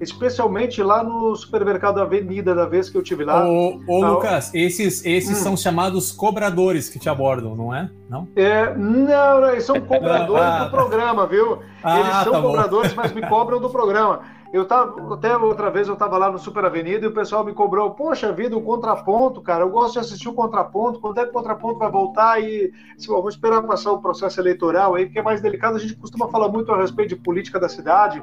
especialmente 0.00 0.82
lá 0.82 1.04
no 1.04 1.36
supermercado 1.36 2.00
Avenida, 2.00 2.54
da 2.54 2.66
vez 2.66 2.90
que 2.90 2.98
eu 2.98 3.02
tive 3.02 3.24
lá. 3.24 3.48
Ô, 3.48 3.80
ô 3.86 4.04
ah, 4.04 4.10
Lucas, 4.10 4.52
esses, 4.52 5.04
esses 5.04 5.38
hum. 5.38 5.42
são 5.42 5.56
chamados 5.56 6.10
cobradores 6.12 6.88
que 6.88 6.98
te 6.98 7.08
abordam, 7.08 7.54
não 7.54 7.74
é? 7.74 7.88
Não? 8.10 8.26
É, 8.34 8.74
não, 8.74 9.40
não 9.40 9.50
eles 9.50 9.64
são 9.64 9.80
cobradores 9.84 10.64
do 10.64 10.70
programa, 10.70 11.26
viu? 11.26 11.60
Ah, 11.84 12.00
eles 12.00 12.16
são 12.24 12.32
tá 12.32 12.42
cobradores, 12.42 12.94
mas 12.94 13.12
me 13.12 13.22
cobram 13.22 13.60
do 13.60 13.70
programa. 13.70 14.22
Eu 14.52 14.64
tava, 14.64 15.14
até 15.14 15.36
outra 15.36 15.70
vez 15.70 15.88
eu 15.88 15.94
estava 15.94 16.16
lá 16.16 16.30
no 16.30 16.38
Super 16.38 16.64
Avenida 16.64 17.04
e 17.04 17.08
o 17.08 17.14
pessoal 17.14 17.44
me 17.44 17.52
cobrou, 17.52 17.90
poxa 17.90 18.32
vida, 18.32 18.56
o 18.56 18.62
contraponto, 18.62 19.40
cara, 19.40 19.64
eu 19.64 19.70
gosto 19.70 19.94
de 19.94 19.98
assistir 19.98 20.28
o 20.28 20.34
contraponto, 20.34 21.00
quando 21.00 21.18
é 21.18 21.24
que 21.24 21.30
o 21.30 21.32
contraponto 21.32 21.78
vai 21.78 21.90
voltar? 21.90 22.40
E 22.42 22.72
vamos 23.06 23.34
esperar 23.34 23.62
passar 23.62 23.92
o 23.92 24.00
processo 24.00 24.40
eleitoral 24.40 24.94
aí, 24.94 25.06
porque 25.06 25.18
é 25.18 25.22
mais 25.22 25.40
delicado, 25.40 25.76
a 25.76 25.80
gente 25.80 25.96
costuma 25.96 26.28
falar 26.28 26.48
muito 26.48 26.72
a 26.72 26.76
respeito 26.76 27.10
de 27.10 27.16
política 27.16 27.58
da 27.58 27.68
cidade, 27.68 28.22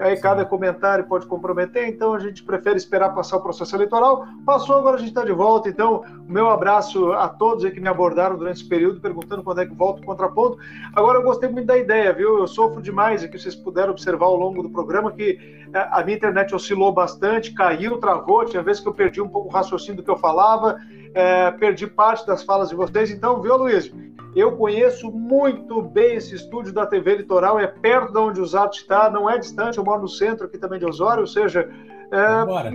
aí 0.00 0.16
cada 0.16 0.44
comentário 0.44 1.04
pode 1.04 1.26
comprometer, 1.26 1.88
então 1.88 2.14
a 2.14 2.18
gente 2.18 2.42
prefere 2.42 2.76
esperar 2.76 3.14
passar 3.14 3.36
o 3.36 3.40
processo 3.40 3.74
eleitoral. 3.76 4.26
Passou, 4.44 4.76
agora 4.76 4.96
a 4.96 4.98
gente 4.98 5.08
está 5.08 5.24
de 5.24 5.32
volta, 5.32 5.68
então 5.68 6.04
o 6.26 6.32
meu 6.32 6.48
abraço 6.48 7.12
a 7.12 7.28
todos 7.28 7.68
que 7.70 7.80
me 7.80 7.88
abordaram 7.88 8.36
durante 8.36 8.60
esse 8.60 8.68
período, 8.68 9.00
perguntando 9.00 9.42
quando 9.42 9.60
é 9.60 9.66
que 9.66 9.74
volta 9.74 10.00
o 10.00 10.06
contraponto. 10.06 10.58
Agora 10.94 11.18
eu 11.18 11.22
gostei 11.22 11.48
muito 11.48 11.66
da 11.66 11.76
ideia, 11.76 12.12
viu? 12.12 12.38
Eu 12.38 12.46
sofro 12.46 12.80
demais, 12.80 13.22
e 13.22 13.28
que 13.28 13.38
vocês 13.38 13.54
puderam 13.54 13.90
observar 13.90 14.26
ao 14.26 14.36
longo 14.36 14.62
do 14.62 14.70
programa 14.70 15.12
que 15.12 15.38
é, 15.72 15.88
a 15.90 16.02
minha 16.04 16.16
internet 16.16 16.54
oscilou 16.54 16.92
bastante, 16.92 17.52
caiu, 17.52 17.98
travou, 17.98 18.44
tinha 18.44 18.62
vezes 18.62 18.80
que 18.80 18.88
eu 18.88 18.94
perdi 18.94 19.20
um 19.20 19.28
pouco 19.28 19.48
o 19.48 19.52
raciocínio 19.52 19.96
do 19.96 20.02
que 20.02 20.10
eu 20.10 20.16
falava, 20.16 20.78
é, 21.18 21.50
perdi 21.50 21.84
parte 21.84 22.24
das 22.24 22.44
falas 22.44 22.68
de 22.68 22.76
vocês. 22.76 23.10
Então, 23.10 23.42
viu, 23.42 23.56
Luiz? 23.56 23.92
Eu 24.36 24.56
conheço 24.56 25.10
muito 25.10 25.82
bem 25.82 26.14
esse 26.14 26.36
estúdio 26.36 26.72
da 26.72 26.86
TV 26.86 27.16
Litoral, 27.16 27.58
é 27.58 27.66
perto 27.66 28.12
de 28.12 28.18
onde 28.18 28.40
o 28.40 28.46
Zato 28.46 28.76
está, 28.76 29.10
não 29.10 29.28
é 29.28 29.36
distante, 29.36 29.78
eu 29.78 29.84
moro 29.84 30.02
no 30.02 30.08
centro 30.08 30.46
aqui 30.46 30.56
também 30.56 30.78
de 30.78 30.86
Osório, 30.86 31.22
ou 31.22 31.26
seja, 31.26 31.68
é, 32.10 32.44
bora. 32.44 32.70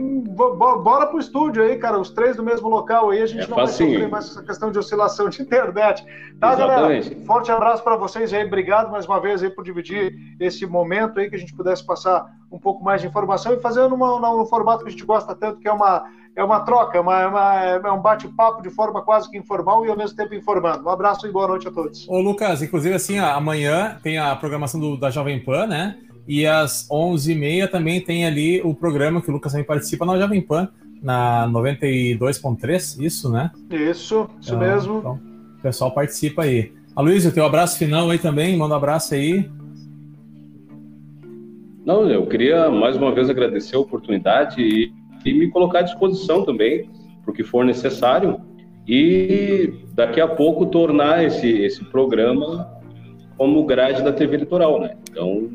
bora 0.77 1.07
pro 1.07 1.19
estúdio 1.19 1.63
aí, 1.63 1.77
cara, 1.77 1.99
os 1.99 2.11
três 2.11 2.35
do 2.35 2.43
mesmo 2.43 2.69
local 2.69 3.09
aí, 3.09 3.21
a 3.21 3.25
gente 3.25 3.43
é 3.43 3.47
não 3.47 3.55
facinho. 3.55 3.89
vai 3.89 3.95
sofrer 3.95 4.11
mais 4.11 4.29
essa 4.29 4.43
questão 4.43 4.71
de 4.71 4.79
oscilação 4.79 5.29
de 5.29 5.41
internet. 5.41 6.05
Tá, 6.39 6.53
Exatamente. 6.53 7.09
galera? 7.09 7.25
Forte 7.25 7.51
abraço 7.51 7.83
para 7.83 7.95
vocês 7.95 8.33
aí, 8.33 8.45
obrigado 8.45 8.91
mais 8.91 9.05
uma 9.05 9.19
vez 9.19 9.41
aí 9.41 9.49
por 9.49 9.63
dividir 9.63 10.15
esse 10.39 10.65
momento 10.65 11.19
aí, 11.19 11.29
que 11.29 11.35
a 11.35 11.39
gente 11.39 11.55
pudesse 11.55 11.85
passar 11.85 12.25
um 12.51 12.59
pouco 12.59 12.83
mais 12.83 13.01
de 13.01 13.07
informação 13.07 13.53
e 13.53 13.59
fazendo 13.59 13.95
um 13.95 14.45
formato 14.45 14.83
que 14.83 14.89
a 14.89 14.91
gente 14.91 15.05
gosta 15.05 15.33
tanto, 15.33 15.59
que 15.59 15.67
é 15.67 15.71
uma, 15.71 16.03
é 16.35 16.43
uma 16.43 16.59
troca, 16.59 16.97
é 16.97 17.01
uma, 17.01 17.21
é 17.21 17.27
uma 17.27 17.63
é 17.87 17.91
um 17.91 18.01
bate-papo 18.01 18.61
de 18.61 18.69
forma 18.69 19.01
quase 19.01 19.29
que 19.29 19.37
informal 19.37 19.83
e 19.85 19.89
ao 19.89 19.97
mesmo 19.97 20.15
tempo 20.15 20.35
informando. 20.35 20.85
Um 20.85 20.89
abraço 20.89 21.25
e 21.25 21.31
boa 21.31 21.47
noite 21.47 21.67
a 21.67 21.71
todos. 21.71 22.07
Ô, 22.07 22.19
Lucas, 22.19 22.61
inclusive 22.61 22.93
assim, 22.93 23.17
amanhã 23.17 23.97
tem 24.03 24.19
a 24.19 24.35
programação 24.35 24.79
do, 24.79 24.95
da 24.95 25.09
Jovem 25.09 25.43
Pan, 25.43 25.65
né? 25.65 25.97
E 26.27 26.45
às 26.45 26.87
11h30 26.89 27.69
também 27.69 28.01
tem 28.01 28.25
ali 28.25 28.61
o 28.61 28.73
programa 28.73 29.21
que 29.21 29.29
o 29.29 29.33
Lucas 29.33 29.51
também 29.51 29.65
participa 29.65 30.05
na 30.05 30.17
Jovem 30.17 30.41
Pan, 30.41 30.69
na 31.01 31.47
92.3, 31.49 33.03
isso, 33.03 33.29
né? 33.29 33.51
Isso, 33.69 34.29
isso 34.39 34.55
então, 34.55 34.59
mesmo. 34.59 34.99
Então, 34.99 35.19
o 35.59 35.61
pessoal 35.61 35.91
participa 35.91 36.43
aí. 36.43 36.71
Aloysio, 36.95 37.33
teu 37.33 37.45
abraço 37.45 37.77
final 37.77 38.09
aí 38.09 38.17
também, 38.17 38.55
manda 38.55 38.73
um 38.73 38.77
abraço 38.77 39.13
aí. 39.13 39.49
Não, 41.85 42.09
eu 42.09 42.25
queria 42.27 42.69
mais 42.69 42.95
uma 42.95 43.13
vez 43.13 43.29
agradecer 43.29 43.75
a 43.75 43.79
oportunidade 43.79 44.61
e, 44.61 44.93
e 45.25 45.33
me 45.33 45.49
colocar 45.49 45.79
à 45.79 45.81
disposição 45.81 46.45
também 46.45 46.89
para 47.21 47.31
o 47.31 47.33
que 47.33 47.43
for 47.43 47.65
necessário 47.65 48.39
e 48.87 49.73
daqui 49.93 50.21
a 50.21 50.27
pouco 50.27 50.65
tornar 50.65 51.23
esse, 51.23 51.49
esse 51.49 51.83
programa 51.85 52.69
como 53.43 53.65
grade 53.65 54.01
da 54.01 54.13
TV 54.13 54.37
Litoral, 54.37 54.79
né? 54.79 54.95
Então, 55.11 55.49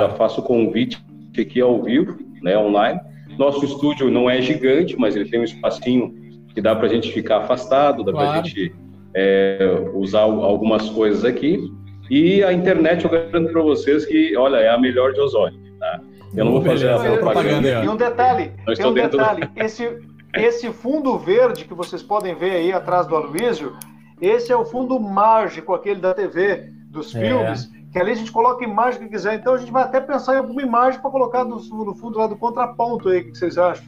já 0.00 0.08
faço 0.16 0.40
o 0.40 0.42
convite 0.42 0.98
aqui 1.38 1.60
ao 1.60 1.82
vivo, 1.82 2.16
né, 2.42 2.56
online. 2.56 2.98
Nosso 3.38 3.66
estúdio 3.66 4.10
não 4.10 4.30
é 4.30 4.40
gigante, 4.40 4.96
mas 4.98 5.14
ele 5.14 5.28
tem 5.28 5.38
um 5.38 5.44
espacinho 5.44 6.14
que 6.54 6.62
dá 6.62 6.74
para 6.74 6.86
a 6.86 6.88
gente 6.88 7.12
ficar 7.12 7.40
afastado, 7.40 8.02
dá 8.02 8.12
claro. 8.12 8.28
para 8.28 8.40
a 8.40 8.42
gente 8.42 8.74
é, 9.14 9.90
usar 9.92 10.22
algumas 10.22 10.88
coisas 10.88 11.22
aqui. 11.22 11.70
E 12.10 12.42
a 12.42 12.50
internet, 12.50 13.04
eu 13.04 13.10
garanto 13.10 13.52
para 13.52 13.60
vocês 13.60 14.06
que, 14.06 14.34
olha, 14.34 14.56
é 14.56 14.70
a 14.70 14.78
melhor 14.78 15.12
de 15.12 15.20
Osório. 15.20 15.58
Tá? 15.78 16.00
Eu 16.34 16.46
não 16.46 16.52
vou 16.52 16.62
fazer 16.62 16.88
a 16.88 17.18
propaganda. 17.18 17.84
E 17.84 17.88
um 17.90 17.96
detalhe, 17.96 18.52
e 18.66 18.86
um 18.86 18.94
detalhe 18.94 19.50
esse, 19.54 19.98
esse 20.34 20.72
fundo 20.72 21.18
verde 21.18 21.66
que 21.66 21.74
vocês 21.74 22.02
podem 22.02 22.34
ver 22.34 22.52
aí 22.52 22.72
atrás 22.72 23.06
do 23.06 23.14
Aloysio, 23.14 23.76
esse 24.18 24.50
é 24.50 24.56
o 24.56 24.64
fundo 24.64 24.98
mágico, 24.98 25.74
aquele 25.74 26.00
da 26.00 26.14
TV 26.14 26.77
dos 26.90 27.14
é. 27.14 27.20
filmes, 27.20 27.70
é. 27.72 27.92
que 27.92 27.98
ali 27.98 28.12
a 28.12 28.14
gente 28.14 28.32
coloca 28.32 28.64
a 28.64 28.68
imagem 28.68 29.00
que 29.00 29.08
quiser. 29.08 29.34
Então 29.34 29.54
a 29.54 29.58
gente 29.58 29.70
vai 29.70 29.82
até 29.82 30.00
pensar 30.00 30.34
em 30.34 30.38
alguma 30.38 30.62
imagem 30.62 31.00
para 31.00 31.10
colocar 31.10 31.44
no, 31.44 31.56
no, 31.56 31.94
fundo 31.94 32.18
lá 32.18 32.26
do 32.26 32.36
contraponto 32.36 33.08
aí. 33.08 33.20
O 33.20 33.24
que 33.24 33.38
vocês 33.38 33.58
acham? 33.58 33.84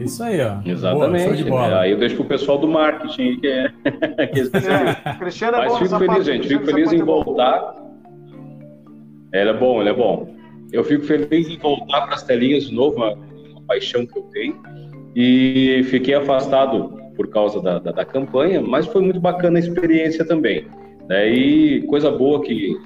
Isso 0.00 0.22
aí, 0.22 0.40
ó. 0.40 0.58
Exatamente. 0.64 1.44
Boa, 1.44 1.80
aí 1.80 1.90
eu 1.90 1.98
deixo 1.98 2.16
pro 2.16 2.24
pessoal 2.24 2.58
do 2.58 2.66
marketing, 2.66 3.40
que 3.40 3.46
é. 3.46 3.68
que 4.32 4.40
é, 4.40 5.10
é 5.10 5.14
Cristiano 5.18 5.56
é 5.58 5.68
Mas 5.68 5.78
fico 5.78 5.98
feliz, 5.98 6.06
parte, 6.06 6.24
gente. 6.24 6.48
Fico 6.48 6.64
feliz 6.64 6.92
em 6.92 7.02
voltar. 7.02 7.74
Ele 9.32 9.50
é 9.50 9.54
bom, 9.54 9.80
ele 9.80 9.90
é 9.90 9.94
bom. 9.94 10.34
Eu 10.72 10.84
fico 10.84 11.04
feliz 11.04 11.48
em 11.48 11.58
voltar 11.58 12.02
para 12.02 12.14
as 12.14 12.22
telinhas 12.22 12.64
de 12.64 12.74
novo, 12.74 12.96
uma, 12.96 13.12
uma, 13.12 13.62
paixão 13.66 14.06
que 14.06 14.18
eu 14.18 14.22
tenho. 14.32 14.56
E 15.14 15.82
fiquei 15.90 16.14
afastado 16.14 16.98
por 17.16 17.28
causa 17.28 17.60
da, 17.60 17.78
da, 17.78 17.92
da 17.92 18.04
campanha, 18.04 18.62
mas 18.62 18.86
foi 18.86 19.02
muito 19.02 19.20
bacana 19.20 19.58
a 19.58 19.60
experiência 19.60 20.24
também. 20.24 20.66
Né? 21.08 21.30
E 21.30 21.82
coisa 21.82 22.10
boa 22.10 22.42
que, 22.42 22.76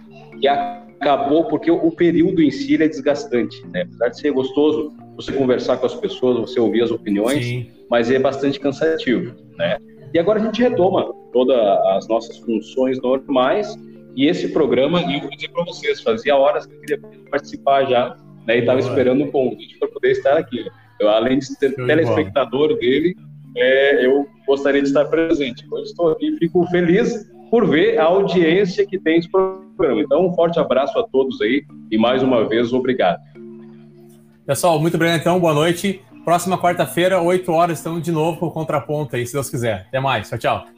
que 0.40 0.48
acabou, 0.48 1.44
porque 1.44 1.70
o 1.70 1.90
período 1.90 2.42
em 2.42 2.50
si 2.50 2.74
é 2.82 2.88
desgastante. 2.88 3.64
Né? 3.68 3.82
Apesar 3.82 4.08
de 4.08 4.20
ser 4.20 4.30
gostoso 4.32 4.92
você 5.16 5.32
conversar 5.32 5.76
com 5.76 5.86
as 5.86 5.94
pessoas, 5.94 6.50
você 6.50 6.58
ouvir 6.58 6.82
as 6.82 6.90
opiniões, 6.90 7.44
Sim. 7.44 7.70
mas 7.90 8.10
é 8.10 8.18
bastante 8.18 8.58
cansativo. 8.58 9.34
Né? 9.56 9.78
E 10.12 10.18
agora 10.18 10.40
a 10.40 10.44
gente 10.44 10.62
retoma 10.62 11.12
todas 11.32 11.56
as 11.96 12.08
nossas 12.08 12.38
funções 12.38 13.00
normais. 13.00 13.76
E 14.16 14.26
esse 14.28 14.48
programa, 14.48 15.00
eu 15.00 15.20
vou 15.20 15.30
dizer 15.30 15.50
para 15.50 15.64
vocês, 15.64 16.00
fazia 16.00 16.36
horas 16.36 16.66
que 16.66 16.74
eu 16.74 16.80
queria 16.80 17.00
participar 17.30 17.84
já, 17.86 18.16
né? 18.46 18.58
E 18.58 18.60
estava 18.60 18.78
esperando 18.78 19.24
um 19.24 19.30
convite 19.30 19.76
para 19.76 19.88
poder 19.88 20.12
estar 20.12 20.36
aqui. 20.36 20.64
Eu, 21.00 21.08
além 21.08 21.40
de 21.40 21.46
ser 21.46 21.74
telespectador 21.74 22.76
dele, 22.78 23.16
é, 23.56 24.06
eu 24.06 24.24
gostaria 24.46 24.80
de 24.80 24.86
estar 24.86 25.04
presente. 25.06 25.66
Hoje 25.68 25.90
estou 25.90 26.10
aqui, 26.10 26.36
fico 26.38 26.64
feliz 26.66 27.28
por 27.54 27.68
ver 27.68 28.00
a 28.00 28.06
audiência 28.06 28.84
que 28.84 28.98
tem 28.98 29.16
esse 29.16 29.30
programa. 29.30 30.00
Então, 30.00 30.26
um 30.26 30.34
forte 30.34 30.58
abraço 30.58 30.98
a 30.98 31.04
todos 31.04 31.40
aí 31.40 31.64
e 31.88 31.96
mais 31.96 32.20
uma 32.20 32.48
vez, 32.48 32.72
obrigado. 32.72 33.20
Pessoal, 34.44 34.80
muito 34.80 34.94
obrigado 34.96 35.20
então, 35.20 35.38
boa 35.38 35.54
noite. 35.54 36.02
Próxima 36.24 36.58
quarta-feira, 36.58 37.22
8 37.22 37.52
horas, 37.52 37.78
estamos 37.78 38.02
de 38.02 38.10
novo 38.10 38.40
com 38.40 38.46
o 38.46 38.50
Contraponto 38.50 39.14
aí, 39.14 39.24
se 39.24 39.34
Deus 39.34 39.48
quiser. 39.48 39.86
Até 39.86 40.00
mais, 40.00 40.28
tchau, 40.28 40.38
tchau. 40.38 40.73